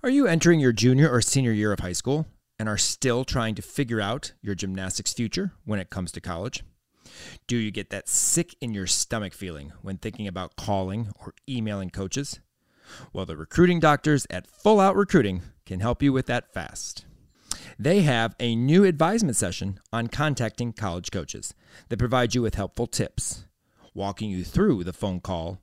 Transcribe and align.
Are 0.00 0.10
you 0.10 0.28
entering 0.28 0.60
your 0.60 0.72
junior 0.72 1.10
or 1.10 1.20
senior 1.20 1.50
year 1.50 1.72
of 1.72 1.80
high 1.80 1.92
school 1.92 2.28
and 2.56 2.68
are 2.68 2.78
still 2.78 3.24
trying 3.24 3.56
to 3.56 3.62
figure 3.62 4.00
out 4.00 4.32
your 4.40 4.54
gymnastics 4.54 5.12
future 5.12 5.54
when 5.64 5.80
it 5.80 5.90
comes 5.90 6.12
to 6.12 6.20
college? 6.20 6.62
Do 7.48 7.56
you 7.56 7.72
get 7.72 7.90
that 7.90 8.08
sick 8.08 8.54
in 8.60 8.72
your 8.72 8.86
stomach 8.86 9.34
feeling 9.34 9.72
when 9.82 9.98
thinking 9.98 10.28
about 10.28 10.54
calling 10.54 11.10
or 11.18 11.34
emailing 11.48 11.90
coaches? 11.90 12.38
Well, 13.12 13.26
the 13.26 13.36
recruiting 13.36 13.80
doctors 13.80 14.24
at 14.30 14.46
Full 14.46 14.78
Out 14.78 14.94
Recruiting 14.94 15.42
can 15.66 15.80
help 15.80 16.00
you 16.00 16.12
with 16.12 16.26
that 16.26 16.54
fast. 16.54 17.04
They 17.76 18.02
have 18.02 18.36
a 18.38 18.54
new 18.54 18.84
advisement 18.84 19.34
session 19.34 19.80
on 19.92 20.06
contacting 20.06 20.74
college 20.74 21.10
coaches 21.10 21.54
that 21.88 21.98
provides 21.98 22.36
you 22.36 22.42
with 22.42 22.54
helpful 22.54 22.86
tips, 22.86 23.46
walking 23.94 24.30
you 24.30 24.44
through 24.44 24.84
the 24.84 24.92
phone 24.92 25.18
call 25.18 25.58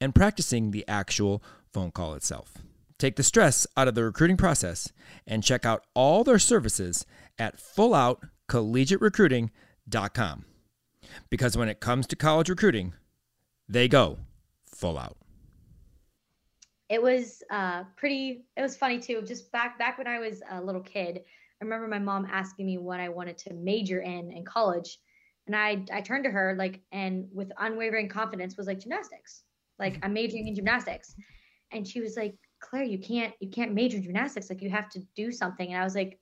and 0.00 0.14
practicing 0.14 0.70
the 0.70 0.86
actual 0.86 1.42
phone 1.72 1.90
call 1.90 2.14
itself. 2.14 2.58
Take 2.98 3.16
the 3.16 3.22
stress 3.22 3.66
out 3.76 3.88
of 3.88 3.94
the 3.94 4.04
recruiting 4.04 4.36
process 4.36 4.92
and 5.26 5.44
check 5.44 5.64
out 5.64 5.84
all 5.94 6.24
their 6.24 6.38
services 6.38 7.06
at 7.38 7.58
fulloutcollegiaterecruiting.com. 7.58 10.44
Because 11.30 11.56
when 11.56 11.68
it 11.68 11.80
comes 11.80 12.06
to 12.08 12.16
college 12.16 12.48
recruiting, 12.48 12.94
they 13.68 13.88
go 13.88 14.18
full 14.74 14.98
out. 14.98 15.16
It 16.88 17.02
was 17.02 17.42
uh, 17.50 17.84
pretty. 17.96 18.46
It 18.56 18.62
was 18.62 18.76
funny 18.76 18.98
too. 18.98 19.22
Just 19.22 19.52
back 19.52 19.78
back 19.78 19.98
when 19.98 20.06
I 20.06 20.18
was 20.18 20.42
a 20.50 20.60
little 20.60 20.80
kid, 20.80 21.20
I 21.60 21.64
remember 21.64 21.86
my 21.86 21.98
mom 21.98 22.26
asking 22.30 22.66
me 22.66 22.78
what 22.78 22.98
I 22.98 23.10
wanted 23.10 23.36
to 23.38 23.54
major 23.54 24.00
in 24.00 24.32
in 24.32 24.44
college, 24.44 24.98
and 25.46 25.54
I 25.54 25.84
I 25.92 26.00
turned 26.00 26.24
to 26.24 26.30
her 26.30 26.54
like 26.58 26.80
and 26.90 27.28
with 27.32 27.52
unwavering 27.58 28.08
confidence 28.08 28.56
was 28.56 28.66
like 28.66 28.80
gymnastics. 28.80 29.42
Like 29.78 29.98
I'm 30.02 30.14
majoring 30.14 30.48
in 30.48 30.54
gymnastics, 30.54 31.14
and 31.72 31.86
she 31.86 32.00
was 32.00 32.16
like, 32.16 32.34
Claire, 32.60 32.84
you 32.84 32.98
can't 32.98 33.34
you 33.40 33.48
can't 33.48 33.74
major 33.74 33.96
in 33.96 34.02
gymnastics. 34.02 34.50
Like 34.50 34.62
you 34.62 34.70
have 34.70 34.88
to 34.90 35.00
do 35.14 35.30
something. 35.32 35.68
And 35.72 35.80
I 35.80 35.84
was 35.84 35.94
like, 35.94 36.18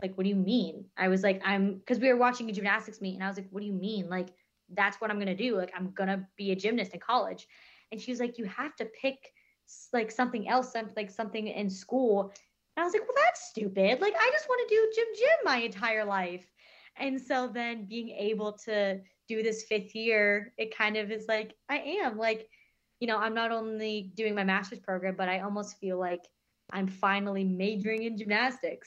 like 0.00 0.16
what 0.16 0.24
do 0.24 0.30
you 0.30 0.36
mean? 0.36 0.86
I 0.96 1.08
was 1.08 1.22
like, 1.22 1.40
I'm 1.44 1.78
because 1.78 1.98
we 1.98 2.08
were 2.08 2.16
watching 2.16 2.48
a 2.50 2.52
gymnastics 2.52 3.00
meet, 3.00 3.14
and 3.14 3.24
I 3.24 3.28
was 3.28 3.36
like, 3.36 3.48
what 3.50 3.60
do 3.60 3.66
you 3.66 3.72
mean? 3.72 4.08
Like 4.08 4.30
that's 4.74 5.00
what 5.00 5.10
I'm 5.10 5.18
gonna 5.18 5.36
do. 5.36 5.56
Like 5.56 5.72
I'm 5.76 5.92
gonna 5.92 6.26
be 6.36 6.52
a 6.52 6.56
gymnast 6.56 6.94
in 6.94 7.00
college. 7.00 7.46
And 7.90 8.00
she 8.00 8.10
was 8.10 8.20
like, 8.20 8.38
you 8.38 8.46
have 8.46 8.74
to 8.76 8.86
pick 8.86 9.32
like 9.92 10.10
something 10.10 10.48
else, 10.48 10.74
like 10.96 11.10
something 11.10 11.46
in 11.46 11.70
school. 11.70 12.32
And 12.76 12.82
I 12.82 12.84
was 12.84 12.94
like, 12.94 13.02
well, 13.02 13.16
that's 13.24 13.48
stupid. 13.48 14.00
Like 14.00 14.14
I 14.18 14.30
just 14.32 14.48
want 14.48 14.68
to 14.68 14.74
do 14.74 14.92
gym 14.94 15.06
gym 15.16 15.38
my 15.44 15.56
entire 15.58 16.04
life. 16.04 16.46
And 16.96 17.20
so 17.20 17.50
then 17.52 17.86
being 17.86 18.10
able 18.10 18.52
to 18.64 19.00
do 19.28 19.42
this 19.42 19.64
fifth 19.64 19.94
year, 19.94 20.52
it 20.58 20.76
kind 20.76 20.96
of 20.96 21.10
is 21.10 21.26
like 21.28 21.54
I 21.68 21.78
am 21.78 22.18
like 22.18 22.48
you 23.02 23.08
know, 23.08 23.18
I'm 23.18 23.34
not 23.34 23.50
only 23.50 24.12
doing 24.14 24.32
my 24.32 24.44
master's 24.44 24.78
program, 24.78 25.16
but 25.18 25.28
I 25.28 25.40
almost 25.40 25.76
feel 25.80 25.98
like 25.98 26.28
I'm 26.70 26.86
finally 26.86 27.42
majoring 27.42 28.04
in 28.04 28.16
gymnastics. 28.16 28.86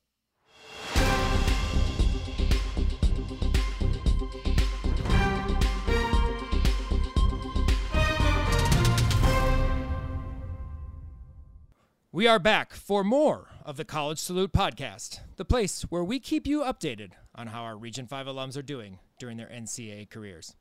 We 12.13 12.25
are 12.25 12.39
back 12.39 12.71
for 12.71 13.03
more 13.03 13.49
of 13.65 13.75
the 13.75 13.83
College 13.83 14.19
Salute 14.19 14.53
podcast, 14.53 15.19
the 15.35 15.43
place 15.43 15.81
where 15.89 16.05
we 16.05 16.21
keep 16.21 16.47
you 16.47 16.61
updated 16.61 17.09
on 17.35 17.47
how 17.47 17.63
our 17.63 17.75
Region 17.75 18.07
5 18.07 18.27
alums 18.27 18.55
are 18.55 18.61
doing 18.61 18.99
during 19.19 19.35
their 19.35 19.49
NCAA 19.49 20.09
careers. 20.09 20.55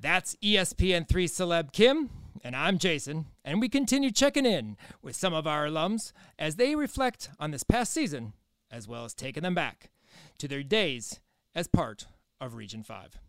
That's 0.00 0.34
ESPN3 0.36 1.06
celeb 1.06 1.72
Kim 1.72 2.08
and 2.42 2.56
I'm 2.56 2.78
Jason, 2.78 3.26
and 3.44 3.60
we 3.60 3.68
continue 3.68 4.10
checking 4.10 4.46
in 4.46 4.78
with 5.02 5.14
some 5.14 5.34
of 5.34 5.46
our 5.46 5.66
alums 5.66 6.12
as 6.38 6.56
they 6.56 6.74
reflect 6.74 7.28
on 7.38 7.50
this 7.50 7.64
past 7.64 7.92
season, 7.92 8.32
as 8.70 8.88
well 8.88 9.04
as 9.04 9.12
taking 9.12 9.42
them 9.42 9.54
back 9.54 9.90
to 10.38 10.48
their 10.48 10.62
days 10.62 11.20
as 11.54 11.68
part 11.68 12.06
of 12.40 12.54
Region 12.54 12.82
5. 12.82 13.20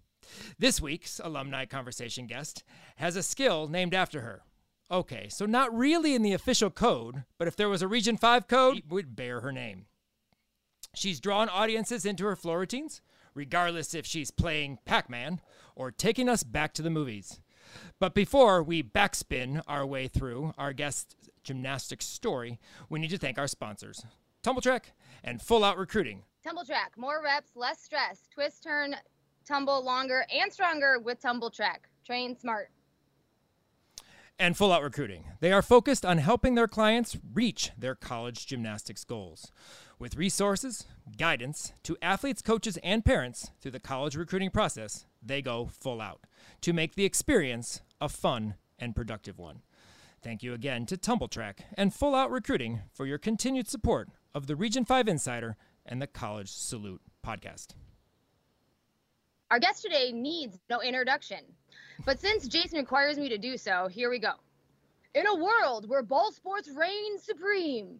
This 0.59 0.80
week's 0.80 1.19
alumni 1.22 1.66
conversation 1.66 2.25
guest 2.25 2.63
has 2.96 3.17
a 3.17 3.23
skill 3.23 3.67
named 3.67 3.94
after 3.94 4.22
her. 4.22 4.44
Okay, 4.90 5.28
so 5.28 5.46
not 5.46 5.75
really 5.75 6.16
in 6.16 6.22
the 6.22 6.34
official 6.34 6.69
code, 6.69 7.25
but 7.38 7.50
if 7.50 7.57
there 7.57 7.69
was 7.69 7.81
a 7.81 7.88
Region 7.88 8.16
5 8.16 8.47
code, 8.47 8.78
it 8.78 8.90
would 8.90 9.13
bear 9.17 9.41
her 9.41 9.51
name. 9.51 9.88
She's 10.96 11.19
drawn 11.19 11.50
audiences 11.50 12.06
into 12.06 12.23
her 12.23 12.38
floor 12.38 12.59
routines, 12.59 13.01
regardless 13.34 13.94
if 13.94 14.06
she's 14.06 14.31
playing 14.31 14.79
Pac 14.85 15.09
Man 15.09 15.41
or 15.76 15.92
taking 15.92 16.30
us 16.30 16.44
back 16.44 16.74
to 16.74 16.82
the 16.82 16.90
movies. 16.90 17.40
But 18.00 18.14
before 18.14 18.64
we 18.64 18.84
backspin 18.84 19.62
our 19.68 19.86
way 19.86 20.08
through 20.08 20.54
our 20.58 20.74
guest 20.74 21.16
gymnastics 21.44 22.06
story, 22.06 22.59
we 22.90 23.00
need 23.00 23.09
to 23.12 23.18
thank 23.18 23.38
our 23.38 23.48
sponsors, 23.48 24.06
Tumbl 24.44 24.62
Trak 24.62 24.86
and 25.24 25.42
Full 25.42 25.64
Out 25.64 25.78
Recruiting. 25.78 26.24
Tumbl 26.46 26.68
Trak, 26.68 26.98
more 26.98 27.22
reps, 27.24 27.52
less 27.56 27.82
stress. 27.82 28.28
Twist, 28.34 28.64
turn, 28.64 28.96
tumble 29.46 29.84
longer 29.84 30.26
and 30.34 30.52
stronger 30.52 31.00
with 31.00 31.22
Tumbl 31.22 31.56
Trak. 31.56 31.88
Train 32.06 32.38
smart. 32.38 32.70
And 34.40 34.58
Full 34.58 34.72
Out 34.72 34.82
Recruiting. 34.82 35.26
They 35.40 35.52
are 35.52 35.62
focused 35.62 36.03
on 36.03 36.18
helping 36.18 36.56
their 36.56 36.68
clients 36.68 37.18
reach 37.34 37.72
their 37.78 37.94
college 37.94 38.48
gymnastics 38.48 39.03
goals. 39.03 39.52
With 40.00 40.18
resources, 40.18 40.88
guidance 41.16 41.74
to 41.84 41.96
athletes, 42.02 42.42
coaches, 42.42 42.80
and 42.84 43.06
parents 43.06 43.52
through 43.62 43.72
the 43.72 43.80
college 43.80 44.16
recruiting 44.16 44.50
process, 44.50 45.06
they 45.22 45.42
go 45.42 45.68
full 45.68 46.02
out 46.02 46.22
to 46.62 46.74
make 46.74 46.96
the 46.96 47.06
experience 47.06 47.82
a 48.00 48.09
fun 48.09 48.56
and 48.80 48.96
productive 48.96 49.38
one. 49.38 49.62
Thank 50.24 50.44
you 50.44 50.54
again 50.54 50.86
to 50.88 50.98
Tumbl 50.98 51.30
Trak 51.30 51.59
and 51.76 51.94
Full 51.94 52.14
Out 52.14 52.32
Recruiting 52.32 52.82
for 52.94 53.06
your 53.06 53.18
continued 53.18 53.68
support 53.68 54.09
of 54.36 54.48
the 54.48 54.56
Region 54.56 54.86
5 54.86 55.08
Insider 55.08 55.58
and 55.86 56.02
the 56.02 56.08
College 56.08 56.52
Salute 56.52 57.02
podcast. 57.26 57.70
Our 59.50 59.59
guest 59.59 59.82
today 59.82 60.12
needs 60.12 60.59
no 60.70 60.82
introduction, 60.82 61.40
but 62.06 62.20
since 62.20 62.48
Jason 62.48 62.78
requires 62.80 63.18
me 63.18 63.30
to 63.30 63.38
do 63.38 63.58
so, 63.58 63.88
here 63.88 64.09
we 64.09 64.20
go. 64.20 64.34
In 65.14 65.28
a 65.28 65.36
world 65.36 65.90
where 65.90 66.03
ball 66.03 66.32
sports 66.32 66.70
reign 66.70 67.20
supreme, 67.20 68.00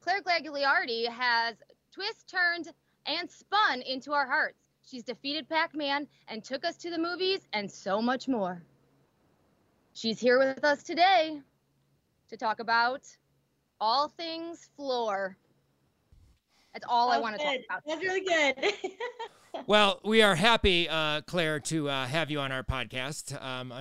Claire 0.00 0.22
Gagliardi 0.22 1.08
has 1.08 1.56
twist, 1.92 2.28
turned, 2.28 2.72
and 3.06 3.30
spun 3.30 3.82
into 3.82 4.12
our 4.12 4.26
hearts. 4.26 4.65
She's 4.86 5.02
defeated 5.02 5.48
Pac 5.48 5.74
Man 5.74 6.06
and 6.28 6.44
took 6.44 6.64
us 6.64 6.76
to 6.76 6.90
the 6.90 6.98
movies 6.98 7.40
and 7.52 7.70
so 7.70 8.00
much 8.00 8.28
more. 8.28 8.62
She's 9.94 10.20
here 10.20 10.38
with 10.38 10.62
us 10.62 10.84
today 10.84 11.40
to 12.28 12.36
talk 12.36 12.60
about 12.60 13.02
all 13.80 14.08
things 14.08 14.70
floor. 14.76 15.36
That's 16.72 16.86
all 16.88 17.10
I 17.10 17.18
want 17.18 17.36
to 17.36 17.44
talk 17.44 17.56
about. 17.68 17.82
That's 17.84 18.00
really 18.00 18.20
good. 18.20 18.74
well, 19.66 19.98
we 20.04 20.22
are 20.22 20.36
happy, 20.36 20.88
uh, 20.88 21.22
Claire, 21.22 21.58
to 21.60 21.88
uh, 21.88 22.06
have 22.06 22.30
you 22.30 22.38
on 22.38 22.52
our 22.52 22.62
podcast. 22.62 23.42
Um, 23.42 23.72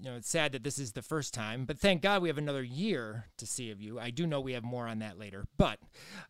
you 0.00 0.10
know, 0.10 0.16
it's 0.16 0.30
sad 0.30 0.52
that 0.52 0.62
this 0.62 0.78
is 0.78 0.92
the 0.92 1.02
first 1.02 1.34
time, 1.34 1.66
but 1.66 1.78
thank 1.78 2.00
God 2.00 2.22
we 2.22 2.28
have 2.28 2.38
another 2.38 2.62
year 2.62 3.26
to 3.36 3.46
see 3.46 3.70
of 3.70 3.82
you. 3.82 4.00
I 4.00 4.10
do 4.10 4.26
know 4.26 4.40
we 4.40 4.54
have 4.54 4.64
more 4.64 4.86
on 4.86 5.00
that 5.00 5.18
later, 5.18 5.44
but 5.58 5.78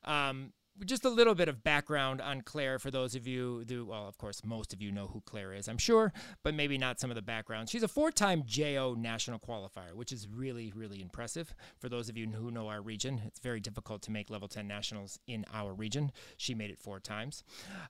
um, 0.05 0.53
just 0.85 1.05
a 1.05 1.09
little 1.09 1.35
bit 1.35 1.49
of 1.49 1.63
background 1.63 2.21
on 2.21 2.41
Claire 2.41 2.79
for 2.79 2.91
those 2.91 3.15
of 3.15 3.27
you 3.27 3.65
who, 3.69 3.87
well, 3.87 4.09
of 4.09 4.19
course, 4.19 4.43
most 4.45 4.73
of 4.73 4.83
you 4.83 4.91
know 4.91 5.07
who 5.07 5.21
Claire 5.21 5.53
is, 5.53 5.69
I'm 5.69 5.79
sure, 5.79 6.13
but 6.43 6.55
maybe 6.55 6.79
not 6.79 6.99
some 6.99 7.11
of 7.11 7.15
the 7.15 7.23
background. 7.23 7.69
She's 7.69 7.83
a 7.83 7.89
four 7.89 8.11
time 8.11 8.43
JO 8.47 8.95
national 8.99 9.39
qualifier, 9.39 9.95
which 9.95 10.13
is 10.13 10.27
really, 10.29 10.73
really 10.75 11.01
impressive. 11.01 11.55
For 11.79 11.89
those 11.89 12.09
of 12.09 12.17
you 12.17 12.29
who 12.29 12.51
know 12.51 12.69
our 12.69 12.83
region, 12.83 13.23
it's 13.27 13.39
very 13.39 13.61
difficult 13.61 14.03
to 14.03 14.11
make 14.11 14.31
level 14.31 14.49
10 14.49 14.67
nationals 14.67 15.19
in 15.27 15.45
our 15.53 15.73
region. 15.73 16.11
She 16.37 16.55
made 16.55 16.71
it 16.71 16.79
four 16.79 16.99
times. 16.99 17.45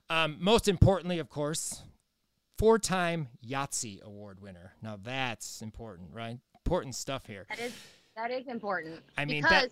Um, 0.09 0.37
most 0.39 0.67
importantly, 0.67 1.19
of 1.19 1.29
course, 1.29 1.81
four 2.57 2.77
time 2.77 3.29
Yahtzee 3.45 4.01
award 4.03 4.41
winner. 4.41 4.73
Now 4.81 4.99
that's 5.01 5.61
important, 5.61 6.09
right? 6.13 6.37
Important 6.63 6.95
stuff 6.95 7.25
here. 7.25 7.45
That 7.49 7.59
is, 7.59 7.73
that 8.15 8.31
is 8.31 8.47
important. 8.47 9.01
I 9.17 9.25
mean, 9.25 9.41
because 9.41 9.63
that, 9.63 9.71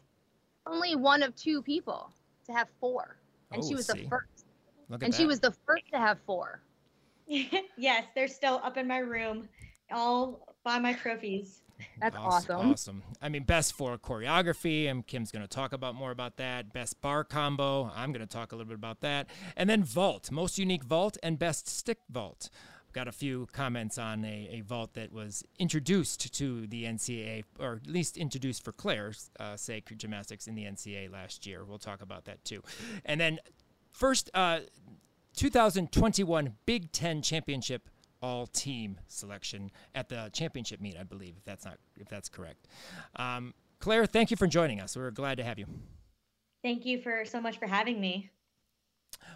only 0.66 0.96
one 0.96 1.24
of 1.24 1.36
two 1.36 1.62
people 1.62 2.12
to 2.46 2.54
have 2.54 2.70
four, 2.80 3.18
and 3.52 3.64
oh, 3.64 3.68
she 3.68 3.76
was 3.76 3.88
see. 3.88 4.04
the 4.04 4.10
first. 4.10 4.46
Look 4.90 5.02
at 5.02 5.06
and 5.06 5.14
that. 5.14 5.18
she 5.18 5.26
was 5.26 5.40
the 5.40 5.54
first 5.66 5.86
to 5.92 6.00
have 6.00 6.20
four. 6.26 6.62
yes, 7.28 8.06
they're 8.16 8.28
still 8.28 8.60
up 8.64 8.78
in 8.78 8.88
my 8.88 9.00
room, 9.00 9.48
all 9.92 10.56
by 10.64 10.80
my 10.80 10.94
trophies. 10.94 11.62
That's 12.00 12.16
awesome. 12.16 12.56
awesome. 12.56 12.72
Awesome. 12.72 13.04
I 13.22 13.30
mean, 13.30 13.44
best 13.44 13.74
for 13.74 13.98
choreography, 13.98 14.90
and 14.90 15.06
Kim's 15.06 15.32
going 15.32 15.42
to 15.42 15.48
talk 15.48 15.74
about 15.74 15.96
more 15.96 16.12
about 16.12 16.38
that. 16.38 16.74
Best 16.74 17.02
bar 17.02 17.24
combo, 17.24 17.92
I'm 17.96 18.12
going 18.12 18.26
to 18.26 18.32
talk 18.32 18.52
a 18.52 18.56
little 18.56 18.68
bit 18.68 18.76
about 18.76 19.02
that. 19.02 19.28
And 19.56 19.70
then 19.70 19.84
vault, 19.84 20.32
most 20.32 20.58
unique 20.58 20.84
vault, 20.84 21.18
and 21.24 21.40
best 21.40 21.68
stick 21.68 22.00
vault. 22.10 22.50
Got 22.94 23.08
a 23.08 23.12
few 23.12 23.48
comments 23.52 23.98
on 23.98 24.24
a, 24.24 24.50
a 24.52 24.62
vault 24.62 24.94
that 24.94 25.12
was 25.12 25.44
introduced 25.58 26.34
to 26.36 26.68
the 26.68 26.84
NCAA, 26.84 27.44
or 27.60 27.82
at 27.84 27.92
least 27.92 28.18
introduced 28.18 28.64
for 28.64 28.72
Claire's 28.72 29.32
uh, 29.40 29.58
sake 29.58 29.92
gymnastics 29.98 30.48
in 30.48 30.56
the 30.56 30.64
NCAA 30.64 31.12
last 31.12 31.46
year. 31.46 31.66
We'll 31.66 31.80
talk 31.80 32.02
about 32.02 32.26
that 32.26 32.46
too. 32.46 32.62
And 33.04 33.20
then 33.20 33.40
first, 33.92 34.30
uh, 34.34 34.60
2021 35.36 36.54
Big 36.66 36.92
Ten 36.92 37.22
Championship 37.22 37.90
all 38.22 38.48
team 38.48 39.00
selection 39.08 39.70
at 39.94 40.08
the 40.08 40.30
championship 40.32 40.80
meet, 40.80 40.96
I 40.98 41.04
believe, 41.04 41.36
if 41.38 41.44
that's 41.44 41.66
not 41.66 41.78
if 42.00 42.08
that's 42.08 42.30
correct. 42.30 42.68
Um, 43.18 43.54
Claire, 43.80 44.06
thank 44.06 44.32
you 44.32 44.38
for 44.38 44.48
joining 44.48 44.80
us. 44.80 44.96
We're 44.96 45.12
glad 45.12 45.38
to 45.38 45.44
have 45.44 45.60
you. 45.60 45.66
Thank 46.64 46.86
you 46.86 47.02
for 47.02 47.26
so 47.26 47.42
much 47.42 47.60
for 47.60 47.68
having 47.68 48.00
me. 48.00 48.30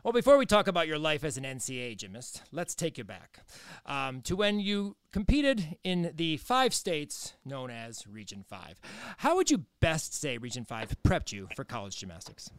Well, 0.03 0.13
before 0.13 0.37
we 0.37 0.45
talk 0.45 0.67
about 0.67 0.87
your 0.87 0.99
life 0.99 1.23
as 1.23 1.37
an 1.37 1.43
NCAA 1.43 1.97
gymnast, 1.97 2.41
let's 2.51 2.75
take 2.75 2.97
you 2.97 3.03
back 3.03 3.39
um, 3.85 4.21
to 4.21 4.35
when 4.35 4.59
you 4.59 4.95
competed 5.11 5.77
in 5.83 6.11
the 6.15 6.37
five 6.37 6.73
states 6.73 7.33
known 7.43 7.69
as 7.69 8.05
Region 8.07 8.43
5. 8.47 8.79
How 9.17 9.35
would 9.35 9.51
you 9.51 9.65
best 9.79 10.13
say 10.13 10.37
Region 10.37 10.65
5 10.65 10.95
prepped 11.03 11.31
you 11.31 11.47
for 11.55 11.63
college 11.63 11.97
gymnastics? 11.97 12.49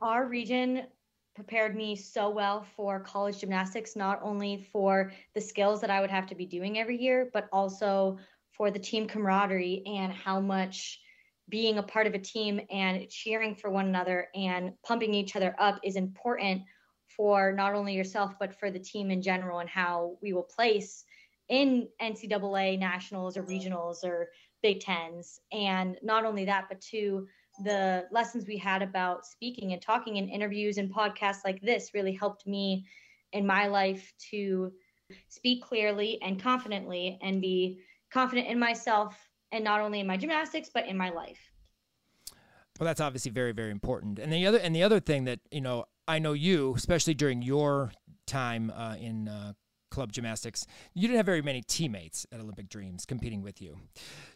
Our 0.00 0.26
region 0.26 0.84
prepared 1.34 1.76
me 1.76 1.94
so 1.96 2.30
well 2.30 2.66
for 2.76 3.00
college 3.00 3.38
gymnastics, 3.38 3.94
not 3.94 4.20
only 4.22 4.68
for 4.72 5.12
the 5.34 5.40
skills 5.40 5.80
that 5.80 5.90
I 5.90 6.00
would 6.00 6.10
have 6.10 6.26
to 6.26 6.34
be 6.34 6.46
doing 6.46 6.78
every 6.78 7.00
year, 7.00 7.30
but 7.32 7.48
also 7.52 8.18
for 8.50 8.70
the 8.70 8.78
team 8.78 9.06
camaraderie 9.06 9.82
and 9.86 10.12
how 10.12 10.40
much 10.40 11.00
being 11.48 11.78
a 11.78 11.82
part 11.82 12.06
of 12.06 12.14
a 12.14 12.18
team 12.18 12.60
and 12.70 13.08
cheering 13.08 13.54
for 13.54 13.70
one 13.70 13.86
another 13.86 14.28
and 14.34 14.72
pumping 14.84 15.14
each 15.14 15.36
other 15.36 15.54
up 15.58 15.78
is 15.82 15.96
important 15.96 16.62
for 17.16 17.52
not 17.52 17.74
only 17.74 17.94
yourself 17.94 18.34
but 18.38 18.54
for 18.54 18.70
the 18.70 18.78
team 18.78 19.10
in 19.10 19.22
general 19.22 19.60
and 19.60 19.68
how 19.68 20.16
we 20.22 20.32
will 20.32 20.42
place 20.42 21.04
in 21.48 21.88
NCAA 22.02 22.78
nationals 22.78 23.36
or 23.36 23.42
regionals 23.42 24.04
or 24.04 24.28
Big 24.62 24.80
Tens. 24.80 25.40
And 25.52 25.96
not 26.02 26.24
only 26.24 26.44
that, 26.44 26.66
but 26.68 26.80
to 26.92 27.26
the 27.64 28.06
lessons 28.10 28.46
we 28.46 28.56
had 28.56 28.82
about 28.82 29.26
speaking 29.26 29.72
and 29.72 29.82
talking 29.82 30.16
in 30.16 30.28
interviews 30.28 30.78
and 30.78 30.92
podcasts 30.92 31.44
like 31.44 31.60
this 31.60 31.90
really 31.94 32.12
helped 32.12 32.46
me 32.46 32.86
in 33.32 33.46
my 33.46 33.66
life 33.66 34.12
to 34.30 34.72
speak 35.28 35.62
clearly 35.62 36.20
and 36.22 36.40
confidently 36.40 37.18
and 37.22 37.40
be 37.40 37.80
confident 38.12 38.48
in 38.48 38.58
myself 38.58 39.27
and 39.52 39.64
not 39.64 39.80
only 39.80 40.00
in 40.00 40.06
my 40.06 40.16
gymnastics 40.16 40.70
but 40.72 40.86
in 40.86 40.96
my 40.96 41.10
life. 41.10 41.50
Well, 42.78 42.86
that's 42.86 43.00
obviously 43.00 43.32
very, 43.32 43.52
very 43.52 43.72
important. 43.72 44.18
And 44.20 44.32
the 44.32 44.46
other 44.46 44.58
and 44.58 44.74
the 44.74 44.84
other 44.84 45.00
thing 45.00 45.24
that 45.24 45.40
you 45.50 45.60
know, 45.60 45.86
I 46.06 46.18
know 46.20 46.32
you, 46.32 46.74
especially 46.76 47.14
during 47.14 47.42
your 47.42 47.92
time 48.26 48.72
uh, 48.74 48.94
in 49.00 49.26
uh, 49.26 49.54
club 49.98 50.12
gymnastics, 50.12 50.64
you 50.94 51.08
didn't 51.08 51.16
have 51.16 51.26
very 51.26 51.42
many 51.42 51.60
teammates 51.60 52.24
at 52.30 52.38
Olympic 52.38 52.68
Dreams 52.68 53.04
competing 53.04 53.42
with 53.42 53.60
you. 53.60 53.76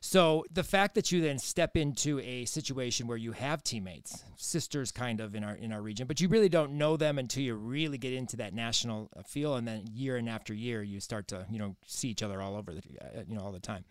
So 0.00 0.44
the 0.50 0.64
fact 0.64 0.96
that 0.96 1.12
you 1.12 1.20
then 1.20 1.38
step 1.38 1.76
into 1.76 2.18
a 2.18 2.46
situation 2.46 3.06
where 3.06 3.16
you 3.16 3.30
have 3.30 3.62
teammates, 3.62 4.24
sisters 4.36 4.90
kind 4.90 5.20
of 5.20 5.36
in 5.36 5.44
our 5.44 5.54
in 5.54 5.72
our 5.72 5.80
region, 5.80 6.08
but 6.08 6.20
you 6.20 6.26
really 6.26 6.48
don't 6.48 6.72
know 6.72 6.96
them 6.96 7.16
until 7.16 7.44
you 7.44 7.54
really 7.54 7.96
get 7.96 8.12
into 8.12 8.36
that 8.38 8.54
national 8.54 9.08
uh, 9.16 9.22
feel, 9.22 9.54
and 9.54 9.68
then 9.68 9.84
year 9.92 10.16
and 10.16 10.28
after 10.28 10.52
year, 10.52 10.82
you 10.82 10.98
start 10.98 11.28
to 11.28 11.46
you 11.48 11.60
know 11.60 11.76
see 11.86 12.08
each 12.08 12.24
other 12.24 12.42
all 12.42 12.56
over 12.56 12.74
the 12.74 12.82
uh, 13.00 13.22
you 13.28 13.36
know 13.36 13.42
all 13.42 13.52
the 13.52 13.60
time. 13.60 13.84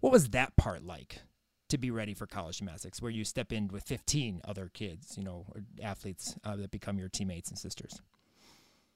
What 0.00 0.10
was 0.10 0.30
that 0.30 0.56
part 0.56 0.82
like? 0.82 1.20
to 1.68 1.76
be 1.76 1.90
ready 1.90 2.14
for 2.14 2.26
college 2.26 2.60
gymnastics, 2.60 3.02
where 3.02 3.10
you 3.10 3.24
step 3.24 3.52
in 3.52 3.68
with 3.68 3.82
15 3.82 4.40
other 4.46 4.70
kids, 4.72 5.18
you 5.18 5.22
know, 5.22 5.44
athletes 5.82 6.34
uh, 6.42 6.56
that 6.56 6.70
become 6.70 6.98
your 6.98 7.10
teammates 7.10 7.50
and 7.50 7.58
sisters. 7.58 8.00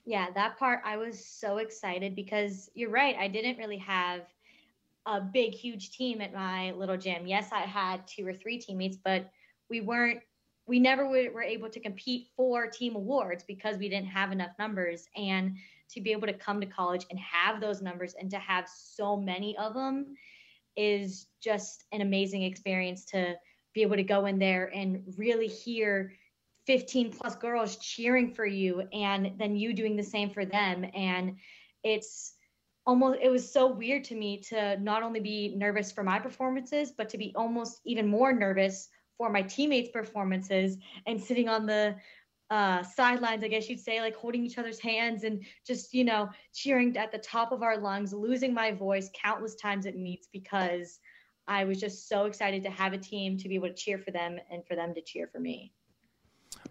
Yeah, 0.04 0.30
that 0.34 0.58
part 0.58 0.80
I 0.84 0.96
was 0.96 1.24
so 1.24 1.58
excited 1.58 2.16
because 2.16 2.68
you're 2.74 2.90
right. 2.90 3.16
I 3.16 3.28
didn't 3.28 3.58
really 3.58 3.78
have 3.78 4.22
a 5.06 5.20
big, 5.20 5.52
huge 5.52 5.92
team 5.92 6.20
at 6.20 6.34
my 6.34 6.72
little 6.72 6.96
gym. 6.96 7.26
Yes, 7.26 7.50
I 7.52 7.60
had 7.60 8.06
two 8.06 8.26
or 8.26 8.34
three 8.34 8.58
teammates, 8.58 8.96
but 8.96 9.30
we 9.70 9.80
weren't, 9.80 10.20
we 10.66 10.80
never 10.80 11.08
were 11.08 11.42
able 11.42 11.68
to 11.70 11.80
compete 11.80 12.28
for 12.36 12.66
team 12.68 12.94
awards 12.96 13.44
because 13.44 13.78
we 13.78 13.88
didn't 13.88 14.08
have 14.08 14.32
enough 14.32 14.52
numbers. 14.58 15.06
And 15.16 15.56
to 15.90 16.00
be 16.00 16.12
able 16.12 16.26
to 16.26 16.32
come 16.32 16.60
to 16.60 16.66
college 16.66 17.06
and 17.10 17.18
have 17.18 17.60
those 17.60 17.82
numbers 17.82 18.14
and 18.18 18.30
to 18.30 18.38
have 18.38 18.68
so 18.68 19.16
many 19.16 19.56
of 19.58 19.74
them 19.74 20.16
is 20.76 21.26
just 21.40 21.84
an 21.92 22.00
amazing 22.00 22.42
experience 22.42 23.04
to 23.06 23.34
be 23.74 23.82
able 23.82 23.96
to 23.96 24.02
go 24.02 24.26
in 24.26 24.38
there 24.38 24.70
and 24.74 25.02
really 25.16 25.48
hear 25.48 26.12
15 26.66 27.12
plus 27.12 27.36
girls 27.36 27.76
cheering 27.76 28.32
for 28.32 28.46
you 28.46 28.82
and 28.92 29.32
then 29.38 29.56
you 29.56 29.72
doing 29.72 29.96
the 29.96 30.02
same 30.02 30.30
for 30.30 30.44
them 30.44 30.86
and 30.94 31.36
it's 31.82 32.34
almost 32.86 33.18
it 33.20 33.30
was 33.30 33.50
so 33.50 33.66
weird 33.66 34.04
to 34.04 34.14
me 34.14 34.40
to 34.40 34.76
not 34.78 35.02
only 35.02 35.20
be 35.20 35.54
nervous 35.56 35.90
for 35.90 36.04
my 36.04 36.18
performances 36.18 36.92
but 36.96 37.08
to 37.08 37.18
be 37.18 37.32
almost 37.36 37.80
even 37.84 38.06
more 38.06 38.32
nervous 38.32 38.88
for 39.18 39.30
my 39.30 39.42
teammates 39.42 39.90
performances 39.90 40.78
and 41.06 41.20
sitting 41.20 41.48
on 41.48 41.66
the 41.66 41.94
uh, 42.50 42.82
sidelines, 42.82 43.42
I 43.42 43.48
guess 43.48 43.70
you'd 43.70 43.80
say, 43.80 44.02
like 44.02 44.14
holding 44.14 44.44
each 44.44 44.58
other's 44.58 44.78
hands 44.78 45.24
and 45.24 45.42
just, 45.66 45.94
you 45.94 46.04
know, 46.04 46.28
cheering 46.52 46.94
at 46.98 47.10
the 47.10 47.16
top 47.16 47.50
of 47.50 47.62
our 47.62 47.78
lungs, 47.78 48.12
losing 48.12 48.52
my 48.52 48.72
voice 48.72 49.08
countless 49.14 49.54
times 49.54 49.86
at 49.86 49.96
meets 49.96 50.28
because 50.30 50.98
I 51.48 51.64
was 51.64 51.80
just 51.80 52.10
so 52.10 52.26
excited 52.26 52.62
to 52.64 52.70
have 52.70 52.92
a 52.92 52.98
team 52.98 53.38
to 53.38 53.48
be 53.48 53.54
able 53.54 53.68
to 53.68 53.74
cheer 53.74 53.96
for 53.96 54.10
them 54.10 54.38
and 54.50 54.66
for 54.66 54.76
them 54.76 54.92
to 54.94 55.00
cheer 55.00 55.28
for 55.32 55.40
me. 55.40 55.72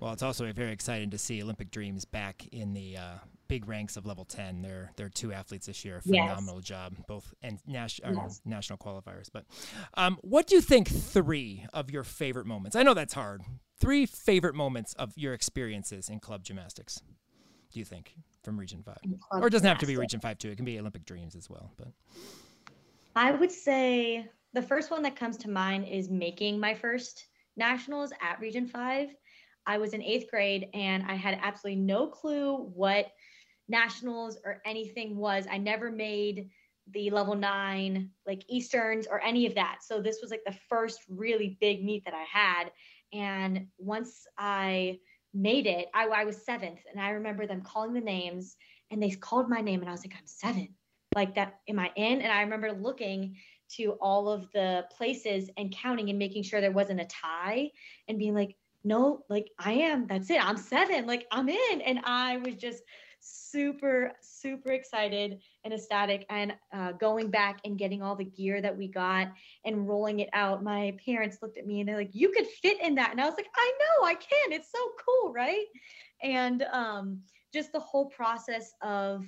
Well, 0.01 0.13
it's 0.13 0.23
also 0.23 0.51
very 0.51 0.71
exciting 0.71 1.11
to 1.11 1.19
see 1.19 1.43
Olympic 1.43 1.69
Dreams 1.69 2.05
back 2.05 2.47
in 2.51 2.73
the 2.73 2.97
uh, 2.97 3.15
big 3.47 3.67
ranks 3.67 3.97
of 3.97 4.07
level 4.07 4.25
10. 4.25 4.63
They're, 4.63 4.91
they're 4.95 5.09
two 5.09 5.31
athletes 5.31 5.67
this 5.67 5.85
year. 5.85 6.01
Phenomenal 6.01 6.55
yes. 6.55 6.63
job, 6.63 6.95
both 7.07 7.31
and 7.43 7.59
nas- 7.67 7.99
yes. 8.03 8.41
national 8.43 8.79
qualifiers. 8.79 9.29
But 9.31 9.45
um, 9.93 10.17
what 10.21 10.47
do 10.47 10.55
you 10.55 10.61
think 10.61 10.89
three 10.89 11.67
of 11.71 11.91
your 11.91 12.03
favorite 12.03 12.47
moments? 12.47 12.75
I 12.75 12.81
know 12.81 12.95
that's 12.95 13.13
hard. 13.13 13.43
Three 13.79 14.07
favorite 14.07 14.55
moments 14.55 14.93
of 14.95 15.13
your 15.15 15.35
experiences 15.35 16.09
in 16.09 16.19
club 16.19 16.43
gymnastics, 16.43 17.03
do 17.71 17.77
you 17.77 17.85
think, 17.85 18.15
from 18.43 18.59
Region 18.59 18.81
5? 18.81 18.97
Or 19.33 19.47
it 19.47 19.51
doesn't 19.51 19.67
have 19.67 19.77
to 19.79 19.85
be 19.85 19.97
Region 19.97 20.19
5, 20.19 20.39
too. 20.39 20.49
It 20.49 20.55
can 20.55 20.65
be 20.65 20.79
Olympic 20.79 21.05
Dreams 21.05 21.35
as 21.35 21.47
well. 21.47 21.71
But 21.77 21.89
I 23.15 23.33
would 23.33 23.51
say 23.51 24.25
the 24.53 24.63
first 24.63 24.89
one 24.89 25.03
that 25.03 25.15
comes 25.15 25.37
to 25.37 25.49
mind 25.49 25.87
is 25.87 26.09
making 26.09 26.59
my 26.59 26.73
first 26.73 27.27
nationals 27.55 28.11
at 28.19 28.39
Region 28.39 28.65
5. 28.65 29.15
I 29.65 29.77
was 29.77 29.93
in 29.93 30.01
eighth 30.01 30.29
grade 30.29 30.67
and 30.73 31.03
I 31.07 31.15
had 31.15 31.39
absolutely 31.41 31.81
no 31.81 32.07
clue 32.07 32.57
what 32.73 33.07
nationals 33.67 34.37
or 34.43 34.61
anything 34.65 35.17
was. 35.17 35.45
I 35.49 35.57
never 35.57 35.91
made 35.91 36.49
the 36.91 37.09
level 37.09 37.35
nine, 37.35 38.09
like 38.25 38.43
Easterns 38.49 39.07
or 39.09 39.21
any 39.21 39.45
of 39.45 39.55
that. 39.55 39.79
So 39.81 40.01
this 40.01 40.19
was 40.21 40.31
like 40.31 40.43
the 40.45 40.57
first 40.69 40.99
really 41.09 41.57
big 41.61 41.83
meet 41.83 42.03
that 42.05 42.13
I 42.13 42.23
had. 42.23 42.71
And 43.13 43.67
once 43.77 44.25
I 44.37 44.99
made 45.33 45.67
it, 45.67 45.87
I, 45.93 46.07
I 46.07 46.25
was 46.25 46.43
seventh. 46.43 46.79
And 46.91 46.99
I 46.99 47.11
remember 47.11 47.47
them 47.47 47.61
calling 47.61 47.93
the 47.93 48.01
names 48.01 48.55
and 48.89 49.01
they 49.01 49.11
called 49.11 49.49
my 49.49 49.61
name 49.61 49.79
and 49.79 49.89
I 49.89 49.93
was 49.93 50.05
like, 50.05 50.15
I'm 50.17 50.27
seven. 50.27 50.69
Like 51.13 51.35
that, 51.35 51.59
am 51.67 51.79
I 51.79 51.91
in? 51.95 52.21
And 52.21 52.31
I 52.31 52.41
remember 52.41 52.71
looking 52.71 53.35
to 53.77 53.97
all 54.01 54.29
of 54.29 54.49
the 54.53 54.85
places 54.95 55.49
and 55.57 55.73
counting 55.73 56.09
and 56.09 56.19
making 56.19 56.43
sure 56.43 56.61
there 56.61 56.71
wasn't 56.71 57.01
a 57.01 57.05
tie 57.05 57.69
and 58.07 58.17
being 58.17 58.33
like, 58.33 58.55
no, 58.83 59.23
like 59.29 59.49
I 59.59 59.73
am. 59.73 60.07
That's 60.07 60.29
it. 60.29 60.43
I'm 60.43 60.57
seven. 60.57 61.05
Like 61.05 61.27
I'm 61.31 61.49
in. 61.49 61.81
And 61.81 61.99
I 62.03 62.37
was 62.37 62.55
just 62.55 62.83
super, 63.19 64.11
super 64.21 64.71
excited 64.71 65.39
and 65.63 65.73
ecstatic. 65.73 66.25
And 66.29 66.53
uh, 66.73 66.93
going 66.93 67.29
back 67.29 67.59
and 67.63 67.77
getting 67.77 68.01
all 68.01 68.15
the 68.15 68.25
gear 68.25 68.61
that 68.61 68.75
we 68.75 68.87
got 68.87 69.27
and 69.65 69.87
rolling 69.87 70.19
it 70.19 70.29
out, 70.33 70.63
my 70.63 70.95
parents 71.05 71.37
looked 71.41 71.57
at 71.57 71.67
me 71.67 71.79
and 71.79 71.89
they're 71.89 71.97
like, 71.97 72.13
You 72.13 72.31
could 72.31 72.47
fit 72.47 72.81
in 72.81 72.95
that. 72.95 73.11
And 73.11 73.21
I 73.21 73.25
was 73.25 73.35
like, 73.37 73.49
I 73.55 73.73
know 73.79 74.07
I 74.07 74.15
can. 74.15 74.51
It's 74.51 74.71
so 74.71 74.91
cool. 75.05 75.31
Right. 75.31 75.65
And 76.23 76.63
um, 76.71 77.21
just 77.53 77.71
the 77.71 77.79
whole 77.79 78.05
process 78.05 78.71
of, 78.81 79.25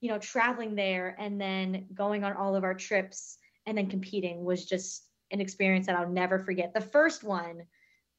you 0.00 0.10
know, 0.10 0.18
traveling 0.18 0.74
there 0.74 1.16
and 1.18 1.40
then 1.40 1.86
going 1.94 2.24
on 2.24 2.34
all 2.34 2.54
of 2.54 2.64
our 2.64 2.74
trips 2.74 3.38
and 3.66 3.78
then 3.78 3.88
competing 3.88 4.44
was 4.44 4.64
just 4.64 5.06
an 5.30 5.40
experience 5.40 5.86
that 5.86 5.96
I'll 5.96 6.08
never 6.08 6.38
forget. 6.38 6.74
The 6.74 6.80
first 6.80 7.24
one 7.24 7.62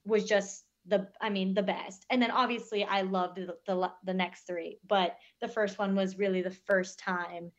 was 0.05 0.25
just 0.25 0.62
the 0.85 1.07
I 1.21 1.29
mean 1.29 1.53
the 1.53 1.63
best. 1.63 2.05
And 2.09 2.21
then 2.21 2.31
obviously 2.31 2.83
I 2.83 3.01
loved 3.01 3.37
the, 3.37 3.57
the 3.65 3.91
the 4.03 4.13
next 4.13 4.47
three, 4.47 4.79
but 4.87 5.17
the 5.41 5.47
first 5.47 5.79
one 5.79 5.95
was 5.95 6.17
really 6.17 6.41
the 6.41 6.51
first 6.51 6.99
time 6.99 7.51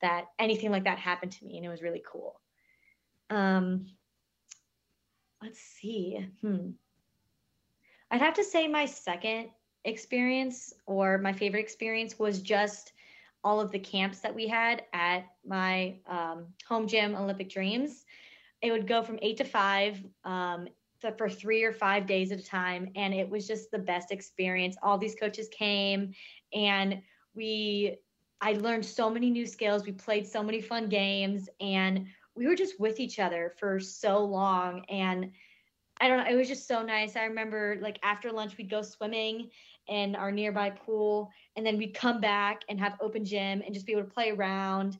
that 0.00 0.26
anything 0.38 0.70
like 0.70 0.84
that 0.84 0.98
happened 0.98 1.32
to 1.32 1.44
me 1.44 1.56
and 1.56 1.66
it 1.66 1.68
was 1.68 1.82
really 1.82 2.02
cool. 2.10 2.40
Um 3.30 3.86
let's 5.42 5.60
see. 5.60 6.26
Hmm. 6.40 6.70
I'd 8.10 8.20
have 8.20 8.34
to 8.34 8.44
say 8.44 8.68
my 8.68 8.86
second 8.86 9.48
experience 9.84 10.72
or 10.86 11.18
my 11.18 11.32
favorite 11.32 11.60
experience 11.60 12.18
was 12.18 12.40
just 12.40 12.92
all 13.44 13.60
of 13.60 13.72
the 13.72 13.78
camps 13.78 14.20
that 14.20 14.34
we 14.34 14.46
had 14.46 14.84
at 14.92 15.24
my 15.44 15.96
um, 16.06 16.46
home 16.68 16.86
gym 16.86 17.16
Olympic 17.16 17.50
Dreams. 17.50 18.04
It 18.60 18.70
would 18.70 18.86
go 18.86 19.02
from 19.02 19.18
eight 19.22 19.38
to 19.38 19.44
five. 19.44 20.00
Um, 20.24 20.68
for 21.18 21.28
three 21.28 21.62
or 21.64 21.72
five 21.72 22.06
days 22.06 22.32
at 22.32 22.38
a 22.38 22.44
time. 22.44 22.90
And 22.96 23.12
it 23.12 23.28
was 23.28 23.46
just 23.46 23.70
the 23.70 23.78
best 23.78 24.10
experience. 24.10 24.76
All 24.82 24.98
these 24.98 25.14
coaches 25.14 25.48
came 25.48 26.12
and 26.54 27.02
we, 27.34 27.96
I 28.40 28.52
learned 28.54 28.84
so 28.84 29.10
many 29.10 29.30
new 29.30 29.46
skills. 29.46 29.84
We 29.84 29.92
played 29.92 30.26
so 30.26 30.42
many 30.42 30.60
fun 30.60 30.88
games 30.88 31.48
and 31.60 32.06
we 32.34 32.46
were 32.46 32.56
just 32.56 32.80
with 32.80 33.00
each 33.00 33.18
other 33.18 33.54
for 33.58 33.78
so 33.78 34.24
long. 34.24 34.84
And 34.88 35.32
I 36.00 36.08
don't 36.08 36.18
know, 36.18 36.30
it 36.30 36.36
was 36.36 36.48
just 36.48 36.66
so 36.66 36.82
nice. 36.82 37.16
I 37.16 37.24
remember 37.24 37.78
like 37.80 37.98
after 38.02 38.32
lunch, 38.32 38.56
we'd 38.56 38.70
go 38.70 38.82
swimming 38.82 39.50
in 39.88 40.16
our 40.16 40.32
nearby 40.32 40.70
pool 40.70 41.30
and 41.56 41.66
then 41.66 41.76
we'd 41.76 41.94
come 41.94 42.20
back 42.20 42.62
and 42.68 42.78
have 42.80 42.96
open 43.00 43.24
gym 43.24 43.62
and 43.64 43.74
just 43.74 43.86
be 43.86 43.92
able 43.92 44.04
to 44.04 44.10
play 44.10 44.30
around 44.30 44.98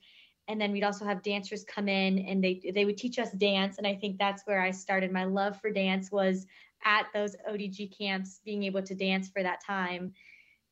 and 0.49 0.61
then 0.61 0.73
we'd 0.73 0.85
also 0.85 1.05
have 1.05 1.23
dancers 1.23 1.65
come 1.65 1.89
in 1.89 2.19
and 2.19 2.43
they 2.43 2.61
they 2.75 2.85
would 2.85 2.97
teach 2.97 3.19
us 3.19 3.31
dance. 3.33 3.79
And 3.79 3.87
i 3.87 3.95
think 3.95 4.19
that's 4.19 4.43
where 4.47 4.61
i 4.61 4.71
started. 4.71 5.13
My 5.13 5.25
love 5.25 5.61
for 5.61 5.71
dance 5.71 6.11
was 6.11 6.47
at 6.85 7.07
those 7.15 7.37
odg 7.49 7.97
camps 7.97 8.41
being 8.45 8.65
able 8.65 8.83
to 8.83 8.95
dance 8.95 9.29
for 9.29 9.43
that 9.43 9.65
time. 9.65 10.13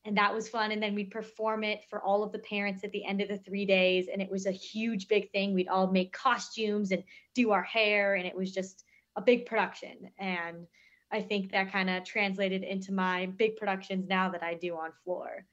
And 0.03 0.17
that 0.17 0.33
was 0.33 0.49
fun. 0.49 0.71
And 0.71 0.81
then 0.81 0.95
we'd 0.95 1.11
perform 1.11 1.63
it 1.63 1.83
for 1.89 2.01
all 2.01 2.23
of 2.23 2.31
the 2.31 2.39
parents 2.39 2.83
at 2.83 2.91
the 2.91 3.05
end 3.05 3.21
of 3.21 3.27
the 3.27 3.37
three 3.37 3.67
days. 3.67 4.07
And 4.11 4.19
it 4.19 4.31
was 4.31 4.47
a 4.47 4.51
huge 4.51 5.07
big 5.07 5.31
thing. 5.31 5.53
We'd 5.53 5.67
all 5.67 5.91
make 5.91 6.11
costumes 6.11 6.91
and 6.91 7.03
do 7.35 7.51
our 7.51 7.61
hair. 7.61 8.15
And 8.15 8.25
it 8.25 8.35
was 8.35 8.51
just 8.51 8.83
a 9.15 9.21
big 9.21 9.45
production. 9.45 10.09
And 10.17 10.67
i 11.11 11.21
think 11.21 11.51
that 11.51 11.71
kind 11.71 11.89
of 11.89 12.03
translated 12.03 12.63
into 12.63 12.93
my 12.93 13.25
big 13.37 13.57
productions 13.57 14.07
now 14.07 14.29
that 14.29 14.43
i 14.43 14.53
do 14.53 14.75
on 14.75 14.91
floor. 15.03 15.45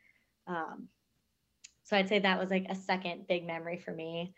Um, 0.47 0.89
so 1.88 1.97
I'd 1.97 2.09
say 2.09 2.18
that 2.18 2.38
was 2.38 2.50
like 2.50 2.66
a 2.68 2.75
second 2.75 3.26
big 3.28 3.47
memory 3.47 3.78
for 3.78 3.92
me. 3.92 4.35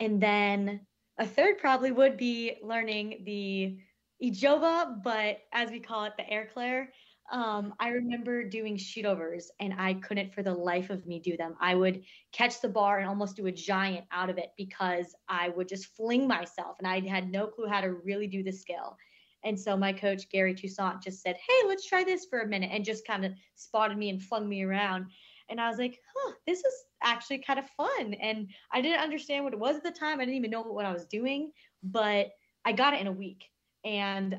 And 0.00 0.20
then 0.20 0.80
a 1.18 1.24
third 1.24 1.58
probably 1.58 1.92
would 1.92 2.16
be 2.16 2.56
learning 2.64 3.22
the 3.24 3.78
Ezhova, 4.20 5.00
but 5.04 5.38
as 5.52 5.70
we 5.70 5.78
call 5.78 6.04
it, 6.04 6.14
the 6.18 6.28
air 6.28 6.48
claire. 6.52 6.92
Um, 7.30 7.74
I 7.78 7.90
remember 7.90 8.42
doing 8.42 8.76
shootovers 8.76 9.44
and 9.60 9.72
I 9.78 9.94
couldn't 9.94 10.34
for 10.34 10.42
the 10.42 10.52
life 10.52 10.90
of 10.90 11.06
me 11.06 11.20
do 11.20 11.36
them. 11.36 11.54
I 11.60 11.76
would 11.76 12.02
catch 12.32 12.60
the 12.60 12.68
bar 12.68 12.98
and 12.98 13.08
almost 13.08 13.36
do 13.36 13.46
a 13.46 13.52
giant 13.52 14.04
out 14.10 14.28
of 14.28 14.36
it 14.36 14.50
because 14.56 15.14
I 15.28 15.50
would 15.50 15.68
just 15.68 15.94
fling 15.96 16.26
myself 16.26 16.76
and 16.80 16.88
I 16.88 17.06
had 17.06 17.30
no 17.30 17.46
clue 17.46 17.68
how 17.68 17.82
to 17.82 17.92
really 17.92 18.26
do 18.26 18.42
the 18.42 18.50
skill. 18.50 18.96
And 19.44 19.58
so 19.58 19.76
my 19.76 19.92
coach, 19.92 20.28
Gary 20.28 20.54
Toussaint, 20.54 21.02
just 21.02 21.22
said, 21.22 21.36
Hey, 21.36 21.68
let's 21.68 21.86
try 21.86 22.02
this 22.02 22.26
for 22.28 22.40
a 22.40 22.48
minute 22.48 22.70
and 22.72 22.84
just 22.84 23.06
kind 23.06 23.24
of 23.24 23.32
spotted 23.54 23.96
me 23.96 24.10
and 24.10 24.20
flung 24.20 24.48
me 24.48 24.64
around. 24.64 25.06
And 25.50 25.60
I 25.60 25.68
was 25.68 25.78
like, 25.78 25.98
huh, 26.14 26.32
this 26.46 26.58
is 26.58 26.74
actually 27.02 27.38
kind 27.38 27.58
of 27.58 27.66
fun. 27.76 28.14
And 28.14 28.48
I 28.72 28.80
didn't 28.80 29.00
understand 29.00 29.44
what 29.44 29.52
it 29.52 29.58
was 29.58 29.76
at 29.76 29.82
the 29.82 29.90
time. 29.90 30.20
I 30.20 30.24
didn't 30.24 30.36
even 30.36 30.50
know 30.50 30.62
what 30.62 30.86
I 30.86 30.92
was 30.92 31.06
doing, 31.06 31.52
but 31.82 32.30
I 32.64 32.72
got 32.72 32.94
it 32.94 33.00
in 33.00 33.06
a 33.06 33.12
week. 33.12 33.44
And 33.84 34.38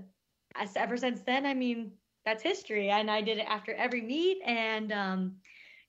as, 0.55 0.75
ever 0.75 0.97
since 0.97 1.21
then, 1.21 1.45
I 1.45 1.53
mean, 1.53 1.91
that's 2.25 2.43
history. 2.43 2.89
And 2.89 3.09
I 3.09 3.21
did 3.21 3.37
it 3.37 3.45
after 3.47 3.73
every 3.73 4.01
meet. 4.01 4.37
And, 4.45 4.91
um, 4.91 5.35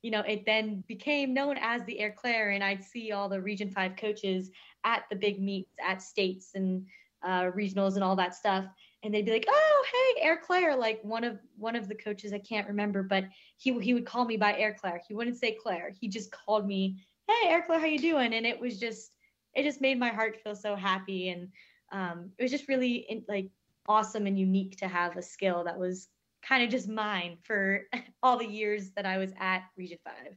you 0.03 0.11
know, 0.11 0.21
it 0.21 0.45
then 0.45 0.83
became 0.89 1.33
known 1.33 1.57
as 1.61 1.85
the 1.85 2.01
Air 2.01 2.15
Claire. 2.17 2.51
And 2.51 2.65
I'd 2.65 2.83
see 2.83 3.13
all 3.13 3.29
the 3.29 3.41
Region 3.41 3.71
5 3.71 3.97
coaches 3.97 4.51
at 4.85 5.05
the 5.11 5.17
big 5.17 5.41
meets 5.41 5.75
at 5.87 6.03
states 6.03 6.51
and 6.55 6.85
uh, 7.25 7.51
regionals 7.53 7.95
and 7.95 8.03
all 8.03 8.17
that 8.17 8.35
stuff 8.35 8.65
and 9.03 9.13
they'd 9.13 9.25
be 9.25 9.33
like, 9.33 9.47
"Oh, 9.49 9.85
hey, 9.93 10.23
Air 10.23 10.37
Claire," 10.37 10.77
like 10.77 11.01
one 11.03 11.25
of 11.25 11.39
one 11.57 11.77
of 11.77 11.89
the 11.89 11.95
coaches 11.95 12.33
I 12.33 12.39
can't 12.39 12.69
remember, 12.69 13.03
but 13.03 13.25
he 13.57 13.79
he 13.81 13.95
would 13.95 14.07
call 14.07 14.25
me 14.25 14.37
by 14.37 14.57
Air 14.57 14.75
Claire. 14.79 15.01
He 15.07 15.15
wouldn't 15.15 15.39
say 15.39 15.57
Claire. 15.61 15.93
He 16.01 16.09
just 16.09 16.31
called 16.31 16.67
me, 16.67 17.03
"Hey, 17.29 17.49
Air 17.49 17.65
Claire, 17.67 17.81
how 17.81 17.87
you 17.87 17.99
doing?" 17.99 18.35
And 18.35 18.47
it 18.47 18.59
was 18.59 18.79
just 18.79 19.17
it 19.55 19.65
just 19.65 19.81
made 19.81 19.99
my 19.99 20.11
heart 20.11 20.41
feel 20.43 20.55
so 20.55 20.77
happy, 20.77 21.31
and 21.31 21.49
um, 21.91 22.31
it 22.39 22.43
was 22.43 22.51
just 22.51 22.69
really 22.69 23.25
like 23.29 23.49
awesome 23.87 24.27
and 24.27 24.39
unique 24.39 24.77
to 24.79 24.89
have 24.89 25.17
a 25.17 25.23
skill 25.23 25.65
that 25.65 25.79
was 25.79 26.09
kind 26.43 26.63
of 26.63 26.71
just 26.71 26.89
mine 26.89 27.37
for 27.43 27.83
all 28.23 28.39
the 28.39 28.47
years 28.47 28.91
that 28.93 29.07
I 29.07 29.19
was 29.19 29.33
at 29.39 29.65
Region 29.77 29.99
Five. 30.05 30.37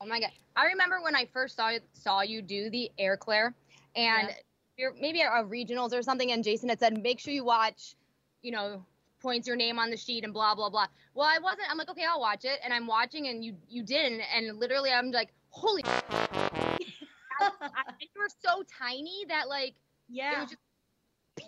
Oh 0.00 0.06
my 0.06 0.20
god! 0.20 0.30
I 0.56 0.66
remember 0.66 1.02
when 1.02 1.14
I 1.14 1.26
first 1.26 1.56
saw 1.56 1.72
saw 1.92 2.22
you 2.22 2.40
do 2.40 2.70
the 2.70 2.90
Air 2.98 3.18
Claire, 3.18 3.54
and 3.94 4.28
yeah 4.28 4.34
you're 4.80 4.94
maybe 4.98 5.20
a 5.20 5.26
regionals 5.44 5.92
or 5.92 6.02
something, 6.02 6.32
and 6.32 6.42
Jason 6.42 6.70
had 6.70 6.80
said, 6.80 7.00
make 7.00 7.20
sure 7.20 7.32
you 7.32 7.44
watch, 7.44 7.94
you 8.42 8.50
know, 8.50 8.84
points 9.20 9.46
your 9.46 9.56
name 9.56 9.78
on 9.78 9.90
the 9.90 9.96
sheet 9.96 10.24
and 10.24 10.32
blah 10.32 10.54
blah 10.54 10.70
blah. 10.70 10.86
Well, 11.14 11.28
I 11.30 11.38
wasn't. 11.38 11.70
I'm 11.70 11.76
like, 11.76 11.90
okay, 11.90 12.04
I'll 12.08 12.20
watch 12.20 12.44
it, 12.44 12.58
and 12.64 12.72
I'm 12.72 12.86
watching, 12.86 13.28
and 13.28 13.44
you 13.44 13.54
you 13.68 13.82
didn't, 13.82 14.22
and 14.34 14.58
literally, 14.58 14.90
I'm 14.90 15.10
like, 15.10 15.32
holy. 15.50 15.82
I, 15.84 16.00
I, 17.40 17.82
you 18.00 18.08
were 18.16 18.28
so 18.44 18.62
tiny 18.78 19.24
that 19.28 19.48
like 19.48 19.74
yeah. 20.08 20.44
Just, 20.44 20.56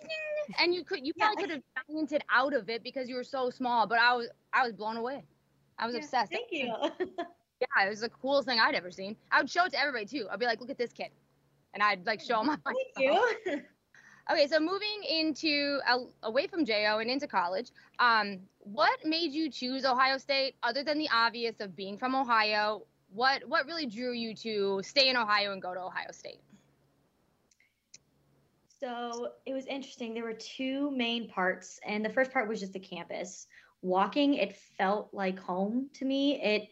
and 0.59 0.73
you 0.73 0.83
could 0.83 1.05
you 1.05 1.13
probably 1.13 1.43
yeah. 1.43 1.47
could 1.47 1.55
have 1.55 1.85
fainted 1.87 2.23
out 2.33 2.53
of 2.53 2.69
it 2.69 2.83
because 2.83 3.09
you 3.09 3.15
were 3.15 3.23
so 3.23 3.49
small, 3.49 3.87
but 3.87 3.99
I 3.99 4.13
was 4.13 4.27
I 4.53 4.63
was 4.63 4.73
blown 4.73 4.97
away. 4.97 5.25
I 5.79 5.87
was 5.87 5.95
yeah, 5.95 6.01
obsessed. 6.01 6.31
Thank 6.31 6.49
you. 6.51 6.71
yeah, 6.99 7.85
it 7.85 7.89
was 7.89 8.01
the 8.01 8.09
coolest 8.09 8.47
thing 8.47 8.59
I'd 8.59 8.75
ever 8.75 8.91
seen. 8.91 9.15
I 9.31 9.41
would 9.41 9.49
show 9.49 9.65
it 9.65 9.71
to 9.71 9.79
everybody 9.79 10.05
too. 10.05 10.27
I'd 10.31 10.39
be 10.39 10.45
like, 10.45 10.61
look 10.61 10.69
at 10.69 10.77
this 10.77 10.93
kid 10.93 11.09
and 11.73 11.83
I'd 11.83 12.05
like 12.05 12.21
show 12.21 12.39
them 12.39 12.49
on 12.49 12.59
my 12.65 12.73
Thank 12.95 13.15
you. 13.45 13.61
okay, 14.31 14.47
so 14.47 14.59
moving 14.59 15.03
into 15.09 15.79
uh, 15.87 15.99
away 16.23 16.47
from 16.47 16.65
JO 16.65 16.99
and 16.99 17.09
into 17.09 17.27
college, 17.27 17.71
um, 17.99 18.39
what 18.59 18.99
made 19.05 19.31
you 19.31 19.49
choose 19.49 19.85
Ohio 19.85 20.17
State 20.17 20.55
other 20.63 20.83
than 20.83 20.97
the 20.97 21.09
obvious 21.13 21.59
of 21.59 21.75
being 21.75 21.97
from 21.97 22.15
Ohio? 22.15 22.83
What 23.13 23.47
what 23.47 23.65
really 23.65 23.85
drew 23.85 24.13
you 24.13 24.33
to 24.35 24.81
stay 24.83 25.09
in 25.09 25.17
Ohio 25.17 25.53
and 25.53 25.61
go 25.61 25.73
to 25.73 25.79
Ohio 25.79 26.11
State? 26.11 26.41
So 28.79 29.29
it 29.45 29.53
was 29.53 29.65
interesting. 29.67 30.13
There 30.13 30.23
were 30.23 30.33
two 30.33 30.91
main 30.91 31.29
parts, 31.29 31.79
and 31.85 32.03
the 32.03 32.09
first 32.09 32.33
part 32.33 32.49
was 32.49 32.59
just 32.59 32.73
the 32.73 32.79
campus. 32.79 33.47
Walking, 33.81 34.33
it 34.35 34.57
felt 34.77 35.13
like 35.13 35.39
home 35.39 35.89
to 35.93 36.05
me. 36.05 36.41
It 36.41 36.69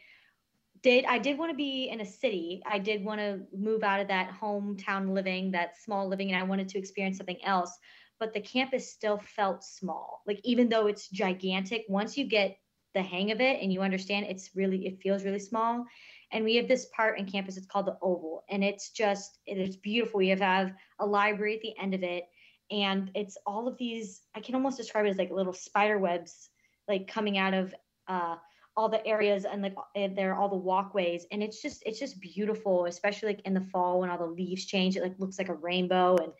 did 0.83 1.05
I 1.05 1.19
did 1.19 1.37
want 1.37 1.51
to 1.51 1.57
be 1.57 1.89
in 1.89 2.01
a 2.01 2.05
city. 2.05 2.61
I 2.65 2.79
did 2.79 3.03
want 3.03 3.19
to 3.19 3.41
move 3.55 3.83
out 3.83 3.99
of 3.99 4.07
that 4.07 4.31
hometown 4.39 5.13
living, 5.13 5.51
that 5.51 5.77
small 5.77 6.07
living, 6.07 6.31
and 6.31 6.41
I 6.41 6.47
wanted 6.47 6.69
to 6.69 6.79
experience 6.79 7.17
something 7.17 7.43
else. 7.43 7.77
But 8.19 8.33
the 8.33 8.41
campus 8.41 8.91
still 8.91 9.17
felt 9.17 9.63
small. 9.63 10.21
Like 10.27 10.39
even 10.43 10.69
though 10.69 10.87
it's 10.87 11.07
gigantic, 11.09 11.85
once 11.87 12.17
you 12.17 12.25
get 12.25 12.57
the 12.93 13.01
hang 13.01 13.31
of 13.31 13.39
it 13.39 13.61
and 13.61 13.71
you 13.71 13.81
understand 13.81 14.25
it's 14.27 14.51
really 14.55 14.85
it 14.85 15.01
feels 15.01 15.23
really 15.23 15.39
small. 15.39 15.85
And 16.31 16.43
we 16.45 16.55
have 16.55 16.67
this 16.67 16.87
part 16.95 17.19
in 17.19 17.25
campus, 17.25 17.57
it's 17.57 17.67
called 17.67 17.87
the 17.87 17.97
Oval, 18.01 18.43
and 18.49 18.63
it's 18.63 18.89
just 18.91 19.39
it's 19.45 19.75
beautiful. 19.75 20.21
You 20.21 20.35
have 20.35 20.73
a 20.99 21.05
library 21.05 21.55
at 21.55 21.61
the 21.61 21.77
end 21.79 21.93
of 21.93 22.03
it, 22.03 22.23
and 22.71 23.11
it's 23.15 23.37
all 23.45 23.67
of 23.67 23.77
these, 23.77 24.21
I 24.35 24.39
can 24.39 24.55
almost 24.55 24.77
describe 24.77 25.05
it 25.05 25.09
as 25.09 25.17
like 25.17 25.29
little 25.31 25.53
spider 25.53 25.99
webs 25.99 26.49
like 26.87 27.07
coming 27.07 27.37
out 27.37 27.53
of 27.53 27.75
uh 28.07 28.35
all 28.77 28.87
the 28.87 29.05
areas 29.05 29.45
and 29.45 29.61
like 29.61 29.75
there 30.15 30.35
all 30.35 30.49
the 30.49 30.55
walkways. 30.55 31.25
And 31.31 31.43
it's 31.43 31.61
just 31.61 31.83
it's 31.85 31.99
just 31.99 32.21
beautiful 32.21 32.85
especially 32.85 33.29
like 33.29 33.41
in 33.45 33.53
the 33.53 33.61
fall 33.61 33.99
when 33.99 34.09
all 34.09 34.17
the 34.17 34.25
leaves 34.25 34.65
change 34.65 34.95
it 34.95 35.03
like 35.03 35.19
looks 35.19 35.37
like 35.37 35.49
a 35.49 35.53
rainbow. 35.53 36.15
And 36.17 36.31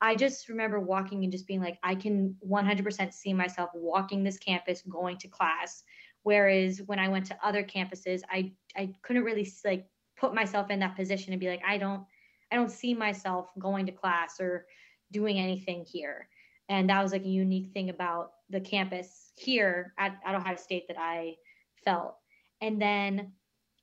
i 0.00 0.14
just 0.14 0.48
remember 0.48 0.80
walking 0.80 1.24
and 1.24 1.32
just 1.32 1.46
being 1.46 1.60
like 1.60 1.78
i 1.82 1.94
can 1.94 2.36
100% 2.48 3.12
see 3.12 3.32
myself 3.32 3.70
walking 3.74 4.22
this 4.22 4.38
campus 4.38 4.82
going 4.88 5.18
to 5.18 5.28
class. 5.28 5.82
Whereas 6.22 6.80
when 6.86 6.98
i 6.98 7.08
went 7.08 7.26
to 7.26 7.38
other 7.42 7.64
campuses 7.64 8.20
i 8.30 8.52
i 8.76 8.92
couldn't 9.02 9.24
really 9.24 9.50
like 9.64 9.86
put 10.16 10.34
myself 10.34 10.70
in 10.70 10.80
that 10.80 10.96
position 10.96 11.32
and 11.32 11.40
be 11.40 11.48
like 11.48 11.62
i 11.66 11.76
don't 11.76 12.04
i 12.52 12.56
don't 12.56 12.70
see 12.70 12.94
myself 12.94 13.48
going 13.58 13.86
to 13.86 13.92
class 13.92 14.40
or 14.40 14.66
doing 15.12 15.38
anything 15.38 15.84
here. 15.84 16.28
And 16.68 16.88
that 16.88 17.02
was 17.02 17.10
like 17.10 17.24
a 17.24 17.28
unique 17.28 17.72
thing 17.72 17.90
about 17.90 18.30
the 18.48 18.60
campus 18.60 19.32
here 19.34 19.92
at, 19.98 20.16
at 20.24 20.36
ohio 20.36 20.56
state 20.56 20.86
that 20.86 20.96
i 20.98 21.34
felt. 21.84 22.16
And 22.60 22.80
then 22.80 23.32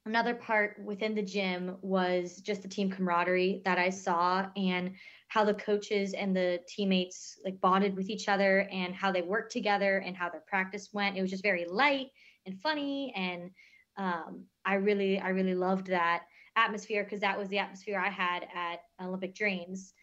another 0.05 0.33
part 0.33 0.77
within 0.83 1.15
the 1.15 1.21
gym 1.21 1.77
was 1.81 2.37
just 2.37 2.61
the 2.61 2.67
team 2.67 2.89
camaraderie 2.89 3.61
that 3.65 3.77
I 3.77 3.89
saw 3.89 4.47
and 4.55 4.93
how 5.27 5.43
the 5.43 5.53
coaches 5.53 6.13
and 6.13 6.35
the 6.35 6.59
teammates 6.67 7.37
like 7.43 7.59
bonded 7.59 7.95
with 7.95 8.09
each 8.09 8.29
other 8.29 8.67
and 8.71 8.95
how 8.95 9.11
they 9.11 9.21
worked 9.21 9.51
together 9.51 9.97
and 9.97 10.15
how 10.15 10.29
their 10.29 10.43
practice 10.47 10.89
went. 10.93 11.17
It 11.17 11.21
was 11.21 11.31
just 11.31 11.43
very 11.43 11.65
light 11.65 12.07
and 12.45 12.59
funny 12.61 13.13
and 13.15 13.51
um, 13.97 14.45
I 14.63 14.75
really 14.75 15.19
I 15.19 15.29
really 15.29 15.55
loved 15.55 15.87
that 15.87 16.23
atmosphere 16.55 17.03
because 17.03 17.19
that 17.21 17.37
was 17.37 17.49
the 17.49 17.59
atmosphere 17.59 17.99
I 17.99 18.09
had 18.09 18.47
at 18.55 18.79
Olympic 19.01 19.35
Dreams. 19.35 19.93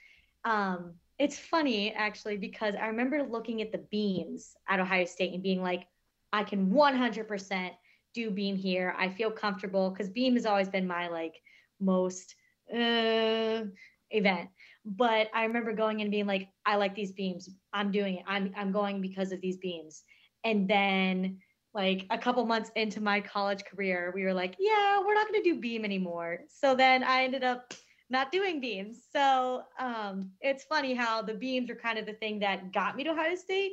Um, 0.44 0.94
it's 1.18 1.38
funny 1.38 1.92
actually 1.92 2.36
because 2.36 2.74
I 2.74 2.88
remember 2.88 3.22
looking 3.22 3.62
at 3.62 3.72
the 3.72 3.84
beams 3.90 4.54
at 4.68 4.80
Ohio 4.80 5.04
State 5.04 5.32
and 5.32 5.42
being 5.42 5.62
like, 5.62 5.86
I 6.32 6.42
can 6.42 6.70
100% 6.70 7.70
do 8.14 8.30
beam 8.30 8.56
here. 8.56 8.94
I 8.98 9.08
feel 9.08 9.30
comfortable 9.30 9.90
because 9.90 10.08
beam 10.08 10.34
has 10.34 10.46
always 10.46 10.68
been 10.68 10.86
my 10.86 11.08
like 11.08 11.34
most 11.80 12.34
uh, 12.72 13.64
event. 14.10 14.48
But 14.86 15.28
I 15.34 15.44
remember 15.44 15.72
going 15.72 16.00
and 16.00 16.10
being 16.10 16.26
like, 16.26 16.48
I 16.64 16.76
like 16.76 16.94
these 16.94 17.12
beams. 17.12 17.50
I'm 17.72 17.90
doing 17.90 18.16
it. 18.16 18.24
I'm 18.26 18.52
I'm 18.56 18.72
going 18.72 19.00
because 19.00 19.32
of 19.32 19.40
these 19.40 19.56
beams. 19.58 20.02
And 20.44 20.68
then 20.68 21.38
like 21.74 22.06
a 22.10 22.18
couple 22.18 22.44
months 22.46 22.70
into 22.76 23.00
my 23.00 23.20
college 23.20 23.64
career, 23.64 24.12
we 24.14 24.24
were 24.24 24.34
like, 24.34 24.54
yeah, 24.58 25.00
we're 25.00 25.14
not 25.14 25.28
going 25.28 25.42
to 25.42 25.52
do 25.52 25.60
beam 25.60 25.84
anymore. 25.84 26.40
So 26.48 26.74
then 26.74 27.02
I 27.02 27.24
ended 27.24 27.42
up 27.42 27.74
not 28.10 28.30
doing 28.30 28.60
beams. 28.60 29.02
So 29.12 29.62
um, 29.80 30.30
it's 30.40 30.64
funny 30.64 30.94
how 30.94 31.22
the 31.22 31.34
beams 31.34 31.70
are 31.70 31.74
kind 31.74 31.98
of 31.98 32.06
the 32.06 32.12
thing 32.12 32.38
that 32.40 32.72
got 32.72 32.94
me 32.96 33.02
to 33.04 33.10
Ohio 33.10 33.34
State, 33.34 33.72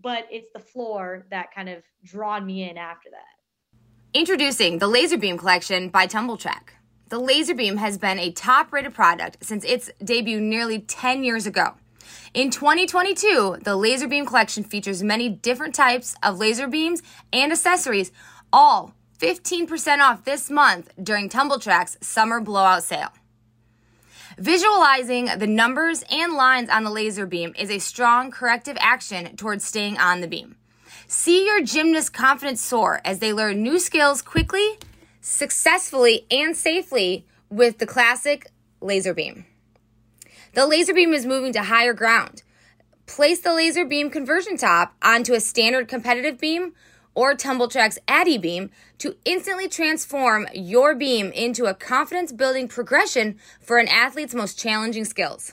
but 0.00 0.26
it's 0.30 0.50
the 0.52 0.60
floor 0.60 1.26
that 1.30 1.54
kind 1.54 1.68
of 1.68 1.84
drawn 2.02 2.44
me 2.44 2.68
in 2.68 2.76
after 2.76 3.10
that. 3.10 3.35
Introducing 4.16 4.78
the 4.78 4.88
Laserbeam 4.88 5.38
collection 5.38 5.90
by 5.90 6.06
Tumbl 6.06 6.40
Trak. 6.40 6.70
The 7.10 7.20
Laserbeam 7.20 7.76
has 7.76 7.98
been 7.98 8.18
a 8.18 8.32
top 8.32 8.72
rated 8.72 8.94
product 8.94 9.36
since 9.42 9.62
its 9.62 9.90
debut 10.02 10.40
nearly 10.40 10.78
10 10.78 11.22
years 11.22 11.46
ago. 11.46 11.74
In 12.32 12.48
2022, 12.48 13.58
the 13.60 13.76
Laserbeam 13.76 14.26
collection 14.26 14.64
features 14.64 15.02
many 15.02 15.28
different 15.28 15.74
types 15.74 16.16
of 16.22 16.38
laser 16.38 16.66
beams 16.66 17.02
and 17.30 17.52
accessories, 17.52 18.10
all 18.50 18.94
15% 19.18 19.98
off 19.98 20.24
this 20.24 20.48
month 20.48 20.94
during 21.02 21.28
Tumbl 21.28 21.62
Trak's 21.62 21.98
summer 22.00 22.40
blowout 22.40 22.84
sale. 22.84 23.12
Visualizing 24.38 25.26
the 25.36 25.46
numbers 25.46 26.04
and 26.10 26.32
lines 26.32 26.70
on 26.70 26.84
the 26.84 26.90
laser 26.90 27.26
beam 27.26 27.52
is 27.58 27.70
a 27.70 27.78
strong 27.78 28.30
corrective 28.30 28.78
action 28.80 29.36
towards 29.36 29.62
staying 29.62 29.98
on 29.98 30.22
the 30.22 30.26
beam. 30.26 30.56
See 31.08 31.46
your 31.46 31.62
gymnast 31.62 32.12
confidence 32.12 32.60
soar 32.60 33.00
as 33.04 33.20
they 33.20 33.32
learn 33.32 33.62
new 33.62 33.78
skills 33.78 34.22
quickly, 34.22 34.78
successfully, 35.20 36.26
and 36.32 36.56
safely 36.56 37.24
with 37.48 37.78
the 37.78 37.86
classic 37.86 38.50
laser 38.80 39.14
beam. 39.14 39.44
The 40.54 40.66
laser 40.66 40.92
beam 40.92 41.14
is 41.14 41.24
moving 41.24 41.52
to 41.52 41.62
higher 41.62 41.92
ground. 41.92 42.42
Place 43.06 43.38
the 43.38 43.54
laser 43.54 43.84
beam 43.84 44.10
conversion 44.10 44.56
top 44.56 44.96
onto 45.00 45.34
a 45.34 45.40
standard 45.40 45.86
competitive 45.86 46.40
beam 46.40 46.72
or 47.14 47.34
Tumbl 47.34 47.70
Trak's 47.70 48.00
Addy 48.08 48.36
beam 48.36 48.70
to 48.98 49.16
instantly 49.24 49.68
transform 49.68 50.48
your 50.52 50.94
beam 50.96 51.30
into 51.30 51.66
a 51.66 51.74
confidence 51.74 52.32
building 52.32 52.66
progression 52.66 53.38
for 53.60 53.78
an 53.78 53.86
athlete's 53.86 54.34
most 54.34 54.58
challenging 54.58 55.04
skills. 55.04 55.52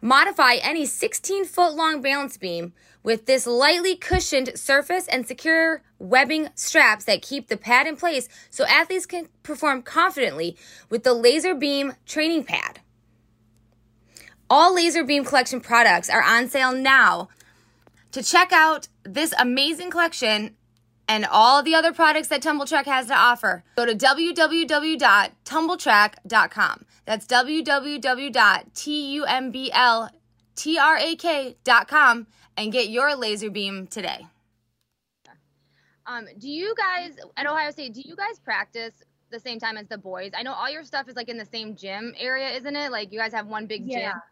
Modify 0.00 0.54
any 0.62 0.86
16 0.86 1.44
foot 1.46 1.74
long 1.74 2.00
balance 2.00 2.36
beam 2.36 2.72
with 3.06 3.24
this 3.26 3.46
lightly 3.46 3.94
cushioned 3.94 4.58
surface 4.58 5.06
and 5.06 5.28
secure 5.28 5.82
webbing 6.00 6.48
straps 6.56 7.04
that 7.04 7.22
keep 7.22 7.46
the 7.46 7.56
pad 7.56 7.86
in 7.86 7.96
place 7.96 8.28
so 8.50 8.66
athletes 8.66 9.06
can 9.06 9.28
perform 9.44 9.80
confidently 9.80 10.56
with 10.90 11.04
the 11.04 11.14
laser 11.14 11.54
beam 11.54 11.92
training 12.04 12.42
pad. 12.42 12.80
All 14.50 14.74
Laser 14.74 15.04
Beam 15.04 15.24
Collection 15.24 15.60
products 15.60 16.10
are 16.10 16.22
on 16.22 16.48
sale 16.48 16.72
now 16.72 17.28
to 18.10 18.24
check 18.24 18.52
out 18.52 18.88
this 19.04 19.32
amazing 19.38 19.90
collection 19.90 20.56
and 21.08 21.24
all 21.24 21.62
the 21.62 21.76
other 21.76 21.92
products 21.92 22.26
that 22.28 22.42
Tumbl 22.42 22.62
Trak 22.62 22.86
has 22.86 23.06
to 23.06 23.14
offer, 23.14 23.62
go 23.76 23.86
to 23.86 23.94
www.tumbletrak.com. 23.94 26.84
That's 27.04 27.24
www.tumbletrak.com 30.56 32.26
and 32.56 32.72
get 32.72 32.88
your 32.88 33.14
laser 33.14 33.50
beam 33.50 33.86
today. 33.86 34.26
Um, 36.06 36.26
do 36.38 36.48
you 36.48 36.74
guys 36.76 37.16
at 37.36 37.46
Ohio 37.46 37.70
State? 37.70 37.92
Do 37.94 38.02
you 38.04 38.14
guys 38.14 38.38
practice 38.38 39.02
the 39.30 39.40
same 39.40 39.58
time 39.58 39.76
as 39.76 39.88
the 39.88 39.98
boys? 39.98 40.30
I 40.36 40.42
know 40.42 40.52
all 40.52 40.70
your 40.70 40.84
stuff 40.84 41.08
is 41.08 41.16
like 41.16 41.28
in 41.28 41.36
the 41.36 41.44
same 41.44 41.74
gym 41.74 42.14
area, 42.18 42.50
isn't 42.50 42.76
it? 42.76 42.92
Like 42.92 43.12
you 43.12 43.18
guys 43.18 43.32
have 43.32 43.46
one 43.48 43.66
big 43.66 43.86
Yeah. 43.86 44.12
gym. 44.12 44.22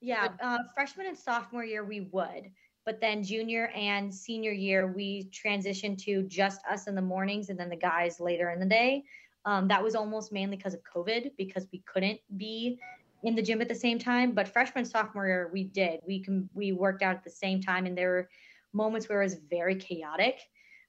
Yeah, 0.00 0.28
uh, 0.42 0.58
freshman 0.74 1.06
and 1.06 1.16
sophomore 1.16 1.64
year 1.64 1.84
we 1.84 2.00
would, 2.12 2.50
but 2.84 3.00
then 3.00 3.22
junior 3.22 3.68
and 3.68 4.12
senior 4.12 4.50
year 4.50 4.88
we 4.88 5.30
transitioned 5.30 5.98
to 5.98 6.24
just 6.24 6.60
us 6.66 6.88
in 6.88 6.96
the 6.96 7.02
mornings 7.02 7.50
and 7.50 7.60
then 7.60 7.68
the 7.68 7.76
guys 7.76 8.18
later 8.18 8.50
in 8.50 8.58
the 8.58 8.66
day. 8.66 9.04
Um, 9.44 9.68
that 9.68 9.80
was 9.82 9.94
almost 9.94 10.32
mainly 10.32 10.56
because 10.56 10.74
of 10.74 10.80
COVID 10.82 11.32
because 11.36 11.68
we 11.72 11.80
couldn't 11.80 12.18
be 12.36 12.80
in 13.22 13.34
the 13.34 13.42
gym 13.42 13.60
at 13.60 13.68
the 13.68 13.74
same 13.74 13.98
time. 13.98 14.32
But 14.32 14.48
freshman 14.48 14.84
sophomore 14.84 15.26
year 15.26 15.50
we 15.52 15.64
did. 15.64 16.00
We 16.06 16.20
can 16.20 16.48
we 16.54 16.72
worked 16.72 17.02
out 17.02 17.16
at 17.16 17.24
the 17.24 17.30
same 17.30 17.60
time, 17.60 17.86
and 17.86 17.96
there 17.96 18.10
were 18.10 18.28
moments 18.72 19.08
where 19.08 19.20
it 19.20 19.24
was 19.24 19.38
very 19.50 19.76
chaotic 19.76 20.40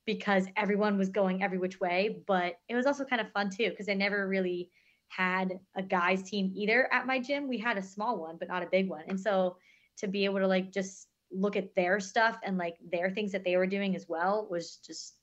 because 0.06 0.48
everyone 0.58 0.98
was 0.98 1.10
going 1.10 1.44
every 1.44 1.58
which 1.58 1.80
way. 1.80 2.24
But 2.28 2.56
it 2.68 2.76
was 2.76 2.86
also 2.86 3.06
kind 3.06 3.22
of 3.22 3.32
fun 3.32 3.50
too 3.50 3.70
because 3.70 3.90
I 3.90 3.94
never 3.94 4.28
really 4.28 4.70
had 5.10 5.60
a 5.76 5.84
guys 5.84 6.24
team 6.24 6.52
either 6.56 6.92
at 6.92 7.06
my 7.06 7.20
gym. 7.20 7.48
We 7.48 7.58
had 7.58 7.78
a 7.78 7.84
small 7.84 8.18
one, 8.18 8.38
but 8.38 8.48
not 8.48 8.64
a 8.64 8.68
big 8.72 8.90
one. 8.90 9.04
And 9.08 9.20
so 9.20 9.58
to 9.98 10.08
be 10.08 10.26
able 10.26 10.40
to 10.40 10.48
like 10.48 10.72
just 10.72 11.08
look 11.32 11.56
at 11.56 11.76
their 11.76 12.00
stuff 12.00 12.38
and 12.44 12.58
like 12.58 12.78
their 12.92 13.12
things 13.12 13.32
that 13.32 13.44
they 13.44 13.58
were 13.58 13.68
doing 13.68 13.96
as 13.96 14.08
well 14.08 14.48
was 14.50 14.78
just 14.78 15.16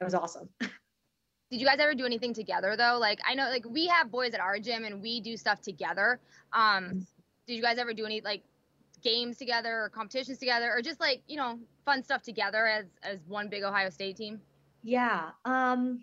it 0.00 0.04
was 0.04 0.14
awesome. 0.14 0.48
Did 1.52 1.60
you 1.60 1.66
guys 1.66 1.80
ever 1.80 1.94
do 1.94 2.06
anything 2.06 2.32
together 2.32 2.76
though? 2.78 2.96
Like 2.98 3.20
I 3.28 3.34
know 3.34 3.50
like 3.50 3.66
we 3.68 3.86
have 3.88 4.10
boys 4.10 4.32
at 4.32 4.40
our 4.40 4.58
gym 4.58 4.84
and 4.84 5.02
we 5.02 5.20
do 5.20 5.36
stuff 5.36 5.60
together. 5.60 6.18
Um 6.54 7.06
did 7.46 7.54
you 7.56 7.60
guys 7.60 7.76
ever 7.76 7.92
do 7.92 8.06
any 8.06 8.22
like 8.22 8.42
games 9.02 9.36
together 9.36 9.82
or 9.82 9.90
competitions 9.90 10.38
together 10.38 10.72
or 10.72 10.80
just 10.80 10.98
like, 10.98 11.22
you 11.26 11.36
know, 11.36 11.58
fun 11.84 12.02
stuff 12.04 12.22
together 12.22 12.66
as 12.66 12.86
as 13.02 13.18
one 13.28 13.50
big 13.50 13.64
Ohio 13.64 13.90
State 13.90 14.16
team? 14.16 14.40
Yeah. 14.82 15.32
Um 15.44 16.02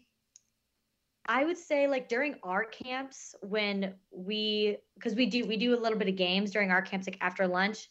I 1.25 1.45
would 1.45 1.57
say 1.57 1.87
like 1.87 2.09
during 2.09 2.35
our 2.43 2.63
camps 2.63 3.33
when 3.41 3.95
we 4.11 4.77
because 4.93 5.15
we 5.15 5.25
do 5.25 5.47
we 5.47 5.57
do 5.57 5.73
a 5.73 5.81
little 5.81 5.97
bit 5.97 6.09
of 6.09 6.15
games 6.15 6.51
during 6.51 6.69
our 6.69 6.83
camps 6.83 7.07
like 7.07 7.17
after 7.21 7.47
lunch. 7.47 7.89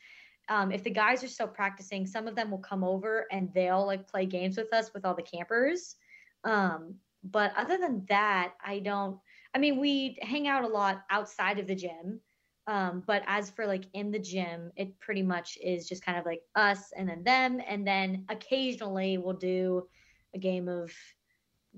Um, 0.49 0.71
if 0.71 0.85
the 0.85 0.91
guys 0.91 1.25
are 1.25 1.29
still 1.29 1.49
practicing, 1.49 2.07
some 2.07 2.29
of 2.29 2.37
them 2.37 2.53
will 2.53 2.59
come 2.59 2.85
over 2.85 3.27
and 3.33 3.53
they'll 3.53 3.85
like 3.85 4.07
play 4.07 4.27
games 4.27 4.57
with 4.57 4.73
us 4.73 4.95
with 4.95 5.05
all 5.05 5.15
the 5.15 5.23
campers. 5.23 5.97
Um, 6.45 6.95
but 7.25 7.53
other 7.57 7.79
than 7.79 8.05
that, 8.09 8.55
I 8.65 8.81
don't 8.81 9.19
I 9.55 9.59
mean 9.59 9.79
we 9.79 10.19
hang 10.23 10.49
out 10.49 10.65
a 10.65 10.69
lot 10.69 11.03
outside 11.11 11.59
of 11.59 11.67
the 11.67 11.75
gym. 11.75 12.21
Um, 12.67 13.03
but 13.07 13.23
as 13.27 13.49
for 13.49 13.67
like 13.67 13.85
in 13.95 14.11
the 14.11 14.19
gym, 14.19 14.71
it 14.77 14.99
pretty 15.01 15.23
much 15.23 15.57
is 15.63 15.89
just 15.89 16.05
kind 16.05 16.19
of 16.19 16.27
like 16.27 16.43
us 16.55 16.93
and 16.97 17.09
then 17.09 17.25
them, 17.25 17.61
and 17.67 17.87
then 17.87 18.27
occasionally 18.29 19.17
we'll 19.17 19.33
do 19.33 19.87
a 20.35 20.39
game 20.39 20.69
of 20.69 20.93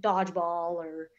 dodgeball 0.01 0.73
or 0.73 1.11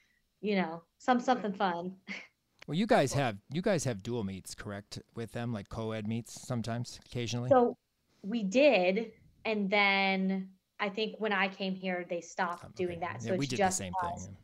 you 0.41 0.55
know 0.55 0.83
some 0.97 1.19
something 1.19 1.53
fun. 1.53 1.93
Well, 2.67 2.77
you 2.77 2.85
guys 2.85 3.11
have 3.13 3.37
you 3.51 3.61
guys 3.61 3.83
have 3.85 4.03
dual 4.03 4.23
meets, 4.23 4.53
correct? 4.53 4.99
With 5.15 5.31
them, 5.31 5.51
like 5.51 5.67
co-ed 5.69 6.07
meets 6.07 6.39
sometimes, 6.47 6.99
occasionally. 7.05 7.49
So 7.49 7.75
we 8.21 8.43
did, 8.43 9.11
and 9.45 9.69
then 9.69 10.49
I 10.81 10.89
think 10.89 11.15
when 11.19 11.31
I 11.31 11.47
came 11.47 11.75
here, 11.75 12.05
they 12.09 12.21
stopped 12.21 12.75
doing 12.75 12.97
okay. 12.97 13.07
that. 13.07 13.21
Yeah, 13.21 13.29
So 13.29 13.35
we 13.35 13.45
did 13.45 13.57
just 13.57 13.77
the 13.77 13.83
same 13.85 13.93
us. 14.03 14.25
thing. 14.25 14.35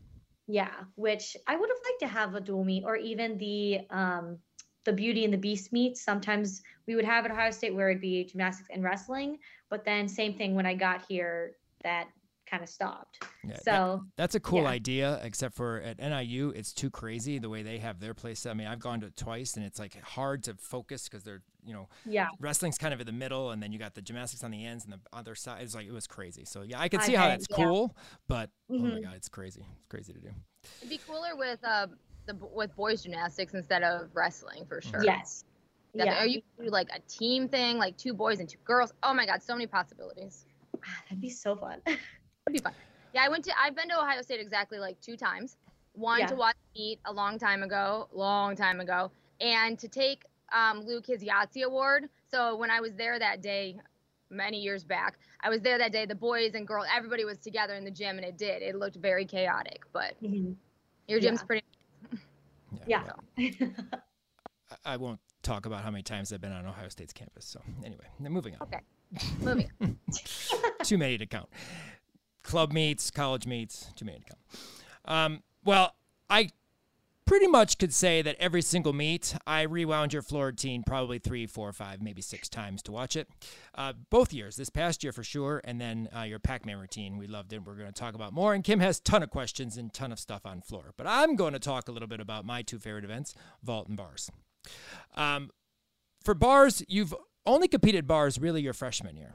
Yeah, 0.48 0.72
which 0.96 1.36
I 1.48 1.58
would 1.58 1.70
have 1.70 1.78
liked 1.84 2.00
to 2.02 2.08
have 2.08 2.36
a 2.36 2.40
dual 2.40 2.64
meet 2.64 2.84
or 2.86 2.96
even 2.96 3.38
the 3.38 3.82
um 3.90 4.38
the 4.86 4.94
Beauty 4.94 5.26
and 5.26 5.34
the 5.34 5.38
Beast 5.38 5.74
meet. 5.74 5.98
Sometimes 5.98 6.62
we 6.88 6.96
would 6.96 7.04
have 7.04 7.26
at 7.26 7.32
Ohio 7.32 7.52
State 7.52 7.76
where 7.76 7.90
it'd 7.90 8.02
be 8.02 8.24
gymnastics 8.24 8.70
and 8.72 8.82
wrestling, 8.82 9.40
but 9.70 9.84
then 9.84 10.08
same 10.08 10.36
thing 10.36 10.56
when 10.56 10.66
I 10.66 10.76
got 10.76 11.04
here, 11.10 11.58
that 11.84 12.08
kind 12.50 12.64
of 12.64 12.70
stopped. 12.70 13.24
Yeah, 13.44 13.52
that- 13.54 13.64
So 13.66 14.06
That's 14.16 14.36
a 14.36 14.40
cool 14.40 14.64
Yeah. 14.64 14.70
idea, 14.70 15.20
except 15.24 15.54
for 15.56 15.82
at 15.82 16.00
NIU, 16.00 16.50
it's 16.50 16.74
too 16.74 16.90
crazy 16.90 17.38
the 17.40 17.50
way 17.50 17.62
they 17.62 17.78
have 17.80 18.00
their 18.00 18.14
place. 18.14 18.46
I 18.46 18.54
mean, 18.54 18.68
I've 18.68 18.80
gone 18.80 19.02
to 19.02 19.08
it 19.08 19.16
twice, 19.18 19.56
and 19.56 19.66
it's 19.66 19.80
like 19.80 20.00
hard 20.02 20.44
to 20.46 20.56
focus 20.56 21.04
because 21.10 21.24
they're, 21.24 21.42
you 21.66 21.74
know, 21.74 21.90
yeah, 22.06 22.30
wrestling's 22.40 22.78
kind 22.78 22.94
of 22.94 23.00
in 23.02 23.06
the 23.06 23.12
middle, 23.12 23.52
and 23.52 23.62
then 23.62 23.72
you 23.72 23.80
got 23.80 23.94
the 23.96 24.02
gymnastics 24.02 24.44
on 24.44 24.52
the 24.52 24.66
ends 24.66 24.86
and 24.86 24.94
the 24.94 25.00
other 25.14 25.36
side. 25.36 25.62
It's 25.62 25.76
like 25.76 25.86
it 25.88 25.92
was 25.92 26.08
crazy. 26.08 26.46
So 26.46 26.62
yeah, 26.62 26.80
I 26.80 26.88
can 26.90 27.02
I 27.02 27.06
see 27.06 27.14
how 27.14 27.28
that's 27.28 27.48
yeah. 27.50 27.56
cool, 27.58 27.96
but 28.28 28.50
oh 28.70 28.78
my 28.78 28.90
Mhm. 29.00 29.04
god, 29.04 29.14
it's 29.16 29.30
crazy. 29.30 29.66
It's 29.78 29.88
crazy 29.88 30.14
to 30.14 30.20
do. 30.20 30.32
It'd 30.80 30.90
be 30.90 30.98
cooler 31.00 31.36
with 31.36 31.60
uh 31.64 31.88
the 32.26 32.36
with 32.36 32.76
boys 32.76 33.04
gymnastics 33.04 33.54
instead 33.54 33.84
of 33.84 34.10
wrestling 34.16 34.66
for 34.66 34.82
sure. 34.82 35.04
yes, 35.04 35.44
Definitely. 35.96 36.16
yeah, 36.18 36.24
Or 36.24 36.28
you 36.28 36.42
do 36.66 36.70
like 36.72 36.90
a 36.94 37.00
team 37.08 37.48
thing, 37.48 37.78
like 37.78 37.98
two 37.98 38.14
boys 38.14 38.40
and 38.40 38.48
two 38.50 38.58
girls. 38.66 38.94
Oh 39.04 39.14
my 39.14 39.26
god, 39.26 39.42
so 39.44 39.54
many 39.54 39.68
possibilities. 39.68 40.46
that'd 41.06 41.20
be 41.22 41.30
so 41.30 41.56
fun. 41.56 41.82
It'd 42.48 42.54
be 42.54 42.60
fun. 42.64 42.74
Yeah, 43.14 43.24
I 43.24 43.30
went 43.30 43.44
to 43.46 43.52
I've 43.62 43.76
been 43.76 43.90
to 43.90 44.00
Ohio 44.00 44.22
State 44.22 44.40
exactly 44.40 44.80
like 44.80 45.00
two 45.02 45.18
times. 45.18 45.58
One 45.94 46.20
Yeah. 46.20 46.28
to 46.28 46.36
watch 46.36 46.56
meet 46.76 47.00
a 47.06 47.12
long 47.14 47.40
time 47.40 47.64
ago, 47.64 48.08
long 48.12 48.56
time 48.56 48.80
ago, 48.80 49.12
and 49.42 49.78
to 49.80 49.88
take 49.88 50.24
um, 50.54 50.82
Luke 50.82 51.06
his 51.08 51.24
Yahtzee 51.24 51.64
award. 51.64 52.08
So 52.32 52.56
when 52.56 52.70
I 52.72 52.80
was 52.80 52.94
there 52.94 53.18
that 53.20 53.42
day, 53.42 53.78
many 54.30 54.60
years 54.62 54.84
back, 54.84 55.18
I 55.42 55.50
was 55.50 55.62
there 55.62 55.78
that 55.78 55.92
day. 55.92 56.06
The 56.06 56.16
boys 56.16 56.54
and 56.54 56.66
girls, 56.68 56.86
everybody 56.96 57.26
was 57.26 57.38
together 57.38 57.74
in 57.76 57.84
the 57.84 57.92
gym, 57.92 58.18
and 58.18 58.26
it 58.26 58.38
did. 58.38 58.62
It 58.62 58.76
looked 58.76 58.96
very 58.98 59.26
chaotic, 59.26 59.82
but 59.92 60.14
Mhm. 60.24 60.56
your 61.08 61.20
gym's 61.20 61.42
Yeah. 61.42 61.46
pretty. 61.46 61.66
Yeah. 62.86 63.04
I- 64.72 64.94
I 64.94 64.98
won't 64.98 65.20
talk 65.44 65.66
about 65.66 65.82
how 65.84 65.92
many 65.92 66.04
times 66.04 66.32
I've 66.32 66.42
been 66.42 66.52
on 66.52 66.66
Ohio 66.66 66.90
State's 66.90 67.14
campus. 67.14 67.46
So 67.46 67.62
anyway, 67.84 68.06
then 68.20 68.32
moving 68.32 68.56
on. 68.56 68.62
Okay. 68.68 68.80
Moving. 69.40 69.70
too 70.84 70.98
many 70.98 71.18
to 71.18 71.26
count. 71.26 71.50
Club 72.48 72.72
meets, 72.72 73.12
college 73.12 73.46
meets, 73.46 73.92
too 73.98 74.06
many 74.06 74.20
to 74.20 74.24
count. 74.24 74.40
Um, 75.04 75.44
well, 75.66 75.96
I 76.30 76.50
pretty 77.26 77.48
much 77.48 77.78
could 77.78 77.94
say 77.94 78.22
that 78.22 78.38
every 78.40 78.62
single 78.62 78.94
meet, 78.94 79.36
I 79.46 79.64
rewound 79.64 80.14
your 80.14 80.22
floor 80.22 80.46
routine 80.46 80.82
probably 80.82 81.20
three, 81.20 81.46
four, 81.46 81.74
five, 81.74 82.02
maybe 82.02 82.22
six 82.22 82.48
times 82.48 82.82
to 82.84 82.94
watch 82.94 83.18
it. 83.18 83.28
Uh, 83.76 83.92
both 84.10 84.32
years, 84.32 84.56
this 84.56 84.70
past 84.70 85.04
year 85.04 85.12
for 85.12 85.26
sure, 85.26 85.60
and 85.66 85.82
then 85.82 86.08
uh, 86.18 86.22
your 86.22 86.40
Pac-Man 86.40 86.78
routine, 86.78 87.18
we 87.18 87.28
loved 87.28 87.52
it. 87.52 87.66
We're 87.66 87.76
going 87.76 87.92
to 87.92 87.94
talk 87.94 88.16
about 88.16 88.32
more, 88.32 88.54
and 88.54 88.64
Kim 88.64 88.80
has 88.80 89.02
ton 89.02 89.24
of 89.24 89.30
questions 89.30 89.76
and 89.76 89.94
ton 89.94 90.14
of 90.14 90.20
stuff 90.20 90.46
on 90.46 90.62
floor. 90.62 90.94
But 90.96 91.06
I'm 91.06 91.36
going 91.36 91.52
to 91.52 91.60
talk 91.60 91.90
a 91.90 91.92
little 91.92 92.08
bit 92.08 92.22
about 92.22 92.46
my 92.46 92.62
two 92.62 92.80
favorite 92.80 93.04
events, 93.04 93.36
vault 93.62 93.90
and 93.90 93.98
bars. 93.98 94.32
Um, 95.16 95.52
for 96.24 96.34
bars, 96.34 96.82
you've 96.88 97.14
only 97.46 97.68
competed 97.68 98.08
bars 98.08 98.40
really 98.40 98.62
your 98.62 98.74
freshman 98.74 99.18
year. 99.18 99.34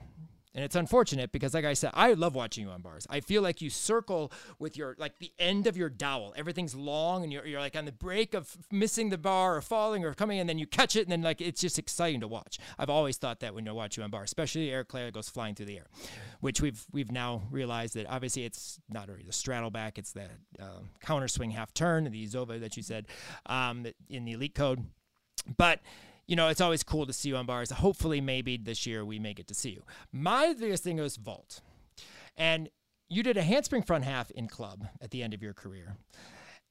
And 0.55 0.63
it's 0.63 0.77
unfortunate 0.77 1.33
because, 1.33 1.55
like 1.55 1.65
I 1.65 1.73
said, 1.73 1.93
I 1.95 2.13
love 2.13 2.35
watching 2.35 2.67
you 2.67 2.71
on 2.71 2.83
bars. 2.83 3.07
I 3.09 3.21
feel 3.21 3.41
like 3.41 3.63
you 3.63 3.71
circle 3.71 4.31
with 4.59 4.77
your, 4.77 4.95
like 4.99 5.19
the 5.19 5.33
end 5.39 5.67
of 5.67 5.79
your 5.79 5.89
dowel. 5.89 6.35
Everything's 6.37 6.75
long 6.75 7.23
and 7.23 7.33
you're, 7.33 7.47
you're 7.47 7.61
like 7.61 7.75
on 7.75 7.87
the 7.87 7.93
break 7.93 8.35
of 8.35 8.55
missing 8.71 9.09
the 9.09 9.17
bar 9.17 9.57
or 9.57 9.63
falling 9.63 10.05
or 10.05 10.13
coming 10.13 10.39
and 10.39 10.49
then 10.49 10.59
you 10.59 10.67
catch 10.67 10.95
it 10.95 11.03
and 11.03 11.11
then 11.11 11.23
like 11.23 11.41
it's 11.41 11.61
just 11.61 11.79
exciting 11.79 12.21
to 12.21 12.29
watch. 12.29 12.59
I've 12.79 12.91
always 12.91 13.17
thought 13.17 13.41
that 13.41 13.55
when 13.55 13.65
you 13.65 13.73
watch 13.73 13.97
you 13.97 14.03
on 14.03 14.11
bar, 14.11 14.25
especially 14.25 14.71
Air 14.71 14.85
Claire 14.85 15.11
goes 15.11 15.29
flying 15.29 15.55
through 15.55 15.67
the 15.67 15.79
air, 15.79 15.87
which 16.41 16.61
we've 16.61 16.85
we've 16.93 17.11
now 17.11 17.43
realized 17.51 17.95
that 17.95 18.07
obviously 18.11 18.45
it's 18.45 18.79
not 18.91 19.09
really 19.09 19.23
the 19.23 19.33
straddle 19.33 19.71
back, 19.71 19.97
it's 19.97 20.13
the 20.13 20.27
uh, 20.61 20.81
counter 21.01 21.29
swing 21.29 21.51
half 21.51 21.73
turn, 21.73 22.05
the 22.05 22.27
Ezhova 22.27 22.61
that 22.61 22.77
you 22.77 22.83
said 22.83 23.07
um, 23.47 23.87
in 24.11 24.27
the 24.27 24.33
elite 24.33 24.55
code. 24.55 24.85
But 25.57 25.81
you 26.27 26.37
know, 26.37 26.49
it's 26.49 26.61
always 26.61 26.83
cool 26.83 27.07
to 27.07 27.13
see 27.13 27.29
you 27.29 27.37
on 27.37 27.47
bars. 27.47 27.71
Hopefully, 27.71 28.21
maybe 28.21 28.57
this 28.57 28.87
year 28.87 29.05
we 29.05 29.19
may 29.19 29.35
get 29.35 29.49
to 29.49 29.55
see 29.55 29.71
you. 29.71 29.83
My 30.13 30.55
biggest 30.59 30.85
thing 30.85 30.97
was 30.97 31.17
vault. 31.17 31.61
And 32.37 32.71
you 33.09 33.23
did 33.23 33.37
a 33.37 33.43
handspring 33.43 33.83
front 33.83 34.05
half 34.05 34.31
in 34.31 34.49
club 34.49 34.87
at 35.01 35.11
the 35.11 35.23
end 35.23 35.35
of 35.35 35.43
your 35.43 35.53
career. 35.53 35.97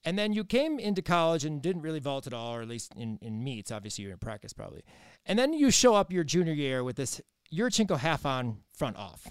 And 0.03 0.17
then 0.17 0.33
you 0.33 0.43
came 0.43 0.79
into 0.79 1.01
college 1.01 1.45
and 1.45 1.61
didn't 1.61 1.83
really 1.83 1.99
vault 1.99 2.25
at 2.25 2.33
all, 2.33 2.55
or 2.55 2.61
at 2.61 2.67
least 2.67 2.93
in, 2.95 3.19
in 3.21 3.43
meets. 3.43 3.71
Obviously, 3.71 4.03
you're 4.03 4.13
in 4.13 4.19
practice 4.19 4.53
probably. 4.53 4.83
And 5.25 5.37
then 5.37 5.53
you 5.53 5.69
show 5.69 5.93
up 5.93 6.11
your 6.11 6.23
junior 6.23 6.53
year 6.53 6.83
with 6.83 6.95
this 6.95 7.21
Yurchenko 7.53 7.99
half 7.99 8.25
on 8.25 8.57
front 8.73 8.97
off. 8.97 9.27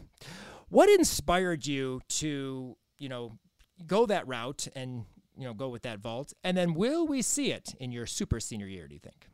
What 0.68 0.88
inspired 0.88 1.66
you 1.66 2.00
to, 2.08 2.76
you 2.98 3.08
know, 3.08 3.38
go 3.86 4.06
that 4.06 4.28
route 4.28 4.68
and, 4.76 5.04
you 5.36 5.44
know, 5.44 5.54
go 5.54 5.68
with 5.68 5.82
that 5.82 5.98
vault? 5.98 6.32
And 6.44 6.56
then 6.56 6.74
will 6.74 7.06
we 7.06 7.22
see 7.22 7.50
it 7.50 7.74
in 7.80 7.90
your 7.90 8.06
super 8.06 8.38
senior 8.38 8.68
year, 8.68 8.86
do 8.86 8.94
you 8.94 9.00
think? 9.00 9.26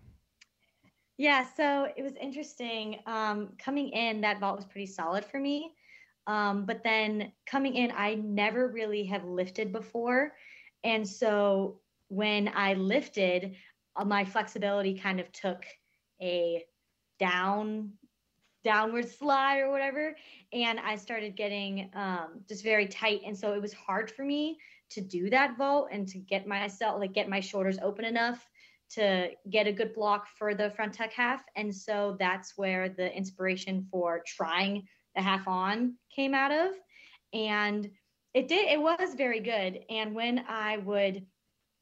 Yeah, 1.18 1.46
so 1.56 1.88
it 1.96 2.02
was 2.02 2.14
interesting. 2.20 2.98
Um, 3.06 3.50
coming 3.58 3.88
in, 3.90 4.20
that 4.20 4.38
vault 4.38 4.56
was 4.56 4.66
pretty 4.66 4.86
solid 4.86 5.24
for 5.24 5.40
me. 5.40 5.72
Um, 6.26 6.66
but 6.66 6.82
then 6.82 7.32
coming 7.46 7.74
in, 7.74 7.92
I 7.96 8.16
never 8.16 8.68
really 8.68 9.04
have 9.04 9.24
lifted 9.24 9.72
before. 9.72 10.32
And 10.84 11.08
so 11.08 11.80
when 12.08 12.50
I 12.54 12.74
lifted, 12.74 13.56
uh, 13.96 14.04
my 14.04 14.24
flexibility 14.24 14.98
kind 14.98 15.20
of 15.20 15.30
took 15.32 15.64
a 16.20 16.64
down 17.18 17.92
downward 18.64 19.08
slide 19.08 19.60
or 19.60 19.70
whatever 19.70 20.16
and 20.52 20.80
i 20.80 20.96
started 20.96 21.36
getting 21.36 21.88
um, 21.94 22.40
just 22.48 22.64
very 22.64 22.88
tight 22.88 23.20
and 23.24 23.38
so 23.38 23.52
it 23.52 23.62
was 23.62 23.72
hard 23.72 24.10
for 24.10 24.24
me 24.24 24.58
to 24.90 25.00
do 25.00 25.30
that 25.30 25.56
vault 25.56 25.88
and 25.92 26.08
to 26.08 26.18
get 26.18 26.48
myself 26.48 26.98
like 26.98 27.12
get 27.12 27.28
my 27.28 27.38
shoulders 27.38 27.78
open 27.80 28.04
enough 28.04 28.48
to 28.90 29.30
get 29.50 29.66
a 29.66 29.72
good 29.72 29.94
block 29.94 30.26
for 30.38 30.54
the 30.54 30.70
front 30.70 30.94
tuck 30.94 31.12
half. 31.12 31.42
And 31.56 31.74
so 31.74 32.16
that's 32.18 32.54
where 32.56 32.88
the 32.88 33.14
inspiration 33.14 33.86
for 33.90 34.22
trying 34.26 34.86
the 35.14 35.22
half 35.22 35.48
on 35.48 35.94
came 36.14 36.34
out 36.34 36.52
of. 36.52 36.74
And 37.32 37.90
it 38.34 38.48
did, 38.48 38.68
it 38.68 38.80
was 38.80 39.14
very 39.14 39.40
good. 39.40 39.80
And 39.90 40.14
when 40.14 40.44
I 40.48 40.78
would 40.78 41.26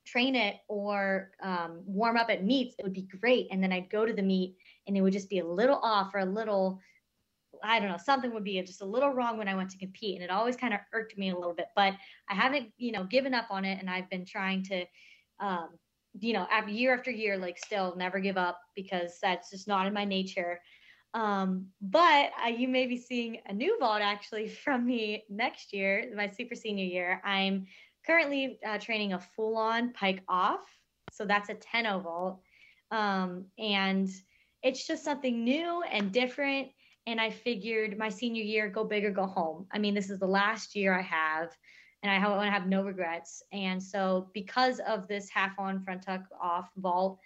train 0.07 0.35
it 0.35 0.57
or 0.69 1.31
um, 1.43 1.83
warm 1.85 2.17
up 2.17 2.31
at 2.31 2.45
meets, 2.45 2.75
it 2.79 2.85
would 2.85 2.93
be 2.93 3.09
great. 3.21 3.49
And 3.51 3.63
then 3.63 3.73
I'd 3.73 3.91
go 3.91 4.07
to 4.07 4.13
the 4.13 4.23
meet 4.23 4.57
and 4.87 4.97
it 4.97 5.01
would 5.01 5.13
just 5.13 5.31
be 5.31 5.39
a 5.39 5.47
little 5.47 5.81
off 5.83 6.15
or 6.15 6.21
a 6.21 6.27
little, 6.27 6.81
I 7.63 7.81
don't 7.81 7.89
know, 7.89 7.99
something 8.03 8.33
would 8.35 8.45
be 8.45 8.61
just 8.63 8.83
a 8.83 8.87
little 8.87 9.11
wrong 9.11 9.39
when 9.39 9.49
I 9.49 9.55
went 9.55 9.71
to 9.71 9.79
compete. 9.79 10.17
And 10.17 10.25
it 10.25 10.31
always 10.31 10.57
kind 10.57 10.75
of 10.75 10.81
irked 10.93 11.17
me 11.19 11.31
a 11.31 11.37
little 11.37 11.55
bit, 11.55 11.67
but 11.75 11.95
I 12.29 12.35
haven't, 12.35 12.71
you 12.77 12.93
know, 12.93 13.05
given 13.05 13.35
up 13.35 13.47
on 13.51 13.65
it. 13.65 13.79
And 13.81 13.89
I've 13.89 14.11
been 14.11 14.25
trying 14.25 14.63
to, 14.65 14.85
um, 15.41 15.71
you 16.21 16.33
know, 16.33 16.47
after 16.51 16.71
year 16.71 16.95
after 16.95 17.11
year, 17.11 17.37
like 17.37 17.59
still 17.59 17.95
never 17.97 18.21
give 18.21 18.37
up 18.37 18.61
because 18.75 19.19
that's 19.21 19.51
just 19.51 19.67
not 19.67 19.87
in 19.87 19.93
my 19.93 20.05
nature. 20.05 20.61
Um, 21.13 21.67
but 21.81 22.31
uh, 22.45 22.49
you 22.49 22.67
may 22.67 22.87
be 22.87 22.97
seeing 22.97 23.39
a 23.47 23.53
new 23.53 23.79
vault 23.79 24.03
actually 24.03 24.49
from 24.65 24.87
me 24.87 25.25
next 25.29 25.73
year, 25.73 26.13
my 26.17 26.29
super 26.29 26.55
senior 26.55 26.85
year. 26.85 27.21
I'm 27.25 27.67
currently 28.07 28.59
uh, 28.67 28.79
training 28.79 29.13
a 29.13 29.21
full 29.21 29.57
on 29.57 29.93
pike 29.93 30.23
off. 30.29 30.61
So 31.13 31.25
that's 31.25 31.49
a 31.49 31.55
10 31.55 31.85
vault. 32.03 32.41
Um, 32.91 33.47
and 33.59 34.09
it's 34.63 34.87
just 34.87 35.05
something 35.05 35.45
new 35.45 35.83
and 35.83 36.13
different. 36.13 36.69
And 37.07 37.21
I 37.21 37.31
figured 37.31 37.99
my 37.99 38.09
senior 38.09 38.43
year, 38.43 38.69
go 38.69 38.85
big 38.85 39.05
or 39.05 39.11
go 39.11 39.27
home. 39.27 39.67
I 39.73 39.79
mean, 39.79 39.95
this 39.95 40.11
is 40.11 40.19
the 40.19 40.27
last 40.27 40.75
year 40.75 40.99
I 40.99 41.03
have 41.03 41.51
and 42.05 42.13
I 42.13 42.29
want 42.29 42.47
to 42.47 42.51
have 42.51 42.67
no 42.67 42.83
regrets. 42.83 43.43
And 43.53 43.83
so, 43.83 44.29
because 44.35 44.79
of 44.81 45.09
this 45.09 45.31
half 45.31 45.59
on 45.59 45.83
front 45.83 46.03
tuck 46.03 46.21
off 46.41 46.71
vault, 46.77 47.19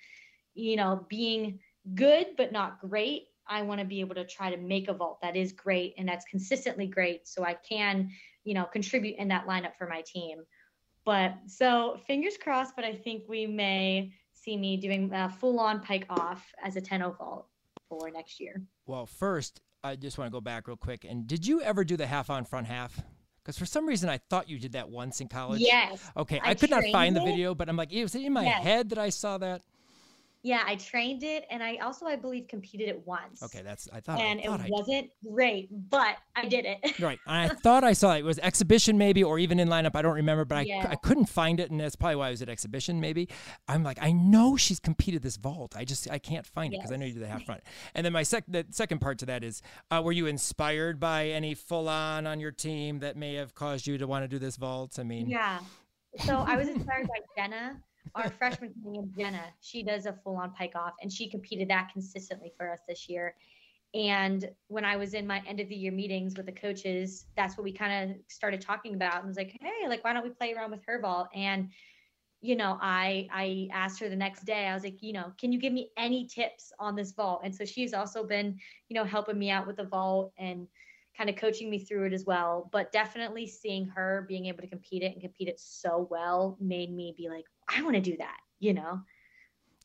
you 0.55 0.77
know, 0.77 1.05
being 1.09 1.59
good 1.97 2.29
but 2.37 2.53
not 2.53 2.81
great, 2.81 3.25
I 3.49 3.63
want 3.63 3.81
to 3.81 3.87
be 3.87 4.01
able 4.01 4.15
to 4.15 4.25
try 4.25 4.51
to 4.51 4.57
make 4.57 4.89
a 4.89 4.95
vault 4.95 5.21
that 5.21 5.37
is 5.37 5.53
great 5.53 5.95
and 5.99 6.09
that's 6.09 6.25
consistently 6.27 6.87
great, 6.87 7.27
so 7.27 7.45
I 7.45 7.55
can, 7.55 8.11
you 8.45 8.55
know, 8.55 8.65
contribute 8.65 9.17
in 9.17 9.27
that 9.29 9.49
lineup 9.49 9.77
for 9.77 9.89
my 9.89 10.03
team. 10.03 10.45
But 11.05 11.35
so 11.47 11.99
fingers 12.07 12.37
crossed, 12.37 12.77
but 12.77 12.85
I 12.85 12.95
think 12.95 13.25
we 13.29 13.47
may 13.47 14.13
see 14.33 14.57
me 14.57 14.77
doing 14.77 15.11
a 15.13 15.29
full 15.29 15.59
on 15.59 15.81
pike 15.81 16.07
off 16.09 16.47
as 16.63 16.77
a 16.77 16.81
10 16.81 17.01
vault 17.19 17.49
for 17.89 18.11
next 18.11 18.39
year. 18.39 18.63
Well, 18.87 19.07
first, 19.07 19.61
I 19.83 19.97
just 19.97 20.19
want 20.19 20.29
to 20.29 20.33
go 20.33 20.41
back 20.41 20.69
real 20.69 20.77
quick. 20.77 21.05
And 21.05 21.27
did 21.27 21.47
you 21.47 21.63
ever 21.63 21.83
do 21.83 21.97
the 21.97 22.07
half 22.07 22.31
on 22.31 22.45
front 22.45 22.69
half? 22.69 23.03
Because 23.49 23.57
for 23.57 23.65
some 23.65 23.87
reason 23.87 24.11
I 24.11 24.19
thought 24.29 24.51
you 24.51 24.59
did 24.59 24.73
that 24.73 24.91
once 24.91 25.23
in 25.23 25.29
college. 25.29 25.63
Yes. 25.63 26.11
Okay, 26.15 26.39
I, 26.45 26.51
I 26.51 26.55
could 26.55 26.69
not 26.69 26.85
find 26.93 27.17
it. 27.17 27.21
the 27.21 27.25
video, 27.25 27.55
but 27.55 27.71
I'm 27.71 27.79
like, 27.79 27.91
it 27.91 28.03
was 28.03 28.15
it 28.15 28.21
in 28.21 28.35
my 28.35 28.45
yes. 28.45 28.63
head 28.63 28.91
that 28.91 28.99
I 28.99 29.09
saw 29.09 29.39
that? 29.39 29.63
Yeah, 30.45 30.63
I 30.65 30.77
trained 30.77 31.25
it, 31.25 31.47
and 31.51 31.63
I 31.65 31.77
also, 31.79 32.07
I 32.07 32.15
believe, 32.15 32.47
competed 32.47 32.89
it 32.89 33.05
once. 33.05 33.43
Okay, 33.43 33.61
that's 33.63 33.89
I 33.93 33.99
thought. 33.99 34.21
And 34.21 34.41
I 34.41 34.45
thought 34.45 34.61
it 34.61 34.71
wasn't 34.71 35.11
great, 35.29 35.69
but 35.91 36.17
I 36.37 36.47
did 36.47 36.65
it. 36.65 37.01
right, 37.01 37.19
and 37.27 37.51
I 37.51 37.55
thought 37.55 37.83
I 37.83 37.93
saw 37.93 38.15
it. 38.15 38.21
it. 38.21 38.25
was 38.25 38.39
exhibition 38.39 38.97
maybe, 38.97 39.25
or 39.25 39.41
even 39.41 39.59
in 39.59 39.69
lineup. 39.69 39.97
I 39.97 40.03
don't 40.03 40.15
remember, 40.15 40.45
but 40.45 40.67
yeah. 40.67 40.87
I 40.89 40.93
I 40.93 40.97
couldn't 40.97 41.27
find 41.27 41.59
it, 41.59 41.73
and 41.73 41.81
that's 41.81 41.97
probably 41.97 42.17
why 42.17 42.29
I 42.29 42.31
was 42.31 42.41
at 42.41 42.49
exhibition. 42.49 43.01
Maybe 43.01 43.29
I'm 43.67 43.83
like, 43.83 43.99
I 44.01 44.13
know 44.13 44.57
she's 44.57 44.79
competed 44.79 45.23
this 45.23 45.37
vault. 45.37 45.75
I 45.77 45.85
just 45.85 46.09
I 46.09 46.21
can't 46.21 46.47
find 46.47 46.73
yes. 46.73 46.79
it 46.79 46.83
because 46.83 46.93
I 46.93 46.97
know 46.99 47.07
you 47.07 47.15
did 47.15 47.23
the 47.23 47.29
half 47.29 47.43
front. 47.47 47.63
And 47.97 48.07
then 48.07 48.13
my 48.13 48.23
sec 48.23 48.45
the 48.47 48.65
second 48.71 49.01
part 49.01 49.19
to 49.19 49.27
that 49.27 49.43
is, 49.43 49.61
uh, 49.91 50.01
were 50.05 50.13
you 50.13 50.27
inspired 50.27 51.01
by 51.01 51.27
any 51.27 51.55
full 51.55 51.89
on 51.89 52.29
on 52.29 52.39
your 52.39 52.53
team 52.53 53.01
that 53.01 53.17
may 53.17 53.35
have 53.35 53.57
caused 53.57 53.89
you 53.89 53.99
to 53.99 54.07
want 54.07 54.23
to 54.23 54.29
do 54.29 54.39
this 54.39 54.57
vault? 54.57 54.99
I 55.01 55.03
mean, 55.03 55.29
yeah. 55.29 55.59
So 56.25 56.37
I 56.47 56.57
was 56.57 56.69
inspired 56.69 57.09
by 57.09 57.21
Jenna 57.37 57.81
our 58.15 58.31
freshman 58.31 58.73
named 58.85 59.13
Jenna, 59.17 59.45
she 59.61 59.83
does 59.83 60.07
a 60.07 60.13
full 60.13 60.37
on 60.37 60.53
pike 60.53 60.75
off 60.75 60.95
and 61.03 61.13
she 61.13 61.29
competed 61.29 61.69
that 61.69 61.91
consistently 61.93 62.53
for 62.57 62.71
us 62.71 62.81
this 62.89 63.09
year. 63.09 63.35
And 63.95 64.51
when 64.67 64.85
I 64.85 64.97
was 64.97 65.15
in 65.15 65.27
my 65.27 65.43
end 65.47 65.61
of 65.61 65.69
the 65.69 65.75
year 65.75 65.93
meetings 65.93 66.37
with 66.37 66.47
the 66.47 66.53
coaches, 66.53 67.27
that's 67.37 67.57
what 67.57 67.65
we 67.65 67.73
kind 67.73 68.11
of 68.11 68.17
started 68.29 68.61
talking 68.61 68.95
about 68.95 69.19
and 69.19 69.27
was 69.27 69.39
like, 69.39 69.57
hey, 69.61 69.89
like, 69.89 70.05
why 70.05 70.13
don't 70.13 70.25
we 70.25 70.31
play 70.31 70.53
around 70.53 70.71
with 70.71 70.85
her 70.87 71.01
vault? 71.01 71.29
And, 71.35 71.71
you 72.43 72.55
know, 72.55 72.79
I 72.83 73.29
I 73.33 73.69
asked 73.73 73.99
her 74.01 74.09
the 74.09 74.17
next 74.17 74.45
day, 74.45 74.67
I 74.67 74.75
was 74.75 74.85
like, 74.85 75.03
you 75.03 75.15
know, 75.15 75.33
can 75.41 75.53
you 75.53 75.59
give 75.59 75.73
me 75.73 75.91
any 75.97 76.27
tips 76.27 76.71
on 76.79 76.97
this 76.97 77.13
vault? 77.13 77.41
And 77.45 77.55
so 77.55 77.65
she's 77.65 77.95
also 77.95 78.25
been, 78.25 78.59
you 78.89 78.95
know, 78.95 79.05
helping 79.05 79.39
me 79.39 79.51
out 79.51 79.67
with 79.67 79.77
the 79.77 79.85
vault 79.85 80.33
and 80.39 80.69
kind 81.17 81.31
of 81.31 81.37
coaching 81.37 81.71
me 81.71 81.79
through 81.79 82.07
it 82.07 82.13
as 82.13 82.27
well. 82.27 82.69
But 82.71 82.93
definitely 82.93 83.47
seeing 83.47 83.87
her 83.89 84.27
being 84.29 84.47
able 84.47 84.61
to 84.61 84.69
compete 84.69 85.03
it 85.03 85.13
and 85.13 85.21
compete 85.21 85.49
it 85.49 85.59
so 85.59 86.07
well 86.11 86.59
made 86.61 86.93
me 86.95 87.15
be 87.17 87.29
like, 87.29 87.47
I 87.69 87.83
want 87.83 87.95
to 87.95 88.01
do 88.01 88.17
that, 88.17 88.39
you 88.59 88.75
know? 88.75 89.03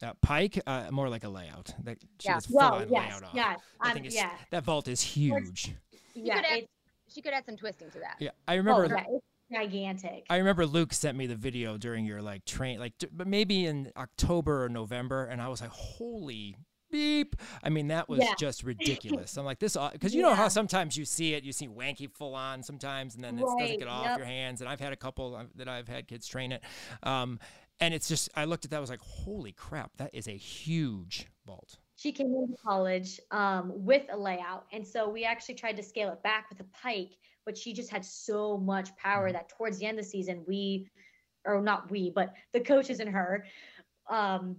Uh, 0.01 0.13
Pike, 0.21 0.59
uh, 0.67 0.87
more 0.91 1.07
like 1.07 1.23
a 1.23 1.29
layout. 1.29 1.73
That 1.83 1.97
she 2.19 2.27
yeah. 2.27 2.39
well, 2.49 2.85
yes, 2.89 3.21
yes, 3.33 3.59
I 3.79 3.93
think 3.93 4.13
yeah. 4.13 4.31
That 4.51 4.63
vault 4.63 4.87
is 4.87 5.01
huge. 5.01 5.73
Yeah, 6.13 6.35
could 6.35 6.45
add, 6.45 6.67
she 7.07 7.21
could 7.21 7.33
add 7.33 7.45
some 7.45 7.55
twisting 7.55 7.89
to 7.91 7.99
that. 7.99 8.15
Yeah, 8.19 8.31
I 8.47 8.55
remember. 8.55 8.85
Oh, 8.85 8.89
yeah, 8.89 9.05
it's 9.09 9.25
gigantic. 9.71 10.25
I 10.29 10.37
remember 10.37 10.65
Luke 10.65 10.93
sent 10.93 11.17
me 11.17 11.25
the 11.27 11.35
video 11.35 11.77
during 11.77 12.05
your 12.05 12.21
like 12.21 12.43
train, 12.43 12.79
like, 12.79 12.93
but 13.13 13.27
maybe 13.27 13.65
in 13.65 13.91
October 13.95 14.65
or 14.65 14.69
November, 14.69 15.25
and 15.25 15.41
I 15.41 15.47
was 15.47 15.61
like, 15.61 15.69
"Holy 15.69 16.57
beep. 16.93 17.35
I 17.63 17.69
mean, 17.69 17.87
that 17.87 18.07
was 18.07 18.19
yeah. 18.19 18.35
just 18.37 18.63
ridiculous. 18.63 19.35
I'm 19.35 19.43
like, 19.43 19.59
this, 19.59 19.75
because 19.91 20.13
you 20.13 20.21
yeah. 20.21 20.29
know 20.29 20.35
how 20.35 20.47
sometimes 20.47 20.95
you 20.95 21.03
see 21.03 21.33
it, 21.33 21.43
you 21.43 21.51
see 21.51 21.67
wanky 21.67 22.09
full 22.09 22.35
on 22.35 22.63
sometimes, 22.63 23.15
and 23.15 23.23
then 23.23 23.39
it 23.39 23.43
right. 23.43 23.59
doesn't 23.59 23.79
get 23.79 23.87
off 23.87 24.05
yep. 24.05 24.17
your 24.19 24.27
hands. 24.27 24.61
And 24.61 24.69
I've 24.69 24.79
had 24.79 24.93
a 24.93 24.95
couple 24.95 25.43
that 25.55 25.67
I've 25.67 25.87
had 25.87 26.07
kids 26.07 26.27
train 26.27 26.53
it. 26.53 26.61
Um, 27.01 27.39
and 27.79 27.93
it's 27.93 28.07
just, 28.07 28.29
I 28.36 28.45
looked 28.45 28.65
at 28.65 28.71
that, 28.71 28.77
I 28.77 28.79
was 28.81 28.89
like, 28.89 29.01
holy 29.01 29.51
crap, 29.51 29.91
that 29.97 30.12
is 30.13 30.27
a 30.27 30.38
huge 30.38 31.27
vault. 31.45 31.77
She 31.95 32.12
came 32.12 32.33
into 32.33 32.55
college 32.63 33.19
um, 33.31 33.71
with 33.73 34.03
a 34.12 34.17
layout. 34.17 34.65
And 34.71 34.86
so 34.86 35.09
we 35.09 35.25
actually 35.25 35.55
tried 35.55 35.77
to 35.77 35.83
scale 35.83 36.09
it 36.12 36.23
back 36.23 36.49
with 36.49 36.59
a 36.59 36.65
pike, 36.81 37.17
but 37.45 37.57
she 37.57 37.73
just 37.73 37.89
had 37.89 38.03
so 38.03 38.57
much 38.57 38.95
power 38.97 39.27
mm-hmm. 39.27 39.33
that 39.33 39.49
towards 39.49 39.79
the 39.79 39.86
end 39.86 39.99
of 39.99 40.05
the 40.05 40.09
season, 40.09 40.43
we, 40.47 40.88
or 41.45 41.62
not 41.62 41.91
we, 41.91 42.09
but 42.09 42.33
the 42.51 42.59
coaches 42.59 42.99
and 42.99 43.09
her, 43.09 43.45
um, 44.09 44.57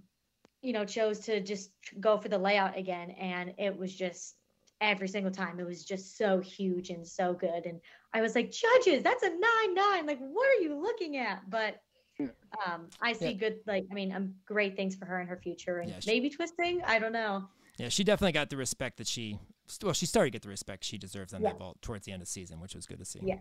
you 0.61 0.73
know, 0.73 0.85
chose 0.85 1.19
to 1.19 1.41
just 1.41 1.71
go 1.99 2.17
for 2.17 2.29
the 2.29 2.37
layout 2.37 2.77
again. 2.77 3.11
And 3.11 3.53
it 3.57 3.77
was 3.77 3.93
just 3.93 4.35
every 4.81 5.07
single 5.07 5.31
time. 5.31 5.59
It 5.59 5.65
was 5.65 5.83
just 5.83 6.17
so 6.17 6.39
huge 6.39 6.89
and 6.89 7.05
so 7.05 7.33
good. 7.33 7.65
And 7.65 7.79
I 8.13 8.21
was 8.21 8.35
like, 8.35 8.51
judges, 8.51 9.03
that's 9.03 9.23
a 9.23 9.29
nine 9.29 9.73
nine. 9.73 10.05
Like, 10.05 10.19
what 10.19 10.47
are 10.49 10.61
you 10.61 10.75
looking 10.81 11.17
at? 11.17 11.49
But 11.49 11.81
um, 12.19 12.87
I 13.01 13.13
see 13.13 13.31
yeah. 13.31 13.33
good, 13.33 13.59
like, 13.67 13.85
I 13.91 13.93
mean, 13.93 14.11
um, 14.13 14.33
great 14.45 14.75
things 14.75 14.95
for 14.95 15.05
her 15.05 15.21
in 15.21 15.27
her 15.27 15.37
future 15.37 15.79
and 15.79 15.89
yeah, 15.89 15.99
she, 15.99 16.11
maybe 16.11 16.29
twisting. 16.29 16.81
I 16.85 16.99
don't 16.99 17.13
know. 17.13 17.47
Yeah, 17.77 17.89
she 17.89 18.03
definitely 18.03 18.31
got 18.31 18.49
the 18.49 18.57
respect 18.57 18.97
that 18.97 19.07
she 19.07 19.39
well, 19.81 19.93
she 19.93 20.05
started 20.05 20.29
to 20.29 20.31
get 20.35 20.41
the 20.43 20.49
respect 20.49 20.83
she 20.83 20.97
deserves 20.97 21.33
on 21.33 21.41
Yeah. 21.41 21.49
that 21.49 21.59
vault 21.59 21.81
towards 21.81 22.05
the 22.05 22.11
end 22.11 22.21
of 22.21 22.27
the 22.27 22.31
season, 22.31 22.59
which 22.59 22.75
was 22.75 22.85
good 22.85 22.99
to 22.99 23.05
see. 23.05 23.19
Yeah. 23.23 23.39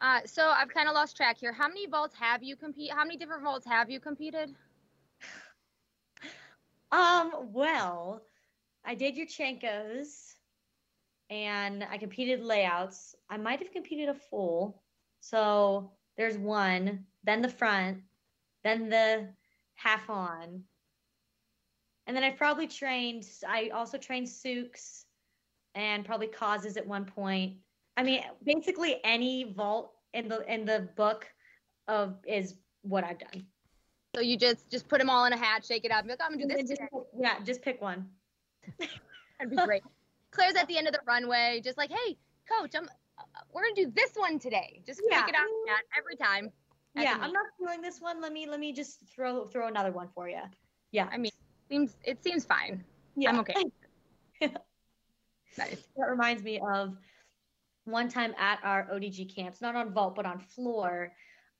Uh, 0.00 0.20
so 0.24 0.48
I've 0.48 0.68
kind 0.68 0.88
of 0.88 0.94
lost 0.94 1.16
track 1.16 1.38
here. 1.38 1.52
How 1.52 1.68
many 1.68 1.86
vaults 1.86 2.14
have 2.18 2.42
you 2.42 2.56
compete? 2.56 2.90
How 2.92 3.04
many 3.04 3.16
different 3.16 3.42
vaults 3.42 3.66
have 3.66 3.90
you 3.90 4.00
competed? 4.00 4.54
Um, 6.90 7.52
well, 7.52 8.22
I 8.82 8.94
did 8.94 9.14
Yurchenko's 9.14 10.36
and 11.28 11.84
I 11.84 11.98
competed 11.98 12.40
layouts. 12.40 13.14
I 13.28 13.36
might 13.36 13.58
have 13.58 13.72
competed 13.72 14.08
a 14.08 14.14
full. 14.14 14.82
So 15.20 15.92
there's 16.16 16.38
one, 16.38 17.04
then 17.28 17.42
the 17.42 17.48
front, 17.48 17.98
then 18.64 18.88
the 18.88 19.28
half 19.74 20.08
on. 20.08 20.62
And 22.06 22.16
then 22.16 22.24
I've 22.24 22.38
probably 22.38 22.66
trained, 22.66 23.24
I 23.46 23.68
also 23.68 23.98
trained 23.98 24.26
Sukes 24.26 25.04
and 25.74 26.06
probably 26.06 26.28
causes 26.28 26.78
at 26.78 26.86
one 26.86 27.04
point. 27.04 27.56
I 27.98 28.02
mean, 28.02 28.22
basically 28.44 28.96
any 29.04 29.52
vault 29.54 29.92
in 30.14 30.26
the 30.28 30.40
in 30.52 30.64
the 30.64 30.88
book 30.96 31.26
of 31.86 32.16
is 32.26 32.54
what 32.80 33.04
I've 33.04 33.18
done. 33.18 33.44
So 34.16 34.22
you 34.22 34.38
just 34.38 34.70
just 34.70 34.88
put 34.88 34.98
them 34.98 35.10
all 35.10 35.26
in 35.26 35.34
a 35.34 35.36
hat, 35.36 35.66
shake 35.66 35.84
it 35.84 35.90
up, 35.90 36.06
like, 36.08 36.18
I'm 36.24 36.32
gonna 36.38 36.48
do 36.48 36.54
this 36.62 36.70
Just- 36.70 36.80
today. 36.80 37.02
yeah, 37.20 37.40
just 37.44 37.60
pick 37.60 37.82
one. 37.82 38.08
That'd 38.78 39.50
be 39.50 39.56
great. 39.66 39.82
Claire's 40.30 40.54
at 40.54 40.66
the 40.66 40.78
end 40.78 40.86
of 40.86 40.94
the 40.94 41.00
runway, 41.06 41.60
just 41.62 41.76
like, 41.76 41.90
hey, 41.90 42.16
coach, 42.48 42.74
I'm 42.74 42.88
we're 43.52 43.62
gonna 43.64 43.74
do 43.74 43.92
this 43.94 44.12
one 44.14 44.38
today. 44.38 44.80
Just 44.86 45.02
Yeah. 45.10 45.20
pick 45.24 45.34
it 45.34 45.38
out 45.38 45.44
of 45.44 45.50
the 45.66 45.70
hat 45.70 45.84
every 45.98 46.16
time. 46.16 46.50
Yeah 47.02 47.18
i'm 47.20 47.32
not 47.32 47.46
feeling 47.58 47.80
this 47.80 48.00
one 48.00 48.20
let 48.20 48.32
me 48.32 48.46
let 48.46 48.60
me 48.60 48.72
just 48.72 49.00
throw 49.14 49.46
throw 49.46 49.68
another 49.68 49.92
one 49.92 50.08
for 50.14 50.28
you 50.28 50.40
yeah 50.92 51.08
I 51.12 51.18
mean, 51.18 51.30
seems 51.68 51.96
it 52.04 52.22
seems 52.22 52.44
fine. 52.44 52.84
yeah 53.16 53.30
I'm 53.30 53.40
okay. 53.40 53.54
Nice. 55.56 55.88
that 55.96 56.06
reminds 56.08 56.44
me 56.44 56.60
of 56.72 56.96
one 57.84 58.08
time 58.08 58.32
at 58.38 58.60
our 58.62 58.86
odg 58.94 59.34
camps 59.34 59.60
not 59.60 59.74
on 59.74 59.92
vault 59.92 60.14
but 60.14 60.24
on 60.24 60.38
floor 60.38 61.12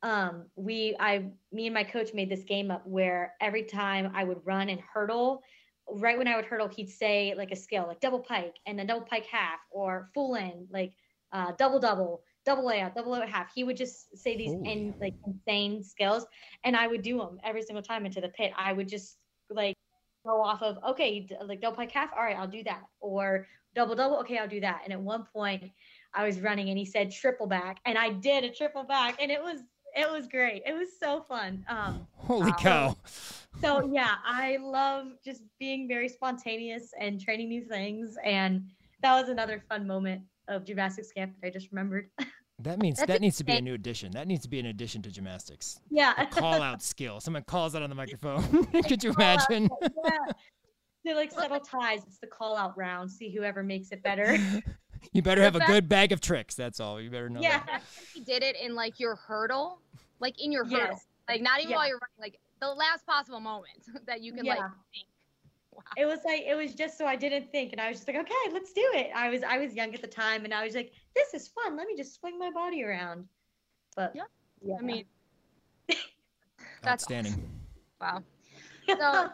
um 0.05 0.45
we 0.55 0.95
i 1.01 1.25
me 1.51 1.67
and 1.67 1.75
my 1.75 1.83
coach 1.83 2.15
made 2.15 2.31
this 2.31 2.45
game 2.45 2.71
up 2.71 2.87
where 2.87 3.35
every 3.41 3.65
time 3.65 4.13
i 4.15 4.23
would 4.23 4.39
run 4.45 4.69
and 4.69 4.81
hurdle 4.81 5.43
right 5.95 6.17
when 6.17 6.29
i 6.29 6.37
would 6.37 6.45
hurdle 6.45 6.69
he'd 6.69 6.91
say 6.91 7.35
like 7.37 7.51
a 7.51 7.57
skill 7.57 7.87
like 7.89 7.99
double 7.99 8.21
pike 8.21 8.55
and 8.67 8.79
then 8.79 8.87
double 8.87 9.05
pike 9.05 9.27
half 9.27 9.59
or 9.73 10.11
full 10.15 10.37
in 10.37 10.69
like 10.71 10.93
uh 11.33 11.51
double 11.59 11.81
double 11.81 12.23
double 12.49 12.67
layout 12.67 12.95
double 12.95 13.13
layout 13.13 13.29
half. 13.29 13.53
He 13.55 13.63
would 13.63 13.77
just 13.77 14.17
say 14.17 14.37
these 14.37 14.55
in 14.65 14.95
like 15.01 15.15
insane 15.27 15.83
skills 15.83 16.27
and 16.65 16.75
i 16.75 16.87
would 16.87 17.03
do 17.03 17.19
them 17.19 17.39
every 17.45 17.63
single 17.63 17.83
time 17.83 18.07
into 18.07 18.21
the 18.21 18.31
pit. 18.31 18.53
I 18.57 18.73
would 18.73 18.89
just 18.89 19.19
like 19.51 19.77
go 20.27 20.41
off 20.43 20.63
of 20.63 20.79
okay 20.93 21.29
like 21.45 21.61
double 21.61 21.77
pike 21.77 21.93
half? 21.93 22.11
All 22.17 22.23
right 22.23 22.37
i'll 22.39 22.49
do 22.49 22.65
that. 22.65 22.83
Or 23.01 23.47
double 23.75 23.95
double? 23.95 24.17
Okay 24.21 24.39
i'll 24.39 24.49
do 24.49 24.61
that. 24.61 24.81
And 24.85 24.93
at 24.93 25.01
one 25.01 25.25
point 25.33 25.65
i 26.15 26.25
was 26.25 26.41
running 26.41 26.71
and 26.71 26.79
he 26.79 26.87
said 26.87 27.13
triple 27.13 27.47
back. 27.47 27.81
And 27.85 27.99
i 27.99 28.09
did 28.11 28.45
a 28.45 28.51
triple 28.51 28.85
back 28.85 29.21
and 29.21 29.31
it 29.31 29.43
was 29.43 29.61
it 29.95 30.11
was 30.11 30.27
great. 30.27 30.63
It 30.65 30.75
was 30.75 30.89
so 30.99 31.23
fun. 31.29 31.65
Um 31.69 32.07
Holy 32.17 32.51
Wow. 32.51 32.57
cow! 32.59 32.97
so 33.61 33.91
yeah 33.93 34.15
i 34.25 34.57
love 34.61 35.07
just 35.25 35.43
being 35.59 35.89
very 35.89 36.09
spontaneous 36.09 36.93
and 37.01 37.21
training 37.21 37.49
new 37.49 37.65
things 37.65 38.17
and 38.25 38.63
that 39.03 39.19
was 39.21 39.29
another 39.29 39.63
fun 39.69 39.87
moment 39.87 40.23
of 40.49 40.65
gymnastics 40.65 41.11
camp 41.13 41.33
that 41.41 41.49
i 41.49 41.51
just 41.51 41.71
remembered 41.73 42.11
That 42.61 42.81
means 42.81 42.99
That's 42.99 43.07
that 43.09 43.21
needs 43.21 43.37
to 43.39 43.45
be 43.45 43.53
a 43.53 43.61
new 43.61 43.75
addition. 43.75 44.11
That 44.13 44.27
needs 44.27 44.43
to 44.43 44.49
be 44.49 44.59
an 44.59 44.67
addition 44.67 45.01
to 45.03 45.11
gymnastics. 45.11 45.79
yeah 45.91 46.13
A 46.19 46.27
call 46.41 46.61
out 46.61 46.83
skill. 46.83 47.21
Someone 47.21 47.45
calls 47.45 47.75
out 47.77 47.83
on 47.83 47.89
the 47.91 47.95
microphone. 47.97 48.43
Could 48.85 49.05
you 49.05 49.13
imagine? 49.13 49.69
yeah. 50.05 50.33
To 51.07 51.15
like 51.15 51.31
settle 51.31 51.61
ties, 51.61 52.01
it's 52.07 52.19
the 52.19 52.27
call 52.27 52.57
out 52.57 52.77
round. 52.77 53.11
See 53.11 53.31
whoever 53.31 53.63
makes 53.63 53.91
it 53.93 54.03
better. 54.03 54.37
You 55.13 55.23
better 55.23 55.43
have 55.43 55.55
a 55.55 55.61
good 55.61 55.89
bag 55.89 56.11
of 56.11 56.21
tricks. 56.21 56.57
That's 56.57 56.81
all. 56.81 57.01
You 57.01 57.11
better 57.11 57.31
know. 57.31 57.41
Yeah. 57.41 57.63
that. 57.67 57.83
He 58.13 58.21
did 58.21 58.43
it 58.43 58.57
in 58.61 58.75
like 58.75 58.99
your 58.99 59.15
hurdle, 59.15 59.81
like 60.19 60.43
in 60.43 60.51
your 60.51 60.65
hurdle, 60.65 61.01
like 61.29 61.41
not 61.41 61.61
even 61.61 61.71
Yeah. 61.71 61.77
while 61.77 61.89
you're 61.89 61.99
running, 62.01 62.19
like 62.21 62.41
the 62.61 62.69
last 62.69 63.07
possible 63.07 63.39
moment 63.39 63.85
that 64.07 64.21
you 64.21 64.33
can 64.33 64.45
like 64.45 64.59
think. 64.59 65.07
Wow. 65.79 65.85
It 65.97 66.07
was 66.07 66.19
like 66.27 66.43
it 66.45 66.57
was 66.57 66.75
just 66.75 66.99
so 66.99 67.07
I 67.07 67.15
didn't 67.15 67.53
think, 67.53 67.71
and 67.73 67.81
I 67.81 67.89
was 67.89 67.99
just 67.99 68.09
like, 68.09 68.17
okay, 68.17 68.53
let's 68.53 68.73
do 68.73 68.85
it. 68.95 69.11
I 69.15 69.29
was 69.31 69.45
I 69.45 69.59
was 69.59 69.75
young 69.75 69.95
at 69.95 70.01
the 70.03 70.09
time, 70.09 70.45
and 70.45 70.53
I 70.53 70.65
was 70.65 70.75
like, 70.75 70.93
this 71.15 71.33
is 71.35 71.49
fun. 71.49 71.77
Let 71.77 71.87
me 71.87 71.97
just 71.97 72.19
swing 72.19 72.37
my 72.37 72.51
body 72.51 72.83
around. 72.83 73.27
But 73.95 74.13
Yeah. 74.15 74.23
yeah. 74.61 74.75
I 74.79 74.83
mean, 74.83 75.05
That's 76.83 77.05
Outstanding. 77.05 77.49
wow. 78.01 78.23
So 78.99 79.29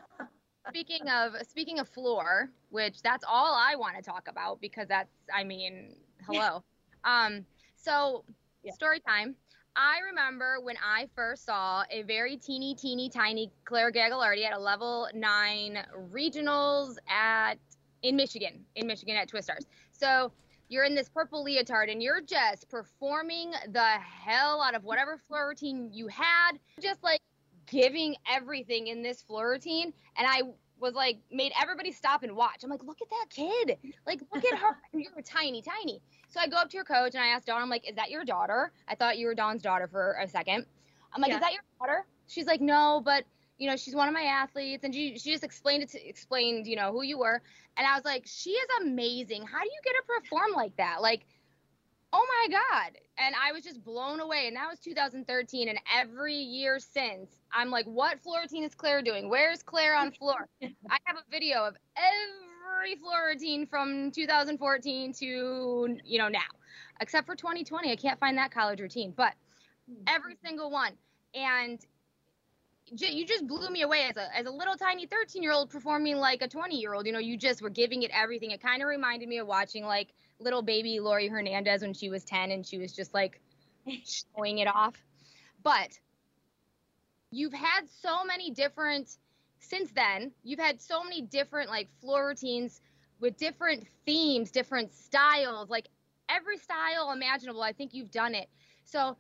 speaking 0.69 1.09
of 1.09 1.33
speaking 1.49 1.79
of 1.79 1.89
floor, 1.89 2.51
which 2.71 3.01
that's 3.03 3.25
all 3.27 3.55
I 3.55 3.77
want 3.77 3.97
to 3.97 4.03
talk 4.03 4.29
about 4.29 4.61
because 4.61 4.89
that's 4.89 5.15
I 5.33 5.45
mean, 5.45 5.97
hello. 6.27 6.63
Um 7.05 7.47
so 7.77 8.25
Yeah. 8.63 8.73
story 8.73 9.01
time. 9.01 9.37
I 9.77 9.99
remember 10.07 10.59
when 10.61 10.77
I 10.77 11.09
first 11.17 11.47
saw 11.47 11.83
a 11.91 12.03
very 12.03 12.37
teeny 12.37 12.75
teeny 12.77 13.09
tiny 13.09 13.51
Claire 13.65 13.91
Gagliardi 13.91 14.45
at 14.45 14.53
a 14.53 14.59
level 14.59 15.09
9 15.13 15.79
regionals 16.13 16.97
at 17.09 17.55
in 18.03 18.15
Michigan, 18.15 18.65
in 18.77 18.87
Michigan 18.87 19.17
at 19.17 19.29
Twistars. 19.29 19.67
So 19.93 20.31
you're 20.69 20.85
in 20.85 20.95
this 20.95 21.09
purple 21.09 21.43
leotard 21.43 21.89
and 21.89 22.03
you're 22.03 22.21
just 22.21 22.69
performing 22.69 23.53
the 23.73 23.99
hell 23.99 24.63
out 24.63 24.75
of 24.77 24.85
whatever 24.85 25.19
floor 25.27 25.49
routine 25.49 25.91
you 25.93 26.07
had, 26.07 26.53
just 26.81 27.03
like 27.03 27.21
giving 27.67 28.15
everything 28.31 28.87
in 28.87 29.03
this 29.03 29.23
floor 29.23 29.51
routine. 29.51 29.93
And 30.17 30.27
I 30.29 30.43
was 30.79 30.95
like, 30.95 31.19
made 31.33 31.53
everybody 31.61 31.91
stop 31.91 32.23
and 32.23 32.37
watch. 32.37 32.63
I'm 32.63 32.71
like, 32.71 32.85
look 32.85 32.99
at 33.03 33.11
that 33.11 33.27
kid. 33.31 33.79
Like, 34.07 34.21
look 34.33 34.45
at 34.45 34.59
her. 34.59 34.77
You're 34.93 35.23
tiny, 35.25 35.63
tiny. 35.63 36.01
So 36.35 36.41
I 36.41 36.49
go 36.49 36.57
up 36.57 36.69
to 36.71 36.77
your 36.77 36.85
coach 36.85 37.15
and 37.15 37.23
I 37.23 37.29
asked 37.29 37.47
Dawn, 37.47 37.63
I'm 37.63 37.71
like, 37.71 37.89
is 37.89 37.95
that 37.95 38.11
your 38.11 38.25
daughter? 38.25 38.73
I 38.89 38.97
thought 38.97 39.19
you 39.19 39.29
were 39.29 39.37
Dawn's 39.37 39.63
daughter 39.63 39.87
for 39.87 40.17
a 40.21 40.27
second. 40.27 40.67
I'm 41.13 41.23
like, 41.23 41.31
Yeah. 41.31 41.37
is 41.37 41.41
that 41.43 41.53
your 41.53 41.63
daughter? 41.79 42.07
She's 42.27 42.47
like, 42.47 42.61
no, 42.61 43.01
but 43.05 43.25
you 43.57 43.71
know, 43.71 43.77
she's 43.77 43.95
one 43.95 44.09
of 44.09 44.15
my 44.15 44.25
athletes, 44.25 44.83
and 44.83 44.93
she 44.93 45.17
she 45.17 45.31
just 45.31 45.45
explained 45.45 45.85
it 45.85 45.91
to 45.91 46.09
explained, 46.09 46.67
you 46.67 46.75
know, 46.75 46.91
who 46.91 47.03
you 47.03 47.19
were. 47.19 47.41
And 47.77 47.87
I 47.87 47.95
was 47.95 48.05
like, 48.05 48.25
she 48.27 48.51
is 48.51 48.69
amazing. 48.83 49.47
How 49.47 49.61
do 49.61 49.67
you 49.67 49.81
get 49.85 49.95
her 49.95 50.01
to 50.03 50.23
perform 50.23 50.53
like 50.57 50.77
that? 50.77 51.01
Like, 51.01 51.25
oh 52.13 52.27
my 52.29 52.59
God. 52.59 52.99
And 53.17 53.37
I 53.41 53.53
was 53.53 53.63
just 53.63 53.85
blown 53.85 54.19
away. 54.19 54.49
And 54.49 54.57
that 54.57 54.69
was 54.69 54.81
2013. 54.81 55.69
And 55.69 55.79
every 55.97 56.35
year 56.35 56.81
since, 56.81 57.31
I'm 57.53 57.71
like, 57.71 57.87
what 57.87 58.21
floor 58.21 58.41
routine 58.41 58.65
is 58.65 58.75
Claire 58.75 59.03
doing? 59.03 59.29
Where's 59.29 59.63
Claire 59.63 59.95
on 59.95 60.11
floor? 60.11 60.49
I 60.63 60.99
have 61.05 61.17
a 61.17 61.31
video 61.31 61.65
of 61.65 61.77
every 61.97 62.54
floor 62.97 63.29
routine 63.33 63.67
from 63.67 64.11
2014 64.11 65.13
to, 65.15 65.97
you 66.05 66.19
know, 66.19 66.29
now, 66.29 66.41
except 67.01 67.27
for 67.27 67.35
2020. 67.35 67.91
I 67.91 67.97
can't 67.97 68.21
find 68.21 68.37
that 68.39 68.53
college 68.53 68.81
routine, 68.81 69.13
but 69.17 69.33
every 70.07 70.35
hmm. 70.35 70.47
single 70.47 70.71
one. 70.71 70.93
And 71.35 71.81
you 72.87 73.27
just 73.27 73.47
blew 73.47 73.71
me 73.71 73.83
away 73.83 74.07
as 74.11 74.17
a 74.17 74.37
as 74.37 74.47
a 74.47 74.51
little 74.51 74.77
tiny 74.77 75.07
13 75.07 75.43
year 75.43 75.53
old 75.53 75.71
performing 75.71 76.17
like 76.17 76.43
a 76.43 76.49
20 76.49 76.79
year 76.79 76.95
old. 76.95 77.07
You 77.07 77.13
know, 77.13 77.19
you 77.19 77.37
just 77.37 77.63
were 77.63 77.71
giving 77.71 78.03
it 78.03 78.11
everything. 78.13 78.51
It 78.51 78.61
kind 78.61 78.83
of 78.83 78.89
reminded 78.89 79.29
me 79.29 79.39
of 79.39 79.47
watching 79.47 79.85
like 79.85 80.13
little 80.39 80.63
baby 80.63 81.01
Laurie 81.01 81.29
Hernandez 81.29 81.83
when 81.83 81.95
she 81.95 82.11
was 82.11 82.25
10 82.25 82.51
and 82.51 82.67
she 82.67 82.79
was 82.79 82.93
just 82.93 83.15
like 83.15 83.41
showing 84.05 84.59
it 84.59 84.69
off. 84.69 84.95
But 85.63 85.99
you've 87.31 87.55
had 87.55 87.89
so 87.89 88.25
many 88.25 88.51
different 88.51 89.17
since 89.65 89.91
then. 89.93 90.33
You've 90.43 90.61
had 90.61 90.81
so 90.81 91.03
many 91.03 91.23
different 91.23 91.71
like 91.71 91.89
floor 92.01 92.27
routines 92.27 92.81
with 93.21 93.37
different 93.37 93.87
themes, 94.07 94.51
different 94.51 94.93
styles, 94.95 95.71
like 95.71 95.89
every 96.29 96.59
style 96.59 97.13
imaginable. 97.13 97.63
I 97.63 97.73
think 97.73 97.95
you've 97.95 98.11
done 98.11 98.35
it. 98.35 98.49
So 98.85 99.17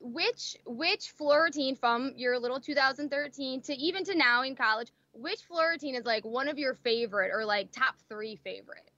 which 0.00 0.56
which 0.66 1.10
floor 1.10 1.44
routine 1.44 1.74
from 1.74 2.12
your 2.16 2.38
little 2.38 2.60
2013 2.60 3.62
to 3.62 3.74
even 3.74 4.04
to 4.04 4.14
now 4.14 4.42
in 4.42 4.54
college 4.54 4.88
which 5.12 5.40
floor 5.40 5.70
routine 5.70 5.94
is 5.94 6.04
like 6.04 6.22
one 6.22 6.48
of 6.48 6.58
your 6.58 6.74
favorite 6.74 7.30
or 7.32 7.46
like 7.46 7.72
top 7.72 7.94
three 8.06 8.36
favorite 8.36 8.90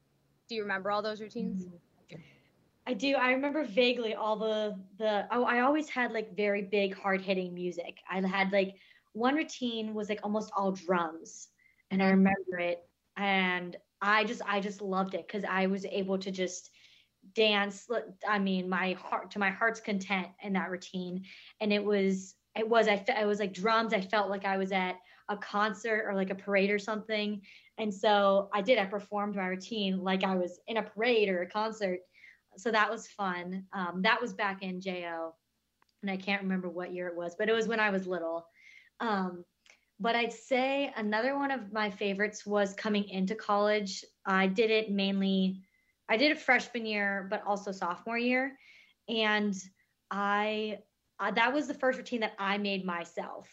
do 0.49 0.57
you 0.57 0.63
remember 0.63 0.91
all 0.91 1.01
those 1.01 1.21
routines 1.21 1.67
mm-hmm. 1.67 1.77
I 2.89 2.95
do. 2.95 3.17
I 3.17 3.33
remember 3.33 3.65
vaguely 3.65 4.15
all 4.15 4.37
the 4.37 4.75
the. 4.97 5.27
Oh, 5.31 5.45
I 5.45 5.61
always 5.61 5.91
had 5.91 6.13
like 6.13 6.35
very 6.35 6.63
big, 6.63 6.97
hard 6.97 7.21
hitting 7.21 7.53
music. 7.53 7.99
I 8.11 8.27
had 8.27 8.51
like 8.51 8.77
one 9.19 9.35
routine 9.35 9.95
was 9.95 10.09
like 10.09 10.21
almost 10.23 10.53
all 10.57 10.73
drums, 10.73 11.49
and 11.91 12.03
I 12.03 12.09
remember 12.11 12.59
it, 12.59 12.81
and 13.17 13.77
I 14.01 14.25
just 14.25 14.43
I 14.47 14.61
just 14.61 14.81
loved 14.81 15.15
it 15.15 15.27
because 15.27 15.45
I 15.45 15.67
was 15.67 15.85
able 15.87 16.19
to 16.19 16.31
just 16.31 16.71
dance. 17.35 17.87
I 18.27 18.39
mean, 18.39 18.69
my 18.69 18.93
heart 18.93 19.31
to 19.33 19.39
my 19.39 19.51
heart's 19.51 19.81
content 19.81 20.29
in 20.43 20.53
that 20.55 20.71
routine, 20.71 21.25
and 21.61 21.73
it 21.73 21.85
was 21.85 22.35
it 22.57 22.69
was 22.69 22.89
I 22.89 23.05
it 23.09 23.27
was 23.27 23.41
like 23.41 23.53
drums. 23.53 23.93
I 23.93 24.01
felt 24.01 24.31
like 24.31 24.45
I 24.45 24.57
was 24.57 24.73
at 24.73 24.97
a 25.29 25.37
concert 25.37 26.05
or 26.07 26.15
like 26.15 26.31
a 26.31 26.35
parade 26.35 26.71
or 26.71 26.79
something, 26.79 27.43
and 27.79 27.93
so 27.93 28.49
I 28.55 28.63
did. 28.63 28.79
I 28.79 28.87
performed 28.87 29.37
my 29.37 29.47
routine 29.47 30.03
like 30.03 30.25
I 30.25 30.37
was 30.37 30.61
in 30.67 30.79
a 30.79 30.83
parade 30.83 31.29
or 31.29 31.43
a 31.43 31.49
concert 31.49 32.01
so 32.59 32.71
that 32.73 32.91
was 32.91 33.09
fun. 33.09 33.65
Um, 33.73 34.03
that 34.03 34.21
was 34.21 34.33
back 34.33 34.63
in 34.63 34.81
JO, 34.81 35.35
and 36.03 36.11
I 36.11 36.17
can't 36.17 36.43
remember 36.43 36.69
what 36.69 36.93
year 36.93 37.09
it 37.09 37.17
was, 37.17 37.37
but 37.39 37.49
it 37.49 37.53
was 37.53 37.69
when 37.69 37.81
I 37.81 37.91
was 37.91 38.07
little. 38.07 38.47
Um, 39.01 39.45
but 40.01 40.15
I'd 40.15 40.33
say 40.33 40.93
another 40.97 41.37
one 41.37 41.51
of 41.51 41.73
my 41.73 41.91
favorites 41.91 42.47
was 42.47 42.75
coming 42.75 43.09
into 43.09 43.35
college. 43.35 44.05
I 44.25 44.47
did 44.47 44.71
it 44.71 44.91
mainly, 44.91 45.63
I 46.09 46.17
did 46.17 46.31
it 46.31 46.39
freshman 46.39 46.87
year, 46.87 47.27
but 47.31 47.43
also 47.45 47.73
sophomore 47.73 48.19
year. 48.19 48.57
And 49.09 49.55
I, 50.11 50.79
uh, 51.19 51.33
that 51.33 51.53
was 51.53 51.67
the 51.67 51.75
first 51.75 51.99
routine 51.99 52.21
that 52.21 52.35
I 52.39 52.59
made 52.59 52.85
myself. 52.85 53.49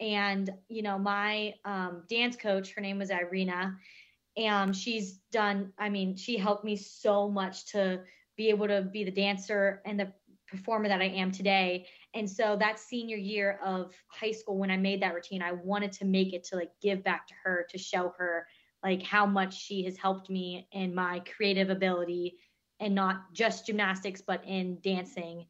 And, 0.00 0.50
you 0.68 0.82
know, 0.82 0.98
my 0.98 1.54
um, 1.64 2.02
dance 2.10 2.36
coach, 2.36 2.74
her 2.74 2.80
name 2.80 2.98
was 2.98 3.10
Irina, 3.10 3.76
and 4.36 4.76
she's 4.76 5.20
done, 5.32 5.72
I 5.78 5.88
mean, 5.88 6.16
she 6.16 6.36
helped 6.36 6.64
me 6.64 6.76
so 6.76 7.30
much 7.30 7.66
to 7.72 8.00
be 8.36 8.50
able 8.50 8.68
to 8.68 8.82
be 8.82 9.04
the 9.04 9.10
dancer 9.10 9.80
and 9.86 9.98
the 9.98 10.12
performer 10.46 10.88
that 10.88 11.00
I 11.00 11.06
am 11.06 11.32
today. 11.32 11.86
And 12.16 12.28
so 12.28 12.56
that 12.56 12.78
senior 12.78 13.18
year 13.18 13.60
of 13.62 13.92
high 14.08 14.32
school, 14.32 14.56
when 14.56 14.70
I 14.70 14.78
made 14.78 15.02
that 15.02 15.14
routine, 15.14 15.42
I 15.42 15.52
wanted 15.52 15.92
to 15.92 16.06
make 16.06 16.32
it 16.32 16.44
to 16.44 16.56
like 16.56 16.70
give 16.80 17.04
back 17.04 17.26
to 17.28 17.34
her 17.44 17.66
to 17.68 17.76
show 17.76 18.14
her 18.16 18.46
like 18.82 19.02
how 19.02 19.26
much 19.26 19.54
she 19.54 19.84
has 19.84 19.98
helped 19.98 20.30
me 20.30 20.66
in 20.72 20.94
my 20.94 21.20
creative 21.36 21.68
ability 21.68 22.38
and 22.80 22.94
not 22.94 23.34
just 23.34 23.66
gymnastics, 23.66 24.22
but 24.26 24.42
in 24.46 24.78
dancing 24.82 25.44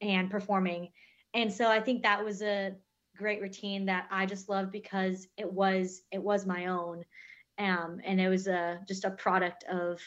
and 0.00 0.30
performing. 0.30 0.88
And 1.34 1.52
so 1.52 1.70
I 1.70 1.80
think 1.80 2.02
that 2.02 2.24
was 2.24 2.40
a 2.40 2.72
great 3.18 3.42
routine 3.42 3.84
that 3.84 4.06
I 4.10 4.24
just 4.24 4.48
loved 4.48 4.72
because 4.72 5.28
it 5.36 5.52
was 5.52 6.00
it 6.12 6.22
was 6.22 6.46
my 6.46 6.66
own. 6.66 7.04
Um, 7.58 8.00
and 8.02 8.18
it 8.18 8.30
was 8.30 8.46
a 8.46 8.80
just 8.88 9.04
a 9.04 9.10
product 9.10 9.64
of 9.64 10.00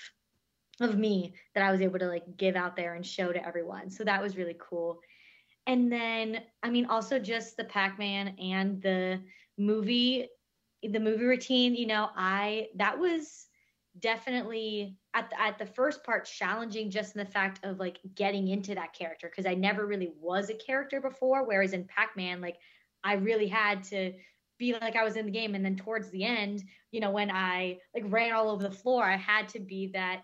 of 0.82 0.98
me 0.98 1.36
that 1.54 1.64
I 1.64 1.72
was 1.72 1.82
able 1.82 2.00
to 2.00 2.08
like 2.08 2.26
give 2.36 2.56
out 2.56 2.76
there 2.76 2.96
and 2.96 3.06
show 3.06 3.32
to 3.32 3.46
everyone. 3.46 3.92
So 3.92 4.04
that 4.06 4.24
was 4.24 4.38
really 4.38 4.56
cool. 4.60 5.02
And 5.70 5.92
then, 5.92 6.42
I 6.64 6.72
mean, 6.72 6.88
also 6.88 7.20
just 7.20 7.56
the 7.56 7.64
Pac 7.64 8.00
Man 8.00 8.30
and 8.40 8.82
the 8.82 9.22
movie, 9.56 10.28
the 10.82 11.00
movie 11.00 11.26
routine, 11.26 11.76
you 11.76 11.86
know, 11.86 12.10
I, 12.16 12.70
that 12.78 12.98
was 12.98 13.46
definitely 14.00 14.98
at 15.14 15.30
the, 15.30 15.40
at 15.40 15.60
the 15.60 15.68
first 15.68 16.04
part 16.04 16.26
challenging 16.26 16.90
just 16.90 17.16
in 17.16 17.20
the 17.20 17.32
fact 17.32 17.64
of 17.64 17.80
like 17.80 18.00
getting 18.16 18.48
into 18.48 18.74
that 18.74 18.94
character 18.94 19.30
because 19.30 19.46
I 19.46 19.54
never 19.54 19.86
really 19.86 20.12
was 20.20 20.50
a 20.50 20.56
character 20.56 21.00
before. 21.00 21.46
Whereas 21.46 21.74
in 21.74 21.84
Pac 21.84 22.18
Man, 22.18 22.42
like 22.42 22.58
I 23.04 23.14
really 23.14 23.48
had 23.48 23.84
to 23.86 24.14
be 24.58 24.74
like 24.74 24.96
I 24.96 25.04
was 25.04 25.18
in 25.18 25.28
the 25.28 25.32
game. 25.32 25.54
And 25.54 25.64
then 25.64 25.76
towards 25.76 26.10
the 26.10 26.24
end, 26.24 26.64
you 26.90 27.00
know, 27.00 27.12
when 27.12 27.30
I 27.30 27.78
like 27.94 28.06
ran 28.08 28.34
all 28.34 28.50
over 28.50 28.64
the 28.64 28.72
floor, 28.72 29.04
I 29.04 29.18
had 29.18 29.48
to 29.50 29.60
be 29.60 29.92
that 29.94 30.24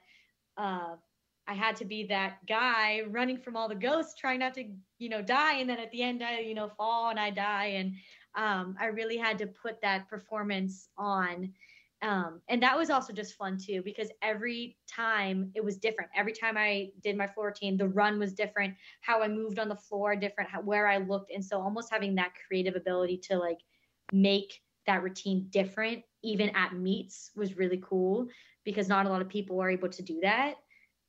uh, 0.57 0.95
I 1.47 1.53
had 1.53 1.75
to 1.77 1.85
be 1.85 2.05
that 2.07 2.45
guy 2.47 3.03
running 3.07 3.37
from 3.37 3.55
all 3.55 3.69
the 3.69 3.75
ghosts, 3.75 4.15
trying 4.15 4.39
not 4.39 4.53
to, 4.55 4.65
you 4.97 5.09
know, 5.09 5.21
die. 5.21 5.57
And 5.57 5.69
then 5.69 5.77
at 5.77 5.91
the 5.91 6.01
end, 6.01 6.23
I, 6.23 6.39
you 6.39 6.55
know, 6.55 6.69
fall 6.69 7.09
and 7.09 7.19
I 7.19 7.29
die. 7.29 7.65
And 7.75 7.93
um, 8.35 8.75
I 8.79 8.87
really 8.87 9.17
had 9.17 9.37
to 9.39 9.47
put 9.47 9.79
that 9.81 10.09
performance 10.09 10.89
on. 10.97 11.53
Um, 12.01 12.41
and 12.49 12.61
that 12.61 12.77
was 12.77 12.89
also 12.89 13.13
just 13.13 13.35
fun 13.35 13.57
too, 13.57 13.81
because 13.83 14.09
every 14.21 14.77
time 14.87 15.51
it 15.55 15.63
was 15.63 15.77
different. 15.77 16.09
Every 16.15 16.33
time 16.33 16.57
I 16.57 16.89
did 17.01 17.15
my 17.15 17.27
floor 17.27 17.47
routine, 17.47 17.77
the 17.77 17.87
run 17.87 18.19
was 18.19 18.33
different, 18.33 18.75
how 19.01 19.21
I 19.21 19.27
moved 19.27 19.59
on 19.59 19.69
the 19.69 19.75
floor, 19.75 20.15
different, 20.15 20.49
how, 20.49 20.61
where 20.61 20.87
I 20.87 20.97
looked. 20.97 21.31
And 21.31 21.43
so 21.43 21.61
almost 21.61 21.91
having 21.91 22.15
that 22.15 22.33
creative 22.47 22.75
ability 22.75 23.19
to 23.29 23.37
like 23.37 23.59
make 24.11 24.61
that 24.87 25.03
routine 25.03 25.47
different, 25.49 26.03
even 26.21 26.49
at 26.49 26.73
meets, 26.73 27.31
was 27.35 27.57
really 27.57 27.81
cool 27.83 28.27
because 28.63 28.87
not 28.87 29.05
a 29.05 29.09
lot 29.09 29.21
of 29.21 29.29
people 29.29 29.55
were 29.55 29.69
able 29.69 29.89
to 29.89 30.01
do 30.03 30.19
that 30.21 30.55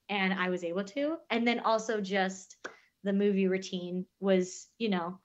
and 0.09 0.33
I 0.33 0.51
was 0.51 0.65
able 0.65 0.85
to. 0.85 1.17
And 1.31 1.47
then 1.47 1.61
also 1.61 2.01
just 2.01 2.57
the 3.05 3.13
movie 3.13 3.49
routine 3.49 4.07
was, 4.21 4.69
you 4.79 4.89
know, 4.89 5.19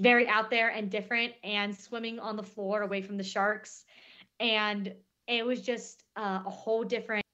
very 0.00 0.28
out 0.28 0.50
there 0.50 0.68
and 0.68 0.90
different 0.90 1.32
and 1.42 1.74
swimming 1.74 2.18
on 2.18 2.36
the 2.36 2.42
floor 2.42 2.82
away 2.82 3.02
from 3.02 3.16
the 3.16 3.24
sharks. 3.24 3.84
And 4.40 4.94
it 5.26 5.44
was 5.44 5.62
just 5.62 6.04
uh, 6.16 6.40
a 6.44 6.50
whole 6.50 6.84
different 6.84 7.24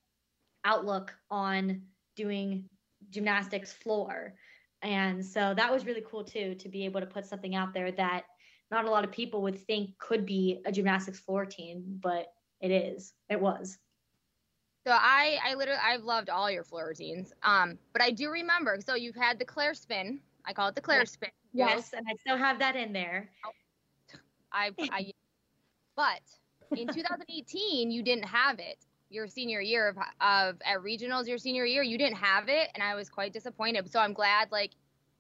outlook 0.65 1.15
on 1.31 1.83
doing 2.17 2.65
gymnastics 3.11 3.73
floor. 3.73 4.35
And 4.83 5.25
so 5.25 5.55
that 5.57 5.73
was 5.73 5.87
really 5.87 6.05
cool 6.09 6.25
too 6.25 6.55
to 6.57 6.69
be 6.69 6.85
able 6.85 7.01
to 7.01 7.07
put 7.07 7.27
something 7.27 7.55
out 7.55 7.75
there 7.75 7.93
that 7.93 8.25
not 8.73 8.87
a 8.87 8.91
lot 8.91 9.05
of 9.05 9.13
people 9.13 9.43
would 9.43 9.59
think 9.59 9.97
could 9.99 10.25
be 10.27 10.61
a 10.65 10.73
gymnastics 10.73 11.21
floor 11.21 11.45
team 11.45 11.85
but 12.03 12.33
it 12.61 12.71
is 12.71 13.13
it 13.29 13.41
was 13.41 13.79
so 14.85 14.93
I, 14.93 15.39
I 15.45 15.55
literally, 15.55 15.81
I've 15.83 16.03
loved 16.03 16.29
all 16.29 16.51
your 16.51 16.65
floor 16.65 16.89
routines. 16.89 17.33
Um, 17.43 17.79
but 17.93 18.03
I 18.03 18.11
do 18.11 18.31
remember. 18.31 18.79
So 18.85 18.95
you've 18.95 19.17
had 19.17 19.39
the 19.39 19.45
Claire 19.45 19.75
spin. 19.75 20.21
I 20.45 20.53
call 20.53 20.69
it 20.69 20.75
the 20.75 20.81
Claire 20.81 21.01
yes. 21.01 21.13
spin. 21.13 21.31
Yes, 21.53 21.93
and 21.93 22.07
I 22.09 22.15
still 22.21 22.37
have 22.37 22.59
that 22.59 22.75
in 22.75 22.93
there. 22.93 23.31
I, 24.53 24.71
I, 24.91 25.13
but 25.97 26.21
in 26.77 26.89
2018 26.89 27.91
you 27.91 28.03
didn't 28.03 28.25
have 28.25 28.59
it. 28.59 28.79
Your 29.09 29.29
senior 29.29 29.61
year 29.61 29.89
of, 29.89 29.99
of 30.21 30.57
at 30.65 30.79
regionals, 30.79 31.29
your 31.29 31.37
senior 31.39 31.67
year, 31.67 31.83
you 31.83 31.99
didn't 31.99 32.17
have 32.17 32.49
it, 32.49 32.71
and 32.75 32.83
I 32.83 32.95
was 32.95 33.11
quite 33.11 33.33
disappointed. 33.33 33.91
So 33.93 34.01
I'm 34.01 34.15
glad 34.15 34.51
like 34.51 34.71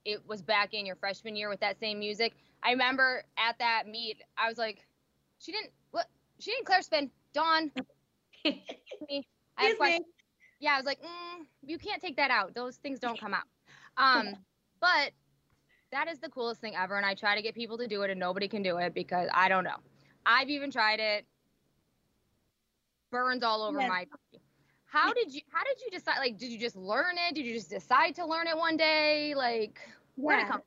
it 0.04 0.26
was 0.26 0.42
back 0.42 0.72
in 0.72 0.86
your 0.86 0.96
freshman 0.96 1.36
year 1.36 1.50
with 1.50 1.60
that 1.60 1.78
same 1.78 1.98
music. 1.98 2.32
I 2.62 2.70
remember 2.70 3.22
at 3.36 3.58
that 3.58 3.86
meet, 3.86 4.22
I 4.38 4.48
was 4.48 4.56
like, 4.56 4.86
she 5.38 5.52
didn't 5.52 5.70
what? 5.90 6.06
She 6.38 6.52
didn't 6.52 6.66
Claire 6.66 6.82
spin. 6.82 7.10
Dawn. 7.34 7.70
me. 8.44 9.26
I 9.62 9.68
had 9.68 9.76
questions. 9.76 10.06
Yeah, 10.60 10.74
I 10.74 10.76
was 10.76 10.86
like, 10.86 11.00
mm, 11.00 11.44
you 11.64 11.78
can't 11.78 12.00
take 12.00 12.16
that 12.16 12.30
out. 12.30 12.54
Those 12.54 12.76
things 12.76 12.98
don't 12.98 13.18
come 13.18 13.34
out. 13.34 13.44
Um, 13.98 14.36
but 14.80 15.10
that 15.90 16.08
is 16.10 16.18
the 16.18 16.30
coolest 16.30 16.62
thing 16.62 16.74
ever, 16.74 16.96
and 16.96 17.04
I 17.04 17.12
try 17.12 17.36
to 17.36 17.42
get 17.42 17.54
people 17.54 17.76
to 17.76 17.86
do 17.86 18.00
it, 18.04 18.10
and 18.10 18.18
nobody 18.18 18.48
can 18.48 18.62
do 18.62 18.78
it 18.78 18.94
because 18.94 19.28
I 19.34 19.50
don't 19.50 19.64
know. 19.64 19.76
I've 20.24 20.48
even 20.48 20.70
tried 20.70 20.98
it. 20.98 21.26
Burns 23.10 23.42
all 23.42 23.62
over 23.62 23.78
yes. 23.78 23.88
my 23.90 24.06
body. 24.06 24.42
How 24.86 25.12
did 25.12 25.32
you? 25.32 25.42
How 25.50 25.62
did 25.62 25.76
you 25.84 25.90
decide? 25.90 26.18
Like, 26.18 26.38
did 26.38 26.50
you 26.50 26.58
just 26.58 26.76
learn 26.76 27.16
it? 27.28 27.34
Did 27.34 27.44
you 27.44 27.52
just 27.52 27.68
decide 27.68 28.14
to 28.14 28.26
learn 28.26 28.46
it 28.46 28.56
one 28.56 28.78
day? 28.78 29.34
Like, 29.34 29.78
where 30.16 30.38
yeah. 30.38 30.44
did 30.44 30.48
it 30.48 30.52
come? 30.52 30.62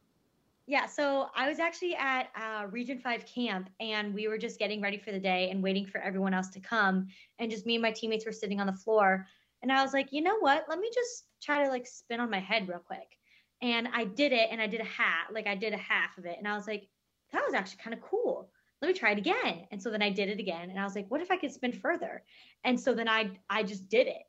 Yeah, 0.67 0.87
so 0.87 1.27
I 1.35 1.47
was 1.47 1.59
actually 1.59 1.95
at 1.95 2.29
uh, 2.35 2.65
Region 2.71 2.97
5 2.97 3.25
camp 3.27 3.69
and 3.79 4.13
we 4.15 4.27
were 4.27 4.37
just 4.37 4.57
getting 4.57 4.81
ready 4.81 4.97
for 4.97 5.11
the 5.11 5.19
day 5.19 5.51
and 5.51 5.61
waiting 5.61 5.85
for 5.85 6.01
everyone 6.01 6.33
else 6.33 6.49
to 6.49 6.59
come. 6.59 7.07
And 7.37 7.51
just 7.51 7.67
me 7.67 7.75
and 7.75 7.83
my 7.83 7.91
teammates 7.91 8.25
were 8.25 8.31
sitting 8.31 8.59
on 8.59 8.65
the 8.65 8.73
floor. 8.73 9.27
And 9.61 9.71
I 9.71 9.83
was 9.83 9.93
like, 9.93 10.11
you 10.11 10.21
know 10.21 10.39
what? 10.39 10.65
Let 10.67 10.79
me 10.79 10.89
just 10.93 11.25
try 11.41 11.63
to 11.63 11.69
like 11.69 11.85
spin 11.85 12.19
on 12.19 12.31
my 12.31 12.39
head 12.39 12.67
real 12.67 12.79
quick. 12.79 13.17
And 13.61 13.87
I 13.93 14.05
did 14.05 14.31
it 14.31 14.49
and 14.51 14.59
I 14.59 14.67
did 14.67 14.81
a 14.81 14.85
hat, 14.85 15.27
like 15.31 15.47
I 15.47 15.55
did 15.55 15.73
a 15.73 15.77
half 15.77 16.17
of 16.17 16.25
it. 16.25 16.37
And 16.39 16.47
I 16.47 16.55
was 16.55 16.67
like, 16.67 16.87
that 17.31 17.43
was 17.45 17.53
actually 17.53 17.81
kind 17.83 17.93
of 17.93 18.01
cool. 18.01 18.49
Let 18.81 18.87
me 18.87 18.93
try 18.93 19.11
it 19.11 19.17
again. 19.19 19.67
And 19.71 19.81
so 19.81 19.91
then 19.91 20.01
I 20.01 20.09
did 20.09 20.29
it 20.29 20.39
again. 20.39 20.69
And 20.69 20.79
I 20.79 20.83
was 20.83 20.95
like, 20.95 21.09
what 21.09 21.21
if 21.21 21.31
I 21.31 21.37
could 21.37 21.53
spin 21.53 21.73
further? 21.73 22.23
And 22.63 22.79
so 22.79 22.93
then 22.93 23.07
I 23.07 23.31
I 23.49 23.63
just 23.63 23.87
did 23.87 24.07
it. 24.07 24.23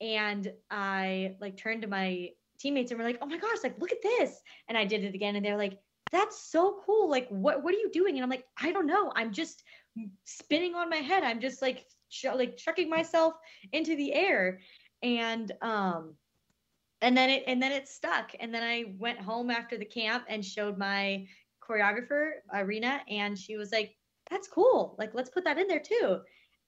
And 0.00 0.52
I 0.70 1.36
like 1.40 1.56
turned 1.56 1.82
to 1.82 1.88
my 1.88 2.30
teammates 2.60 2.90
and 2.90 2.98
we 2.98 3.04
were 3.04 3.10
like, 3.10 3.18
"Oh 3.22 3.26
my 3.26 3.38
gosh, 3.38 3.58
like 3.62 3.78
look 3.80 3.92
at 3.92 4.02
this!" 4.02 4.40
And 4.68 4.76
I 4.76 4.84
did 4.84 5.04
it 5.04 5.14
again, 5.14 5.36
and 5.36 5.44
they're 5.44 5.56
like, 5.56 5.78
"That's 6.12 6.50
so 6.50 6.80
cool! 6.84 7.10
Like, 7.10 7.28
what 7.28 7.62
what 7.62 7.74
are 7.74 7.78
you 7.78 7.90
doing?" 7.90 8.16
And 8.16 8.24
I'm 8.24 8.30
like, 8.30 8.44
"I 8.60 8.72
don't 8.72 8.86
know. 8.86 9.12
I'm 9.16 9.32
just 9.32 9.62
spinning 10.24 10.74
on 10.74 10.90
my 10.90 10.96
head. 10.96 11.24
I'm 11.24 11.40
just 11.40 11.62
like 11.62 11.86
like 12.34 12.56
chucking 12.56 12.88
myself 12.88 13.34
into 13.72 13.96
the 13.96 14.12
air." 14.12 14.60
And 15.02 15.52
um, 15.62 16.14
and 17.02 17.16
then 17.16 17.30
it 17.30 17.44
and 17.46 17.62
then 17.62 17.72
it 17.72 17.88
stuck. 17.88 18.32
And 18.40 18.54
then 18.54 18.62
I 18.62 18.94
went 18.98 19.18
home 19.20 19.50
after 19.50 19.78
the 19.78 19.84
camp 19.84 20.24
and 20.28 20.44
showed 20.44 20.78
my 20.78 21.26
choreographer 21.62 22.30
Irina, 22.52 23.00
and 23.08 23.38
she 23.38 23.56
was 23.56 23.72
like, 23.72 23.96
"That's 24.30 24.48
cool. 24.48 24.96
Like, 24.98 25.14
let's 25.14 25.30
put 25.30 25.44
that 25.44 25.58
in 25.58 25.68
there 25.68 25.80
too." 25.80 26.20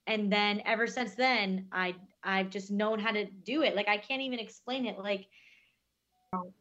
And 0.07 0.33
then 0.33 0.63
ever 0.65 0.87
since 0.87 1.15
then, 1.15 1.69
I 1.73 1.95
I've 2.25 2.51
just 2.51 2.71
known 2.71 2.99
how 2.99 3.13
to 3.13 3.25
do 3.25 3.63
it. 3.63 3.77
Like 3.77 3.89
I 3.89 3.99
can't 3.99 4.23
even 4.23 4.39
explain 4.39 4.87
it. 4.87 4.99
Like 4.99 5.27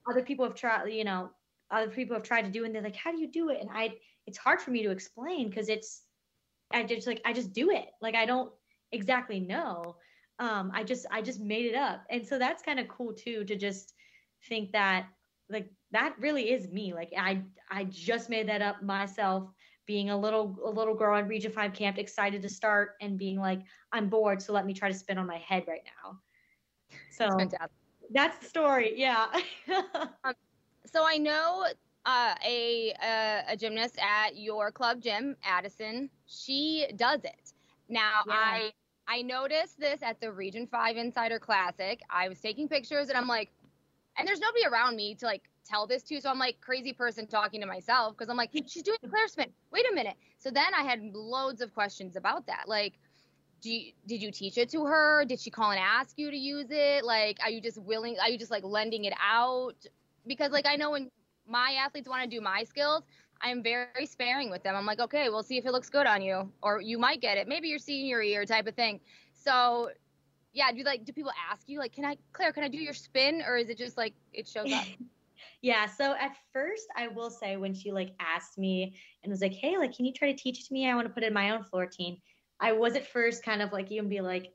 other 0.10 0.24
people 0.24 0.46
have 0.46 0.56
tried, 0.56 0.88
you 0.90 1.04
know, 1.04 1.30
other 1.70 1.90
people 1.90 2.16
have 2.16 2.24
tried 2.24 2.44
to 2.44 2.52
do, 2.52 2.66
and 2.66 2.74
they're 2.76 2.82
like, 2.82 2.96
"How 2.96 3.12
do 3.12 3.20
you 3.20 3.28
do 3.28 3.50
it?" 3.50 3.62
And 3.62 3.70
I, 3.72 3.96
it's 4.28 4.38
hard 4.38 4.62
for 4.62 4.72
me 4.72 4.84
to 4.84 4.92
explain 4.92 5.50
because 5.50 5.70
it's, 5.70 6.04
I 6.72 6.84
just 6.84 7.08
like 7.08 7.22
I 7.26 7.34
just 7.34 7.54
do 7.54 7.72
it. 7.72 7.90
Like 8.02 8.16
I 8.16 8.26
don't 8.26 8.52
exactly 8.92 9.40
know. 9.40 9.96
Um, 10.40 10.72
I 10.74 10.84
just 10.84 11.06
I 11.12 11.22
just 11.22 11.40
made 11.40 11.66
it 11.66 11.76
up, 11.76 12.04
and 12.10 12.26
so 12.26 12.38
that's 12.38 12.64
kind 12.64 12.80
of 12.80 12.88
cool 12.88 13.14
too 13.14 13.46
to 13.46 13.56
just 13.56 13.94
think 14.48 14.72
that 14.72 15.08
like 15.50 15.70
that 15.92 16.16
really 16.20 16.52
is 16.52 16.68
me. 16.70 16.94
Like 16.94 17.12
I 17.18 17.44
I 17.70 17.86
just 17.86 18.30
made 18.30 18.48
that 18.50 18.62
up 18.62 18.82
myself 18.82 19.50
being 19.86 20.10
a 20.10 20.18
little 20.18 20.58
a 20.64 20.70
little 20.70 20.96
girl 20.96 21.18
at 21.18 21.28
Region 21.28 21.52
5 21.52 21.74
camp 21.74 21.98
excited 21.98 22.42
to 22.42 22.50
start 22.50 22.92
and 23.02 23.18
being 23.18 23.40
like 23.40 23.62
I'm 23.92 24.10
bored 24.10 24.42
so 24.42 24.54
let 24.54 24.66
me 24.66 24.74
try 24.74 24.90
to 24.90 24.98
spin 24.98 25.18
on 25.18 25.28
my 25.28 25.38
head 25.38 25.66
right 25.68 25.84
now. 26.04 26.20
So 27.10 27.28
that's 28.12 28.38
the 28.39 28.45
story. 28.45 28.93
Yeah. 28.95 29.28
um, 30.24 30.34
so 30.86 31.06
I 31.06 31.17
know 31.17 31.65
uh, 32.06 32.36
a, 32.45 32.93
a, 33.02 33.43
a 33.50 33.58
gymnast 33.58 33.97
at 34.00 34.36
your 34.36 34.71
club 34.71 35.02
gym, 35.02 35.36
Addison. 35.43 36.10
She 36.26 36.88
does 36.95 37.24
it. 37.24 37.53
Now 37.89 38.22
yeah. 38.28 38.34
I 38.34 38.72
I 39.07 39.22
noticed 39.24 39.80
this 39.80 40.01
at 40.01 40.22
the 40.22 40.32
Region 40.32 40.68
Five 40.68 40.95
Insider 40.95 41.39
Classic. 41.39 42.01
I 42.09 42.30
was 42.30 42.39
taking 42.39 42.70
pictures 42.70 43.09
and 43.09 43.18
I'm 43.18 43.28
like, 43.28 43.51
and 44.18 44.28
there's 44.28 44.39
nobody 44.39 44.66
around 44.66 44.95
me 44.95 45.16
to 45.16 45.26
like 45.26 45.49
tell 45.66 45.86
this 45.86 46.03
to. 46.03 46.22
So 46.22 46.30
I'm 46.30 46.39
like 46.39 46.62
crazy 46.62 46.93
person 46.93 47.28
talking 47.28 47.59
to 47.62 47.68
myself 47.68 48.16
because 48.16 48.30
I'm 48.30 48.38
like, 48.38 48.51
she's 48.68 48.84
doing 48.84 48.97
Claire 49.09 49.28
spin. 49.28 49.49
Wait 49.72 49.86
a 49.91 49.93
minute. 49.93 50.16
So 50.38 50.49
then 50.49 50.74
I 50.78 50.84
had 50.84 51.01
loads 51.14 51.62
of 51.62 51.74
questions 51.74 52.16
about 52.16 52.47
that. 52.47 52.64
Like, 52.68 52.99
you, 53.70 53.91
did 54.07 54.22
you 54.22 54.32
teach 54.32 54.57
it 54.57 54.70
to 54.70 54.86
her? 54.86 55.26
Did 55.26 55.39
she 55.39 55.49
call 55.49 55.72
and 55.72 55.80
ask 55.80 56.18
you 56.18 56.32
to 56.32 56.38
use 56.38 56.68
it? 56.70 57.05
Like, 57.05 57.38
are 57.43 57.49
you 57.49 57.62
just 57.62 57.78
willing? 57.78 58.18
Are 58.20 58.30
you 58.30 58.38
just 58.38 58.51
like 58.51 58.64
lending 58.64 59.05
it 59.05 59.14
out? 59.22 59.76
Because 60.26 60.51
like 60.51 60.66
I 60.66 60.76
know 60.76 60.91
when 60.91 61.09
my 61.47 61.76
athletes 61.80 62.07
want 62.07 62.24
to 62.24 62.30
do 62.30 62.41
my 62.41 62.64
skills, 62.64 63.03
I'm 63.41 63.64
very 63.64 64.05
sparing 64.05 64.49
with 64.49 64.64
them. 64.64 64.76
I'm 64.76 64.86
like, 64.86 64.99
okay, 64.99 65.30
we'll 65.30 65.43
see 65.43 65.57
if 65.57 65.66
it 65.66 65.72
looks 65.72 65.89
good 65.89 66.05
on 66.05 66.22
you, 66.22 66.51
or 66.62 66.80
you 66.80 66.97
might 66.97 67.22
get 67.22 67.38
it. 67.38 67.47
Maybe 67.47 67.68
your 67.68 67.80
senior 67.80 68.22
year 68.22 68.45
type 68.45 68.68
of 68.68 68.76
thing. 68.76 68.99
So, 69.34 69.89
yeah, 70.53 70.72
do 70.72 70.84
like 70.84 71.05
do 71.05 71.12
people 71.12 71.32
ask 71.51 71.68
you 71.68 71.80
like, 71.80 71.93
can 71.93 72.05
I, 72.05 72.18
Claire, 72.34 72.53
can 72.53 72.64
I 72.64 72.68
do 72.68 72.78
your 72.78 72.93
spin, 72.93 73.41
or 73.45 73.57
is 73.57 73.70
it 73.70 73.78
just 73.78 73.97
like 73.97 74.14
it 74.34 74.47
shows 74.47 74.72
up? 74.72 74.86
yeah. 75.62 75.86
So 75.88 76.14
at 76.14 76.36
first, 76.53 76.88
I 76.95 77.07
will 77.07 77.30
say 77.30 77.57
when 77.57 77.74
she 77.74 77.91
like 77.91 78.14
asked 78.20 78.57
me 78.57 78.93
and 79.24 79.32
was 79.32 79.41
like, 79.41 79.53
hey, 79.53 79.78
like, 79.78 79.95
can 79.95 80.05
you 80.05 80.14
try 80.14 80.32
to 80.32 80.38
teach 80.38 80.59
it 80.59 80.68
to 80.68 80.74
me? 80.74 80.89
I 80.89 80.95
want 80.95 81.07
to 81.07 81.14
put 81.14 81.24
in 81.24 81.34
my 81.34 81.49
own 81.51 81.64
floor 81.64 81.84
routine. 81.84 82.18
I 82.62 82.74
was 82.74 82.95
at 82.95 83.07
first 83.07 83.43
kind 83.43 83.62
of 83.62 83.74
like 83.74 83.89
you 83.89 83.99
and 83.99 84.09
be 84.09 84.22
like, 84.22 84.53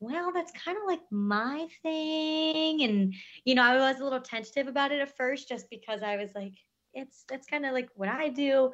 well, 0.00 0.32
that's 0.32 0.52
kind 0.52 0.76
of 0.76 0.82
like 0.86 1.00
my 1.10 1.66
thing. 1.82 2.82
And, 2.82 3.14
you 3.44 3.54
know, 3.54 3.62
I 3.62 3.76
was 3.76 4.00
a 4.00 4.04
little 4.04 4.20
tentative 4.20 4.66
about 4.66 4.92
it 4.92 5.00
at 5.00 5.16
first 5.16 5.48
just 5.48 5.70
because 5.70 6.02
I 6.02 6.16
was 6.16 6.30
like, 6.34 6.52
it's 6.92 7.24
that's 7.28 7.46
kind 7.46 7.64
of 7.64 7.72
like 7.72 7.88
what 7.94 8.08
I 8.08 8.28
do. 8.28 8.72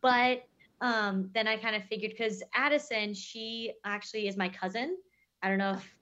But 0.00 0.44
um, 0.80 1.30
then 1.34 1.46
I 1.46 1.56
kind 1.56 1.76
of 1.76 1.84
figured 1.84 2.12
because 2.12 2.42
Addison, 2.54 3.12
she 3.12 3.72
actually 3.84 4.28
is 4.28 4.36
my 4.36 4.48
cousin. 4.48 4.96
I 5.42 5.48
don't 5.48 5.58
know 5.58 5.72
if, 5.72 5.94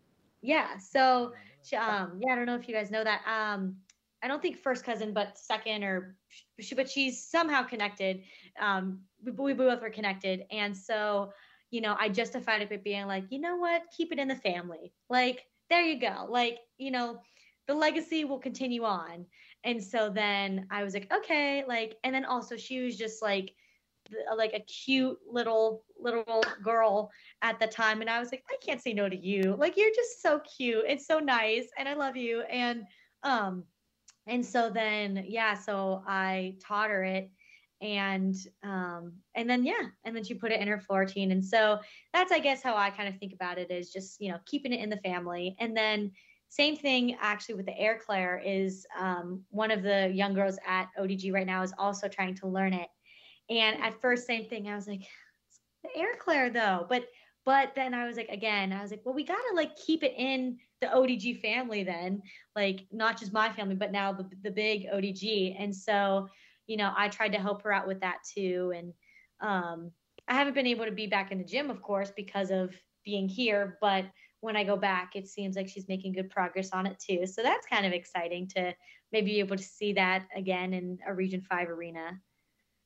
yeah. 0.43 0.79
So, 0.79 1.33
she, 1.63 1.77
um, 1.77 2.21
yeah, 2.25 2.33
I 2.33 2.37
don't 2.37 2.47
know 2.47 2.55
if 2.55 2.69
you 2.69 2.75
guys 2.75 2.91
know 2.91 3.05
that. 3.05 3.23
Um, 3.27 3.77
I 4.23 4.29
don't 4.29 4.41
think 4.41 4.59
first 4.59 4.85
cousin, 4.85 5.13
but 5.13 5.39
second 5.39 5.83
or 5.83 6.17
she, 6.61 6.75
but 6.75 6.89
she's 6.89 7.25
somehow 7.25 7.63
connected. 7.63 8.23
Um, 8.61 9.01
we, 9.25 9.33
we 9.33 9.53
both 9.53 9.81
were 9.81 9.91
connected. 9.91 10.45
And 10.51 10.77
so, 10.77 11.33
you 11.71 11.81
know, 11.81 11.97
I 11.99 12.09
justified 12.09 12.63
it 12.63 12.71
by 12.71 12.79
being 12.79 13.07
like, 13.07 13.25
you 13.31 13.41
know 13.41 13.57
what, 13.57 13.83
keep 13.97 14.13
it 14.13 14.19
in 14.19 14.29
the 14.29 14.37
family. 14.37 14.93
Like, 15.09 15.45
there 15.69 15.83
you 15.83 16.01
go. 16.01 16.27
Like, 16.29 16.59
you 16.79 16.91
know, 16.91 17.21
the 17.67 17.75
legacy 17.75 18.25
will 18.25 18.41
continue 18.41 18.85
on. 18.85 19.27
And 19.65 19.83
so 19.83 20.11
then 20.11 20.67
I 20.71 20.83
was 20.83 20.95
like, 20.95 21.13
okay, 21.13 21.65
like, 21.67 21.97
and 22.03 22.15
then 22.15 22.25
also 22.25 22.57
she 22.57 22.83
was 22.83 22.97
just 22.97 23.23
like, 23.23 23.55
like 24.37 24.53
a 24.55 24.61
cute 24.61 25.19
little 25.31 25.85
little 26.01 26.43
girl 26.65 27.11
at 27.43 27.61
the 27.61 27.67
time 27.67 28.01
and 28.01 28.09
i 28.09 28.19
was 28.19 28.33
like 28.33 28.43
i 28.51 28.57
can't 28.65 28.81
say 28.81 28.93
no 28.93 29.09
to 29.09 29.17
you 29.17 29.55
like 29.59 29.77
you're 29.77 29.95
just 29.95 30.23
so 30.23 30.41
cute 30.57 30.85
it's 30.89 31.07
so 31.07 31.19
nice 31.19 31.69
and 31.79 31.89
i 31.89 31.95
love 31.95 32.17
you 32.17 32.41
and 32.51 32.85
um 33.23 33.63
and 34.27 34.45
so 34.45 34.71
then 34.71 35.25
yeah 35.29 35.55
so 35.55 36.03
i 36.09 36.55
taught 36.61 36.91
her 36.91 37.05
it 37.05 37.31
and 37.81 38.37
um 38.63 39.13
and 39.35 39.49
then 39.49 39.65
yeah 39.65 39.89
and 40.05 40.15
then 40.15 40.23
she 40.23 40.35
put 40.35 40.53
it 40.53 40.61
in 40.61 40.69
her 40.69 40.81
floor 40.81 41.01
routine. 41.01 41.33
And 41.33 41.45
so 41.45 41.79
that's 42.13 42.33
i 42.33 42.39
guess 42.39 42.63
how 42.63 42.77
i 42.77 42.91
kind 42.91 43.09
of 43.09 43.19
think 43.19 43.33
about 43.33 43.59
it 43.59 43.71
is 43.71 43.93
just 43.93 44.21
you 44.21 44.31
know 44.31 44.39
keeping 44.47 44.73
it 44.73 44.81
in 44.81 44.91
the 44.91 44.99
family. 44.99 45.57
And 45.59 45.77
then 45.77 46.13
same 46.49 46.77
thing 46.77 47.17
actually 47.21 47.55
with 47.55 47.67
the 47.67 47.79
air 47.79 48.01
claire 48.05 48.43
is 48.45 48.85
um, 48.99 49.45
one 49.51 49.71
of 49.71 49.83
the 49.85 50.11
young 50.13 50.35
girls 50.35 50.59
at 50.67 50.89
odg 50.99 51.33
right 51.33 51.47
now 51.47 51.63
is 51.63 51.73
also 51.79 52.09
trying 52.09 52.35
to 52.37 52.47
learn 52.49 52.73
it. 52.75 52.89
And 53.49 53.81
at 53.83 54.01
first 54.01 54.27
same 54.27 54.45
thing 54.45 54.69
i 54.69 54.75
was 54.75 54.87
like 54.87 55.03
the 55.83 55.97
air 55.97 56.17
claire 56.19 56.51
though. 56.51 56.87
But 56.89 57.07
but 57.47 57.75
then 57.75 57.95
i 57.95 58.07
was 58.07 58.17
like 58.17 58.29
again 58.29 58.73
i 58.73 58.83
was 58.83 58.91
like 58.91 59.01
well 59.05 59.15
we 59.15 59.25
gotta 59.25 59.55
like 59.55 59.75
keep 59.77 60.03
it 60.03 60.15
in 60.17 60.59
the 60.81 60.87
odg 60.89 61.41
family 61.41 61.83
then 61.83 62.21
like 62.55 62.87
not 62.93 63.19
just 63.19 63.33
my 63.33 63.51
family 63.51 63.75
but 63.75 63.93
now 63.93 64.13
the, 64.13 64.29
the 64.43 64.51
big 64.51 64.87
odg 64.93 65.57
and 65.59 65.75
so 65.75 66.29
you 66.71 66.77
know, 66.77 66.93
I 66.97 67.09
tried 67.09 67.33
to 67.33 67.39
help 67.41 67.63
her 67.63 67.73
out 67.73 67.89
with 67.89 68.01
that 68.01 68.19
too. 68.23 68.73
And 68.77 68.95
um, 69.41 69.91
I 70.29 70.35
haven't 70.35 70.55
been 70.55 70.69
able 70.69 70.85
to 70.85 70.93
be 70.93 71.09
back 71.09 71.33
in 71.33 71.39
the 71.39 71.45
gym, 71.45 71.69
of 71.69 71.83
course, 71.83 72.13
because 72.15 72.53
of 72.53 72.73
being 73.05 73.29
here. 73.29 73.77
But 73.81 74.05
when 74.39 74.57
I 74.57 74.63
go 74.63 74.77
back, 74.77 75.17
it 75.17 75.27
seems 75.27 75.57
like 75.57 75.69
she's 75.69 75.89
making 75.89 76.13
good 76.13 76.31
progress 76.31 76.71
on 76.73 76.87
it 76.87 76.97
too. 77.01 77.27
So 77.27 77.43
that's 77.43 77.67
kind 77.67 77.87
of 77.87 77.93
exciting 77.93 78.47
to 78.55 78.73
maybe 79.11 79.33
be 79.33 79.41
able 79.41 79.57
to 79.57 79.63
see 79.63 79.93
that 79.95 80.29
again 80.37 80.73
in 80.73 81.01
a 81.09 81.13
Region 81.13 81.41
5 81.41 81.69
arena. 81.69 82.21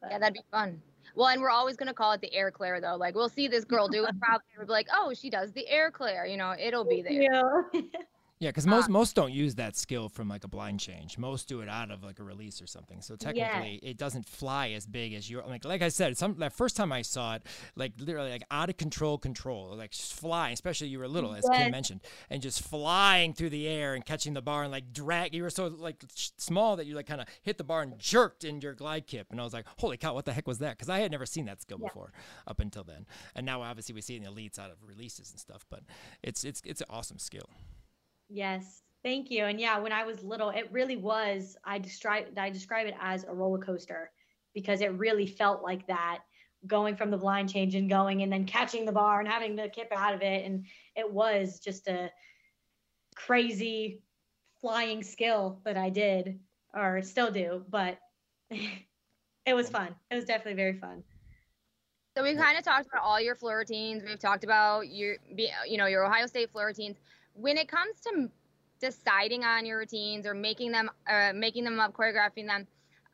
But, 0.01 0.13
yeah, 0.13 0.19
that'd 0.19 0.33
be 0.33 0.41
fun. 0.51 0.81
Well, 1.15 1.29
and 1.29 1.43
we're 1.43 1.51
always 1.51 1.77
going 1.77 1.89
to 1.89 1.95
call 1.95 2.13
it 2.13 2.23
the 2.23 2.33
air 2.33 2.51
claire, 2.51 2.81
though. 2.81 2.97
Like, 2.97 3.15
we'll 3.15 3.29
see 3.29 3.49
this 3.49 3.67
girl 3.67 3.87
do 3.87 4.07
it 4.07 4.15
probably. 4.23 4.47
We'll 4.57 4.67
be 4.67 4.73
like, 4.73 4.89
oh, 4.91 5.13
she 5.13 5.29
does 5.29 5.53
the 5.53 5.69
air 5.69 5.91
claire. 5.91 6.25
You 6.25 6.39
know, 6.39 6.55
it'll 6.59 6.87
be 6.87 7.03
there. 7.03 7.13
Yeah. 7.13 7.83
Yeah, 8.41 8.51
because 8.51 8.67
most 8.67 8.87
uh, 8.87 8.93
most 8.93 9.15
don't 9.15 9.33
use 9.33 9.55
that 9.55 9.77
skill 9.77 10.09
from 10.09 10.29
like 10.29 10.43
a 10.43 10.49
blind 10.49 10.81
change. 10.81 11.19
Most 11.19 11.49
do 11.49 11.61
it 11.61 11.69
out 11.69 11.93
of 11.93 12.03
like 12.03 12.19
a 12.19 12.25
release 12.25 12.61
or 12.61 12.67
something. 12.67 13.01
So 13.01 13.15
technically, 13.15 13.79
yeah. 13.81 13.91
it 13.91 13.97
doesn't 13.97 14.27
fly 14.27 14.71
as 14.71 14.87
big 14.87 15.15
as 15.15 15.31
you. 15.31 15.41
Like 15.47 15.65
Like 15.65 15.83
I 15.83 15.89
said, 15.89 16.17
some 16.19 16.35
that 16.39 16.53
first 16.53 16.77
time 16.77 16.93
I 16.93 17.03
saw 17.03 17.37
it, 17.37 17.43
like 17.77 17.93
literally 17.99 18.31
like 18.31 18.43
out 18.51 18.69
of 18.69 18.77
control, 18.77 19.19
control, 19.19 19.77
like 19.77 19.93
just 19.93 20.15
flying. 20.15 20.53
Especially 20.53 20.89
you 20.89 20.99
were 20.99 21.07
little, 21.07 21.33
as 21.33 21.45
yes. 21.49 21.63
Kim 21.63 21.71
mentioned, 21.71 22.01
and 22.29 22.43
just 22.43 22.63
flying 22.63 23.35
through 23.35 23.51
the 23.51 23.69
air 23.69 23.95
and 23.95 24.05
catching 24.05 24.35
the 24.35 24.43
bar 24.43 24.65
and 24.65 24.73
like 24.73 24.93
drag. 24.93 25.33
You 25.33 25.45
were 25.45 25.51
so 25.51 25.69
like 25.69 26.03
small 26.13 26.75
that 26.77 26.87
you 26.87 26.97
like 26.97 27.07
kind 27.07 27.21
of 27.21 27.29
hit 27.43 27.57
the 27.57 27.65
bar 27.65 27.83
and 27.83 27.97
jerked 28.01 28.43
in 28.43 28.61
your 28.61 28.75
glide 28.75 29.07
kip. 29.07 29.29
And 29.31 29.41
I 29.41 29.45
was 29.45 29.53
like, 29.53 29.67
holy 29.79 29.97
cow, 29.97 30.13
what 30.13 30.25
the 30.25 30.33
heck 30.33 30.49
was 30.49 30.59
that? 30.59 30.77
Because 30.77 30.89
I 30.89 30.99
had 30.99 31.13
never 31.13 31.25
seen 31.25 31.47
that 31.47 31.63
skill 31.63 31.79
yeah. 31.81 31.87
before 31.87 32.13
up 32.49 32.59
until 32.59 32.83
then. 32.83 33.07
And 33.37 33.47
now 33.47 33.63
obviously 33.63 33.95
we 33.95 34.01
see 34.01 34.17
it 34.17 34.23
in 34.23 34.25
the 34.25 34.31
elites 34.31 34.59
out 34.59 34.73
of 34.73 34.79
releases 34.85 35.31
and 35.31 35.39
stuff. 35.39 35.65
But 35.71 35.85
it's 36.23 36.43
it's 36.43 36.61
it's 36.65 36.81
an 36.81 36.89
awesome 36.91 37.21
skill. 37.21 37.49
Yes, 38.35 38.83
Thank 39.05 39.31
you. 39.31 39.45
And 39.45 39.61
yeah, 39.61 39.79
when 39.79 39.93
I 39.93 40.03
was 40.03 40.25
little, 40.25 40.49
it 40.49 40.67
really 40.73 40.97
was. 40.97 41.59
I 41.63 41.79
describe 41.79 42.27
I 42.39 42.49
describe 42.49 42.87
it 42.87 42.95
as 42.99 43.25
a 43.25 43.35
roller 43.35 43.59
coaster 43.59 44.11
because 44.55 44.81
it 44.81 44.95
really 44.95 45.27
felt 45.27 45.63
like 45.63 45.87
that, 45.89 46.21
going 46.67 46.97
from 46.97 47.11
the 47.11 47.19
blind 47.19 47.53
change 47.53 47.75
and 47.75 47.91
going 47.91 48.23
and 48.23 48.33
then 48.33 48.47
catching 48.47 48.87
the 48.87 48.93
bar 48.93 49.21
and 49.21 49.29
having 49.29 49.59
to 49.59 49.69
kip 49.69 49.93
out 49.95 50.15
of 50.15 50.23
it, 50.23 50.47
and 50.47 50.65
it 50.97 51.13
was 51.13 51.61
just 51.61 51.87
a 51.87 52.11
crazy 53.15 54.01
flying 54.59 55.03
skill 55.03 55.61
that 55.67 55.77
I 55.77 55.91
did 55.91 56.41
or 56.73 57.03
still 57.03 57.31
do, 57.31 57.63
but 57.69 57.99
it 58.51 59.55
was 59.55 59.69
fun. 59.69 59.95
It 60.11 60.15
was 60.15 60.25
definitely 60.25 60.55
very 60.55 60.79
fun. 60.79 61.05
So 62.17 62.23
we've 62.23 62.39
kind 62.39 62.57
of 62.57 62.65
talked 62.65 62.87
about 62.87 63.03
all 63.03 63.21
your 63.21 63.35
floor 63.35 63.59
routines. 63.59 64.03
We've 64.03 64.19
talked 64.19 64.45
about 64.45 64.89
your, 64.89 65.17
you 65.67 65.77
know, 65.77 65.87
your 65.87 66.07
Ohio 66.07 66.27
State 66.27 66.51
floor 66.53 66.67
routines. 66.67 66.97
When 67.35 67.59
it 67.59 67.69
comes 67.69 68.01
to 68.03 68.31
deciding 68.81 69.45
on 69.45 69.67
your 69.67 69.79
routines 69.79 70.27
or 70.27 70.35
making 70.35 70.73
them 70.73 70.91
uh, 71.09 71.33
making 71.35 71.65
them 71.65 71.81
up 71.81 71.93
choreographing 71.93 72.47
them 72.47 72.67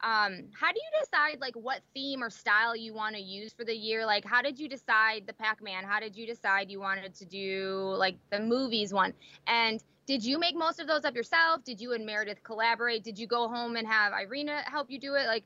um, 0.02 0.46
how 0.58 0.72
do 0.72 0.78
you 0.78 1.00
decide 1.00 1.40
like 1.40 1.54
what 1.54 1.82
theme 1.92 2.22
or 2.22 2.30
style 2.30 2.74
you 2.74 2.94
want 2.94 3.14
to 3.16 3.20
use 3.20 3.52
for 3.52 3.64
the 3.64 3.74
year? 3.74 4.06
Like 4.06 4.24
how 4.24 4.40
did 4.40 4.58
you 4.58 4.68
decide 4.68 5.24
the 5.26 5.34
pac-man? 5.34 5.84
How 5.84 6.00
did 6.00 6.16
you 6.16 6.26
decide 6.26 6.70
you 6.70 6.80
wanted 6.80 7.14
to 7.16 7.26
do 7.26 7.94
like 7.98 8.16
the 8.30 8.40
movies 8.40 8.94
one? 8.94 9.12
And 9.46 9.82
did 10.06 10.24
you 10.24 10.38
make 10.38 10.56
most 10.56 10.80
of 10.80 10.86
those 10.86 11.04
up 11.04 11.14
yourself? 11.14 11.64
Did 11.64 11.80
you 11.80 11.92
and 11.92 12.06
meredith 12.06 12.42
collaborate? 12.42 13.04
Did 13.04 13.18
you 13.18 13.26
go 13.26 13.46
home 13.48 13.76
and 13.76 13.86
have 13.86 14.12
irina 14.14 14.62
help 14.64 14.90
you 14.90 14.98
do 14.98 15.16
it? 15.16 15.26
Like 15.26 15.44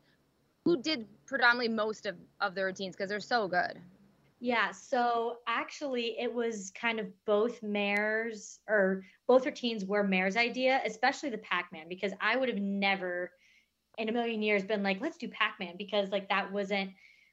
who 0.65 0.81
did 0.81 1.07
predominantly 1.27 1.75
most 1.75 2.07
of, 2.07 2.15
of 2.41 2.55
the 2.55 2.65
routines? 2.65 2.95
Because 2.95 3.11
they're 3.11 3.21
so 3.21 3.49
good 3.49 3.81
yeah, 4.41 4.73
so 4.73 5.39
actually, 5.47 6.17
it 6.19 6.33
was 6.33 6.73
kind 6.79 7.01
of 7.01 7.07
both 7.25 7.63
Mare's 7.63 8.59
or 8.69 9.05
both 9.27 9.47
routines 9.47 9.85
were 9.85 10.05
Mare's 10.05 10.37
idea, 10.37 10.81
especially 10.85 11.31
the 11.31 11.39
Pac 11.39 11.71
Man, 11.73 11.89
because 11.89 12.13
I 12.21 12.37
would 12.37 12.49
have 12.49 12.59
never 12.59 13.31
in 13.97 14.09
a 14.09 14.13
million 14.13 14.43
years 14.43 14.65
been 14.65 14.83
like, 14.83 15.01
let's 15.01 15.17
do 15.17 15.29
Pac 15.29 15.57
Man, 15.61 15.77
because 15.79 16.11
like 16.11 16.29
that 16.29 16.53
wasn't 16.53 16.91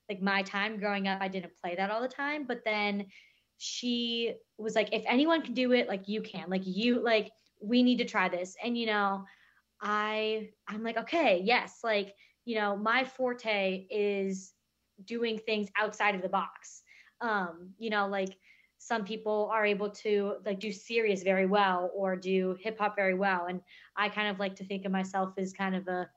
like 0.10 0.22
my 0.22 0.44
time 0.44 0.78
growing 0.78 1.08
up. 1.08 1.20
I 1.22 1.28
didn't 1.28 1.58
play 1.62 1.76
that 1.76 1.90
all 1.90 2.02
the 2.02 2.08
time. 2.08 2.46
But 2.46 2.64
then 2.66 3.08
she 3.58 4.34
was 4.58 4.76
like, 4.76 4.90
if 4.94 5.04
anyone 5.08 5.42
can 5.42 5.54
do 5.54 5.72
it, 5.72 5.88
like 5.88 6.08
you 6.08 6.22
can, 6.22 6.50
like 6.50 6.64
you, 6.66 7.04
like 7.04 7.32
we 7.62 7.84
need 7.84 7.98
to 7.98 8.06
try 8.06 8.30
this. 8.30 8.56
And, 8.64 8.78
you 8.78 8.86
know, 8.88 9.26
I, 9.82 10.50
I'm 10.68 10.84
like, 10.84 10.98
okay, 10.98 11.42
yes, 11.44 11.80
like, 11.84 12.14
you 12.46 12.56
know, 12.56 12.76
my 12.76 13.04
forte 13.04 13.88
is 13.90 14.54
doing 15.06 15.40
things 15.40 15.68
outside 15.78 16.16
of 16.16 16.22
the 16.22 16.30
box 16.30 16.84
um 17.22 17.74
you 17.78 17.90
know 17.90 18.08
like 18.08 18.38
some 18.84 19.06
people 19.06 19.48
are 19.54 19.64
able 19.64 19.92
to 19.92 20.38
like 20.44 20.60
do 20.60 20.72
serious 20.72 21.22
very 21.22 21.46
well 21.46 21.92
or 21.94 22.16
do 22.16 22.58
hip 22.60 22.80
hop 22.80 22.96
very 22.96 23.14
well. 23.14 23.46
And 23.46 23.62
i 23.96 24.10
kind 24.10 24.28
of 24.28 24.40
like 24.40 24.56
to 24.56 24.66
think 24.66 24.86
of 24.86 24.92
myself 24.92 25.34
as 25.38 25.54
kind 25.54 25.76
of 25.76 25.88
a 25.88 26.10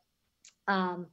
um 0.66 1.06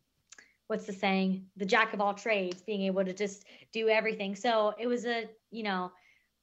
what's 0.67 0.85
the 0.85 0.93
saying? 0.93 1.47
The 1.57 1.65
jack 1.65 1.93
of 1.93 1.99
all 1.99 2.13
trades 2.13 2.61
being 2.61 2.83
able 2.83 3.03
to 3.03 3.11
just 3.11 3.43
do 3.73 3.89
everything. 3.89 4.37
So 4.37 4.73
it 4.79 4.87
was 4.87 5.05
a 5.05 5.29
you 5.51 5.63
know 5.63 5.91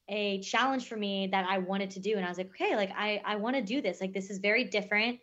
a 0.09 0.41
challenge 0.41 0.87
for 0.87 0.95
me 0.95 1.27
that 1.31 1.45
i 1.49 1.57
wanted 1.57 1.89
to 1.91 1.99
do. 1.99 2.15
And 2.15 2.25
i 2.25 2.29
was 2.29 2.37
like 2.37 2.51
okay 2.51 2.75
like 2.75 2.91
i 2.95 3.19
i 3.25 3.35
want 3.35 3.55
to 3.55 3.63
do 3.63 3.81
this. 3.81 3.99
Like 3.99 4.13
this 4.13 4.29
is 4.29 4.37
very 4.37 4.63
different. 4.63 5.19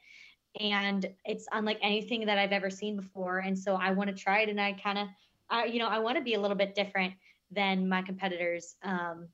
And 0.59 1.07
it's 1.25 1.47
unlike 1.53 1.79
anything 1.81 2.27
that 2.27 2.39
i've 2.39 2.51
ever 2.51 2.71
seen 2.71 2.97
before. 2.97 3.39
And 3.39 3.57
so 3.57 3.77
i 3.77 3.93
want 3.93 4.11
to 4.11 4.17
try 4.17 4.41
it. 4.41 4.49
And 4.49 4.61
i 4.61 4.73
kind 4.73 4.99
of 4.99 5.07
I, 5.49 5.67
you 5.67 5.79
know 5.79 5.87
i 5.87 6.01
want 6.01 6.17
to 6.19 6.25
be 6.25 6.35
a 6.35 6.41
little 6.41 6.57
bit 6.57 6.75
different 6.75 7.15
than 7.51 7.89
my 7.89 8.03
competitors. 8.03 8.77
Um, 8.83 9.29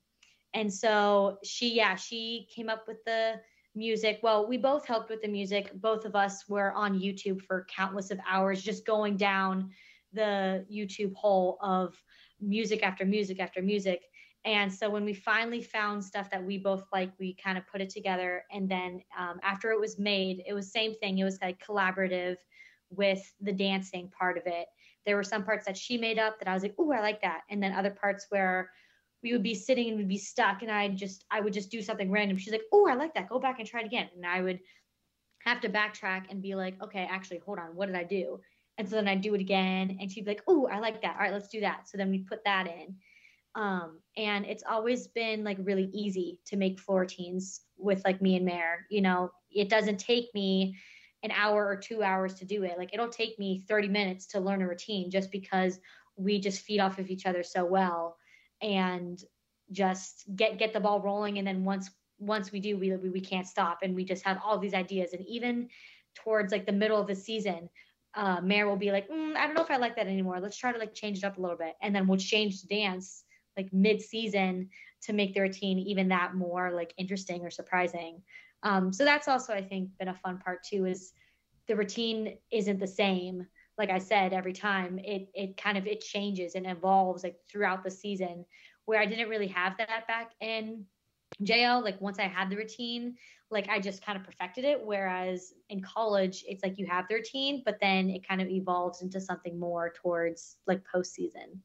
and 0.53 0.71
so 0.71 1.39
she, 1.43 1.73
yeah, 1.73 1.95
she 1.95 2.47
came 2.53 2.69
up 2.69 2.87
with 2.87 3.03
the 3.05 3.41
music. 3.75 4.19
Well, 4.21 4.47
we 4.47 4.57
both 4.57 4.85
helped 4.85 5.09
with 5.09 5.21
the 5.21 5.27
music. 5.27 5.71
Both 5.73 6.05
of 6.05 6.15
us 6.15 6.47
were 6.47 6.71
on 6.73 6.99
YouTube 6.99 7.41
for 7.41 7.65
countless 7.75 8.11
of 8.11 8.19
hours, 8.29 8.61
just 8.61 8.85
going 8.85 9.17
down 9.17 9.71
the 10.13 10.65
YouTube 10.71 11.15
hole 11.15 11.57
of 11.61 11.95
music 12.39 12.83
after 12.83 13.05
music 13.05 13.39
after 13.39 13.61
music. 13.61 14.03
And 14.45 14.71
so 14.71 14.89
when 14.89 15.05
we 15.05 15.13
finally 15.13 15.61
found 15.61 16.03
stuff 16.03 16.29
that 16.29 16.43
we 16.43 16.57
both 16.57 16.83
like, 16.91 17.11
we 17.17 17.35
kind 17.35 17.57
of 17.57 17.65
put 17.65 17.81
it 17.81 17.89
together. 17.89 18.43
And 18.51 18.69
then 18.69 19.01
um, 19.17 19.39
after 19.41 19.71
it 19.71 19.79
was 19.79 19.97
made, 19.97 20.43
it 20.45 20.53
was 20.53 20.71
same 20.71 20.93
thing. 20.95 21.17
It 21.17 21.23
was 21.23 21.39
like 21.41 21.65
collaborative 21.65 22.35
with 22.89 23.23
the 23.41 23.53
dancing 23.53 24.11
part 24.17 24.37
of 24.37 24.43
it. 24.45 24.67
There 25.05 25.15
were 25.15 25.23
some 25.23 25.43
parts 25.43 25.65
that 25.65 25.77
she 25.77 25.97
made 25.97 26.19
up 26.19 26.39
that 26.39 26.47
I 26.47 26.53
was 26.53 26.63
like, 26.63 26.75
oh, 26.79 26.91
I 26.91 27.01
like 27.01 27.21
that. 27.21 27.41
And 27.49 27.61
then 27.61 27.73
other 27.73 27.91
parts 27.91 28.25
where 28.29 28.69
we 29.23 29.31
would 29.31 29.43
be 29.43 29.55
sitting 29.55 29.89
and 29.89 29.97
we'd 29.97 30.07
be 30.07 30.17
stuck 30.17 30.61
and 30.61 30.71
I 30.71 30.89
just 30.89 31.25
I 31.31 31.39
would 31.39 31.53
just 31.53 31.71
do 31.71 31.81
something 31.81 32.11
random. 32.11 32.37
She's 32.37 32.51
like, 32.51 32.65
"Oh, 32.71 32.87
I 32.87 32.93
like 32.93 33.13
that. 33.15 33.29
Go 33.29 33.39
back 33.39 33.59
and 33.59 33.67
try 33.67 33.79
it 33.79 33.85
again." 33.85 34.09
And 34.15 34.25
I 34.25 34.41
would 34.41 34.59
have 35.39 35.61
to 35.61 35.69
backtrack 35.69 36.25
and 36.29 36.41
be 36.41 36.55
like, 36.55 36.81
"Okay, 36.81 37.07
actually, 37.09 37.39
hold 37.39 37.59
on. 37.59 37.75
What 37.75 37.87
did 37.87 37.95
I 37.95 38.03
do?" 38.03 38.41
And 38.77 38.87
so 38.87 38.95
then 38.95 39.07
I'd 39.07 39.21
do 39.21 39.33
it 39.33 39.41
again 39.41 39.97
and 39.99 40.11
she'd 40.11 40.25
be 40.25 40.31
like, 40.31 40.43
"Oh, 40.47 40.67
I 40.67 40.79
like 40.79 41.01
that. 41.01 41.15
All 41.15 41.21
right, 41.21 41.31
let's 41.31 41.47
do 41.47 41.61
that." 41.61 41.87
So 41.87 41.97
then 41.97 42.09
we 42.11 42.19
put 42.19 42.43
that 42.43 42.67
in. 42.67 42.95
Um, 43.55 43.99
and 44.17 44.45
it's 44.45 44.63
always 44.69 45.07
been 45.07 45.43
like 45.43 45.57
really 45.61 45.89
easy 45.93 46.39
to 46.45 46.57
make 46.57 46.79
floor 46.79 47.01
routines 47.01 47.61
with 47.77 48.03
like 48.03 48.21
me 48.21 48.35
and 48.35 48.45
Mare. 48.45 48.85
You 48.89 49.01
know, 49.01 49.31
it 49.51 49.69
doesn't 49.69 49.99
take 49.99 50.33
me 50.33 50.75
an 51.23 51.31
hour 51.31 51.65
or 51.65 51.77
two 51.77 52.03
hours 52.03 52.35
to 52.35 52.45
do 52.45 52.63
it. 52.63 52.77
Like 52.77 52.93
it'll 52.93 53.09
take 53.09 53.39
me 53.39 53.63
30 53.67 53.87
minutes 53.87 54.27
to 54.27 54.39
learn 54.39 54.61
a 54.61 54.67
routine 54.67 55.09
just 55.09 55.31
because 55.31 55.79
we 56.15 56.39
just 56.39 56.61
feed 56.61 56.79
off 56.79 56.99
of 56.99 57.09
each 57.09 57.25
other 57.25 57.43
so 57.43 57.65
well 57.65 58.17
and 58.61 59.19
just 59.71 60.25
get 60.35 60.59
get 60.59 60.73
the 60.73 60.79
ball 60.79 61.01
rolling. 61.01 61.37
And 61.37 61.47
then 61.47 61.63
once 61.63 61.89
once 62.19 62.51
we 62.51 62.59
do 62.59 62.77
we 62.77 62.95
we 62.95 63.21
can't 63.21 63.47
stop 63.47 63.79
and 63.81 63.95
we 63.95 64.03
just 64.03 64.23
have 64.25 64.39
all 64.43 64.59
these 64.59 64.73
ideas. 64.73 65.13
And 65.13 65.25
even 65.27 65.69
towards 66.15 66.51
like 66.51 66.65
the 66.65 66.71
middle 66.71 66.99
of 66.99 67.07
the 67.07 67.15
season 67.15 67.69
uh 68.15 68.39
Mare 68.41 68.67
will 68.67 68.77
be 68.77 68.91
like 68.91 69.09
mm, 69.09 69.35
I 69.35 69.47
don't 69.47 69.55
know 69.55 69.63
if 69.63 69.71
I 69.71 69.77
like 69.77 69.95
that 69.95 70.07
anymore. 70.07 70.39
Let's 70.39 70.57
try 70.57 70.71
to 70.71 70.77
like 70.77 70.93
change 70.93 71.19
it 71.19 71.23
up 71.23 71.37
a 71.37 71.41
little 71.41 71.57
bit. 71.57 71.73
And 71.81 71.95
then 71.95 72.05
we'll 72.05 72.19
change 72.19 72.61
the 72.61 72.67
dance 72.67 73.23
like 73.55 73.71
mid 73.71 74.01
season 74.01 74.69
to 75.03 75.13
make 75.13 75.33
the 75.33 75.41
routine 75.41 75.79
even 75.79 76.09
that 76.09 76.35
more 76.35 76.71
like 76.71 76.93
interesting 76.97 77.43
or 77.43 77.49
surprising 77.49 78.21
um 78.63 78.91
so 78.91 79.05
that's 79.05 79.27
also 79.27 79.53
I 79.53 79.61
think 79.61 79.89
been 79.99 80.07
a 80.07 80.15
fun 80.15 80.39
part 80.39 80.63
too 80.63 80.85
is 80.85 81.13
the 81.67 81.75
routine 81.75 82.37
isn't 82.51 82.79
the 82.79 82.87
same 82.87 83.47
like 83.77 83.89
I 83.89 83.97
said, 83.97 84.33
every 84.33 84.53
time 84.53 84.99
it 84.99 85.29
it 85.33 85.57
kind 85.57 85.77
of 85.77 85.87
it 85.87 86.01
changes 86.01 86.55
and 86.55 86.67
evolves 86.67 87.23
like 87.23 87.37
throughout 87.49 87.83
the 87.83 87.91
season. 87.91 88.45
Where 88.85 88.99
I 88.99 89.05
didn't 89.05 89.29
really 89.29 89.47
have 89.47 89.77
that 89.77 90.07
back 90.07 90.31
in 90.41 90.85
JL. 91.41 91.83
Like 91.83 91.99
once 92.01 92.19
I 92.19 92.27
had 92.27 92.49
the 92.49 92.57
routine, 92.57 93.15
like 93.49 93.69
I 93.69 93.79
just 93.79 94.05
kind 94.05 94.17
of 94.17 94.25
perfected 94.25 94.65
it. 94.65 94.85
Whereas 94.85 95.53
in 95.69 95.81
college, 95.81 96.43
it's 96.47 96.63
like 96.63 96.77
you 96.77 96.85
have 96.85 97.05
the 97.07 97.15
routine, 97.15 97.63
but 97.65 97.79
then 97.81 98.09
it 98.09 98.27
kind 98.27 98.41
of 98.41 98.49
evolves 98.49 99.01
into 99.01 99.19
something 99.19 99.57
more 99.59 99.93
towards 99.95 100.57
like 100.67 100.81
postseason. 100.83 101.59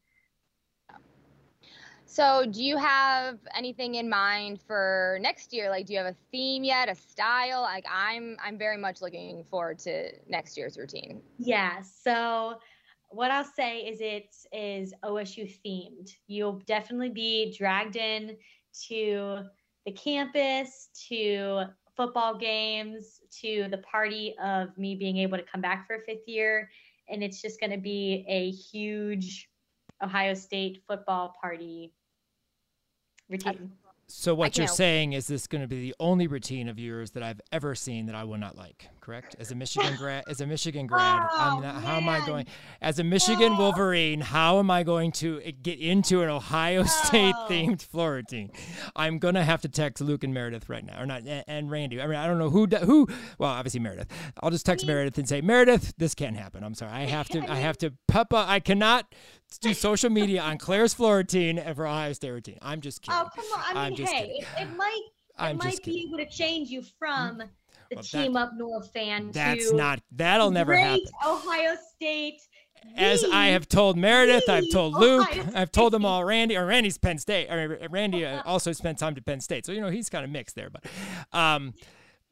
So, 2.11 2.47
do 2.51 2.65
you 2.65 2.79
have 2.79 3.39
anything 3.55 3.97
in 3.97 4.09
mind 4.09 4.63
for 4.67 5.19
next 5.21 5.53
year? 5.53 5.69
Like, 5.69 5.85
do 5.85 5.93
you 5.93 5.99
have 5.99 6.09
a 6.09 6.17
theme 6.33 6.65
yet, 6.65 6.89
a 6.89 6.95
style? 6.95 7.61
Like, 7.61 7.85
I'm 7.87 8.39
I'm 8.43 8.57
very 8.57 8.79
much 8.79 9.03
looking 9.03 9.45
forward 9.45 9.79
to 9.81 10.13
next 10.27 10.57
year's 10.57 10.79
routine. 10.79 11.21
Yeah. 11.39 11.83
So, 11.83 12.61
what 13.11 13.31
I'll 13.31 13.45
say 13.45 13.81
is 13.81 14.01
it 14.01 14.35
is 14.53 14.95
OSU 15.05 15.55
themed. 15.63 16.11
You'll 16.29 16.61
definitely 16.67 17.11
be 17.11 17.55
dragged 17.57 17.97
in 17.97 18.39
to 18.89 19.41
the 19.85 19.93
campus, 19.93 20.89
to 21.11 21.65
football 21.95 22.39
games, 22.39 23.21
to 23.43 23.69
the 23.71 23.79
party 23.79 24.35
of 24.43 24.77
me 24.79 24.95
being 24.95 25.19
able 25.19 25.37
to 25.37 25.45
come 25.45 25.61
back 25.61 25.87
for 25.87 25.97
a 25.97 26.01
fifth 26.01 26.27
year, 26.27 26.71
and 27.11 27.23
it's 27.23 27.43
just 27.43 27.61
going 27.61 27.73
to 27.73 27.79
be 27.79 28.25
a 28.27 28.51
huge 28.51 29.51
Ohio 30.03 30.33
State 30.33 30.83
football 30.87 31.35
party 31.39 31.93
routine. 33.29 33.73
So 34.11 34.35
what 34.35 34.57
you're 34.57 34.67
saying 34.67 35.13
is 35.13 35.27
this 35.27 35.47
going 35.47 35.61
to 35.61 35.69
be 35.69 35.83
the 35.83 35.95
only 36.01 36.27
routine 36.27 36.71
of 36.71 36.79
yours 36.79 37.11
that 37.11 37.23
I've 37.23 37.43
ever 37.53 37.75
seen 37.75 38.07
that 38.07 38.15
I 38.15 38.25
will 38.25 38.39
not 38.39 38.57
like, 38.57 38.89
correct? 39.03 39.37
As 39.39 39.51
a 39.51 39.55
Michigan 39.55 39.97
grad, 39.99 40.25
as 40.27 40.41
a 40.41 40.47
Michigan 40.47 40.87
grad, 40.87 41.29
oh, 41.31 41.61
not, 41.63 41.83
how 41.83 41.99
am 41.99 42.09
I 42.09 42.25
going? 42.25 42.47
As 42.81 42.99
a 42.99 43.05
Michigan 43.05 43.53
oh. 43.53 43.59
Wolverine, 43.59 44.23
how 44.23 44.61
am 44.61 44.71
I 44.71 44.83
going 44.83 45.13
to 45.13 45.43
eh, 45.45 45.51
get 45.63 45.79
into 45.79 46.23
an 46.23 46.31
Ohio 46.31 46.85
State 46.85 47.35
oh. 47.37 47.47
themed 47.51 47.83
floor 47.83 48.15
routine? 48.15 48.51
I'm 48.97 49.19
gonna 49.19 49.45
have 49.45 49.61
to 49.61 49.69
text 49.69 50.03
Luke 50.03 50.25
and 50.25 50.33
Meredith 50.33 50.71
right 50.71 50.85
now, 50.85 51.03
or 51.03 51.05
not, 51.05 51.25
and 51.27 51.71
Randy. 51.71 52.01
I 52.01 52.07
mean, 52.07 52.17
I 52.17 52.27
don't 52.27 52.39
know 52.39 52.49
who 52.49 52.67
who. 52.67 53.09
Well, 53.37 53.51
obviously 53.51 53.81
Meredith. 53.81 54.09
I'll 54.41 54.51
just 54.51 54.65
text 54.65 54.87
Meredith 54.87 55.19
and 55.19 55.29
say, 55.29 55.43
Meredith, 55.43 55.93
this 55.99 56.15
can't 56.15 56.37
happen. 56.37 56.65
I'm 56.65 56.75
sorry. 56.75 56.93
I 56.93 57.01
have 57.05 57.29
to. 57.29 57.41
I 57.41 57.57
have 57.57 57.77
to. 57.79 57.93
Papa, 58.07 58.47
I 58.49 58.59
cannot 58.59 59.15
do 59.57 59.73
social 59.73 60.11
media 60.11 60.43
on 60.43 60.59
Claire's 60.59 60.93
floor 60.93 61.17
routine 61.17 61.59
and 61.59 61.75
for 61.75 61.87
Ohio 61.87 62.13
State 62.13 62.31
routine. 62.31 62.59
I'm 62.61 62.81
just 62.81 63.03
kidding. 63.03 63.19
Oh 63.19 63.29
come 63.35 63.45
on! 63.57 63.77
I 63.77 63.91
mean, 63.91 64.07
hey, 64.07 64.41
it, 64.41 64.63
it, 64.63 64.77
might 64.77 65.01
it 65.05 65.13
I'm 65.39 65.57
might 65.57 65.83
be 65.83 66.05
able 66.07 66.19
to 66.19 66.27
change 66.27 66.69
you 66.69 66.83
from 66.99 67.39
the 67.39 67.49
well, 67.97 68.03
team 68.03 68.35
that, 68.35 68.41
up 68.41 68.55
north 68.55 68.93
fan. 68.93 69.31
That's 69.33 69.73
not. 69.73 70.01
That'll 70.13 70.51
never 70.51 70.77
happen. 70.77 71.05
Ohio 71.27 71.77
State. 71.95 72.41
As 72.97 73.25
I 73.25 73.49
have 73.49 73.69
told 73.69 73.99
Meredith, 73.99 74.49
I've 74.49 74.71
told 74.71 74.95
Luke, 74.95 75.29
I've 75.55 75.73
told 75.73 75.93
them 75.93 76.05
all. 76.05 76.25
Randy 76.25 76.57
or 76.57 76.65
Randy's 76.67 76.97
Penn 76.97 77.19
State. 77.19 77.51
Or 77.51 77.79
Randy 77.91 78.25
uh, 78.25 78.43
also 78.47 78.73
spent 78.73 78.99
time 78.99 79.15
to 79.17 79.23
Penn 79.23 79.41
State, 79.41 79.67
so 79.67 79.73
you 79.73 79.81
know 79.81 79.91
he's 79.91 80.09
kind 80.09 80.25
of 80.25 80.31
mixed 80.31 80.55
there. 80.55 80.71
But, 80.71 80.85
um, 81.37 81.75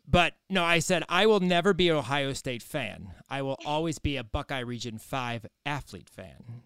but 0.08 0.34
no, 0.48 0.64
I 0.64 0.78
said 0.78 1.02
I 1.08 1.26
will 1.26 1.40
never 1.40 1.72
be 1.74 1.88
an 1.88 1.96
Ohio 1.96 2.32
State 2.32 2.62
fan. 2.62 3.12
I 3.28 3.42
will 3.42 3.58
always 3.64 3.98
be 3.98 4.16
a 4.16 4.24
Buckeye 4.24 4.60
Region 4.60 4.98
5 4.98 5.46
athlete 5.64 6.08
fan. 6.08 6.62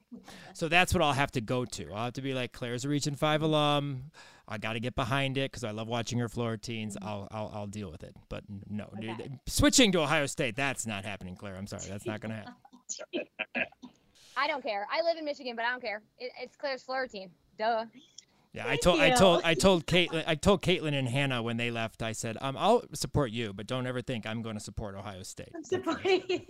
So 0.53 0.69
that's 0.69 0.93
what 0.93 1.03
I'll 1.03 1.15
have 1.15 1.31
to 1.33 1.41
go 1.41 1.65
to. 1.65 1.93
I'll 1.93 2.05
have 2.07 2.13
to 2.15 2.23
be 2.23 2.35
like 2.35 2.53
Claire's 2.53 2.85
a 2.85 2.89
Region 2.89 3.15
5 3.15 3.43
alum. 3.43 4.11
I 4.47 4.59
got 4.59 4.73
to 4.75 4.81
get 4.81 4.95
behind 4.95 5.39
it 5.39 5.51
because 5.51 5.65
I 5.65 5.71
love 5.71 5.89
watching 5.89 6.19
her 6.19 6.29
floor 6.29 6.57
teams. 6.57 6.97
Mm-hmm. 6.97 7.09
I'll, 7.09 7.29
I'll, 7.31 7.53
I'll 7.55 7.67
deal 7.67 7.91
with 7.91 8.03
it. 8.03 8.15
But 8.29 8.45
no, 8.69 8.91
okay. 8.99 9.15
dude, 9.17 9.39
switching 9.47 9.93
to 9.93 10.01
Ohio 10.01 10.27
State, 10.27 10.57
that's 10.57 10.87
not 10.87 11.05
happening, 11.05 11.37
Claire. 11.37 11.57
I'm 11.57 11.69
sorry. 11.69 11.85
That's 11.89 12.05
not 12.05 12.21
going 12.21 12.33
to 12.33 12.37
happen. 12.37 12.55
I 14.37 14.49
don't 14.49 14.63
care. 14.63 14.87
I 14.91 15.03
live 15.03 15.17
in 15.19 15.25
Michigan, 15.25 15.55
but 15.55 15.65
I 15.65 15.71
don't 15.71 15.83
care. 15.83 16.03
It, 16.19 16.33
it's 16.41 16.57
Claire's 16.57 16.83
floor 16.83 17.07
team. 17.07 17.31
Duh. 17.59 17.85
Yeah, 18.53 18.67
I 18.67 18.77
told 18.77 19.01
I 19.01 19.11
told 19.11 19.43
I 19.45 19.55
told 19.55 19.87
Caitlin 19.87 20.25
I 20.27 20.35
told 20.35 20.61
Caitlin 20.63 20.93
and 20.93 21.09
Hannah 21.09 21.41
when 21.43 21.57
they 21.57 21.71
left. 21.71 22.03
I 22.03 22.11
said, 22.13 22.37
um, 22.41 22.57
I'll 22.59 22.83
support 22.95 23.31
you, 23.31 23.53
but 23.53 23.69
don't 23.69 23.87
ever 23.87 24.03
think 24.03 24.27
I'm 24.27 24.43
going 24.43 24.57
to 24.57 24.61
support 24.61 24.97
Ohio 24.97 25.23
State. 25.23 25.51
I'm 25.55 25.63
supporting. 25.63 26.47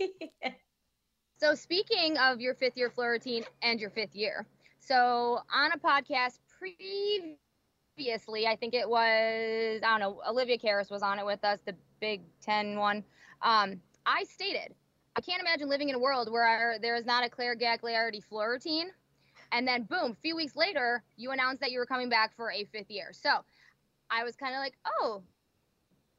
so 1.37 1.53
speaking 1.53 2.17
of 2.17 2.41
your 2.41 2.55
fifth 2.55 2.75
year 2.75 2.89
floor 2.89 3.11
routine 3.11 3.43
and 3.61 3.79
your 3.79 3.91
fifth 3.91 4.15
year, 4.15 4.47
so 4.79 5.41
on 5.53 5.71
a 5.73 5.77
podcast 5.77 6.39
previously, 6.57 8.47
I 8.47 8.55
think 8.55 8.73
it 8.73 8.89
was 8.89 9.81
I 9.83 9.87
don't 9.87 9.99
know 9.99 10.21
Olivia 10.27 10.57
Karas 10.57 10.89
was 10.89 11.03
on 11.03 11.19
it 11.19 11.25
with 11.25 11.43
us, 11.43 11.59
the 11.65 11.75
Big 11.99 12.21
Ten 12.41 12.77
one. 12.77 13.03
Um, 13.43 13.79
I 14.07 14.23
stated 14.23 14.73
I 15.15 15.21
can't 15.21 15.41
imagine 15.41 15.69
living 15.69 15.89
in 15.89 15.95
a 15.95 15.99
world 15.99 16.31
where 16.31 16.79
there 16.81 16.95
is 16.95 17.05
not 17.05 17.23
a 17.23 17.29
Claire 17.29 17.55
Gagliardi 17.55 18.23
floor 18.23 18.49
routine 18.49 18.89
and 19.51 19.67
then 19.67 19.83
boom, 19.83 20.11
a 20.11 20.21
few 20.21 20.35
weeks 20.35 20.55
later, 20.55 21.03
you 21.17 21.31
announced 21.31 21.61
that 21.61 21.71
you 21.71 21.79
were 21.79 21.85
coming 21.85 22.09
back 22.09 22.35
for 22.35 22.51
a 22.51 22.65
fifth 22.65 22.89
year. 22.89 23.09
So 23.11 23.29
I 24.09 24.23
was 24.23 24.35
kind 24.35 24.53
of 24.53 24.59
like, 24.59 24.73
oh, 24.85 25.23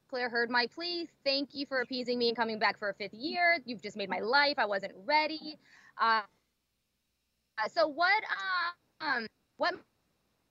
Claire 0.09 0.29
heard 0.29 0.49
my 0.49 0.67
plea. 0.67 1.09
Thank 1.25 1.49
you 1.53 1.65
for 1.65 1.81
appeasing 1.81 2.19
me 2.19 2.27
and 2.27 2.37
coming 2.37 2.59
back 2.59 2.77
for 2.77 2.89
a 2.89 2.93
fifth 2.93 3.13
year. 3.13 3.57
You've 3.65 3.81
just 3.81 3.97
made 3.97 4.09
my 4.09 4.19
life. 4.19 4.55
I 4.57 4.65
wasn't 4.65 4.93
ready. 5.05 5.57
Uh, 5.99 6.21
so 7.71 7.87
what? 7.87 8.23
Um, 9.01 9.25
what 9.57 9.75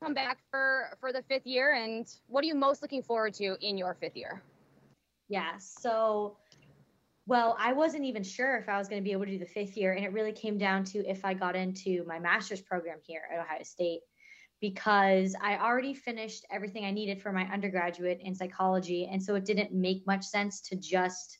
come 0.02 0.14
back 0.14 0.38
for 0.50 0.96
for 1.00 1.12
the 1.12 1.22
fifth 1.22 1.46
year, 1.46 1.74
and 1.74 2.06
what 2.26 2.42
are 2.42 2.46
you 2.46 2.54
most 2.54 2.82
looking 2.82 3.02
forward 3.02 3.34
to 3.34 3.56
in 3.60 3.78
your 3.78 3.94
fifth 3.94 4.16
year? 4.16 4.42
Yeah. 5.28 5.56
So 5.58 6.36
well, 7.32 7.56
I 7.58 7.72
wasn't 7.72 8.04
even 8.04 8.22
sure 8.22 8.58
if 8.58 8.68
I 8.68 8.76
was 8.76 8.88
going 8.88 9.00
to 9.00 9.04
be 9.04 9.12
able 9.12 9.24
to 9.24 9.30
do 9.30 9.38
the 9.38 9.46
fifth 9.46 9.74
year. 9.74 9.94
And 9.94 10.04
it 10.04 10.12
really 10.12 10.32
came 10.32 10.58
down 10.58 10.84
to 10.84 10.98
if 11.10 11.24
I 11.24 11.32
got 11.32 11.56
into 11.56 12.04
my 12.06 12.18
master's 12.18 12.60
program 12.60 12.98
here 13.02 13.22
at 13.32 13.40
Ohio 13.40 13.62
State, 13.62 14.00
because 14.60 15.34
I 15.40 15.56
already 15.56 15.94
finished 15.94 16.44
everything 16.50 16.84
I 16.84 16.90
needed 16.90 17.22
for 17.22 17.32
my 17.32 17.44
undergraduate 17.44 18.20
in 18.22 18.34
psychology. 18.34 19.08
And 19.10 19.22
so 19.22 19.34
it 19.34 19.46
didn't 19.46 19.72
make 19.72 20.06
much 20.06 20.24
sense 20.24 20.60
to 20.68 20.76
just 20.76 21.38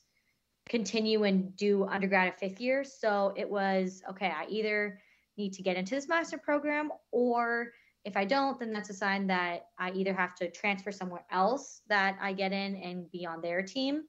continue 0.67 1.25
and 1.25 1.55
do 1.55 1.85
undergrad 1.85 2.29
at 2.29 2.39
fifth 2.39 2.59
year. 2.59 2.83
So 2.83 3.31
it 3.37 3.47
was 3.47 4.01
okay, 4.09 4.33
I 4.35 4.47
either 4.49 4.99
need 5.37 5.53
to 5.53 5.61
get 5.61 5.77
into 5.77 5.93
this 5.93 6.09
master 6.09 6.39
program, 6.39 6.89
or 7.11 7.71
if 8.03 8.17
I 8.17 8.25
don't, 8.25 8.59
then 8.59 8.73
that's 8.73 8.89
a 8.89 8.95
sign 8.95 9.27
that 9.27 9.67
I 9.77 9.91
either 9.91 10.15
have 10.15 10.33
to 10.37 10.49
transfer 10.49 10.91
somewhere 10.91 11.25
else 11.31 11.81
that 11.87 12.17
I 12.19 12.33
get 12.33 12.51
in 12.51 12.77
and 12.77 13.11
be 13.11 13.27
on 13.27 13.41
their 13.41 13.61
team 13.61 14.05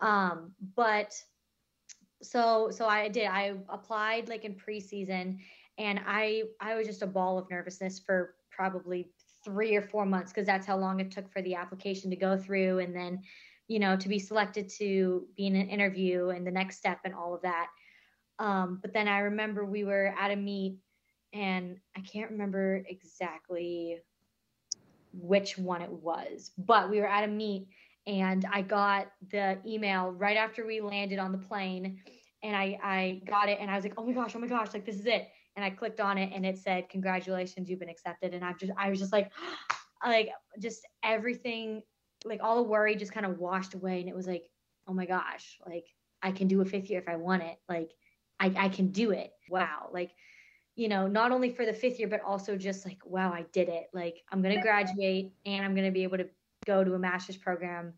um, 0.00 0.52
but 0.76 1.14
so 2.22 2.70
so 2.70 2.86
I 2.86 3.08
did. 3.08 3.26
I 3.26 3.54
applied 3.68 4.28
like 4.28 4.44
in 4.44 4.54
preseason, 4.54 5.38
and 5.78 6.00
I 6.06 6.44
I 6.60 6.74
was 6.76 6.86
just 6.86 7.02
a 7.02 7.06
ball 7.06 7.38
of 7.38 7.50
nervousness 7.50 7.98
for 7.98 8.34
probably 8.50 9.10
three 9.44 9.76
or 9.76 9.82
four 9.82 10.04
months 10.04 10.32
because 10.32 10.46
that's 10.46 10.66
how 10.66 10.76
long 10.76 11.00
it 11.00 11.10
took 11.10 11.32
for 11.32 11.42
the 11.42 11.54
application 11.54 12.10
to 12.10 12.16
go 12.16 12.36
through, 12.36 12.80
and 12.80 12.94
then 12.94 13.22
you 13.68 13.78
know, 13.78 13.96
to 13.96 14.08
be 14.08 14.18
selected 14.18 14.68
to 14.68 15.26
be 15.36 15.46
in 15.46 15.54
an 15.54 15.68
interview 15.68 16.30
and 16.30 16.46
the 16.46 16.50
next 16.50 16.78
step 16.78 17.00
and 17.04 17.14
all 17.14 17.34
of 17.34 17.42
that. 17.42 17.68
Um, 18.38 18.78
but 18.80 18.92
then 18.92 19.08
I 19.08 19.18
remember 19.18 19.64
we 19.64 19.84
were 19.84 20.14
at 20.18 20.30
a 20.30 20.36
meet 20.36 20.78
and 21.34 21.76
I 21.94 22.00
can't 22.00 22.30
remember 22.30 22.82
exactly 22.88 23.98
which 25.12 25.58
one 25.58 25.82
it 25.82 25.90
was, 25.90 26.50
but 26.56 26.90
we 26.90 27.00
were 27.00 27.08
at 27.08 27.24
a 27.24 27.28
meet 27.28 27.68
and 28.08 28.46
I 28.50 28.62
got 28.62 29.12
the 29.30 29.58
email 29.66 30.10
right 30.12 30.38
after 30.38 30.66
we 30.66 30.80
landed 30.80 31.18
on 31.18 31.30
the 31.30 31.38
plane 31.38 32.00
and 32.42 32.56
I, 32.56 32.78
I 32.82 33.22
got 33.26 33.50
it 33.50 33.58
and 33.60 33.70
I 33.70 33.74
was 33.74 33.84
like, 33.84 33.92
oh 33.98 34.04
my 34.04 34.12
gosh, 34.12 34.34
oh 34.34 34.38
my 34.38 34.46
gosh, 34.46 34.72
like 34.72 34.86
this 34.86 34.98
is 34.98 35.04
it. 35.06 35.28
And 35.56 35.64
I 35.64 35.70
clicked 35.70 36.00
on 36.00 36.16
it 36.16 36.32
and 36.34 36.46
it 36.46 36.56
said, 36.56 36.88
congratulations, 36.88 37.68
you've 37.68 37.80
been 37.80 37.90
accepted. 37.90 38.32
And 38.32 38.42
I've 38.42 38.58
just, 38.58 38.72
I 38.78 38.88
was 38.88 38.98
just 38.98 39.12
like, 39.12 39.30
like 40.04 40.30
just 40.58 40.86
everything, 41.02 41.82
like 42.24 42.40
all 42.42 42.56
the 42.56 42.62
worry 42.62 42.96
just 42.96 43.12
kind 43.12 43.26
of 43.26 43.38
washed 43.38 43.74
away. 43.74 44.00
And 44.00 44.08
it 44.08 44.16
was 44.16 44.26
like, 44.26 44.48
oh 44.86 44.94
my 44.94 45.04
gosh, 45.04 45.58
like 45.66 45.84
I 46.22 46.32
can 46.32 46.48
do 46.48 46.62
a 46.62 46.64
fifth 46.64 46.88
year 46.88 47.00
if 47.00 47.08
I 47.08 47.16
want 47.16 47.42
it. 47.42 47.58
Like 47.68 47.90
I, 48.40 48.54
I 48.56 48.68
can 48.70 48.88
do 48.88 49.10
it. 49.10 49.32
Wow. 49.50 49.90
Like, 49.92 50.12
you 50.76 50.88
know, 50.88 51.08
not 51.08 51.30
only 51.30 51.50
for 51.50 51.66
the 51.66 51.74
fifth 51.74 51.98
year, 51.98 52.08
but 52.08 52.22
also 52.22 52.56
just 52.56 52.86
like, 52.86 53.00
wow, 53.04 53.32
I 53.32 53.44
did 53.52 53.68
it. 53.68 53.88
Like 53.92 54.22
I'm 54.32 54.40
going 54.40 54.54
to 54.54 54.62
graduate 54.62 55.32
and 55.44 55.62
I'm 55.62 55.74
going 55.74 55.86
to 55.86 55.92
be 55.92 56.04
able 56.04 56.18
to 56.18 56.28
go 56.68 56.84
to 56.84 56.94
a 56.94 56.98
master's 56.98 57.38
program 57.38 57.94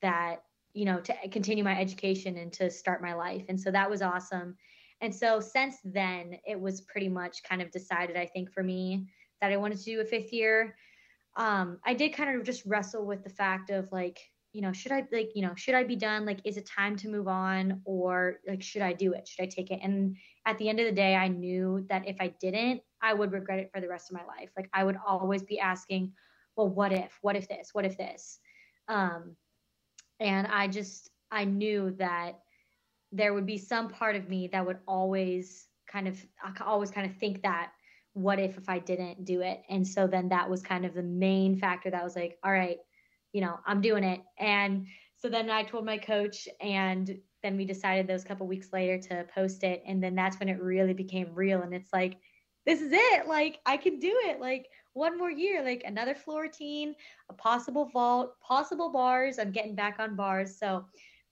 that, 0.00 0.42
you 0.72 0.86
know, 0.86 0.98
to 1.00 1.12
continue 1.30 1.62
my 1.62 1.78
education 1.78 2.36
and 2.38 2.52
to 2.54 2.70
start 2.70 3.00
my 3.08 3.14
life. 3.14 3.44
And 3.50 3.60
so 3.60 3.70
that 3.70 3.90
was 3.90 4.02
awesome. 4.02 4.56
And 5.00 5.14
so 5.14 5.40
since 5.40 5.76
then, 5.84 6.24
it 6.46 6.58
was 6.58 6.80
pretty 6.80 7.08
much 7.08 7.42
kind 7.48 7.60
of 7.62 7.70
decided, 7.70 8.16
I 8.16 8.26
think, 8.26 8.50
for 8.50 8.62
me 8.62 9.06
that 9.40 9.52
I 9.52 9.56
wanted 9.56 9.78
to 9.78 9.84
do 9.84 10.00
a 10.00 10.04
fifth 10.04 10.32
year. 10.32 10.76
Um, 11.36 11.78
I 11.84 11.94
did 11.94 12.14
kind 12.14 12.34
of 12.34 12.46
just 12.46 12.64
wrestle 12.64 13.04
with 13.04 13.22
the 13.22 13.36
fact 13.42 13.70
of 13.70 13.92
like, 13.92 14.18
you 14.52 14.62
know, 14.62 14.72
should 14.72 14.92
I 14.92 15.04
like, 15.12 15.30
you 15.34 15.42
know, 15.42 15.54
should 15.56 15.74
I 15.74 15.84
be 15.84 15.96
done? 15.96 16.24
Like, 16.24 16.40
is 16.44 16.56
it 16.56 16.66
time 16.66 16.96
to 16.98 17.08
move 17.08 17.28
on 17.28 17.82
or 17.84 18.38
like, 18.48 18.62
should 18.62 18.82
I 18.82 18.92
do 18.92 19.12
it? 19.12 19.26
Should 19.26 19.42
I 19.42 19.48
take 19.48 19.70
it? 19.70 19.80
And 19.82 20.16
at 20.46 20.58
the 20.58 20.68
end 20.68 20.78
of 20.80 20.86
the 20.86 20.92
day, 21.04 21.16
I 21.16 21.28
knew 21.28 21.84
that 21.88 22.06
if 22.06 22.16
I 22.20 22.28
didn't, 22.40 22.80
I 23.02 23.14
would 23.14 23.32
regret 23.32 23.58
it 23.58 23.70
for 23.72 23.80
the 23.80 23.88
rest 23.88 24.10
of 24.10 24.16
my 24.16 24.24
life. 24.24 24.50
Like, 24.56 24.70
I 24.72 24.84
would 24.84 24.96
always 25.06 25.42
be 25.42 25.58
asking, 25.58 26.12
well, 26.56 26.68
what 26.68 26.92
if? 26.92 27.18
What 27.22 27.36
if 27.36 27.48
this? 27.48 27.70
What 27.72 27.84
if 27.84 27.96
this? 27.96 28.38
Um, 28.88 29.36
and 30.20 30.46
I 30.46 30.68
just, 30.68 31.10
I 31.30 31.44
knew 31.44 31.94
that 31.98 32.38
there 33.12 33.34
would 33.34 33.46
be 33.46 33.58
some 33.58 33.88
part 33.88 34.16
of 34.16 34.28
me 34.28 34.48
that 34.48 34.66
would 34.66 34.78
always 34.86 35.66
kind 35.90 36.08
of, 36.08 36.24
I 36.42 36.52
always 36.64 36.90
kind 36.90 37.10
of 37.10 37.16
think 37.16 37.42
that 37.42 37.72
what 38.12 38.38
if 38.38 38.56
if 38.56 38.68
I 38.68 38.78
didn't 38.78 39.24
do 39.24 39.40
it? 39.40 39.62
And 39.68 39.86
so 39.86 40.06
then 40.06 40.28
that 40.28 40.48
was 40.48 40.62
kind 40.62 40.84
of 40.84 40.94
the 40.94 41.02
main 41.02 41.58
factor 41.58 41.90
that 41.90 42.04
was 42.04 42.14
like, 42.14 42.38
all 42.44 42.52
right, 42.52 42.78
you 43.32 43.40
know, 43.40 43.58
I'm 43.66 43.80
doing 43.80 44.04
it. 44.04 44.20
And 44.38 44.86
so 45.16 45.28
then 45.28 45.50
I 45.50 45.64
told 45.64 45.84
my 45.84 45.98
coach 45.98 46.48
and 46.60 47.18
then 47.44 47.58
we 47.58 47.66
decided 47.66 48.06
those 48.06 48.24
couple 48.24 48.46
weeks 48.46 48.72
later 48.72 48.98
to 48.98 49.26
post 49.34 49.64
it 49.64 49.82
and 49.86 50.02
then 50.02 50.14
that's 50.14 50.40
when 50.40 50.48
it 50.48 50.60
really 50.60 50.94
became 50.94 51.34
real 51.34 51.60
and 51.60 51.74
it's 51.74 51.92
like 51.92 52.16
this 52.64 52.80
is 52.80 52.90
it 52.90 53.28
like 53.28 53.60
i 53.66 53.76
can 53.76 53.98
do 54.00 54.12
it 54.24 54.40
like 54.40 54.66
one 54.94 55.18
more 55.18 55.30
year 55.30 55.62
like 55.62 55.82
another 55.84 56.14
floor 56.14 56.48
team 56.48 56.94
a 57.28 57.34
possible 57.34 57.86
vault 57.86 58.40
possible 58.40 58.90
bars. 58.90 59.38
I'm 59.38 59.50
getting 59.52 59.74
back 59.74 59.96
on 59.98 60.16
bars 60.16 60.56
so 60.58 60.86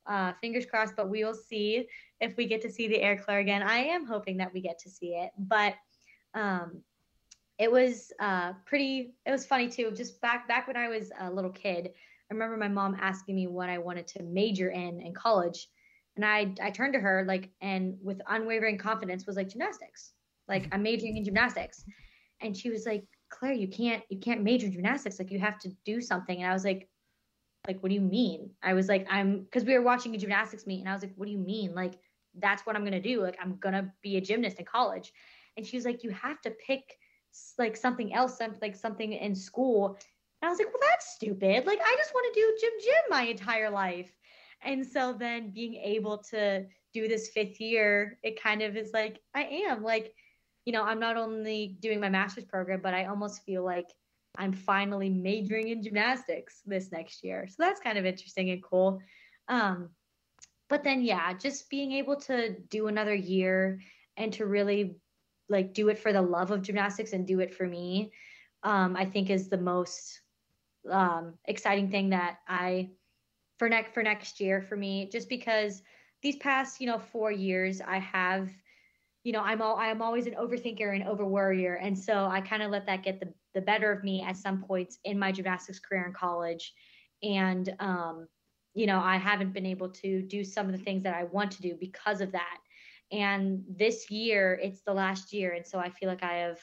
uh, 0.07 0.33
fingers 0.41 0.67
crossed 0.67 0.97
but 0.97 1.09
we 1.09 1.25
will 1.25 1.35
see 1.35 1.87
if 2.21 2.37
we 2.37 2.47
get 2.47 2.61
to 2.63 2.71
see 2.71 2.89
the 2.89 3.01
air 3.01 3.17
claire 3.17 3.39
again. 3.39 3.63
I 3.63 3.79
am 3.79 4.05
hoping 4.05 4.37
that 4.39 4.53
we 4.53 4.61
get 4.61 4.79
to 4.81 4.91
see 4.91 5.15
it 5.15 5.31
but 5.39 5.75
um 6.35 6.83
it 7.59 7.71
was 7.71 8.13
uh, 8.19 8.55
pretty 8.67 9.15
it 9.25 9.31
was 9.31 9.47
funny 9.47 9.69
too. 9.69 9.93
Just 9.93 10.21
back 10.21 10.49
back 10.49 10.67
when 10.67 10.77
i 10.77 10.89
was 10.89 11.13
a 11.21 11.31
little 11.31 11.51
kid 11.51 11.91
i 12.31 12.35
remember 12.35 12.57
my 12.57 12.69
mom 12.69 12.97
asking 13.01 13.37
me 13.37 13.47
what 13.47 13.69
i 13.69 13.79
wanted 13.79 14.07
to 14.09 14.23
major 14.23 14.71
in 14.71 15.01
in 15.01 15.15
college. 15.15 15.69
And 16.17 16.25
i 16.25 16.53
i 16.61 16.71
turned 16.71 16.95
to 16.95 17.01
her 17.01 17.25
like 17.29 17.51
and 17.61 17.97
with 18.03 18.21
unwavering 18.29 18.79
confidence 18.79 19.25
was 19.27 19.37
like 19.37 19.49
gymnastics. 19.49 20.15
Like 20.49 20.67
i'm 20.73 20.83
majoring 20.83 21.17
in 21.17 21.25
gymnastics. 21.25 21.85
And 22.41 22.57
she 22.57 22.71
was 22.71 22.87
like 22.87 23.05
claire 23.33 23.53
you 23.53 23.68
can't 23.68 24.03
you 24.09 24.18
can't 24.18 24.43
major 24.43 24.66
in 24.66 24.72
gymnastics. 24.72 25.18
Like 25.18 25.30
you 25.30 25.39
have 25.41 25.59
to 25.61 25.70
do 25.85 26.01
something. 26.01 26.43
And 26.43 26.51
i 26.51 26.53
was 26.53 26.64
like 26.64 26.89
like 27.66 27.80
what 27.83 27.89
do 27.89 27.95
you 27.95 28.01
mean? 28.01 28.51
I 28.62 28.74
was 28.74 28.89
like 28.89 29.07
i'm 29.11 29.41
because 29.41 29.64
we 29.64 29.74
were 29.74 29.83
watching 29.83 30.14
a 30.14 30.18
gymnastics 30.18 30.66
meet 30.66 30.80
and 30.80 30.89
i 30.89 30.95
was 30.95 31.03
like 31.03 31.14
what 31.16 31.26
do 31.26 31.33
you 31.33 31.39
mean? 31.39 31.74
Like 31.74 31.95
that's 32.39 32.64
what 32.66 32.76
i'm 32.76 32.85
gonna 32.85 33.01
do. 33.01 33.22
Like 33.22 33.39
i'm 33.41 33.57
gonna 33.57 33.93
be 34.03 34.16
a 34.16 34.20
gymnast 34.20 34.59
in 34.59 34.64
college. 34.64 35.12
And 35.57 35.66
she 35.66 35.76
was 35.76 35.85
like 35.85 36.05
you 36.05 36.11
have 36.11 36.41
to 36.43 36.51
pick 36.51 36.97
like 37.59 37.76
something 37.76 38.12
else, 38.14 38.41
like 38.61 38.76
something 38.76 39.12
in 39.12 39.35
school. 39.35 39.97
And 40.41 40.49
I 40.49 40.51
was 40.51 40.59
like, 40.59 40.68
well, 40.68 40.83
that's 40.91 41.14
stupid. 41.14 41.66
Like, 41.66 41.78
I 41.80 41.95
just 41.97 42.12
want 42.14 42.35
to 42.35 42.41
do 42.41 42.59
gym 42.61 42.72
gym 42.83 43.03
my 43.11 43.22
entire 43.22 43.70
life. 43.70 44.12
And 44.62 44.85
so 44.85 45.12
then 45.12 45.51
being 45.51 45.74
able 45.74 46.18
to 46.30 46.66
do 46.93 47.09
this 47.09 47.28
fifth 47.28 47.61
year, 47.61 48.18
it 48.22 48.41
kind 48.41 48.62
of 48.62 48.76
is 48.76 48.93
like, 48.93 49.20
I 49.35 49.45
am. 49.45 49.83
Like, 49.83 50.14
you 50.65 50.73
know, 50.73 50.85
I'm 50.85 51.01
not 51.01 51.17
only 51.17 51.77
doing 51.81 52.01
my 52.01 52.09
master's 52.09 52.45
program, 52.45 52.81
but 52.83 52.95
I 52.95 53.07
almost 53.07 53.45
feel 53.45 53.65
like 53.65 53.89
I'm 54.37 54.53
finally 54.53 55.11
majoring 55.11 55.69
in 55.69 55.83
gymnastics 55.83 56.63
this 56.65 56.91
next 56.93 57.25
year. 57.25 57.47
So 57.49 57.57
that's 57.59 57.81
kind 57.81 57.99
of 57.99 58.07
interesting 58.07 58.51
and 58.51 58.63
cool. 58.63 59.01
Um, 59.49 59.91
but 60.69 60.85
then, 60.85 61.03
yeah, 61.03 61.35
just 61.35 61.69
being 61.69 61.93
able 61.93 62.17
to 62.17 62.57
do 62.71 62.87
another 62.87 63.15
year 63.15 63.81
and 64.17 64.33
to 64.35 64.47
really 64.47 64.97
like 65.49 65.75
do 65.75 65.89
it 65.89 65.99
for 65.99 66.13
the 66.13 66.23
love 66.23 66.51
of 66.51 66.63
gymnastics 66.63 67.13
and 67.13 67.27
do 67.27 67.41
it 67.41 67.55
for 67.55 67.67
me 67.67 68.11
um, 68.63 68.97
i 68.97 69.05
think 69.05 69.31
is 69.31 69.49
the 69.49 69.59
most 69.59 70.21
um, 70.91 71.35
exciting 71.47 71.91
thing 71.91 72.11
that 72.11 72.39
i 72.49 72.91
for 73.59 73.69
next 73.69 73.95
for 73.95 74.03
next 74.03 74.41
year 74.41 74.61
for 74.61 74.77
me 74.77 75.09
just 75.13 75.29
because 75.29 75.83
these 76.23 76.37
past 76.37 76.81
you 76.81 76.87
know 76.87 76.99
four 76.99 77.31
years 77.31 77.81
i 77.81 77.99
have 77.99 78.49
you 79.25 79.33
know 79.33 79.41
i'm 79.41 79.62
all 79.62 79.77
i'm 79.77 80.03
always 80.03 80.27
an 80.27 80.35
overthinker 80.35 80.95
and 80.95 81.05
over 81.05 81.25
worrier 81.25 81.75
and 81.77 81.99
so 81.99 82.27
i 82.27 82.41
kind 82.41 82.62
of 82.62 82.70
let 82.70 82.87
that 82.87 83.03
get 83.03 83.20
the, 83.20 83.33
the 83.55 83.61
better 83.61 83.93
of 83.93 84.03
me 84.03 84.23
at 84.23 84.37
some 84.37 84.62
points 84.62 84.99
in 85.05 85.18
my 85.18 85.33
gymnastics 85.33 85.79
career 85.79 86.07
in 86.07 86.12
college. 86.12 86.73
And 87.23 87.73
um, 87.79 88.27
you 88.75 88.87
know 88.87 89.01
i 89.01 89.16
haven't 89.16 89.53
been 89.53 89.66
able 89.66 89.91
to 89.91 90.23
do 90.23 90.43
some 90.45 90.66
of 90.66 90.73
the 90.73 90.83
things 90.83 91.03
that 91.03 91.14
i 91.14 91.25
want 91.25 91.51
to 91.53 91.62
do 91.62 91.77
because 91.79 92.20
of 92.20 92.33
that. 92.33 92.59
And 93.11 93.62
this 93.68 94.11
year 94.11 94.59
it's 94.62 94.81
the 94.83 94.95
last 94.95 95.33
year. 95.33 95.53
And 95.53 95.66
so 95.66 95.79
i 95.79 95.91
feel 95.91 96.09
like 96.09 96.23
i 96.23 96.35
have 96.35 96.59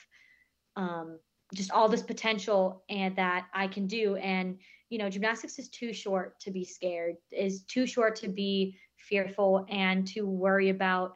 um, 0.75 1.19
just 1.53 1.71
all 1.71 1.89
this 1.89 2.01
potential 2.01 2.83
and 2.89 3.15
that 3.15 3.47
i 3.53 3.67
can 3.67 3.87
do. 3.87 4.15
And 4.15 4.57
you 4.89 4.97
know 4.97 5.09
gymnastics 5.09 5.59
is 5.59 5.69
too 5.69 5.93
short 5.93 6.39
to 6.39 6.51
be 6.51 6.65
scared 6.65 7.15
is 7.31 7.63
too 7.63 7.85
short 7.85 8.15
to 8.15 8.27
be 8.27 8.75
fearful 8.97 9.65
and 9.69 10.07
to 10.07 10.25
worry 10.25 10.69
about 10.69 11.15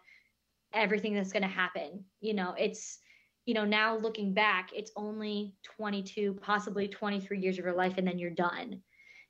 everything 0.74 1.14
that's 1.14 1.32
going 1.32 1.44
to 1.44 1.50
happen. 1.50 2.04
You 2.22 2.34
know 2.34 2.56
it's 2.58 3.00
you 3.46 3.54
know 3.54 3.66
now 3.66 3.98
looking 3.98 4.34
back 4.34 4.70
it's 4.74 4.92
only 4.96 5.54
22 5.64 6.40
possibly 6.42 6.88
23 6.88 7.40
years 7.40 7.60
of 7.60 7.66
your 7.66 7.76
life 7.76 7.96
and 7.98 8.08
then 8.08 8.20
you're 8.20 8.32
done. 8.32 8.82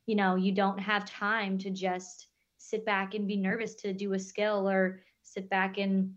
You 0.05 0.15
know 0.15 0.35
you 0.35 0.51
don't 0.51 0.79
have 0.79 1.05
time 1.05 1.57
to 1.59 1.69
just 1.69 2.27
sit 2.57 2.85
back 2.85 3.13
and 3.13 3.27
be 3.27 3.37
nervous 3.37 3.75
to 3.75 3.93
do 3.93 4.13
a 4.13 4.19
skill 4.19 4.69
or 4.69 5.01
sit 5.23 5.49
back 5.49 5.77
and 5.77 6.13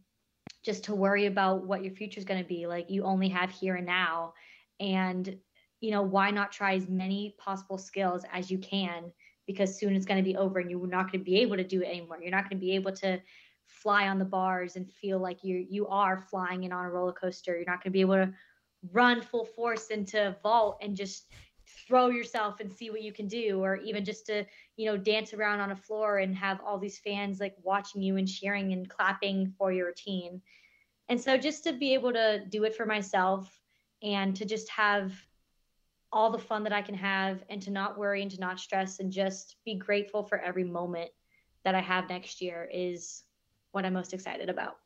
just 0.65 0.85
to 0.85 0.95
worry 0.95 1.27
about 1.27 1.65
what 1.65 1.85
your 1.85 1.93
future 1.93 2.19
is 2.19 2.25
going 2.25 2.43
to 2.43 2.49
be 2.49 2.67
like 2.67 2.91
you 2.91 3.05
only 3.05 3.29
have 3.29 3.51
here 3.51 3.77
and 3.77 3.87
now. 3.87 4.35
And 4.79 5.37
you 5.81 5.91
know 5.91 6.03
why 6.03 6.31
not 6.31 6.53
try 6.53 6.75
as 6.75 6.89
many 6.89 7.35
possible 7.39 7.79
skills 7.79 8.25
as 8.33 8.51
you 8.51 8.59
can 8.59 9.13
because 9.47 9.79
soon 9.79 9.95
it's 9.95 10.07
going 10.07 10.23
to 10.23 10.29
be 10.29 10.37
over 10.37 10.59
and 10.59 10.71
you're 10.71 10.87
not 10.87 11.11
going 11.11 11.21
to 11.21 11.25
be 11.25 11.41
able 11.41 11.57
to 11.57 11.65
do 11.65 11.83
it 11.83 11.87
anymore. 11.87 12.19
You're 12.21 12.31
not 12.31 12.49
going 12.49 12.59
to 12.59 12.67
be 12.67 12.75
able 12.75 12.93
to 12.93 13.21
fly 13.67 14.09
on 14.09 14.19
the 14.19 14.25
bars 14.25 14.77
and 14.77 14.91
feel 14.91 15.19
like 15.19 15.43
you 15.45 15.67
you 15.69 15.87
are 15.89 16.19
flying 16.19 16.65
in 16.65 16.73
on 16.73 16.85
a 16.85 16.91
roller 16.91 17.13
coaster. 17.13 17.57
You're 17.57 17.67
not 17.67 17.83
going 17.83 17.91
to 17.93 17.97
be 17.97 18.01
able 18.01 18.15
to 18.15 18.33
run 18.93 19.21
full 19.21 19.45
force 19.45 19.89
into 19.89 20.37
vault 20.43 20.79
and 20.83 20.97
just 20.97 21.27
throw 21.89 22.09
yourself 22.09 22.61
and 22.61 22.71
see 22.71 22.91
what 22.91 23.03
you 23.03 23.13
can 23.13 23.27
do 23.27 23.63
or 23.63 23.77
even 23.77 24.05
just 24.05 24.27
to 24.27 24.45
you 24.77 24.87
know 24.87 24.97
dance 24.97 25.35
around 25.35 25.61
on 25.61 25.73
a 25.73 25.77
floor 25.77 26.19
and 26.19 26.35
have 26.37 26.61
all 26.65 26.79
these 26.79 26.99
fans 26.99 27.41
like 27.41 27.55
watching 27.63 28.03
you 28.03 28.17
and 28.17 28.29
cheering 28.29 28.73
and 28.73 28.89
clapping 28.89 29.53
for 29.59 29.73
your 29.73 29.93
team. 29.93 30.41
And 31.09 31.21
so 31.21 31.37
just 31.37 31.65
to 31.65 31.73
be 31.73 31.95
able 31.95 32.13
to 32.13 32.45
do 32.49 32.65
it 32.65 32.75
for 32.75 32.87
myself 32.87 33.61
and 34.03 34.35
to 34.37 34.45
just 34.45 34.69
have 34.71 35.13
all 36.13 36.31
the 36.31 36.39
fun 36.39 36.63
that 36.65 36.73
I 36.73 36.83
can 36.83 36.95
have 36.95 37.43
and 37.51 37.61
to 37.63 37.71
not 37.71 37.99
worry 37.99 38.23
and 38.23 38.31
to 38.31 38.41
not 38.41 38.61
stress 38.61 39.01
and 39.01 39.13
just 39.13 39.57
be 39.65 39.75
grateful 39.75 40.23
for 40.23 40.39
every 40.39 40.65
moment 40.65 41.11
that 41.65 41.75
I 41.75 41.81
have 41.81 42.09
next 42.09 42.41
year 42.41 42.69
is 42.73 43.25
what 43.77 43.85
I'm 43.85 43.93
most 43.93 44.15
excited 44.15 44.49
about. 44.49 44.77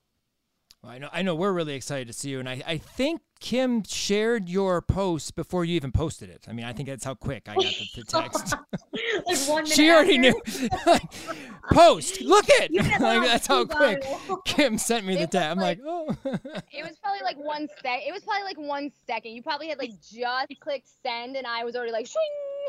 Well, 0.83 0.91
I 0.93 0.99
know 0.99 1.09
I 1.13 1.23
know 1.23 1.35
we're 1.35 1.53
really 1.53 1.75
excited 1.75 2.07
to 2.09 2.13
see 2.13 2.31
you, 2.31 2.41
and 2.41 2.49
I, 2.49 2.61
I 2.67 2.79
think 2.79 3.21
Kim 3.39 3.83
shared 3.85 4.49
your 4.49 4.81
post 4.83 5.37
before 5.37 5.65
you 5.65 5.77
even 5.77 5.93
posted 5.93 6.29
it. 6.31 6.47
I 6.49 6.53
mean, 6.53 6.65
I 6.65 6.73
think 6.73 6.89
that's 6.89 7.05
how 7.05 7.15
quick 7.15 7.49
I 7.49 7.55
got 7.55 7.65
the, 7.65 8.01
the 8.01 8.05
text. 8.09 8.55
like 9.49 9.67
she 9.73 9.91
already 9.91 10.27
after. 10.27 10.61
knew. 10.63 10.69
post, 11.73 12.23
look 12.23 12.47
it. 12.49 12.73
Like 13.01 13.23
that's 13.23 13.47
how 13.47 13.65
quick. 13.67 14.03
Kim 14.47 14.77
sent 14.79 15.05
me 15.07 15.15
the 15.17 15.21
It 15.21 15.27
was 15.27 15.31
text. 15.31 15.51
I'm 15.51 15.59
like, 15.59 15.79
like- 15.85 15.87
oh. 15.87 16.17
It 16.73 16.83
was 16.83 16.97
probably 17.03 17.21
like 17.25 17.37
one 17.37 17.69
sec. 17.83 18.01
It 18.07 18.13
was 18.13 18.25
probably 18.25 18.45
like 18.45 18.59
one 18.59 18.91
second. 19.07 19.33
You 19.33 19.43
probably 19.43 19.69
had 19.69 19.79
like 19.79 19.93
just 20.01 20.49
clicked 20.61 20.89
send, 21.05 21.37
and 21.37 21.47
I 21.47 21.63
was 21.63 21.77
already 21.77 21.93
like, 21.93 22.07
shing. 22.07 22.17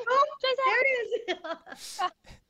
Oh, 0.09 0.25
there 0.41 0.81
it 0.81 1.39
is. 1.39 2.01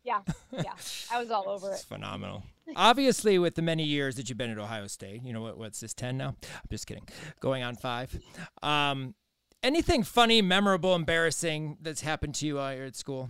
Yeah, 0.03 0.21
yeah, 0.51 0.73
I 1.11 1.19
was 1.19 1.29
all 1.31 1.47
over 1.47 1.71
It's 1.71 1.83
it. 1.83 1.85
phenomenal. 1.87 2.43
Obviously, 2.75 3.37
with 3.37 3.55
the 3.55 3.61
many 3.61 3.83
years 3.83 4.15
that 4.15 4.29
you've 4.29 4.37
been 4.37 4.49
at 4.49 4.57
Ohio 4.57 4.87
State, 4.87 5.21
you 5.23 5.33
know 5.33 5.41
what? 5.41 5.57
What's 5.57 5.79
this? 5.79 5.93
Ten 5.93 6.17
now? 6.17 6.35
I'm 6.43 6.67
just 6.69 6.87
kidding. 6.87 7.07
Going 7.39 7.63
on 7.63 7.75
five. 7.75 8.17
Um, 8.63 9.13
anything 9.61 10.03
funny, 10.03 10.41
memorable, 10.41 10.95
embarrassing 10.95 11.77
that's 11.81 12.01
happened 12.01 12.35
to 12.35 12.47
you 12.47 12.55
while 12.55 12.75
you're 12.75 12.85
at 12.85 12.95
school 12.95 13.29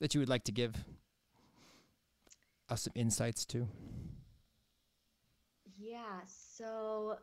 that 0.00 0.14
you 0.14 0.20
would 0.20 0.28
like 0.28 0.44
to 0.44 0.52
give 0.52 0.74
us 2.68 2.82
some 2.82 2.92
insights 2.96 3.44
to? 3.46 3.68
Yeah, 5.78 6.20
so 6.26 7.16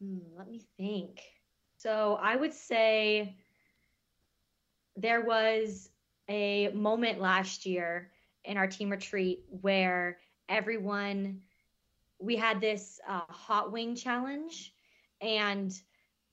hmm, 0.00 0.18
let 0.36 0.48
me 0.48 0.62
think. 0.76 1.20
So 1.76 2.18
I 2.22 2.36
would 2.36 2.52
say 2.54 3.36
there 4.96 5.22
was 5.22 5.90
a 6.28 6.68
moment 6.68 7.20
last 7.20 7.66
year 7.66 8.10
in 8.44 8.56
our 8.56 8.66
team 8.66 8.90
retreat 8.90 9.44
where 9.60 10.18
everyone 10.48 11.40
we 12.18 12.36
had 12.36 12.60
this 12.60 12.98
uh, 13.06 13.20
hot 13.28 13.72
wing 13.72 13.94
challenge 13.94 14.72
and 15.20 15.72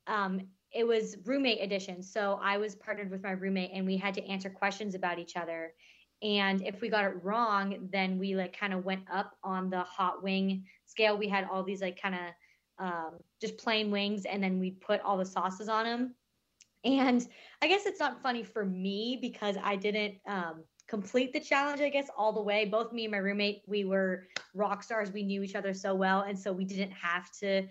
um, 0.08 0.42
it 0.72 0.88
was 0.88 1.18
roommate 1.26 1.62
edition. 1.62 2.02
So 2.02 2.40
i 2.42 2.58
was 2.58 2.76
partnered 2.76 3.12
with 3.12 3.24
my 3.24 3.32
roommate 3.32 3.72
and 3.74 3.86
we 3.86 3.98
had 3.98 4.14
to 4.16 4.26
answer 4.26 4.50
questions 4.50 4.96
about 4.96 5.20
each 5.20 5.36
other. 5.36 5.74
And 6.22 6.66
if 6.66 6.80
we 6.80 6.90
got 6.90 7.06
it 7.06 7.24
wrong 7.24 7.90
then 7.92 8.18
we 8.18 8.36
like 8.36 8.58
kind 8.58 8.74
of 8.74 8.86
went 8.86 9.04
up 9.12 9.36
on 9.44 9.70
the 9.70 9.82
hot 9.82 10.24
wing 10.24 10.66
scale. 10.86 11.18
We 11.18 11.28
had 11.28 11.48
all 11.52 11.64
these 11.64 11.82
like 11.82 12.02
kind 12.02 12.16
of 12.16 12.22
um, 12.80 13.12
just 13.40 13.58
plain 13.58 13.92
wings 13.92 14.26
and 14.26 14.42
then 14.42 14.60
we 14.60 14.72
put 14.72 15.02
all 15.02 15.18
the 15.18 15.26
sauces 15.26 15.70
on 15.70 15.86
them 15.86 16.16
and 16.84 17.28
i 17.62 17.68
guess 17.68 17.86
it's 17.86 18.00
not 18.00 18.22
funny 18.22 18.44
for 18.44 18.66
me 18.66 19.18
because 19.22 19.56
i 19.64 19.76
didn't 19.76 20.16
um, 20.28 20.64
complete 20.88 21.34
the 21.34 21.40
challenge 21.40 21.82
i 21.82 21.90
guess 21.90 22.10
all 22.18 22.34
the 22.34 22.42
way. 22.42 22.66
Both 22.66 22.92
me 22.92 23.06
and 23.06 23.12
my 23.12 23.18
roommate 23.18 23.64
we 23.68 23.86
were 23.86 24.28
rock 24.54 24.84
stars. 24.84 25.12
We 25.12 25.24
knew 25.24 25.44
each 25.44 25.56
other 25.56 25.74
so 25.74 25.96
well. 25.96 26.22
And 26.22 26.38
so 26.38 26.52
we 26.52 26.66
didn't 26.66 26.92
have 26.92 27.32
to 27.40 27.68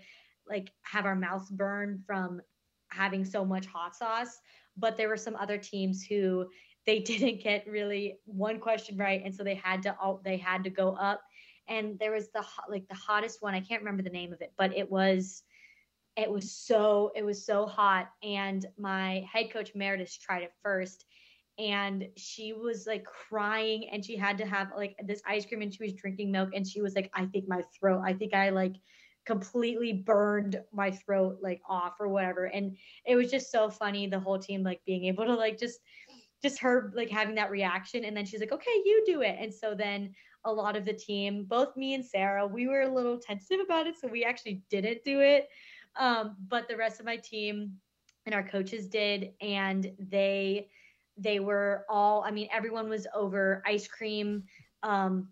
like 0.47 0.71
have 0.81 1.05
our 1.05 1.15
mouths 1.15 1.49
burn 1.49 2.03
from 2.05 2.41
having 2.89 3.23
so 3.25 3.45
much 3.45 3.65
hot 3.65 3.95
sauce. 3.95 4.39
But 4.77 4.97
there 4.97 5.09
were 5.09 5.17
some 5.17 5.35
other 5.35 5.57
teams 5.57 6.03
who 6.03 6.47
they 6.85 6.99
didn't 7.11 7.41
get 7.41 7.67
really 7.67 8.19
one 8.25 8.59
question 8.59 8.97
right. 8.97 9.21
And 9.23 9.33
so 9.33 9.43
they 9.43 9.55
had 9.55 9.81
to 9.83 9.95
all 10.01 10.21
they 10.23 10.37
had 10.37 10.63
to 10.63 10.69
go 10.69 10.95
up. 10.95 11.21
And 11.67 11.97
there 11.99 12.11
was 12.11 12.29
the 12.31 12.43
like 12.69 12.87
the 12.89 12.95
hottest 12.95 13.41
one. 13.41 13.53
I 13.53 13.61
can't 13.61 13.81
remember 13.81 14.03
the 14.03 14.09
name 14.09 14.33
of 14.33 14.41
it 14.41 14.53
but 14.57 14.75
it 14.75 14.89
was 14.89 15.43
it 16.15 16.29
was 16.29 16.51
so 16.51 17.11
it 17.15 17.25
was 17.25 17.45
so 17.45 17.65
hot 17.65 18.09
and 18.21 18.65
my 18.77 19.27
head 19.31 19.51
coach 19.51 19.71
meredith 19.75 20.17
tried 20.21 20.43
it 20.43 20.53
first 20.61 21.05
and 21.59 22.07
she 22.17 22.53
was 22.53 22.87
like 22.87 23.05
crying 23.05 23.87
and 23.91 24.03
she 24.03 24.17
had 24.17 24.37
to 24.37 24.45
have 24.45 24.69
like 24.75 24.95
this 25.05 25.21
ice 25.27 25.45
cream 25.45 25.61
and 25.61 25.73
she 25.73 25.83
was 25.83 25.93
drinking 25.93 26.31
milk 26.31 26.49
and 26.53 26.67
she 26.67 26.81
was 26.81 26.95
like 26.95 27.09
i 27.13 27.25
think 27.25 27.47
my 27.47 27.61
throat 27.79 28.01
i 28.05 28.13
think 28.13 28.33
i 28.33 28.49
like 28.49 28.75
completely 29.25 29.93
burned 29.93 30.59
my 30.73 30.91
throat 30.91 31.37
like 31.41 31.61
off 31.67 31.93
or 31.99 32.09
whatever 32.09 32.45
and 32.45 32.75
it 33.05 33.15
was 33.15 33.31
just 33.31 33.51
so 33.51 33.69
funny 33.69 34.05
the 34.05 34.19
whole 34.19 34.37
team 34.37 34.63
like 34.63 34.81
being 34.85 35.05
able 35.05 35.25
to 35.25 35.33
like 35.33 35.57
just 35.57 35.79
just 36.41 36.59
her 36.59 36.91
like 36.95 37.09
having 37.09 37.35
that 37.35 37.49
reaction 37.49 38.03
and 38.03 38.17
then 38.17 38.25
she's 38.25 38.41
like 38.41 38.51
okay 38.51 38.81
you 38.83 39.03
do 39.05 39.21
it 39.21 39.37
and 39.39 39.53
so 39.53 39.73
then 39.73 40.13
a 40.45 40.51
lot 40.51 40.75
of 40.75 40.83
the 40.83 40.93
team 40.93 41.45
both 41.45 41.75
me 41.77 41.93
and 41.93 42.03
sarah 42.03 42.45
we 42.45 42.67
were 42.67 42.81
a 42.81 42.93
little 42.93 43.17
tentative 43.17 43.61
about 43.63 43.87
it 43.87 43.95
so 43.97 44.07
we 44.07 44.25
actually 44.25 44.61
didn't 44.69 45.01
do 45.05 45.21
it 45.21 45.47
um, 45.95 46.35
but 46.47 46.67
the 46.67 46.77
rest 46.77 46.99
of 46.99 47.05
my 47.05 47.17
team 47.17 47.73
and 48.25 48.33
our 48.33 48.47
coaches 48.47 48.87
did 48.87 49.31
and 49.41 49.91
they 49.99 50.67
they 51.17 51.39
were 51.39 51.85
all 51.89 52.23
i 52.23 52.31
mean 52.31 52.47
everyone 52.51 52.89
was 52.89 53.05
over 53.13 53.61
ice 53.65 53.87
cream 53.87 54.43
um, 54.81 55.27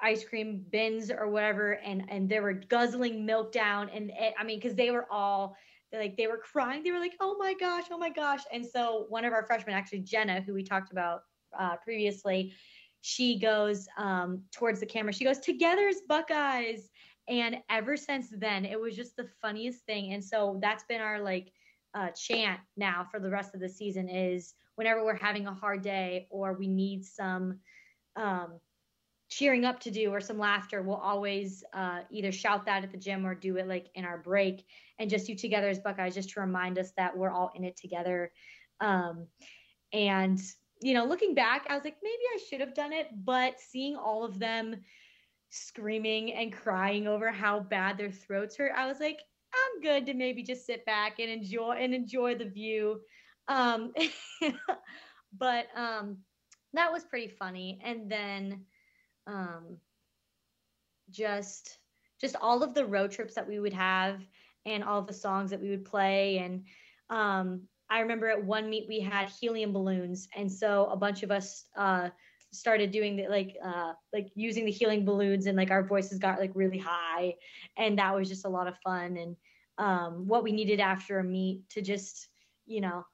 ice 0.00 0.24
cream 0.24 0.64
bins 0.70 1.10
or 1.10 1.28
whatever 1.28 1.72
and 1.84 2.04
and 2.08 2.28
they 2.28 2.40
were 2.40 2.52
guzzling 2.52 3.24
milk 3.24 3.50
down 3.52 3.88
and 3.90 4.10
it, 4.10 4.34
i 4.38 4.44
mean 4.44 4.58
because 4.58 4.76
they 4.76 4.90
were 4.90 5.06
all 5.10 5.56
like 5.98 6.16
they 6.16 6.26
were 6.26 6.38
crying. 6.38 6.82
They 6.82 6.90
were 6.90 6.98
like 6.98 7.14
oh 7.20 7.36
my 7.38 7.54
gosh 7.54 7.84
oh 7.90 7.98
my 7.98 8.10
gosh. 8.10 8.40
And 8.52 8.64
so 8.64 9.06
one 9.08 9.24
of 9.24 9.32
our 9.32 9.46
freshmen 9.46 9.74
actually 9.74 10.00
jenna 10.00 10.40
who 10.40 10.54
we 10.54 10.62
talked 10.62 10.92
about 10.92 11.22
uh, 11.58 11.76
previously 11.76 12.52
she 13.06 13.38
goes 13.38 13.86
um, 13.98 14.42
towards 14.50 14.80
the 14.80 14.86
camera. 14.86 15.12
She 15.12 15.24
goes 15.24 15.38
together 15.38 15.82
together's 15.82 16.00
buckeyes 16.08 16.88
and 17.28 17.56
ever 17.70 17.96
since 17.96 18.28
then 18.30 18.64
it 18.64 18.80
was 18.80 18.94
just 18.94 19.16
the 19.16 19.28
funniest 19.40 19.84
thing 19.86 20.12
and 20.12 20.22
so 20.22 20.58
that's 20.60 20.84
been 20.84 21.00
our 21.00 21.20
like 21.20 21.52
uh, 21.94 22.10
chant 22.10 22.60
now 22.76 23.06
for 23.10 23.20
the 23.20 23.30
rest 23.30 23.54
of 23.54 23.60
the 23.60 23.68
season 23.68 24.08
is 24.08 24.54
whenever 24.74 25.04
we're 25.04 25.14
having 25.14 25.46
a 25.46 25.54
hard 25.54 25.82
day 25.82 26.26
or 26.30 26.52
we 26.54 26.66
need 26.66 27.04
some 27.04 27.58
um, 28.16 28.58
cheering 29.30 29.64
up 29.64 29.80
to 29.80 29.90
do 29.90 30.10
or 30.10 30.20
some 30.20 30.38
laughter, 30.38 30.82
we'll 30.82 30.96
always 30.96 31.64
uh, 31.72 32.00
either 32.10 32.30
shout 32.30 32.66
that 32.66 32.84
at 32.84 32.92
the 32.92 32.98
gym 32.98 33.26
or 33.26 33.34
do 33.34 33.56
it 33.56 33.66
like 33.66 33.88
in 33.94 34.04
our 34.04 34.18
break 34.18 34.64
and 34.98 35.10
just 35.10 35.26
do 35.26 35.34
together 35.34 35.68
as 35.68 35.80
Buckeyes 35.80 36.14
just 36.14 36.30
to 36.30 36.40
remind 36.40 36.78
us 36.78 36.92
that 36.96 37.16
we're 37.16 37.30
all 37.30 37.50
in 37.54 37.64
it 37.64 37.76
together. 37.76 38.32
Um, 38.80 39.26
and, 39.92 40.40
you 40.82 40.94
know, 40.94 41.04
looking 41.04 41.34
back, 41.34 41.66
I 41.68 41.74
was 41.74 41.84
like, 41.84 41.96
maybe 42.02 42.22
I 42.34 42.38
should 42.48 42.60
have 42.60 42.74
done 42.74 42.92
it, 42.92 43.08
but 43.24 43.58
seeing 43.60 43.96
all 43.96 44.24
of 44.24 44.38
them 44.38 44.76
screaming 45.54 46.32
and 46.34 46.52
crying 46.52 47.06
over 47.06 47.30
how 47.30 47.60
bad 47.60 47.96
their 47.96 48.10
throats 48.10 48.56
hurt, 48.56 48.72
I 48.76 48.86
was 48.86 49.00
like, 49.00 49.20
I'm 49.54 49.80
good 49.80 50.06
to 50.06 50.14
maybe 50.14 50.42
just 50.42 50.66
sit 50.66 50.84
back 50.84 51.20
and 51.20 51.30
enjoy 51.30 51.76
and 51.78 51.94
enjoy 51.94 52.34
the 52.34 52.44
view. 52.44 53.00
Um, 53.46 53.92
but 55.38 55.66
um, 55.76 56.18
that 56.72 56.92
was 56.92 57.04
pretty 57.04 57.28
funny. 57.28 57.80
And 57.84 58.10
then 58.10 58.64
um, 59.26 59.78
just 61.10 61.78
just 62.20 62.36
all 62.40 62.62
of 62.62 62.74
the 62.74 62.84
road 62.84 63.10
trips 63.10 63.34
that 63.34 63.46
we 63.46 63.60
would 63.60 63.72
have 63.72 64.20
and 64.66 64.82
all 64.82 65.02
the 65.02 65.12
songs 65.12 65.50
that 65.50 65.60
we 65.60 65.70
would 65.70 65.84
play 65.84 66.38
and 66.38 66.64
um, 67.10 67.62
i 67.90 68.00
remember 68.00 68.28
at 68.28 68.42
one 68.42 68.70
meet 68.70 68.86
we 68.88 69.00
had 69.00 69.28
helium 69.28 69.72
balloons 69.72 70.28
and 70.36 70.50
so 70.50 70.86
a 70.86 70.96
bunch 70.96 71.22
of 71.22 71.30
us 71.30 71.66
uh, 71.76 72.08
started 72.54 72.90
doing 72.90 73.16
the 73.16 73.28
like 73.28 73.56
uh, 73.64 73.92
like 74.12 74.28
using 74.34 74.64
the 74.64 74.70
helium 74.70 75.04
balloons 75.04 75.46
and 75.46 75.56
like 75.56 75.70
our 75.70 75.84
voices 75.84 76.18
got 76.18 76.38
like 76.38 76.52
really 76.54 76.78
high 76.78 77.34
and 77.76 77.98
that 77.98 78.14
was 78.14 78.28
just 78.28 78.44
a 78.44 78.48
lot 78.48 78.66
of 78.66 78.76
fun 78.78 79.16
and 79.16 79.36
um, 79.78 80.26
what 80.28 80.44
we 80.44 80.52
needed 80.52 80.80
after 80.80 81.18
a 81.18 81.24
meet 81.24 81.68
to 81.70 81.82
just 81.82 82.28
you 82.66 82.80
know 82.80 83.04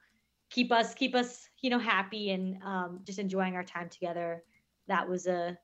keep 0.50 0.70
us 0.70 0.94
keep 0.94 1.14
us 1.14 1.48
you 1.60 1.70
know 1.70 1.78
happy 1.78 2.30
and 2.30 2.62
um, 2.62 3.00
just 3.04 3.18
enjoying 3.18 3.56
our 3.56 3.64
time 3.64 3.88
together 3.88 4.42
that 4.90 5.08
was 5.08 5.26
a 5.26 5.56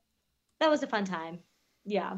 that 0.61 0.71
was 0.71 0.83
a 0.83 0.87
fun 0.87 1.05
time. 1.05 1.41
Yeah. 1.85 2.17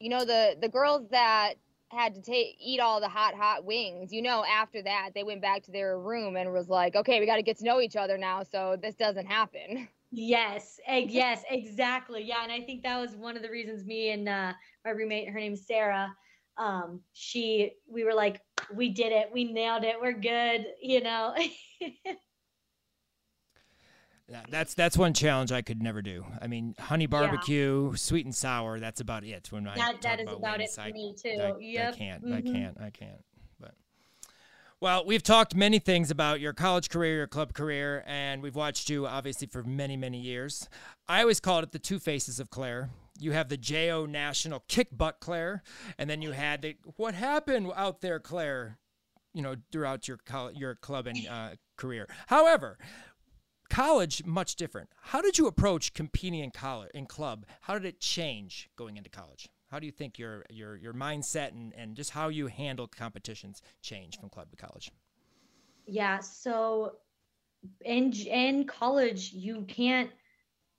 You 0.00 0.08
know 0.08 0.24
the 0.24 0.56
the 0.60 0.68
girls 0.68 1.08
that 1.10 1.54
had 1.88 2.14
to 2.14 2.22
take 2.22 2.56
eat 2.58 2.80
all 2.80 3.00
the 3.00 3.08
hot 3.08 3.34
hot 3.34 3.64
wings. 3.64 4.12
You 4.12 4.22
know 4.22 4.44
after 4.44 4.82
that 4.82 5.10
they 5.14 5.24
went 5.24 5.42
back 5.42 5.64
to 5.64 5.72
their 5.72 5.98
room 5.98 6.36
and 6.36 6.52
was 6.52 6.68
like, 6.68 6.96
"Okay, 6.96 7.20
we 7.20 7.26
got 7.26 7.36
to 7.36 7.42
get 7.42 7.58
to 7.58 7.64
know 7.64 7.80
each 7.80 7.96
other 7.96 8.16
now 8.16 8.42
so 8.42 8.76
this 8.80 8.94
doesn't 8.94 9.26
happen." 9.26 9.88
Yes, 10.12 10.80
yes, 10.88 11.44
exactly. 11.50 12.24
Yeah, 12.24 12.42
and 12.42 12.50
I 12.50 12.60
think 12.62 12.82
that 12.82 12.98
was 12.98 13.14
one 13.14 13.36
of 13.36 13.42
the 13.42 13.50
reasons 13.50 13.84
me 13.84 14.10
and 14.10 14.28
uh, 14.28 14.52
my 14.84 14.90
roommate, 14.90 15.28
her 15.28 15.38
name's 15.38 15.66
Sarah, 15.66 16.12
um, 16.58 17.00
she 17.12 17.72
we 17.88 18.04
were 18.04 18.14
like, 18.14 18.40
we 18.74 18.90
did 18.90 19.12
it, 19.12 19.28
we 19.32 19.44
nailed 19.44 19.84
it, 19.84 19.96
we're 20.00 20.12
good, 20.12 20.66
you 20.82 21.00
know. 21.00 21.34
That's 24.48 24.74
that's 24.74 24.96
one 24.96 25.12
challenge 25.12 25.50
I 25.50 25.60
could 25.60 25.82
never 25.82 26.02
do. 26.02 26.24
I 26.40 26.46
mean, 26.46 26.76
honey 26.78 27.06
barbecue, 27.06 27.88
yeah. 27.90 27.96
sweet 27.96 28.26
and 28.26 28.34
sour. 28.34 28.78
That's 28.78 29.00
about 29.00 29.24
it. 29.24 29.48
When 29.50 29.66
I 29.66 29.74
that 29.74 30.02
that 30.02 30.20
is 30.20 30.28
about, 30.28 30.38
about 30.38 30.60
it 30.60 30.70
for 30.70 30.84
me 30.84 31.16
too. 31.20 31.36
I, 31.42 31.52
yep. 31.58 31.94
I 31.94 31.96
can't. 31.96 32.24
Mm-hmm. 32.24 32.34
I 32.34 32.40
can't. 32.40 32.76
I 32.80 32.90
can't. 32.90 33.24
Well, 34.82 35.04
we've 35.04 35.22
talked 35.22 35.54
many 35.54 35.78
things 35.78 36.10
about 36.10 36.40
your 36.40 36.54
college 36.54 36.88
career, 36.88 37.16
your 37.18 37.26
club 37.26 37.52
career, 37.52 38.02
and 38.06 38.42
we've 38.42 38.54
watched 38.54 38.88
you 38.88 39.06
obviously 39.06 39.46
for 39.46 39.62
many 39.62 39.94
many 39.94 40.18
years. 40.18 40.70
I 41.06 41.20
always 41.20 41.38
called 41.38 41.64
it 41.64 41.72
the 41.72 41.78
two 41.78 41.98
faces 41.98 42.40
of 42.40 42.48
Claire. 42.48 42.88
You 43.18 43.32
have 43.32 43.50
the 43.50 43.58
JO 43.58 44.06
National 44.06 44.64
kick 44.68 44.88
butt 44.96 45.20
Claire, 45.20 45.62
and 45.98 46.08
then 46.08 46.22
you 46.22 46.30
had 46.32 46.62
the 46.62 46.76
what 46.96 47.12
happened 47.12 47.70
out 47.76 48.00
there, 48.00 48.18
Claire. 48.18 48.78
You 49.34 49.42
know, 49.42 49.56
throughout 49.70 50.08
your 50.08 50.18
your 50.54 50.76
club 50.76 51.06
and 51.06 51.28
uh, 51.28 51.50
career. 51.76 52.08
However, 52.28 52.78
college 53.68 54.24
much 54.24 54.56
different 54.56 54.88
how 55.00 55.20
did 55.20 55.38
you 55.38 55.46
approach 55.46 55.94
competing 55.94 56.40
in 56.40 56.50
college 56.50 56.90
in 56.92 57.06
club 57.06 57.46
how 57.60 57.74
did 57.74 57.84
it 57.84 58.00
change 58.00 58.68
going 58.76 58.96
into 58.96 59.08
college 59.08 59.48
how 59.70 59.78
do 59.78 59.86
you 59.86 59.92
think 59.92 60.18
your 60.18 60.44
your 60.50 60.76
your 60.76 60.92
mindset 60.92 61.52
and, 61.52 61.72
and 61.76 61.96
just 61.96 62.10
how 62.10 62.28
you 62.28 62.46
handle 62.46 62.86
competitions 62.86 63.62
change 63.82 64.18
from 64.18 64.28
club 64.28 64.50
to 64.50 64.56
college 64.56 64.90
yeah 65.86 66.18
so 66.18 66.92
in 67.84 68.12
in 68.12 68.66
college 68.66 69.32
you 69.32 69.64
can't 69.68 70.10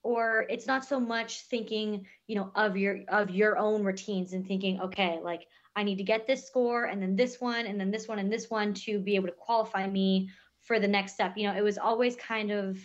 or 0.04 0.46
it's 0.50 0.66
not 0.66 0.84
so 0.84 1.00
much 1.00 1.42
thinking 1.42 2.06
you 2.28 2.36
know 2.36 2.52
of 2.56 2.76
your 2.76 3.00
of 3.08 3.30
your 3.30 3.58
own 3.58 3.84
routines 3.84 4.34
and 4.34 4.48
thinking 4.48 4.82
okay 4.82 5.20
like 5.22 5.48
i 5.76 5.84
need 5.84 5.98
to 5.98 6.04
get 6.04 6.26
this 6.26 6.46
score 6.46 6.86
and 6.86 7.02
then 7.02 7.16
this 7.16 7.40
one 7.40 7.66
and 7.66 7.80
then 7.80 7.92
this 7.92 8.08
one 8.08 8.20
and 8.20 8.32
this 8.32 8.50
one 8.50 8.74
to 8.74 9.00
be 9.00 9.16
able 9.16 9.28
to 9.28 9.34
qualify 9.34 9.88
me 9.88 10.30
for 10.62 10.80
the 10.80 10.88
next 10.88 11.14
step. 11.14 11.34
You 11.36 11.48
know, 11.48 11.56
it 11.56 11.64
was 11.64 11.78
always 11.78 12.16
kind 12.16 12.52
of 12.52 12.78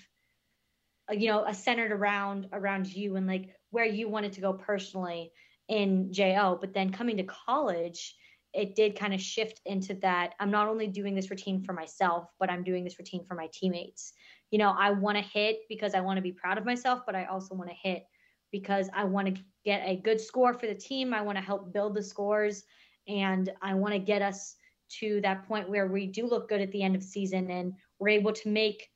uh, 1.09 1.15
you 1.15 1.29
know, 1.29 1.45
a 1.45 1.55
centered 1.55 1.93
around 1.93 2.49
around 2.53 2.93
you 2.93 3.17
and 3.17 3.27
like 3.27 3.55
where 3.71 3.85
you 3.85 4.09
wanted 4.09 4.33
to 4.33 4.41
go 4.41 4.53
personally 4.53 5.31
in 5.69 6.12
JO. 6.12 6.59
But 6.61 6.75
then 6.75 6.93
coming 6.93 7.17
to 7.17 7.25
college, 7.25 8.14
it 8.53 8.75
did 8.75 8.99
kind 8.99 9.12
of 9.12 9.21
shift 9.21 9.61
into 9.67 9.95
that 9.95 10.35
I'm 10.41 10.51
not 10.51 10.69
only 10.69 10.87
doing 10.87 11.14
this 11.14 11.31
routine 11.31 11.62
for 11.62 11.73
myself, 11.73 12.29
but 12.39 12.51
I'm 12.51 12.64
doing 12.64 12.85
this 12.85 12.99
routine 12.99 13.25
for 13.25 13.35
my 13.35 13.49
teammates. 13.53 14.12
You 14.51 14.59
know, 14.59 14.75
I 14.77 14.91
want 14.91 15.19
to 15.19 15.23
hit 15.23 15.59
because 15.69 15.95
I 15.95 16.01
want 16.01 16.17
to 16.17 16.23
be 16.23 16.33
proud 16.33 16.57
of 16.57 16.64
myself, 16.64 17.01
but 17.05 17.14
I 17.14 17.27
also 17.27 17.55
want 17.55 17.69
to 17.71 17.77
hit 17.77 18.05
because 18.53 18.89
I 18.95 19.05
want 19.05 19.35
to 19.35 19.43
get 19.64 19.83
a 19.85 19.97
good 19.97 20.21
score 20.21 20.55
for 20.55 20.67
the 20.67 20.75
team. 20.75 21.12
I 21.12 21.21
want 21.21 21.37
to 21.37 21.45
help 21.45 21.73
build 21.73 21.95
the 21.95 22.03
scores 22.03 22.64
and 23.09 23.53
I 23.61 23.75
want 23.75 23.93
to 23.95 23.99
get 23.99 24.23
us 24.23 24.57
to 25.01 25.21
that 25.23 25.47
point 25.47 25.69
where 25.69 25.89
we 25.89 26.07
do 26.07 26.27
look 26.27 26.49
good 26.49 26.61
at 26.61 26.71
the 26.73 26.83
end 26.83 26.95
of 26.95 27.03
season 27.03 27.51
and 27.51 27.75
we're 27.99 28.11
able 28.11 28.33
to 28.33 28.49
make 28.49 28.89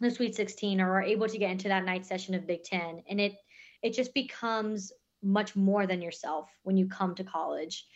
the 0.00 0.10
Sweet 0.10 0.34
16 0.34 0.80
or 0.80 0.90
are 0.92 1.02
able 1.02 1.28
to 1.28 1.38
get 1.38 1.50
into 1.50 1.68
that 1.68 1.84
night 1.84 2.04
session 2.04 2.34
of 2.34 2.46
Big 2.46 2.64
Ten. 2.64 3.02
And 3.08 3.20
it 3.20 3.34
it 3.82 3.94
just 3.94 4.14
becomes 4.14 4.92
much 5.22 5.54
more 5.56 5.86
than 5.86 6.02
yourself 6.02 6.50
when 6.62 6.76
you 6.76 6.88
come 6.88 7.14
to 7.14 7.24
college. 7.24 7.86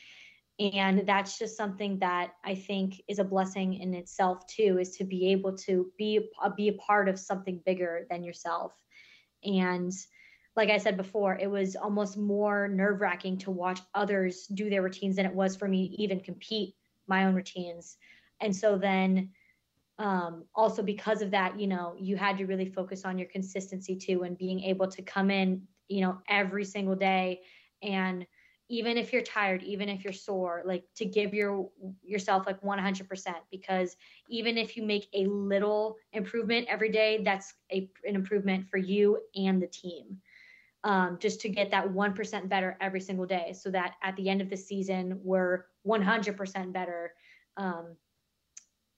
And 0.58 1.06
that's 1.06 1.38
just 1.38 1.56
something 1.56 1.98
that 1.98 2.32
I 2.44 2.54
think 2.54 3.02
is 3.08 3.18
a 3.18 3.24
blessing 3.24 3.74
in 3.74 3.94
itself 3.94 4.46
too, 4.46 4.78
is 4.80 4.96
to 4.96 5.04
be 5.04 5.32
able 5.32 5.56
to 5.58 5.92
be 5.98 6.30
a, 6.42 6.50
be 6.50 6.68
a 6.68 6.72
part 6.74 7.08
of 7.08 7.18
something 7.18 7.60
bigger 7.66 8.06
than 8.08 8.24
yourself. 8.24 8.72
And 9.44 9.92
like 10.54 10.70
I 10.70 10.78
said 10.78 10.96
before, 10.96 11.38
it 11.38 11.50
was 11.50 11.76
almost 11.76 12.16
more 12.16 12.68
nerve 12.68 13.02
wracking 13.02 13.36
to 13.38 13.50
watch 13.50 13.80
others 13.94 14.46
do 14.46 14.70
their 14.70 14.82
routines 14.82 15.16
than 15.16 15.26
it 15.26 15.34
was 15.34 15.54
for 15.56 15.68
me 15.68 15.94
even 15.98 16.20
compete 16.20 16.74
my 17.06 17.26
own 17.26 17.34
routines. 17.34 17.98
And 18.40 18.56
so 18.56 18.78
then 18.78 19.30
um, 19.98 20.44
also 20.54 20.82
because 20.82 21.22
of 21.22 21.30
that, 21.30 21.60
you 21.60 21.66
know, 21.66 21.94
you 21.98 22.16
had 22.16 22.38
to 22.38 22.46
really 22.46 22.68
focus 22.68 23.04
on 23.04 23.18
your 23.18 23.28
consistency 23.28 23.96
too 23.96 24.22
and 24.22 24.36
being 24.36 24.62
able 24.62 24.88
to 24.88 25.02
come 25.02 25.30
in, 25.30 25.62
you 25.88 26.00
know, 26.00 26.18
every 26.28 26.64
single 26.64 26.94
day. 26.94 27.40
And 27.82 28.26
even 28.68 28.96
if 28.96 29.12
you're 29.12 29.22
tired, 29.22 29.62
even 29.62 29.88
if 29.88 30.02
you're 30.02 30.12
sore, 30.12 30.62
like 30.64 30.84
to 30.96 31.04
give 31.04 31.32
your 31.32 31.68
yourself 32.02 32.46
like 32.46 32.60
100% 32.62 33.34
because 33.50 33.96
even 34.28 34.58
if 34.58 34.76
you 34.76 34.82
make 34.82 35.08
a 35.14 35.26
little 35.26 35.96
improvement 36.12 36.66
every 36.68 36.90
day, 36.90 37.22
that's 37.22 37.54
a, 37.72 37.88
an 38.04 38.16
improvement 38.16 38.68
for 38.68 38.78
you 38.78 39.18
and 39.36 39.62
the 39.62 39.68
team. 39.68 40.18
Um, 40.82 41.18
just 41.20 41.40
to 41.40 41.48
get 41.48 41.70
that 41.72 41.88
1% 41.88 42.48
better 42.48 42.76
every 42.80 43.00
single 43.00 43.26
day 43.26 43.52
so 43.52 43.70
that 43.70 43.94
at 44.02 44.14
the 44.16 44.28
end 44.28 44.40
of 44.40 44.50
the 44.50 44.56
season 44.56 45.18
we're 45.24 45.64
100% 45.86 46.72
better 46.72 47.12
um, 47.56 47.96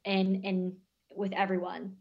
and 0.04 0.44
and 0.44 0.72
with 1.14 1.32
everyone 1.32 1.96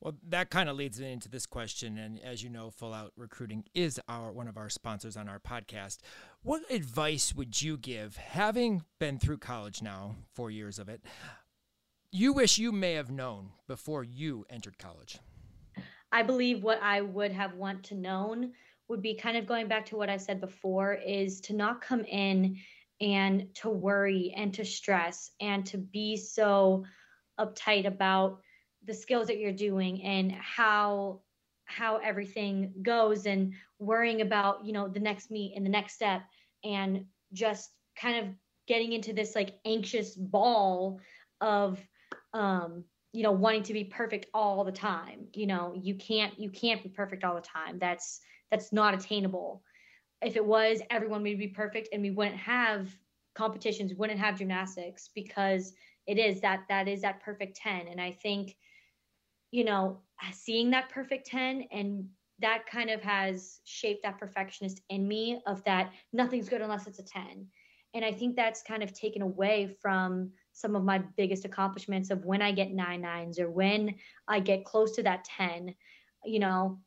well 0.00 0.14
that 0.28 0.50
kind 0.50 0.68
of 0.68 0.76
leads 0.76 1.00
me 1.00 1.12
into 1.12 1.28
this 1.28 1.46
question 1.46 1.98
and 1.98 2.20
as 2.22 2.42
you 2.42 2.50
know 2.50 2.70
full 2.70 2.92
out 2.92 3.12
recruiting 3.16 3.64
is 3.74 4.00
our 4.08 4.32
one 4.32 4.48
of 4.48 4.56
our 4.56 4.68
sponsors 4.68 5.16
on 5.16 5.28
our 5.28 5.38
podcast. 5.40 5.98
What 6.42 6.62
advice 6.70 7.34
would 7.34 7.60
you 7.60 7.76
give 7.76 8.16
having 8.16 8.84
been 8.98 9.18
through 9.18 9.38
college 9.38 9.82
now 9.82 10.16
four 10.32 10.50
years 10.50 10.78
of 10.78 10.88
it 10.88 11.02
you 12.10 12.32
wish 12.32 12.56
you 12.56 12.72
may 12.72 12.94
have 12.94 13.10
known 13.10 13.50
before 13.66 14.02
you 14.02 14.46
entered 14.48 14.78
college? 14.78 15.18
I 16.12 16.22
believe 16.22 16.62
what 16.62 16.80
I 16.82 17.00
would 17.00 17.32
have 17.32 17.54
want 17.54 17.84
to 17.84 17.94
known 17.94 18.52
would 18.88 19.02
be 19.02 19.14
kind 19.14 19.36
of 19.36 19.46
going 19.46 19.68
back 19.68 19.86
to 19.86 19.96
what 19.96 20.08
I 20.08 20.16
said 20.16 20.40
before 20.40 20.94
is 20.94 21.40
to 21.42 21.52
not 21.52 21.80
come 21.80 22.04
in 22.04 22.56
and 23.00 23.54
to 23.56 23.68
worry 23.68 24.32
and 24.36 24.54
to 24.54 24.64
stress 24.64 25.30
and 25.40 25.66
to 25.66 25.78
be 25.78 26.16
so 26.16 26.84
uptight 27.38 27.86
about 27.86 28.40
the 28.86 28.94
skills 28.94 29.26
that 29.26 29.38
you're 29.38 29.52
doing 29.52 30.02
and 30.02 30.32
how 30.32 31.20
how 31.64 31.96
everything 31.98 32.72
goes 32.82 33.26
and 33.26 33.52
worrying 33.78 34.20
about 34.20 34.64
you 34.64 34.72
know 34.72 34.88
the 34.88 35.00
next 35.00 35.30
meet 35.30 35.54
and 35.56 35.66
the 35.66 35.70
next 35.70 35.94
step 35.94 36.22
and 36.64 37.04
just 37.32 37.70
kind 38.00 38.24
of 38.24 38.32
getting 38.68 38.92
into 38.92 39.12
this 39.12 39.34
like 39.34 39.58
anxious 39.64 40.14
ball 40.14 41.00
of 41.40 41.80
um 42.32 42.84
you 43.12 43.22
know 43.22 43.32
wanting 43.32 43.62
to 43.62 43.72
be 43.72 43.84
perfect 43.84 44.26
all 44.32 44.64
the 44.64 44.72
time. 44.72 45.26
You 45.32 45.46
know 45.46 45.74
you 45.76 45.94
can't 45.96 46.38
you 46.38 46.50
can't 46.50 46.82
be 46.82 46.88
perfect 46.88 47.24
all 47.24 47.34
the 47.34 47.40
time. 47.40 47.78
That's 47.78 48.20
that's 48.50 48.72
not 48.72 48.94
attainable. 48.94 49.62
If 50.22 50.36
it 50.36 50.44
was 50.44 50.80
everyone 50.90 51.22
would 51.22 51.38
be 51.38 51.48
perfect 51.48 51.88
and 51.92 52.02
we 52.02 52.10
wouldn't 52.10 52.36
have 52.36 52.96
competitions 53.36 53.94
wouldn't 53.94 54.18
have 54.18 54.38
gymnastics 54.38 55.10
because 55.14 55.74
it 56.06 56.18
is 56.18 56.40
that 56.40 56.64
that 56.68 56.88
is 56.88 57.02
that 57.02 57.20
perfect 57.22 57.56
10 57.56 57.86
and 57.88 58.00
i 58.00 58.10
think 58.10 58.56
you 59.56 59.64
know 59.64 59.98
seeing 60.32 60.70
that 60.70 60.88
perfect 60.90 61.26
10 61.26 61.64
and 61.72 62.04
that 62.38 62.66
kind 62.66 62.90
of 62.90 63.00
has 63.02 63.60
shaped 63.64 64.02
that 64.02 64.18
perfectionist 64.18 64.80
in 64.90 65.06
me 65.08 65.40
of 65.46 65.62
that 65.64 65.92
nothing's 66.12 66.48
good 66.48 66.60
unless 66.60 66.86
it's 66.86 66.98
a 66.98 67.04
10 67.04 67.46
and 67.94 68.04
i 68.04 68.12
think 68.12 68.36
that's 68.36 68.62
kind 68.62 68.82
of 68.82 68.92
taken 68.92 69.22
away 69.22 69.76
from 69.80 70.30
some 70.56 70.74
of 70.74 70.82
my 70.84 70.98
biggest 71.18 71.44
accomplishments 71.44 72.10
of 72.10 72.24
when 72.24 72.40
I 72.40 72.50
get 72.50 72.72
nine 72.72 73.02
nines 73.02 73.38
or 73.38 73.50
when 73.50 73.94
I 74.26 74.40
get 74.40 74.64
close 74.64 74.92
to 74.92 75.02
that 75.02 75.24
10, 75.24 75.74
you 76.24 76.38
know, 76.38 76.78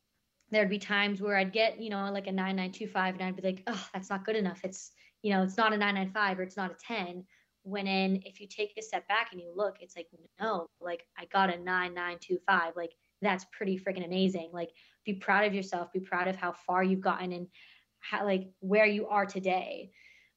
there'd 0.49 0.71
be 0.71 0.79
times 0.79 1.21
where 1.21 1.37
I'd 1.37 1.53
get, 1.53 1.79
you 1.79 1.91
know, 1.91 2.11
like 2.11 2.25
a 2.25 2.31
9925 2.31 3.13
and 3.13 3.23
I'd 3.23 3.35
be 3.35 3.43
like, 3.43 3.63
oh, 3.67 3.87
that's 3.93 4.09
not 4.09 4.25
good 4.25 4.35
enough. 4.35 4.61
It's, 4.63 4.89
you 5.21 5.31
know, 5.31 5.43
it's 5.43 5.55
not 5.55 5.71
a 5.71 5.77
995 5.77 6.39
or 6.39 6.41
it's 6.41 6.57
not 6.57 6.71
a 6.71 6.75
10. 6.83 7.23
When 7.63 7.87
in, 7.87 8.21
if 8.25 8.39
you 8.39 8.47
take 8.47 8.73
a 8.77 8.81
step 8.81 9.07
back 9.07 9.29
and 9.31 9.41
you 9.41 9.51
look, 9.55 9.77
it's 9.81 9.95
like, 9.95 10.07
no, 10.39 10.67
like 10.79 11.05
I 11.17 11.25
got 11.25 11.53
a 11.53 11.57
9925. 11.57 12.73
Like 12.75 12.93
that's 13.21 13.45
pretty 13.51 13.77
freaking 13.77 14.05
amazing. 14.05 14.49
Like 14.53 14.69
be 15.05 15.13
proud 15.13 15.45
of 15.45 15.53
yourself, 15.53 15.91
be 15.91 15.99
proud 15.99 16.27
of 16.27 16.35
how 16.35 16.53
far 16.53 16.83
you've 16.83 17.01
gotten 17.01 17.31
and 17.33 17.47
how, 17.99 18.25
like 18.25 18.49
where 18.59 18.85
you 18.85 19.07
are 19.07 19.25
today. 19.25 19.91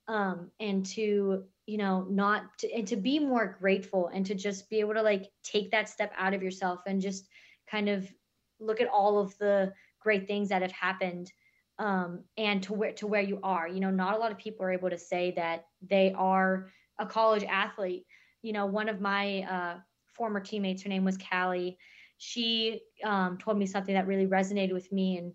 Um, 0.09 0.51
and 0.59 0.85
to 0.87 1.45
you 1.67 1.79
know 1.79 2.07
not 2.11 2.59
to, 2.59 2.73
and 2.73 2.87
to 2.89 2.97
be 2.97 3.19
more 3.19 3.57
grateful 3.61 4.09
and 4.13 4.27
to 4.27 4.35
just 4.35 4.69
be 4.69 4.81
able 4.81 4.95
to 4.95 5.03
like 5.03 5.31
take 5.45 5.71
that 5.71 5.89
step 5.89 6.13
out 6.19 6.35
of 6.35 6.43
yourself 6.43 6.81
and 6.87 7.01
just 7.01 7.29
kind 7.71 7.89
of 7.89 8.13
look 8.59 8.81
at 8.81 8.89
all 8.89 9.19
of 9.19 9.37
the 9.39 9.73
great 10.01 10.27
things 10.27 10.49
that 10.49 10.63
have 10.63 10.73
happened 10.73 11.33
um, 11.79 12.25
and 12.37 12.63
to 12.65 12.73
where 12.73 12.93
to 12.93 13.07
where 13.07 13.23
you 13.23 13.39
are 13.43 13.69
you 13.69 13.81
know 13.81 13.91
not 13.91 14.15
a 14.15 14.19
lot 14.19 14.33
of 14.33 14.39
people 14.39 14.67
are 14.67 14.73
able 14.73 14.91
to 14.91 14.99
say 14.99 15.33
that 15.37 15.67
they 15.89 16.13
are 16.17 16.69
a 16.99 17.07
college 17.07 17.45
athlete 17.45 18.05
you 18.43 18.53
know 18.53 18.67
one 18.67 18.89
of 18.89 19.01
my 19.01 19.43
uh, 19.43 19.77
former 20.13 20.41
teammates 20.41 20.83
her 20.83 20.89
name 20.89 21.05
was 21.05 21.19
callie 21.19 21.77
she 22.19 22.81
um, 23.05 23.37
told 23.39 23.59
me 23.59 23.67
something 23.67 23.95
that 23.95 24.07
really 24.07 24.27
resonated 24.27 24.73
with 24.73 24.91
me 24.93 25.19
and 25.19 25.33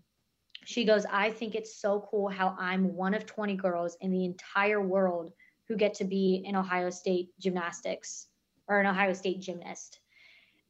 she 0.64 0.84
goes 0.84 1.04
i 1.10 1.30
think 1.30 1.54
it's 1.54 1.80
so 1.80 2.06
cool 2.10 2.28
how 2.28 2.56
i'm 2.58 2.94
one 2.94 3.14
of 3.14 3.26
20 3.26 3.56
girls 3.56 3.96
in 4.00 4.10
the 4.10 4.24
entire 4.24 4.80
world 4.80 5.32
who 5.68 5.76
get 5.76 5.94
to 5.94 6.04
be 6.04 6.44
an 6.46 6.56
Ohio 6.56 6.90
State 6.90 7.28
gymnastics 7.38 8.26
or 8.66 8.80
an 8.80 8.86
Ohio 8.86 9.12
State 9.12 9.40
gymnast. 9.40 10.00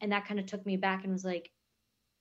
And 0.00 0.12
that 0.12 0.26
kind 0.26 0.40
of 0.40 0.46
took 0.46 0.64
me 0.66 0.76
back 0.76 1.04
and 1.04 1.12
was 1.12 1.24
like, 1.24 1.50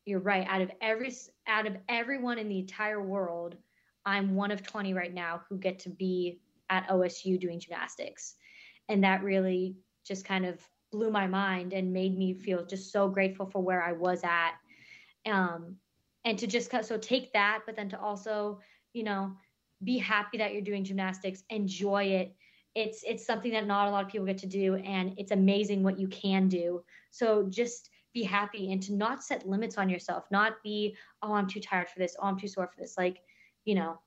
you're 0.06 0.20
right. 0.20 0.48
Out 0.48 0.62
of 0.62 0.72
every 0.80 1.14
out 1.48 1.68
of 1.68 1.76
everyone 1.90 2.38
in 2.38 2.48
the 2.48 2.60
entire 2.60 3.02
world, 3.02 3.58
I'm 4.06 4.36
one 4.36 4.52
of 4.52 4.64
20 4.64 4.94
right 4.94 5.14
now 5.14 5.42
who 5.50 5.58
get 5.58 5.80
to 5.80 5.90
be 5.90 6.40
at 6.70 6.88
OSU 6.88 7.40
doing 7.40 7.60
gymnastics. 7.60 8.36
And 8.90 9.04
that 9.04 9.24
really 9.24 9.76
just 10.06 10.26
kind 10.26 10.46
of 10.46 10.62
blew 10.92 11.12
my 11.12 11.28
mind 11.28 11.74
and 11.74 11.92
made 11.92 12.18
me 12.18 12.34
feel 12.34 12.66
just 12.66 12.92
so 12.92 13.10
grateful 13.10 13.46
for 13.46 13.62
where 13.62 13.84
I 13.84 13.92
was 13.92 14.22
at. 14.24 14.54
Um, 15.26 15.76
and 16.24 16.38
to 16.40 16.48
just 16.48 16.72
so 16.84 16.98
take 16.98 17.34
that, 17.34 17.64
but 17.66 17.76
then 17.76 17.90
to 17.90 18.00
also, 18.00 18.60
you 18.94 19.04
know, 19.04 19.34
be 19.84 19.98
happy 19.98 20.38
that 20.38 20.54
you're 20.54 20.62
doing 20.62 20.84
gymnastics, 20.84 21.44
enjoy 21.50 22.04
it, 22.06 22.36
it's 22.78 23.04
it's 23.08 23.26
something 23.26 23.52
that 23.54 23.66
not 23.66 23.88
a 23.88 23.92
lot 23.92 24.06
of 24.06 24.12
people 24.12 24.28
get 24.28 24.38
to 24.38 24.46
do 24.46 24.76
and 24.76 25.14
it's 25.18 25.32
amazing 25.32 25.82
what 25.82 26.00
you 26.00 26.08
can 26.08 26.48
do. 26.48 26.84
So 27.10 27.48
just 27.50 27.90
be 28.14 28.22
happy 28.22 28.72
and 28.72 28.82
to 28.84 28.94
not 28.94 29.24
set 29.24 29.48
limits 29.48 29.78
on 29.78 29.90
yourself 29.90 30.26
not 30.32 30.62
be 30.64 30.96
oh 31.24 31.34
i'm 31.34 31.48
too 31.48 31.60
tired 31.60 31.90
for 31.90 31.98
this. 31.98 32.16
Oh 32.20 32.28
i'm 32.28 32.40
too 32.40 32.48
sore 32.48 32.68
for 32.68 32.80
this. 32.80 32.96
Like 32.96 33.18
you 33.66 33.74
know 33.74 34.00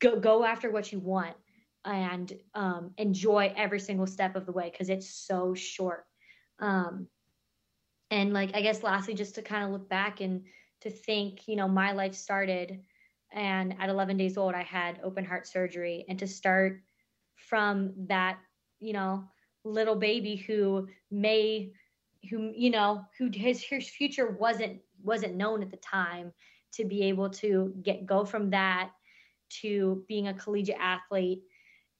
go 0.00 0.18
go 0.18 0.44
after 0.44 0.72
what 0.72 0.90
you 0.90 0.98
want 0.98 1.36
and 1.84 2.32
um, 2.54 2.92
enjoy 2.98 3.52
every 3.56 3.80
single 3.80 4.06
step 4.06 4.36
of 4.36 4.46
the 4.46 4.52
way 4.52 4.70
because 4.70 4.90
it's 4.90 5.08
so 5.08 5.54
short. 5.54 6.04
Um, 6.58 7.08
and 8.12 8.32
like 8.32 8.50
i 8.56 8.60
guess 8.60 8.82
lastly 8.82 9.14
just 9.14 9.36
to 9.36 9.42
kind 9.42 9.64
of 9.64 9.70
look 9.70 9.88
back 9.88 10.20
and 10.20 10.42
to 10.80 10.90
think 10.90 11.46
you 11.46 11.54
know 11.54 11.68
my 11.68 11.92
life 11.92 12.12
started 12.12 12.80
and 13.32 13.76
at 13.78 13.88
11 13.88 14.16
days 14.16 14.36
old 14.36 14.52
i 14.52 14.64
had 14.64 14.98
open 15.04 15.24
heart 15.24 15.46
surgery 15.46 16.04
and 16.08 16.18
to 16.18 16.26
start 16.26 16.82
from 17.48 17.92
that, 18.08 18.38
you 18.80 18.92
know, 18.92 19.24
little 19.64 19.96
baby 19.96 20.36
who 20.36 20.88
may 21.10 21.72
who 22.30 22.52
you 22.54 22.70
know 22.70 23.04
who 23.18 23.30
his 23.32 23.62
his 23.62 23.88
future 23.88 24.36
wasn't 24.38 24.80
wasn't 25.02 25.36
known 25.36 25.62
at 25.62 25.70
the 25.70 25.76
time 25.78 26.32
to 26.72 26.84
be 26.84 27.02
able 27.04 27.28
to 27.28 27.74
get 27.82 28.06
go 28.06 28.24
from 28.24 28.50
that 28.50 28.90
to 29.48 30.02
being 30.08 30.28
a 30.28 30.34
collegiate 30.34 30.78
athlete 30.78 31.42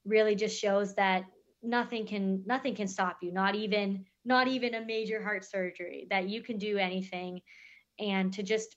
really 0.04 0.34
just 0.34 0.58
shows 0.58 0.94
that 0.94 1.24
nothing 1.62 2.06
can 2.06 2.42
nothing 2.46 2.74
can 2.74 2.88
stop 2.88 3.18
you 3.22 3.32
not 3.32 3.54
even 3.54 4.04
not 4.24 4.48
even 4.48 4.74
a 4.74 4.84
major 4.84 5.22
heart 5.22 5.44
surgery 5.44 6.06
that 6.10 6.28
you 6.28 6.42
can 6.42 6.58
do 6.58 6.78
anything. 6.78 7.40
And 7.98 8.32
to 8.34 8.42
just 8.42 8.76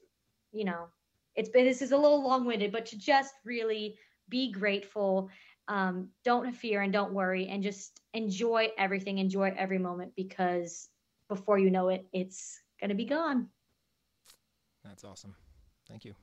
you 0.51 0.65
know 0.65 0.87
it's 1.35 1.49
been 1.49 1.65
this 1.65 1.81
is 1.81 1.91
a 1.91 1.97
little 1.97 2.23
long-winded 2.23 2.71
but 2.71 2.85
to 2.87 2.97
just 2.97 3.33
really 3.45 3.97
be 4.29 4.51
grateful 4.51 5.29
um, 5.67 6.09
don't 6.25 6.51
fear 6.51 6.81
and 6.81 6.91
don't 6.91 7.13
worry 7.13 7.47
and 7.47 7.63
just 7.63 8.01
enjoy 8.13 8.69
everything 8.77 9.17
enjoy 9.17 9.53
every 9.57 9.79
moment 9.79 10.11
because 10.15 10.89
before 11.29 11.57
you 11.57 11.71
know 11.71 11.89
it 11.89 12.05
it's 12.13 12.59
going 12.79 12.89
to 12.89 12.95
be 12.95 13.05
gone. 13.05 13.47
That's 14.83 15.05
awesome. 15.05 15.35
Thank 15.87 16.03
you 16.05 16.13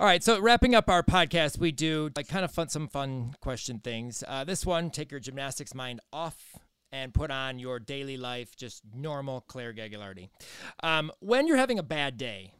all 0.00 0.06
right, 0.06 0.22
so 0.22 0.40
wrapping 0.40 0.76
up 0.76 0.88
our 0.88 1.02
podcast, 1.02 1.58
we 1.58 1.72
do 1.72 2.10
like 2.14 2.28
kind 2.28 2.44
of 2.44 2.52
fun, 2.52 2.68
some 2.68 2.86
fun 2.86 3.34
question 3.40 3.80
things. 3.80 4.22
Uh, 4.28 4.44
this 4.44 4.64
one, 4.64 4.90
take 4.90 5.10
your 5.10 5.18
gymnastics 5.18 5.74
mind 5.74 6.00
off 6.12 6.56
and 6.92 7.12
put 7.12 7.32
on 7.32 7.58
your 7.58 7.80
daily 7.80 8.16
life, 8.16 8.54
just 8.54 8.82
normal 8.94 9.40
Claire 9.40 9.74
Gagliardi. 9.74 10.28
Um, 10.84 11.10
when 11.18 11.48
you're 11.48 11.56
having 11.56 11.80
a 11.80 11.82
bad 11.82 12.16
day, 12.16 12.54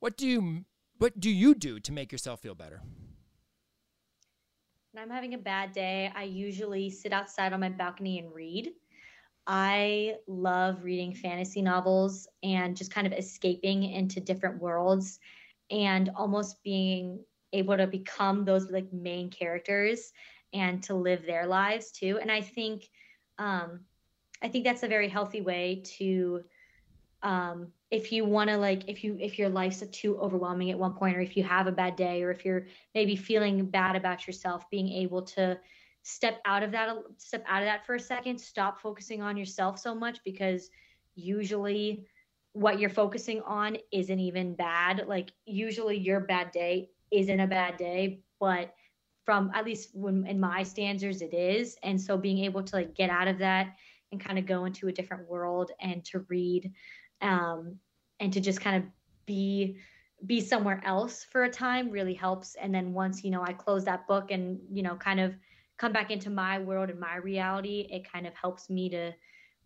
what 0.00 0.16
do 0.16 0.26
you 0.26 0.64
what 0.98 1.20
do 1.20 1.30
you 1.30 1.54
do 1.54 1.78
to 1.78 1.92
make 1.92 2.10
yourself 2.10 2.40
feel 2.40 2.56
better? 2.56 2.82
When 4.90 5.04
I'm 5.04 5.10
having 5.10 5.34
a 5.34 5.38
bad 5.38 5.72
day, 5.72 6.10
I 6.16 6.24
usually 6.24 6.90
sit 6.90 7.12
outside 7.12 7.52
on 7.52 7.60
my 7.60 7.68
balcony 7.68 8.18
and 8.18 8.34
read. 8.34 8.72
I 9.46 10.16
love 10.26 10.82
reading 10.82 11.14
fantasy 11.14 11.62
novels 11.62 12.26
and 12.42 12.76
just 12.76 12.92
kind 12.92 13.06
of 13.06 13.12
escaping 13.12 13.84
into 13.84 14.20
different 14.20 14.60
worlds 14.60 15.20
and 15.70 16.10
almost 16.16 16.62
being 16.62 17.24
able 17.52 17.76
to 17.76 17.86
become 17.86 18.44
those 18.44 18.70
like 18.70 18.92
main 18.92 19.30
characters 19.30 20.12
and 20.52 20.82
to 20.84 20.94
live 20.94 21.24
their 21.26 21.46
lives 21.46 21.90
too. 21.92 22.18
And 22.20 22.30
i 22.30 22.40
think 22.40 22.88
um 23.38 23.80
i 24.42 24.48
think 24.48 24.64
that's 24.64 24.82
a 24.82 24.88
very 24.88 25.08
healthy 25.08 25.40
way 25.40 25.82
to 25.98 26.42
um 27.22 27.68
if 27.90 28.12
you 28.12 28.24
want 28.24 28.48
to 28.50 28.56
like 28.56 28.88
if 28.88 29.02
you 29.04 29.16
if 29.20 29.38
your 29.38 29.48
life's 29.48 29.82
too 29.92 30.18
overwhelming 30.18 30.70
at 30.70 30.78
one 30.78 30.94
point 30.94 31.16
or 31.16 31.20
if 31.20 31.36
you 31.36 31.42
have 31.42 31.66
a 31.66 31.72
bad 31.72 31.96
day 31.96 32.22
or 32.22 32.30
if 32.30 32.44
you're 32.44 32.66
maybe 32.94 33.16
feeling 33.16 33.66
bad 33.66 33.96
about 33.96 34.26
yourself 34.26 34.68
being 34.70 34.88
able 34.88 35.22
to 35.22 35.58
step 36.02 36.40
out 36.46 36.62
of 36.62 36.72
that 36.72 36.96
step 37.18 37.44
out 37.46 37.62
of 37.62 37.66
that 37.66 37.84
for 37.84 37.94
a 37.94 38.00
second 38.00 38.40
stop 38.40 38.80
focusing 38.80 39.20
on 39.20 39.36
yourself 39.36 39.78
so 39.78 39.94
much 39.94 40.18
because 40.24 40.70
usually 41.14 42.06
what 42.52 42.80
you're 42.80 42.90
focusing 42.90 43.40
on 43.42 43.76
isn't 43.92 44.18
even 44.18 44.54
bad. 44.54 45.04
Like 45.06 45.32
usually 45.46 45.98
your 45.98 46.20
bad 46.20 46.50
day 46.50 46.90
isn't 47.10 47.40
a 47.40 47.46
bad 47.46 47.76
day, 47.76 48.20
but 48.38 48.74
from 49.24 49.50
at 49.54 49.64
least 49.64 49.90
when 49.94 50.26
in 50.26 50.40
my 50.40 50.62
standards 50.62 51.22
it 51.22 51.34
is. 51.34 51.76
And 51.82 52.00
so 52.00 52.16
being 52.16 52.38
able 52.44 52.62
to 52.62 52.76
like 52.76 52.94
get 52.94 53.10
out 53.10 53.28
of 53.28 53.38
that 53.38 53.76
and 54.12 54.20
kind 54.20 54.38
of 54.38 54.46
go 54.46 54.64
into 54.64 54.88
a 54.88 54.92
different 54.92 55.28
world 55.28 55.70
and 55.80 56.04
to 56.06 56.20
read 56.28 56.72
um 57.22 57.76
and 58.18 58.32
to 58.32 58.40
just 58.40 58.60
kind 58.60 58.76
of 58.76 58.90
be 59.26 59.76
be 60.26 60.40
somewhere 60.40 60.82
else 60.84 61.24
for 61.24 61.44
a 61.44 61.50
time 61.50 61.90
really 61.90 62.14
helps 62.14 62.54
and 62.56 62.74
then 62.74 62.92
once 62.92 63.24
you 63.24 63.30
know 63.30 63.42
I 63.42 63.52
close 63.52 63.84
that 63.84 64.06
book 64.06 64.30
and 64.30 64.58
you 64.70 64.82
know 64.82 64.96
kind 64.96 65.20
of 65.20 65.34
come 65.78 65.92
back 65.92 66.10
into 66.10 66.28
my 66.28 66.58
world 66.58 66.90
and 66.90 67.00
my 67.00 67.16
reality 67.16 67.86
it 67.90 68.10
kind 68.10 68.26
of 68.26 68.34
helps 68.34 68.68
me 68.68 68.88
to 68.90 69.12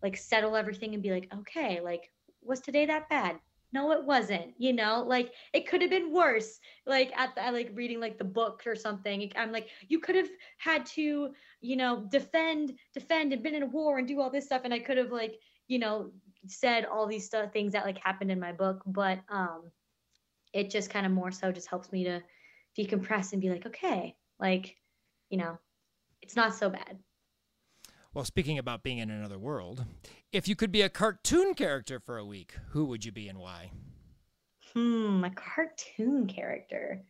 like 0.01 0.15
settle 0.15 0.55
everything 0.55 0.93
and 0.93 1.03
be 1.03 1.11
like 1.11 1.29
okay 1.33 1.81
like 1.81 2.09
was 2.45 2.59
today 2.61 2.85
that 2.85 3.09
bad? 3.09 3.39
No, 3.73 3.91
it 3.91 4.05
wasn't. 4.05 4.53
You 4.57 4.73
know, 4.73 5.03
like 5.05 5.33
it 5.53 5.67
could 5.67 5.81
have 5.81 5.89
been 5.89 6.13
worse. 6.13 6.59
Like 6.85 7.11
at, 7.17 7.35
the, 7.35 7.51
like 7.51 7.71
reading 7.73 7.99
like 7.99 8.17
the 8.17 8.23
book 8.23 8.63
or 8.65 8.75
something. 8.75 9.31
I'm 9.35 9.51
like, 9.51 9.69
you 9.87 9.99
could 9.99 10.15
have 10.15 10.29
had 10.57 10.85
to, 10.87 11.29
you 11.61 11.75
know, 11.75 12.05
defend, 12.09 12.77
defend, 12.93 13.33
and 13.33 13.43
been 13.43 13.55
in 13.55 13.63
a 13.63 13.67
war 13.67 13.97
and 13.97 14.07
do 14.07 14.21
all 14.21 14.29
this 14.29 14.45
stuff, 14.45 14.61
and 14.63 14.73
I 14.73 14.79
could 14.79 14.97
have 14.97 15.11
like, 15.11 15.35
you 15.67 15.79
know, 15.79 16.11
said 16.47 16.85
all 16.85 17.07
these 17.07 17.25
stuff, 17.25 17.51
things 17.51 17.73
that 17.73 17.85
like 17.85 17.97
happened 17.97 18.31
in 18.31 18.39
my 18.39 18.51
book, 18.51 18.81
but 18.85 19.19
um, 19.29 19.71
it 20.53 20.69
just 20.69 20.89
kind 20.89 21.05
of 21.05 21.11
more 21.11 21.31
so 21.31 21.51
just 21.51 21.69
helps 21.69 21.91
me 21.91 22.05
to 22.05 22.21
decompress 22.77 23.33
and 23.33 23.41
be 23.41 23.49
like, 23.49 23.65
okay, 23.65 24.15
like, 24.39 24.75
you 25.29 25.37
know, 25.37 25.57
it's 26.21 26.35
not 26.35 26.53
so 26.53 26.69
bad. 26.69 26.97
Well, 28.15 28.23
speaking 28.23 28.57
about 28.57 28.81
being 28.81 28.99
in 28.99 29.11
another 29.11 29.37
world, 29.37 29.83
if 30.31 30.47
you 30.47 30.55
could 30.55 30.71
be 30.71 30.81
a 30.81 30.87
cartoon 30.87 31.53
character 31.53 31.99
for 31.99 32.17
a 32.17 32.23
week, 32.23 32.55
who 32.69 32.85
would 32.85 33.03
you 33.03 33.11
be 33.11 33.27
and 33.27 33.37
why? 33.37 33.71
Hmm, 34.73 35.21
a 35.25 35.31
cartoon 35.31 36.25
character. 36.25 37.03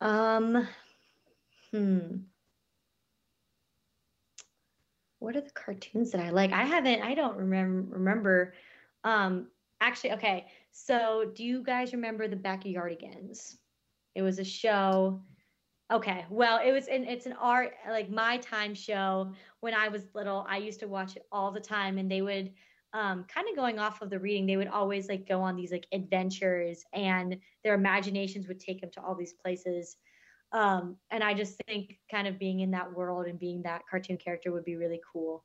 Um, 0.00 0.68
hmm. 1.72 2.18
What 5.18 5.34
are 5.34 5.40
the 5.40 5.50
cartoons 5.50 6.12
that 6.12 6.20
I 6.20 6.30
like? 6.30 6.52
I 6.52 6.62
haven't. 6.62 7.02
I 7.02 7.16
don't 7.16 7.36
remember. 7.36 7.96
Remember. 7.96 8.54
Um, 9.02 9.48
actually, 9.80 10.12
okay. 10.12 10.46
So, 10.70 11.32
do 11.34 11.42
you 11.42 11.60
guys 11.64 11.92
remember 11.92 12.28
the 12.28 12.36
Backyardigans? 12.36 13.56
It 14.14 14.22
was 14.22 14.38
a 14.38 14.44
show 14.44 15.20
Okay. 15.92 16.24
Well, 16.30 16.60
it 16.66 16.72
was 16.72 16.88
in 16.88 17.04
it's 17.04 17.26
an 17.26 17.34
art 17.34 17.74
like 17.86 18.08
my 18.10 18.38
time 18.38 18.74
show 18.74 19.34
when 19.60 19.74
I 19.74 19.88
was 19.88 20.14
little. 20.14 20.44
I 20.48 20.56
used 20.56 20.80
to 20.80 20.88
watch 20.88 21.16
it 21.16 21.26
all 21.30 21.50
the 21.52 21.60
time 21.60 21.98
and 21.98 22.10
they 22.10 22.22
would 22.22 22.54
um, 22.94 23.24
kind 23.24 23.48
of 23.48 23.56
going 23.56 23.78
off 23.78 24.02
of 24.02 24.08
the 24.08 24.20
reading, 24.20 24.46
they 24.46 24.56
would 24.56 24.68
always 24.68 25.08
like 25.08 25.26
go 25.26 25.42
on 25.42 25.56
these 25.56 25.72
like 25.72 25.86
adventures 25.92 26.84
and 26.92 27.40
their 27.64 27.74
imaginations 27.74 28.46
would 28.46 28.60
take 28.60 28.80
them 28.80 28.90
to 28.92 29.02
all 29.02 29.16
these 29.16 29.34
places. 29.34 29.96
Um, 30.52 30.98
and 31.10 31.24
I 31.24 31.34
just 31.34 31.60
think 31.66 31.98
kind 32.10 32.28
of 32.28 32.38
being 32.38 32.60
in 32.60 32.70
that 32.70 32.94
world 32.94 33.26
and 33.26 33.38
being 33.38 33.62
that 33.62 33.82
cartoon 33.90 34.16
character 34.16 34.52
would 34.52 34.64
be 34.64 34.76
really 34.76 35.00
cool. 35.12 35.44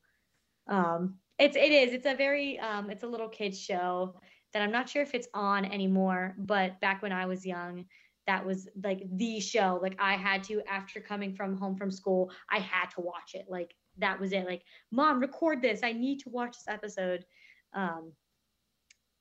Um, 0.67 1.19
it's 1.39 1.55
it 1.55 1.71
is 1.71 1.93
it's 1.93 2.05
a 2.05 2.15
very 2.15 2.59
um, 2.59 2.89
it's 2.89 3.03
a 3.03 3.07
little 3.07 3.29
kids 3.29 3.59
show 3.59 4.19
that 4.53 4.61
I'm 4.61 4.71
not 4.71 4.89
sure 4.89 5.01
if 5.01 5.13
it's 5.15 5.27
on 5.33 5.65
anymore, 5.65 6.35
but 6.37 6.79
back 6.79 7.01
when 7.01 7.11
I 7.11 7.25
was 7.25 7.45
young, 7.45 7.87
that 8.29 8.45
was 8.45 8.69
like 8.83 9.01
the 9.13 9.39
show. 9.39 9.79
Like 9.81 9.95
I 9.99 10.13
had 10.13 10.43
to 10.43 10.61
after 10.69 10.99
coming 10.99 11.33
from 11.33 11.57
home 11.57 11.75
from 11.75 11.89
school, 11.89 12.31
I 12.51 12.59
had 12.59 12.91
to 12.91 13.01
watch 13.01 13.33
it. 13.33 13.47
Like 13.49 13.73
that 13.97 14.19
was 14.19 14.33
it. 14.33 14.45
Like, 14.45 14.61
mom, 14.91 15.19
record 15.19 15.63
this. 15.63 15.79
I 15.83 15.93
need 15.93 16.19
to 16.19 16.29
watch 16.29 16.51
this 16.51 16.67
episode. 16.67 17.25
Um, 17.73 18.11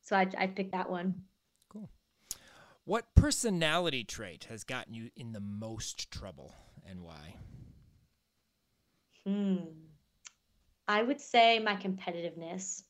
so 0.02 0.14
I 0.14 0.26
I 0.36 0.46
picked 0.46 0.72
that 0.72 0.90
one. 0.90 1.14
Cool. 1.70 1.88
What 2.84 3.06
personality 3.14 4.04
trait 4.04 4.46
has 4.50 4.62
gotten 4.62 4.92
you 4.92 5.08
in 5.16 5.32
the 5.32 5.40
most 5.40 6.10
trouble 6.10 6.54
and 6.86 7.00
why? 7.00 7.36
Hmm. 9.24 9.56
I 10.86 11.02
would 11.02 11.20
say 11.20 11.58
my 11.60 11.76
competitiveness. 11.76 12.82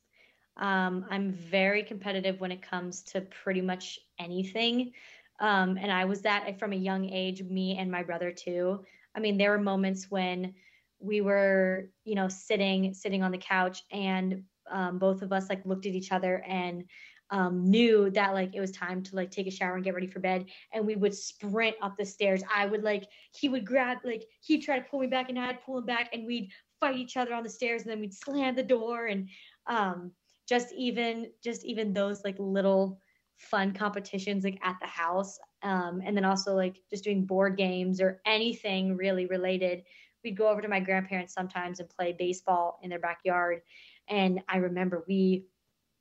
Um, 0.56 1.06
I'm 1.08 1.30
very 1.30 1.84
competitive 1.84 2.40
when 2.40 2.50
it 2.50 2.62
comes 2.62 3.02
to 3.12 3.20
pretty 3.20 3.60
much 3.60 4.00
anything. 4.18 4.92
Um, 5.40 5.78
and 5.80 5.92
I 5.92 6.04
was 6.04 6.22
that 6.22 6.58
from 6.58 6.72
a 6.72 6.76
young 6.76 7.08
age, 7.08 7.42
me 7.42 7.76
and 7.78 7.90
my 7.90 8.02
brother 8.02 8.32
too. 8.32 8.84
I 9.14 9.20
mean, 9.20 9.38
there 9.38 9.50
were 9.50 9.58
moments 9.58 10.10
when 10.10 10.54
we 11.00 11.20
were, 11.20 11.90
you 12.04 12.14
know, 12.14 12.28
sitting 12.28 12.92
sitting 12.94 13.22
on 13.22 13.30
the 13.30 13.38
couch, 13.38 13.82
and 13.92 14.42
um, 14.70 14.98
both 14.98 15.22
of 15.22 15.32
us 15.32 15.48
like 15.48 15.64
looked 15.64 15.86
at 15.86 15.94
each 15.94 16.12
other 16.12 16.42
and 16.46 16.84
um, 17.30 17.70
knew 17.70 18.10
that 18.10 18.34
like 18.34 18.54
it 18.54 18.60
was 18.60 18.72
time 18.72 19.02
to 19.02 19.16
like 19.16 19.30
take 19.30 19.46
a 19.46 19.50
shower 19.50 19.74
and 19.74 19.84
get 19.84 19.94
ready 19.94 20.06
for 20.06 20.18
bed. 20.18 20.46
And 20.72 20.86
we 20.86 20.96
would 20.96 21.14
sprint 21.14 21.76
up 21.82 21.96
the 21.96 22.06
stairs. 22.06 22.42
I 22.54 22.66
would 22.66 22.82
like 22.82 23.08
he 23.32 23.48
would 23.48 23.66
grab 23.66 23.98
like 24.04 24.24
he'd 24.40 24.62
try 24.62 24.78
to 24.78 24.84
pull 24.84 25.00
me 25.00 25.06
back, 25.06 25.28
and 25.28 25.38
I'd 25.38 25.62
pull 25.62 25.78
him 25.78 25.86
back, 25.86 26.10
and 26.12 26.26
we'd 26.26 26.50
fight 26.80 26.96
each 26.96 27.16
other 27.16 27.34
on 27.34 27.42
the 27.42 27.50
stairs, 27.50 27.82
and 27.82 27.90
then 27.90 28.00
we'd 28.00 28.14
slam 28.14 28.54
the 28.54 28.62
door, 28.62 29.06
and 29.06 29.28
um, 29.66 30.12
just 30.48 30.72
even 30.74 31.30
just 31.44 31.64
even 31.64 31.92
those 31.92 32.24
like 32.24 32.36
little 32.38 33.00
fun 33.38 33.72
competitions 33.72 34.44
like 34.44 34.58
at 34.62 34.76
the 34.80 34.86
house 34.86 35.38
um, 35.62 36.02
and 36.04 36.16
then 36.16 36.24
also 36.24 36.54
like 36.54 36.80
just 36.90 37.04
doing 37.04 37.24
board 37.24 37.56
games 37.56 38.00
or 38.00 38.20
anything 38.26 38.96
really 38.96 39.26
related. 39.26 39.82
We'd 40.22 40.36
go 40.36 40.48
over 40.48 40.60
to 40.60 40.68
my 40.68 40.80
grandparents 40.80 41.32
sometimes 41.32 41.80
and 41.80 41.88
play 41.88 42.14
baseball 42.18 42.78
in 42.82 42.90
their 42.90 42.98
backyard. 42.98 43.62
And 44.08 44.40
i 44.48 44.56
remember 44.58 45.04
we 45.06 45.44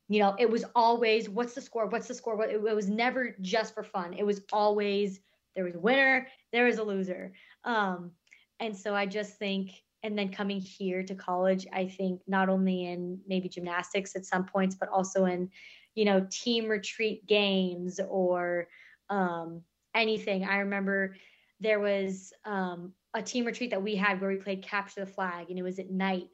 you 0.10 0.20
know 0.20 0.36
it 0.40 0.50
was 0.50 0.66
always 0.76 1.30
what's 1.30 1.54
the 1.54 1.62
score? 1.62 1.88
What's 1.88 2.08
the 2.08 2.14
score? 2.14 2.42
It, 2.46 2.62
was 2.62 2.90
never 2.90 3.36
just 3.42 3.74
for 3.74 3.84
fun. 3.84 4.14
It 4.14 4.26
was 4.26 4.42
always 4.52 5.20
there 5.56 5.66
was 5.66 5.76
a 5.76 5.80
winner 5.80 6.28
there 6.52 6.66
was 6.66 6.78
a 6.78 6.84
loser. 6.84 7.34
Um, 7.64 8.12
and 8.60 8.76
so 8.76 8.96
i 8.96 9.06
just 9.06 9.38
think 9.38 9.72
and 10.04 10.18
then 10.18 10.32
coming 10.32 10.60
here 10.60 11.04
to 11.04 11.16
college 11.16 11.66
i 11.74 11.86
think 11.86 12.22
not 12.28 12.50
only 12.50 12.86
in 12.86 13.20
maybe 13.28 13.50
gymnastics 13.50 14.16
at 14.16 14.26
some 14.26 14.46
points 14.46 14.76
but 14.76 14.90
also 14.90 15.26
in 15.26 15.50
you 15.98 16.06
know, 16.06 16.28
team 16.30 16.68
retreat 16.68 17.26
games 17.26 18.00
or 18.08 18.68
um, 19.10 19.64
anything. 19.96 20.46
I 20.46 20.58
remember 20.58 21.16
there 21.60 21.80
was 21.80 22.32
um, 22.46 22.94
a 23.16 23.22
team 23.24 23.46
retreat 23.46 23.72
that 23.72 23.82
we 23.82 23.96
had 23.96 24.22
where 24.22 24.30
we 24.30 24.36
played 24.36 24.62
capture 24.62 25.04
the 25.04 25.12
flag, 25.12 25.48
and 25.50 25.58
it 25.58 25.64
was 25.64 25.80
at 25.80 25.90
night. 25.90 26.28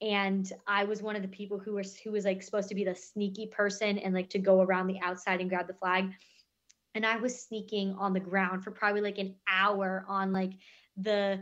And 0.00 0.50
I 0.64 0.84
was 0.84 1.02
one 1.02 1.16
of 1.16 1.22
the 1.22 1.28
people 1.28 1.58
who 1.58 1.72
was 1.72 1.98
who 1.98 2.12
was 2.12 2.24
like 2.24 2.40
supposed 2.40 2.68
to 2.68 2.76
be 2.76 2.84
the 2.84 2.94
sneaky 2.94 3.48
person 3.48 3.98
and 3.98 4.14
like 4.14 4.30
to 4.30 4.38
go 4.38 4.60
around 4.60 4.86
the 4.86 5.00
outside 5.02 5.40
and 5.40 5.50
grab 5.50 5.66
the 5.66 5.74
flag. 5.74 6.12
And 6.94 7.04
I 7.04 7.16
was 7.16 7.44
sneaking 7.44 7.96
on 7.98 8.12
the 8.12 8.20
ground 8.20 8.62
for 8.62 8.70
probably 8.70 9.00
like 9.00 9.18
an 9.18 9.34
hour 9.48 10.04
on 10.06 10.32
like 10.32 10.52
the 10.96 11.40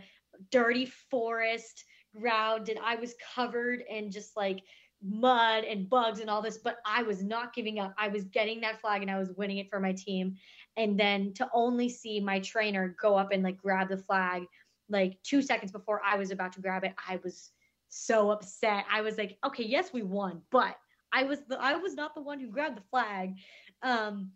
dirty 0.50 0.86
forest 1.10 1.84
ground, 2.18 2.70
and 2.70 2.78
I 2.82 2.94
was 2.94 3.14
covered 3.34 3.82
and 3.90 4.10
just 4.10 4.38
like 4.38 4.60
mud 5.02 5.64
and 5.64 5.88
bugs 5.88 6.20
and 6.20 6.28
all 6.28 6.42
this, 6.42 6.58
but 6.58 6.78
I 6.84 7.02
was 7.02 7.22
not 7.22 7.54
giving 7.54 7.78
up. 7.78 7.94
I 7.98 8.08
was 8.08 8.24
getting 8.24 8.60
that 8.62 8.80
flag 8.80 9.02
and 9.02 9.10
I 9.10 9.18
was 9.18 9.30
winning 9.32 9.58
it 9.58 9.70
for 9.70 9.80
my 9.80 9.92
team. 9.92 10.36
And 10.76 10.98
then 10.98 11.32
to 11.34 11.48
only 11.52 11.88
see 11.88 12.20
my 12.20 12.40
trainer 12.40 12.96
go 13.00 13.16
up 13.16 13.32
and 13.32 13.42
like 13.42 13.58
grab 13.58 13.88
the 13.88 13.96
flag 13.96 14.44
like 14.88 15.18
two 15.22 15.42
seconds 15.42 15.72
before 15.72 16.00
I 16.04 16.16
was 16.16 16.30
about 16.30 16.52
to 16.54 16.60
grab 16.60 16.84
it, 16.84 16.94
I 17.08 17.20
was 17.22 17.50
so 17.88 18.30
upset. 18.30 18.84
I 18.90 19.02
was 19.02 19.18
like, 19.18 19.38
okay, 19.44 19.64
yes, 19.64 19.92
we 19.92 20.02
won, 20.02 20.42
but 20.50 20.76
I 21.12 21.24
was 21.24 21.40
the 21.48 21.58
I 21.60 21.76
was 21.76 21.94
not 21.94 22.14
the 22.14 22.22
one 22.22 22.40
who 22.40 22.48
grabbed 22.48 22.76
the 22.76 22.82
flag. 22.90 23.34
Um, 23.82 24.32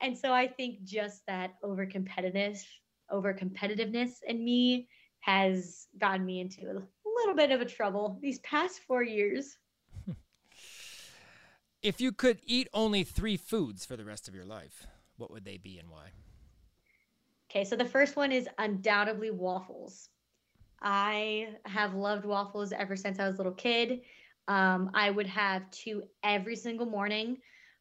and 0.00 0.16
so 0.16 0.32
I 0.32 0.46
think 0.46 0.84
just 0.84 1.22
that 1.26 1.54
over 1.62 1.86
competitiveness, 1.86 2.62
over 3.10 3.32
competitiveness 3.32 4.22
in 4.26 4.44
me 4.44 4.88
has 5.20 5.86
gotten 5.98 6.24
me 6.24 6.40
into 6.40 6.62
a 6.62 6.82
little 7.18 7.34
bit 7.34 7.50
of 7.50 7.60
a 7.60 7.64
trouble 7.64 8.18
these 8.20 8.38
past 8.40 8.80
four 8.86 9.02
years. 9.02 9.56
If 11.86 12.00
you 12.00 12.10
could 12.10 12.40
eat 12.44 12.66
only 12.74 13.04
three 13.04 13.36
foods 13.36 13.86
for 13.86 13.94
the 13.94 14.04
rest 14.04 14.26
of 14.26 14.34
your 14.34 14.44
life, 14.44 14.88
what 15.18 15.30
would 15.30 15.44
they 15.44 15.56
be 15.56 15.78
and 15.78 15.88
why? 15.88 16.06
Okay, 17.48 17.64
so 17.64 17.76
the 17.76 17.84
first 17.84 18.16
one 18.16 18.32
is 18.32 18.48
undoubtedly 18.58 19.30
waffles. 19.30 20.08
I 20.82 21.50
have 21.64 21.94
loved 21.94 22.24
waffles 22.24 22.72
ever 22.72 22.96
since 22.96 23.20
I 23.20 23.28
was 23.28 23.36
a 23.36 23.36
little 23.36 23.52
kid. 23.52 24.00
Um, 24.48 24.90
I 24.94 25.10
would 25.10 25.28
have 25.28 25.70
two 25.70 26.02
every 26.24 26.56
single 26.56 26.86
morning 26.86 27.38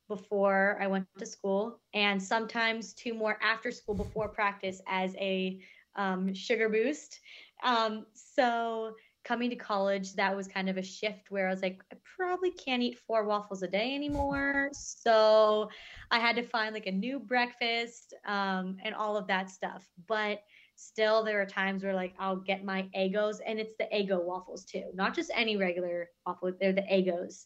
before 0.08 0.78
I 0.80 0.86
went 0.86 1.08
to 1.18 1.26
school, 1.26 1.80
and 1.95 2.22
sometimes 2.22 2.93
two 2.93 3.16
more 3.16 3.39
after 3.41 3.72
school 3.72 3.95
before 3.95 4.28
practice 4.28 4.84
as 4.88 5.16
a 5.16 5.60
um, 5.95 6.32
sugar 6.32 6.70
boost. 6.70 7.22
Um, 7.64 8.06
so 8.14 8.93
coming 9.26 9.49
to 9.49 9.55
college, 9.55 10.13
that 10.13 10.36
was 10.36 10.47
kind 10.47 10.69
of 10.69 10.78
a 10.78 10.84
shift 10.84 11.32
where 11.32 11.47
I 11.47 11.49
was 11.49 11.63
like, 11.63 11.82
I 11.91 11.97
probably 12.15 12.51
can't 12.51 12.84
eat 12.84 12.99
four 12.99 13.26
waffles 13.26 13.63
a 13.63 13.67
day 13.67 13.95
anymore. 13.95 14.69
So 14.71 15.69
I 16.11 16.19
had 16.19 16.36
to 16.36 16.43
find 16.43 16.73
like 16.73 16.86
a 16.86 16.91
new 16.91 17.19
breakfast 17.19 18.13
um, 18.26 18.78
and 18.84 18.93
all 18.93 19.17
of 19.17 19.28
that 19.28 19.49
stuff. 19.49 19.86
But 20.07 20.43
still, 20.76 21.23
there 21.23 21.41
are 21.41 21.45
times 21.45 21.84
where 21.84 21.95
like 21.95 22.13
I'll 22.19 22.38
get 22.38 22.63
my 22.63 22.88
Eggos, 22.95 23.38
and 23.45 23.59
it's 23.59 23.76
the 23.80 23.89
Eggo 23.93 24.23
waffles 24.23 24.63
too, 24.63 24.84
not 24.93 25.15
just 25.15 25.32
any 25.34 25.57
regular 25.57 26.09
waffle. 26.26 26.53
They're 26.59 26.71
the 26.71 26.84
Eggos, 26.84 27.45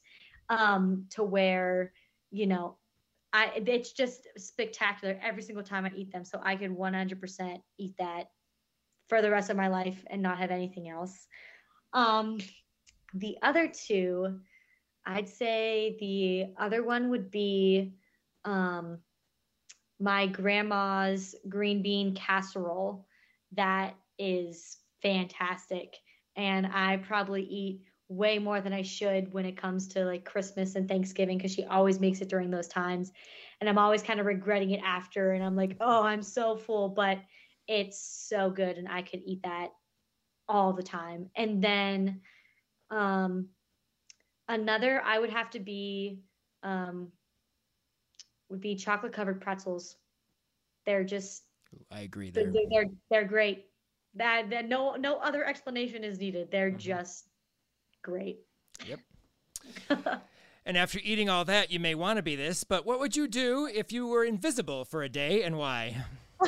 um, 0.49 1.05
to 1.11 1.23
where 1.23 1.93
you 2.29 2.45
know. 2.45 2.75
I, 3.31 3.61
it's 3.63 3.91
just 3.91 4.27
spectacular 4.39 5.19
every 5.21 5.43
single 5.43 5.63
time 5.63 5.85
I 5.85 5.91
eat 5.95 6.11
them. 6.11 6.25
So 6.25 6.41
I 6.43 6.55
could 6.55 6.75
100% 6.75 7.61
eat 7.77 7.93
that 7.99 8.31
for 9.07 9.21
the 9.21 9.29
rest 9.29 9.49
of 9.49 9.57
my 9.57 9.67
life 9.67 10.03
and 10.09 10.21
not 10.21 10.37
have 10.37 10.49
anything 10.51 10.89
else. 10.89 11.27
Um, 11.93 12.39
the 13.13 13.37
other 13.41 13.67
two, 13.67 14.39
I'd 15.05 15.29
say 15.29 15.97
the 15.99 16.53
other 16.61 16.83
one 16.83 17.09
would 17.09 17.31
be 17.31 17.93
um, 18.45 18.99
my 19.99 20.27
grandma's 20.27 21.35
green 21.47 21.81
bean 21.81 22.13
casserole. 22.15 23.07
That 23.53 23.95
is 24.17 24.77
fantastic. 25.01 25.95
And 26.35 26.67
I 26.67 26.97
probably 26.97 27.43
eat 27.43 27.81
way 28.07 28.39
more 28.39 28.59
than 28.59 28.73
I 28.73 28.81
should 28.81 29.33
when 29.33 29.45
it 29.45 29.57
comes 29.57 29.87
to 29.89 30.03
like 30.05 30.25
Christmas 30.25 30.75
and 30.75 30.87
Thanksgiving 30.87 31.37
because 31.37 31.53
she 31.53 31.63
always 31.65 31.99
makes 31.99 32.21
it 32.21 32.29
during 32.29 32.49
those 32.49 32.67
times. 32.67 33.11
And 33.61 33.69
I'm 33.69 33.77
always 33.77 34.01
kind 34.01 34.19
of 34.19 34.25
regretting 34.25 34.71
it 34.71 34.81
after. 34.83 35.33
And 35.33 35.43
I'm 35.43 35.55
like, 35.55 35.75
oh, 35.79 36.03
I'm 36.03 36.23
so 36.23 36.55
full, 36.55 36.89
but 36.89 37.19
it's 37.67 37.99
so 38.27 38.49
good. 38.49 38.77
And 38.77 38.87
I 38.87 39.01
could 39.01 39.21
eat 39.25 39.43
that 39.43 39.69
all 40.49 40.73
the 40.73 40.83
time. 40.83 41.29
And 41.35 41.63
then 41.63 42.19
um, 42.89 43.47
another 44.49 45.01
I 45.05 45.19
would 45.19 45.29
have 45.29 45.49
to 45.51 45.59
be 45.59 46.19
um, 46.63 47.07
would 48.49 48.59
be 48.59 48.75
chocolate 48.75 49.13
covered 49.13 49.39
pretzels. 49.39 49.95
They're 50.85 51.03
just 51.03 51.43
I 51.91 52.01
agree 52.01 52.31
there. 52.31 52.51
They're 52.51 52.63
they're, 52.69 52.85
they're 53.09 53.27
great. 53.27 53.67
That, 54.15 54.49
that 54.49 54.67
no 54.67 54.95
no 54.95 55.17
other 55.17 55.45
explanation 55.45 56.03
is 56.03 56.19
needed. 56.19 56.49
They're 56.51 56.69
mm-hmm. 56.69 56.79
just 56.79 57.27
great. 58.01 58.39
Yep. 58.87 58.99
and 60.65 60.77
after 60.77 60.99
eating 61.03 61.29
all 61.29 61.45
that, 61.45 61.71
you 61.71 61.79
may 61.79 61.93
want 61.93 62.17
to 62.17 62.23
be 62.23 62.35
this, 62.35 62.63
but 62.63 62.85
what 62.85 62.99
would 62.99 63.15
you 63.15 63.27
do 63.27 63.69
if 63.71 63.91
you 63.91 64.07
were 64.07 64.23
invisible 64.23 64.83
for 64.83 65.03
a 65.03 65.09
day 65.09 65.43
and 65.43 65.57
why? 65.57 66.05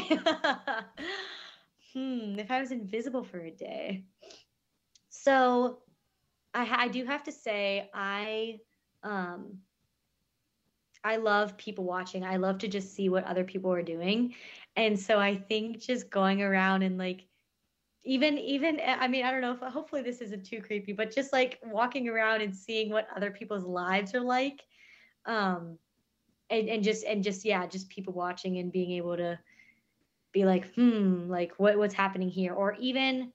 hmm, 1.94 2.39
if 2.39 2.52
I 2.52 2.60
was 2.60 2.72
invisible 2.72 3.24
for 3.24 3.39
a 3.39 3.52
day. 3.52 4.06
So 5.10 5.80
I, 6.54 6.86
I 6.86 6.88
do 6.88 7.06
have 7.06 7.24
to 7.24 7.32
say, 7.32 7.89
I, 7.94 8.60
um, 9.04 9.60
I 11.04 11.18
love 11.18 11.58
people 11.58 11.84
watching. 11.84 12.24
I 12.24 12.38
love 12.38 12.60
to 12.60 12.68
just 12.68 12.94
see 12.96 13.10
what 13.10 13.26
other 13.26 13.44
people 13.44 13.72
are 13.72 13.82
doing. 13.82 14.36
And 14.76 15.00
so 15.00 15.20
I 15.20 15.36
think 15.36 15.80
just 15.82 16.10
going 16.10 16.42
around 16.42 16.84
and 16.84 16.98
like, 16.98 17.26
even 18.04 18.38
even 18.38 18.80
i 18.84 19.08
mean 19.08 19.24
i 19.24 19.32
don't 19.32 19.42
know 19.42 19.54
if 19.54 19.60
hopefully 19.60 20.02
this 20.02 20.22
isn't 20.22 20.44
too 20.44 20.60
creepy 20.62 20.92
but 20.92 21.14
just 21.14 21.32
like 21.32 21.60
walking 21.64 22.10
around 22.10 22.42
and 22.42 22.56
seeing 22.56 22.89
what 22.89 23.08
other 23.16 23.30
people's 23.30 23.64
lives 23.64 24.16
are 24.16 24.22
like 24.22 24.64
um 25.26 25.78
and, 26.50 26.68
and 26.68 26.84
just 26.84 27.06
and 27.06 27.24
just 27.24 27.46
yeah 27.46 27.66
just 27.68 27.89
people 27.89 28.14
watching 28.14 28.58
and 28.58 28.72
being 28.72 28.92
able 28.92 29.16
to 29.16 29.38
be 30.32 30.45
like, 30.45 30.73
hmm, 30.73 31.29
like 31.29 31.53
what, 31.57 31.77
what's 31.77 31.93
happening 31.93 32.29
here? 32.29 32.53
Or 32.53 32.75
even, 32.79 33.32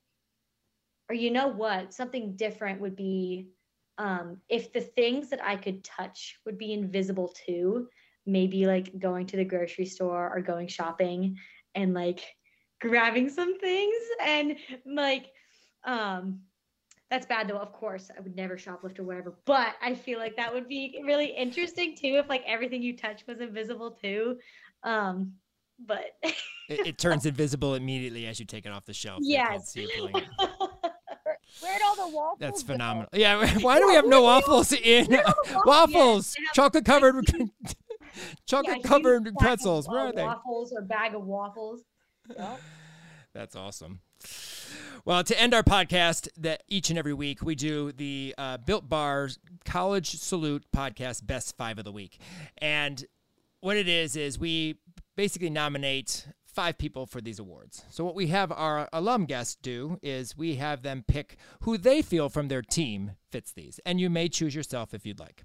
or 1.09 1.14
you 1.14 1.30
know 1.30 1.49
what, 1.49 1.94
something 1.94 2.36
different 2.36 2.80
would 2.80 2.97
be 2.97 3.49
um, 3.99 4.38
if 4.49 4.72
the 4.72 4.80
things 4.80 5.30
that 5.30 5.42
I 5.42 5.57
could 5.57 5.84
touch 5.84 6.38
would 6.44 6.59
be 6.59 6.72
invisible 6.72 7.32
too, 7.47 7.88
maybe 8.26 8.66
like 8.66 8.99
going 8.99 9.26
to 9.26 9.36
the 9.36 9.44
grocery 9.44 9.86
store 9.86 10.30
or 10.34 10.40
going 10.40 10.68
shopping 10.68 11.36
and 11.74 11.94
like 11.94 12.20
grabbing 12.80 13.28
some 13.28 13.59
things 13.59 13.97
and 14.24 14.57
like 14.84 15.26
um 15.84 16.40
that's 17.11 17.26
bad 17.26 17.49
though 17.49 17.57
of 17.57 17.72
course 17.72 18.11
i 18.16 18.20
would 18.20 18.36
never 18.36 18.57
shoplift 18.57 18.99
or 18.99 19.05
whatever 19.05 19.38
but 19.47 19.74
i 19.80 19.94
feel 19.94 20.18
like 20.18 20.36
that 20.36 20.53
would 20.53 20.68
be 20.68 21.01
really 21.07 21.26
interesting 21.26 21.97
too 21.97 22.16
if 22.18 22.28
like 22.28 22.42
everything 22.47 22.82
you 22.82 22.97
touch 22.97 23.26
was 23.26 23.40
invisible 23.40 23.92
too 23.92 24.36
um 24.82 25.32
but 25.86 26.18
it, 26.69 26.87
it, 26.87 26.99
turns 26.99 27.27
invisible 27.27 27.75
immediately 27.75 28.27
as 28.27 28.41
you 28.41 28.47
take 28.47 28.67
it 28.67 28.73
off 28.73 28.85
the 28.85 28.93
shelf. 28.93 29.21
Yes. 29.23 29.75
Where'd 31.61 31.83
all 31.83 31.97
the 31.97 32.14
waffles? 32.14 32.39
That's 32.39 32.62
phenomenal. 32.62 33.09
Go? 33.12 33.19
Yeah. 33.19 33.59
Why 33.61 33.79
do 33.79 33.87
we 33.87 33.95
have 33.95 34.07
no 34.07 34.23
waffles 34.23 34.73
in 34.73 35.19
waffles? 35.64 36.37
Chocolate 36.55 36.85
covered, 36.85 37.27
chocolate 38.47 38.79
yeah, 38.83 38.89
covered 38.89 39.35
pretzels. 39.39 39.89
Where 39.89 40.01
are 40.01 40.12
they? 40.12 40.23
Waffles 40.23 40.73
or 40.73 40.83
bag 40.83 41.14
of 41.14 41.23
waffles. 41.23 41.83
Yep. 42.37 42.61
That's 43.33 43.57
awesome. 43.57 44.01
Well, 45.05 45.23
to 45.23 45.41
end 45.41 45.55
our 45.55 45.62
podcast, 45.62 46.29
that 46.39 46.62
each 46.69 46.91
and 46.91 46.99
every 46.99 47.14
week 47.14 47.43
we 47.43 47.55
do 47.55 47.93
the 47.93 48.35
uh, 48.37 48.57
Built 48.57 48.89
Bars 48.89 49.39
College 49.64 50.19
Salute 50.19 50.64
podcast 50.75 51.25
Best 51.27 51.57
Five 51.57 51.79
of 51.79 51.85
the 51.85 51.93
Week, 51.93 52.19
and 52.59 53.05
what 53.61 53.77
it 53.77 53.89
is 53.89 54.17
is 54.17 54.39
we 54.39 54.79
basically 55.14 55.51
nominate 55.51 56.27
five 56.57 56.79
people 56.79 57.05
for 57.05 57.21
these 57.21 57.39
awards. 57.39 57.85
So 57.91 58.03
what 58.03 58.15
we 58.15 58.29
have 58.29 58.51
our 58.51 58.89
alum 58.91 59.27
guests 59.27 59.59
do 59.61 59.99
is 60.03 60.39
we 60.39 60.55
have 60.55 60.83
them 60.83 61.05
pick 61.07 61.37
who 61.61 61.77
they 61.77 62.01
feel 62.01 62.31
from 62.31 62.49
their 62.49 62.63
team 62.63 63.13
fits 63.31 63.53
these, 63.53 63.79
and 63.85 64.01
you 64.01 64.09
may 64.09 64.31
choose 64.31 64.55
yourself 64.55 64.95
if 64.95 65.05
you'd 65.05 65.21
like. 65.21 65.45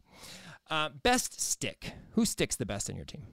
Uh, 0.70 0.88
best 1.04 1.42
stick. 1.42 1.92
Who 2.12 2.26
sticks 2.26 2.56
the 2.56 2.66
best 2.66 2.90
in 2.90 2.96
your 2.96 3.04
team? 3.04 3.24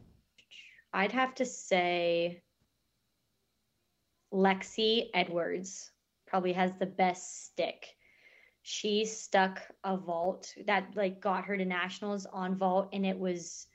I'd 0.93 1.13
have 1.13 1.37
to 1.37 1.45
say 1.45 2.43
Lexi 4.35 5.05
Edwards 5.15 5.93
probably 6.27 6.55
has 6.55 6.73
the 6.81 6.87
best 6.87 7.47
stick. 7.47 7.95
She 8.63 9.05
stuck 9.05 9.63
a 9.85 9.97
vault 9.97 10.53
that 10.67 10.89
like 10.97 11.21
got 11.21 11.45
her 11.45 11.57
to 11.57 11.65
nationals 11.65 12.27
on 12.27 12.57
vault, 12.57 12.89
and 12.93 13.07
it 13.07 13.17
was 13.17 13.69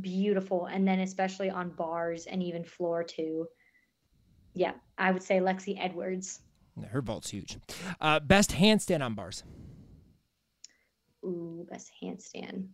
beautiful. 0.00 0.66
And 0.66 0.86
then 0.86 1.00
especially 1.00 1.50
on 1.50 1.70
bars 1.70 2.26
and 2.26 2.42
even 2.42 2.64
floor 2.64 3.04
too. 3.04 3.46
Yeah, 4.54 4.72
I 4.98 5.10
would 5.10 5.22
say 5.22 5.38
Lexi 5.38 5.76
Edwards. 5.80 6.40
Her 6.90 7.02
vault's 7.02 7.30
huge. 7.30 7.58
Uh, 8.00 8.20
best 8.20 8.50
handstand 8.50 9.04
on 9.04 9.14
bars. 9.14 9.44
Ooh, 11.24 11.66
best 11.70 11.90
handstand. 12.02 12.68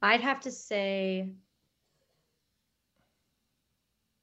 I'd 0.00 0.20
have 0.20 0.40
to 0.40 0.50
say 0.50 1.32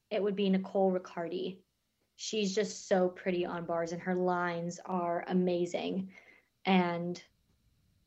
it 0.10 0.24
would 0.24 0.36
be 0.36 0.50
Nicole 0.50 0.92
Riccardi. 0.92 1.60
She's 2.16 2.56
just 2.56 2.88
so 2.88 3.10
pretty 3.10 3.46
on 3.46 3.66
bars 3.66 3.92
and 3.92 4.02
her 4.02 4.16
lines 4.16 4.80
are 4.86 5.26
amazing. 5.28 6.10
And 6.66 7.22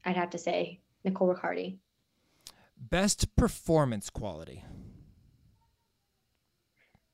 I'd 0.05 0.17
have 0.17 0.31
to 0.31 0.39
say 0.39 0.81
Nicole 1.05 1.29
Riccardi. 1.29 1.79
Best 2.77 3.35
performance 3.37 4.11
quality. 4.11 4.65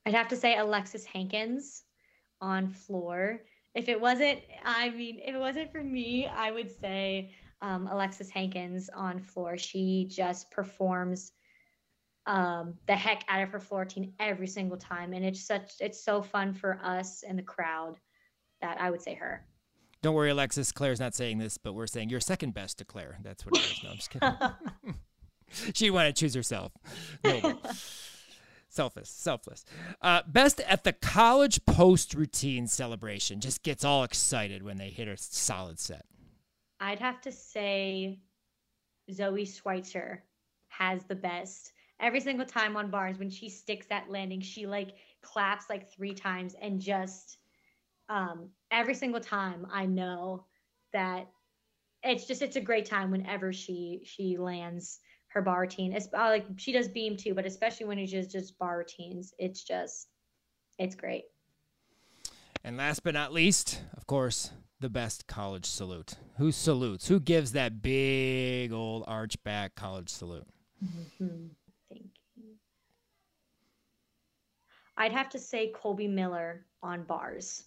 I'd 0.06 0.14
have 0.14 0.28
to 0.28 0.36
say 0.36 0.56
Alexis 0.56 1.04
Hankins 1.04 1.84
on 2.40 2.68
floor. 2.68 3.40
if 3.74 3.88
it 3.88 4.00
wasn't, 4.00 4.40
I 4.64 4.90
mean, 4.90 5.18
if 5.24 5.34
it 5.34 5.38
wasn't 5.38 5.72
for 5.72 5.82
me, 5.82 6.26
I 6.26 6.50
would 6.50 6.70
say 6.80 7.32
um, 7.62 7.88
Alexis 7.90 8.28
Hankins 8.28 8.90
on 8.94 9.18
floor. 9.20 9.56
She 9.56 10.06
just 10.10 10.50
performs 10.50 11.32
um, 12.26 12.74
the 12.86 12.94
heck 12.94 13.24
out 13.28 13.42
of 13.42 13.50
her 13.50 13.60
floor 13.60 13.80
routine 13.82 14.12
every 14.18 14.46
single 14.46 14.76
time, 14.76 15.12
and 15.12 15.24
it's 15.24 15.46
such 15.46 15.72
it's 15.80 16.02
so 16.02 16.22
fun 16.22 16.54
for 16.54 16.78
us 16.82 17.22
and 17.22 17.38
the 17.38 17.42
crowd 17.42 17.96
that 18.60 18.80
I 18.80 18.90
would 18.90 19.02
say 19.02 19.14
her. 19.14 19.46
Don't 20.04 20.14
worry, 20.14 20.28
Alexis. 20.28 20.70
Claire's 20.70 21.00
not 21.00 21.14
saying 21.14 21.38
this, 21.38 21.56
but 21.56 21.72
we're 21.72 21.86
saying 21.86 22.10
you're 22.10 22.20
second 22.20 22.52
best 22.52 22.76
to 22.76 22.84
Claire. 22.84 23.16
That's 23.22 23.46
what 23.46 23.56
it 23.56 23.64
is. 23.64 23.80
No, 23.82 23.90
I'm 23.90 23.96
just 23.96 24.10
kidding. 24.10 24.30
she 25.72 25.88
wanted 25.88 26.14
to 26.14 26.20
choose 26.20 26.34
herself. 26.34 26.72
No, 27.24 27.58
selfless, 28.68 29.08
selfless. 29.08 29.64
Uh, 30.02 30.20
best 30.26 30.60
at 30.60 30.84
the 30.84 30.92
college 30.92 31.64
post 31.64 32.12
routine 32.12 32.66
celebration. 32.66 33.40
Just 33.40 33.62
gets 33.62 33.82
all 33.82 34.04
excited 34.04 34.62
when 34.62 34.76
they 34.76 34.90
hit 34.90 35.08
a 35.08 35.16
solid 35.16 35.78
set. 35.78 36.04
I'd 36.80 36.98
have 36.98 37.22
to 37.22 37.32
say 37.32 38.18
Zoe 39.10 39.46
Schweitzer 39.46 40.22
has 40.68 41.02
the 41.04 41.14
best. 41.14 41.72
Every 41.98 42.20
single 42.20 42.44
time 42.44 42.76
on 42.76 42.90
bars 42.90 43.18
when 43.18 43.30
she 43.30 43.48
sticks 43.48 43.86
that 43.86 44.10
landing, 44.10 44.42
she 44.42 44.66
like 44.66 44.96
claps 45.22 45.70
like 45.70 45.90
three 45.90 46.12
times 46.12 46.54
and 46.60 46.78
just 46.78 47.38
um 48.08 48.50
every 48.70 48.94
single 48.94 49.20
time 49.20 49.66
I 49.72 49.86
know 49.86 50.44
that 50.92 51.28
it's 52.02 52.26
just 52.26 52.42
it's 52.42 52.56
a 52.56 52.60
great 52.60 52.86
time 52.86 53.10
whenever 53.10 53.52
she 53.52 54.02
she 54.04 54.36
lands 54.36 55.00
her 55.28 55.42
bar 55.42 55.62
routine. 55.62 55.92
It's 55.92 56.06
uh, 56.14 56.28
like 56.28 56.46
she 56.56 56.72
does 56.72 56.88
beam 56.88 57.16
too, 57.16 57.34
but 57.34 57.44
especially 57.44 57.86
when 57.86 57.98
it's 57.98 58.12
just 58.12 58.30
just 58.30 58.58
bar 58.58 58.78
routines, 58.78 59.34
it's 59.38 59.64
just 59.64 60.08
it's 60.78 60.94
great. 60.94 61.24
And 62.62 62.76
last 62.76 63.02
but 63.02 63.14
not 63.14 63.32
least, 63.32 63.82
of 63.96 64.06
course, 64.06 64.52
the 64.80 64.88
best 64.88 65.26
college 65.26 65.66
salute. 65.66 66.14
Who 66.38 66.52
salutes? 66.52 67.08
Who 67.08 67.20
gives 67.20 67.52
that 67.52 67.82
big 67.82 68.72
old 68.72 69.04
arch 69.06 69.42
back 69.42 69.74
college 69.74 70.08
salute? 70.08 70.46
Mm-hmm. 70.82 71.46
Thank 71.90 72.10
you. 72.36 72.44
I'd 74.96 75.12
have 75.12 75.28
to 75.30 75.38
say 75.38 75.72
Colby 75.74 76.08
Miller 76.08 76.64
on 76.82 77.02
bars. 77.04 77.64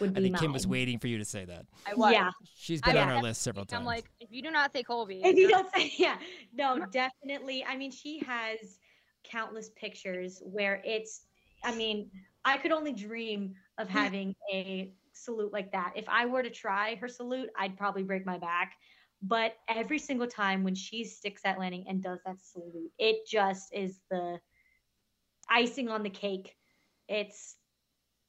Would 0.00 0.14
be 0.14 0.20
I 0.20 0.22
think 0.22 0.32
mine. 0.32 0.40
Kim 0.40 0.52
was 0.52 0.66
waiting 0.66 0.98
for 0.98 1.06
you 1.06 1.18
to 1.18 1.24
say 1.24 1.44
that. 1.44 1.66
I 1.86 1.94
was. 1.94 2.12
Yeah. 2.12 2.30
She's 2.56 2.80
been 2.80 2.96
I 2.96 3.02
on 3.02 3.08
was 3.08 3.16
our 3.16 3.22
list 3.22 3.42
several 3.42 3.64
times. 3.64 3.80
I'm 3.80 3.86
like, 3.86 4.10
if 4.20 4.30
you 4.30 4.42
do 4.42 4.50
not 4.50 4.72
say 4.72 4.82
Colby, 4.82 5.20
If 5.24 5.36
you 5.36 5.48
don't 5.48 5.72
say, 5.74 5.92
yeah, 5.98 6.16
no, 6.52 6.84
definitely. 6.86 7.64
I 7.64 7.76
mean, 7.76 7.90
she 7.90 8.20
has 8.26 8.78
countless 9.24 9.70
pictures 9.70 10.42
where 10.44 10.82
it's, 10.84 11.22
I 11.64 11.74
mean, 11.74 12.10
I 12.44 12.58
could 12.58 12.72
only 12.72 12.92
dream 12.92 13.54
of 13.78 13.88
having 13.88 14.34
a 14.52 14.92
salute 15.12 15.52
like 15.52 15.72
that. 15.72 15.92
If 15.96 16.08
I 16.08 16.26
were 16.26 16.42
to 16.42 16.50
try 16.50 16.94
her 16.96 17.08
salute, 17.08 17.48
I'd 17.58 17.76
probably 17.76 18.02
break 18.02 18.26
my 18.26 18.38
back. 18.38 18.74
But 19.22 19.56
every 19.68 19.98
single 19.98 20.26
time 20.26 20.62
when 20.62 20.74
she 20.74 21.02
sticks 21.02 21.42
that 21.42 21.58
landing 21.58 21.86
and 21.88 22.02
does 22.02 22.20
that 22.26 22.36
salute, 22.40 22.90
it 22.98 23.26
just 23.26 23.72
is 23.72 23.98
the 24.10 24.38
icing 25.48 25.88
on 25.88 26.02
the 26.02 26.10
cake. 26.10 26.54
It's, 27.08 27.56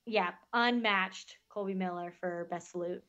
yeah, 0.08 0.32
unmatched 0.54 1.38
Colby 1.50 1.74
Miller 1.74 2.14
for 2.20 2.48
best 2.50 2.72
salute. 2.72 3.04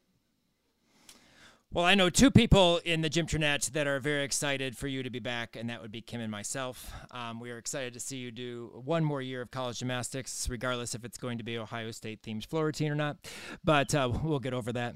Well, 1.70 1.84
I 1.84 1.94
know 1.94 2.08
two 2.08 2.30
people 2.30 2.80
in 2.82 3.02
the 3.02 3.10
Gymternet 3.10 3.72
that 3.72 3.86
are 3.86 4.00
very 4.00 4.24
excited 4.24 4.74
for 4.74 4.88
you 4.88 5.02
to 5.02 5.10
be 5.10 5.18
back, 5.18 5.54
and 5.54 5.68
that 5.68 5.82
would 5.82 5.92
be 5.92 6.00
Kim 6.00 6.18
and 6.22 6.30
myself. 6.30 6.90
Um, 7.10 7.40
we 7.40 7.50
are 7.50 7.58
excited 7.58 7.92
to 7.92 8.00
see 8.00 8.16
you 8.16 8.30
do 8.30 8.70
one 8.86 9.04
more 9.04 9.20
year 9.20 9.42
of 9.42 9.50
college 9.50 9.80
gymnastics, 9.80 10.48
regardless 10.48 10.94
if 10.94 11.04
it's 11.04 11.18
going 11.18 11.36
to 11.36 11.44
be 11.44 11.58
Ohio 11.58 11.90
State 11.90 12.22
themed 12.22 12.46
floor 12.46 12.64
routine 12.64 12.90
or 12.90 12.94
not. 12.94 13.18
But 13.62 13.94
uh, 13.94 14.10
we'll 14.22 14.38
get 14.38 14.54
over 14.54 14.72
that. 14.72 14.94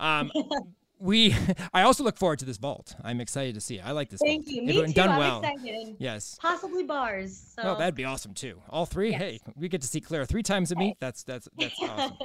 Um, 0.00 0.32
we, 0.98 1.34
I 1.72 1.82
also 1.82 2.04
look 2.04 2.16
forward 2.16 2.38
to 2.40 2.44
this 2.44 2.56
vault. 2.56 2.94
I'm 3.02 3.20
excited 3.20 3.54
to 3.54 3.60
see 3.60 3.76
it. 3.78 3.86
I 3.86 3.92
like 3.92 4.10
this. 4.10 4.20
Thank 4.20 4.44
vault. 4.44 4.54
you. 4.54 4.62
Me 4.62 4.78
it 4.78 4.86
too. 4.88 4.92
Done 4.92 5.10
I'm 5.10 5.18
well. 5.18 5.40
excited. 5.40 5.96
Yes. 5.98 6.38
Possibly 6.40 6.84
bars. 6.84 7.52
So. 7.54 7.62
Oh, 7.62 7.78
that'd 7.78 7.94
be 7.94 8.04
awesome 8.04 8.34
too. 8.34 8.60
All 8.68 8.86
three. 8.86 9.10
Yes. 9.10 9.20
Hey, 9.20 9.40
we 9.56 9.68
get 9.68 9.80
to 9.82 9.86
see 9.86 10.00
Claire 10.00 10.24
three 10.24 10.42
times 10.42 10.72
a 10.72 10.76
meet. 10.76 10.96
That's 11.00 11.22
that's 11.22 11.48
that's 11.58 11.80
awesome. 11.82 12.16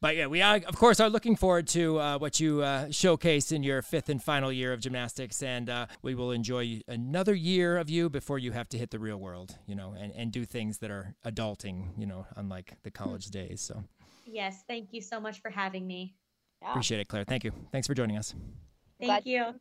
But 0.00 0.16
yeah, 0.16 0.26
we 0.26 0.42
are, 0.42 0.56
of 0.56 0.76
course 0.76 1.00
are 1.00 1.10
looking 1.10 1.36
forward 1.36 1.66
to 1.68 1.98
uh, 1.98 2.18
what 2.18 2.40
you 2.40 2.62
uh, 2.62 2.90
showcase 2.90 3.52
in 3.52 3.62
your 3.62 3.82
fifth 3.82 4.08
and 4.08 4.22
final 4.22 4.52
year 4.52 4.72
of 4.72 4.80
gymnastics, 4.80 5.42
and 5.42 5.70
uh, 5.70 5.86
we 6.02 6.14
will 6.14 6.32
enjoy 6.32 6.80
another 6.88 7.34
year 7.34 7.78
of 7.78 7.88
you 7.88 8.10
before 8.10 8.38
you 8.38 8.52
have 8.52 8.68
to 8.70 8.78
hit 8.78 8.90
the 8.90 8.98
real 8.98 9.18
world, 9.18 9.56
you 9.66 9.74
know, 9.74 9.94
and, 9.98 10.12
and 10.14 10.32
do 10.32 10.44
things 10.44 10.78
that 10.78 10.90
are 10.90 11.14
adulting, 11.24 11.88
you 11.98 12.06
know, 12.06 12.26
unlike 12.36 12.74
the 12.82 12.90
college 12.90 13.26
days. 13.26 13.60
So 13.60 13.84
Yes, 14.24 14.64
thank 14.66 14.92
you 14.92 15.00
so 15.00 15.20
much 15.20 15.40
for 15.40 15.50
having 15.50 15.86
me. 15.86 16.14
Yeah. 16.62 16.70
appreciate 16.70 17.00
it, 17.00 17.08
Claire. 17.08 17.24
Thank 17.24 17.44
you. 17.44 17.52
Thanks 17.72 17.86
for 17.86 17.94
joining 17.94 18.16
us. 18.16 18.34
Thank 18.98 19.08
Glad- 19.08 19.26
you. 19.26 19.60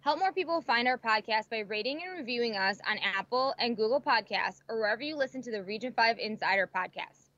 Help 0.00 0.20
more 0.20 0.32
people 0.32 0.60
find 0.62 0.86
our 0.86 0.96
podcast 0.98 1.50
by 1.50 1.60
rating 1.60 2.00
and 2.06 2.16
reviewing 2.16 2.56
us 2.56 2.78
on 2.88 2.96
Apple 2.98 3.52
and 3.58 3.76
Google 3.76 4.00
Podcasts 4.00 4.60
or 4.68 4.76
wherever 4.78 5.02
you 5.02 5.16
listen 5.16 5.42
to 5.42 5.50
the 5.50 5.64
Region 5.64 5.92
5 5.92 6.18
Insider 6.20 6.70
podcast. 6.72 7.30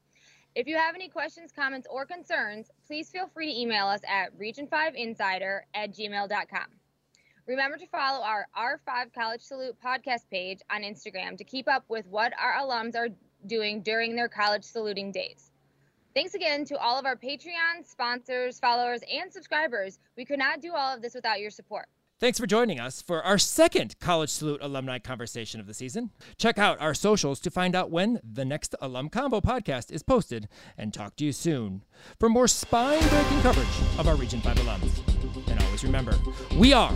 If 0.54 0.66
you 0.66 0.76
have 0.76 0.94
any 0.94 1.08
questions, 1.08 1.50
comments, 1.50 1.86
or 1.90 2.04
concerns, 2.04 2.70
please 2.86 3.10
feel 3.10 3.26
free 3.28 3.50
to 3.54 3.58
email 3.58 3.86
us 3.86 4.00
at 4.06 4.38
region5insider 4.38 5.60
at 5.72 5.94
gmail.com. 5.94 6.66
Remember 7.46 7.78
to 7.78 7.86
follow 7.86 8.22
our 8.22 8.46
R5 8.54 9.14
College 9.14 9.40
Salute 9.40 9.76
podcast 9.82 10.28
page 10.30 10.60
on 10.70 10.82
Instagram 10.82 11.38
to 11.38 11.44
keep 11.44 11.68
up 11.68 11.84
with 11.88 12.06
what 12.06 12.34
our 12.38 12.52
alums 12.60 12.94
are 12.96 13.08
doing 13.46 13.80
during 13.80 14.14
their 14.14 14.28
college 14.28 14.64
saluting 14.64 15.10
days. 15.10 15.47
Thanks 16.14 16.34
again 16.34 16.64
to 16.66 16.78
all 16.78 16.98
of 16.98 17.06
our 17.06 17.16
Patreon 17.16 17.84
sponsors, 17.84 18.58
followers, 18.58 19.00
and 19.12 19.32
subscribers. 19.32 19.98
We 20.16 20.24
could 20.24 20.38
not 20.38 20.60
do 20.60 20.72
all 20.74 20.94
of 20.94 21.02
this 21.02 21.14
without 21.14 21.40
your 21.40 21.50
support. 21.50 21.86
Thanks 22.20 22.36
for 22.40 22.48
joining 22.48 22.80
us 22.80 23.00
for 23.00 23.22
our 23.22 23.38
second 23.38 23.96
College 24.00 24.30
Salute 24.30 24.60
alumni 24.60 24.98
conversation 24.98 25.60
of 25.60 25.68
the 25.68 25.74
season. 25.74 26.10
Check 26.36 26.58
out 26.58 26.80
our 26.80 26.92
socials 26.92 27.38
to 27.40 27.50
find 27.50 27.76
out 27.76 27.92
when 27.92 28.18
the 28.28 28.44
next 28.44 28.74
Alum 28.80 29.08
Combo 29.08 29.40
podcast 29.40 29.92
is 29.92 30.02
posted 30.02 30.48
and 30.76 30.92
talk 30.92 31.14
to 31.16 31.24
you 31.24 31.30
soon 31.30 31.84
for 32.18 32.28
more 32.28 32.48
spine 32.48 33.06
breaking 33.08 33.40
coverage 33.42 33.68
of 34.00 34.08
our 34.08 34.16
Region 34.16 34.40
5 34.40 34.56
alums. 34.56 35.48
And 35.48 35.62
always 35.62 35.84
remember, 35.84 36.18
we 36.56 36.72
are 36.72 36.92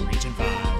Region 0.00 0.32
5. 0.32 0.73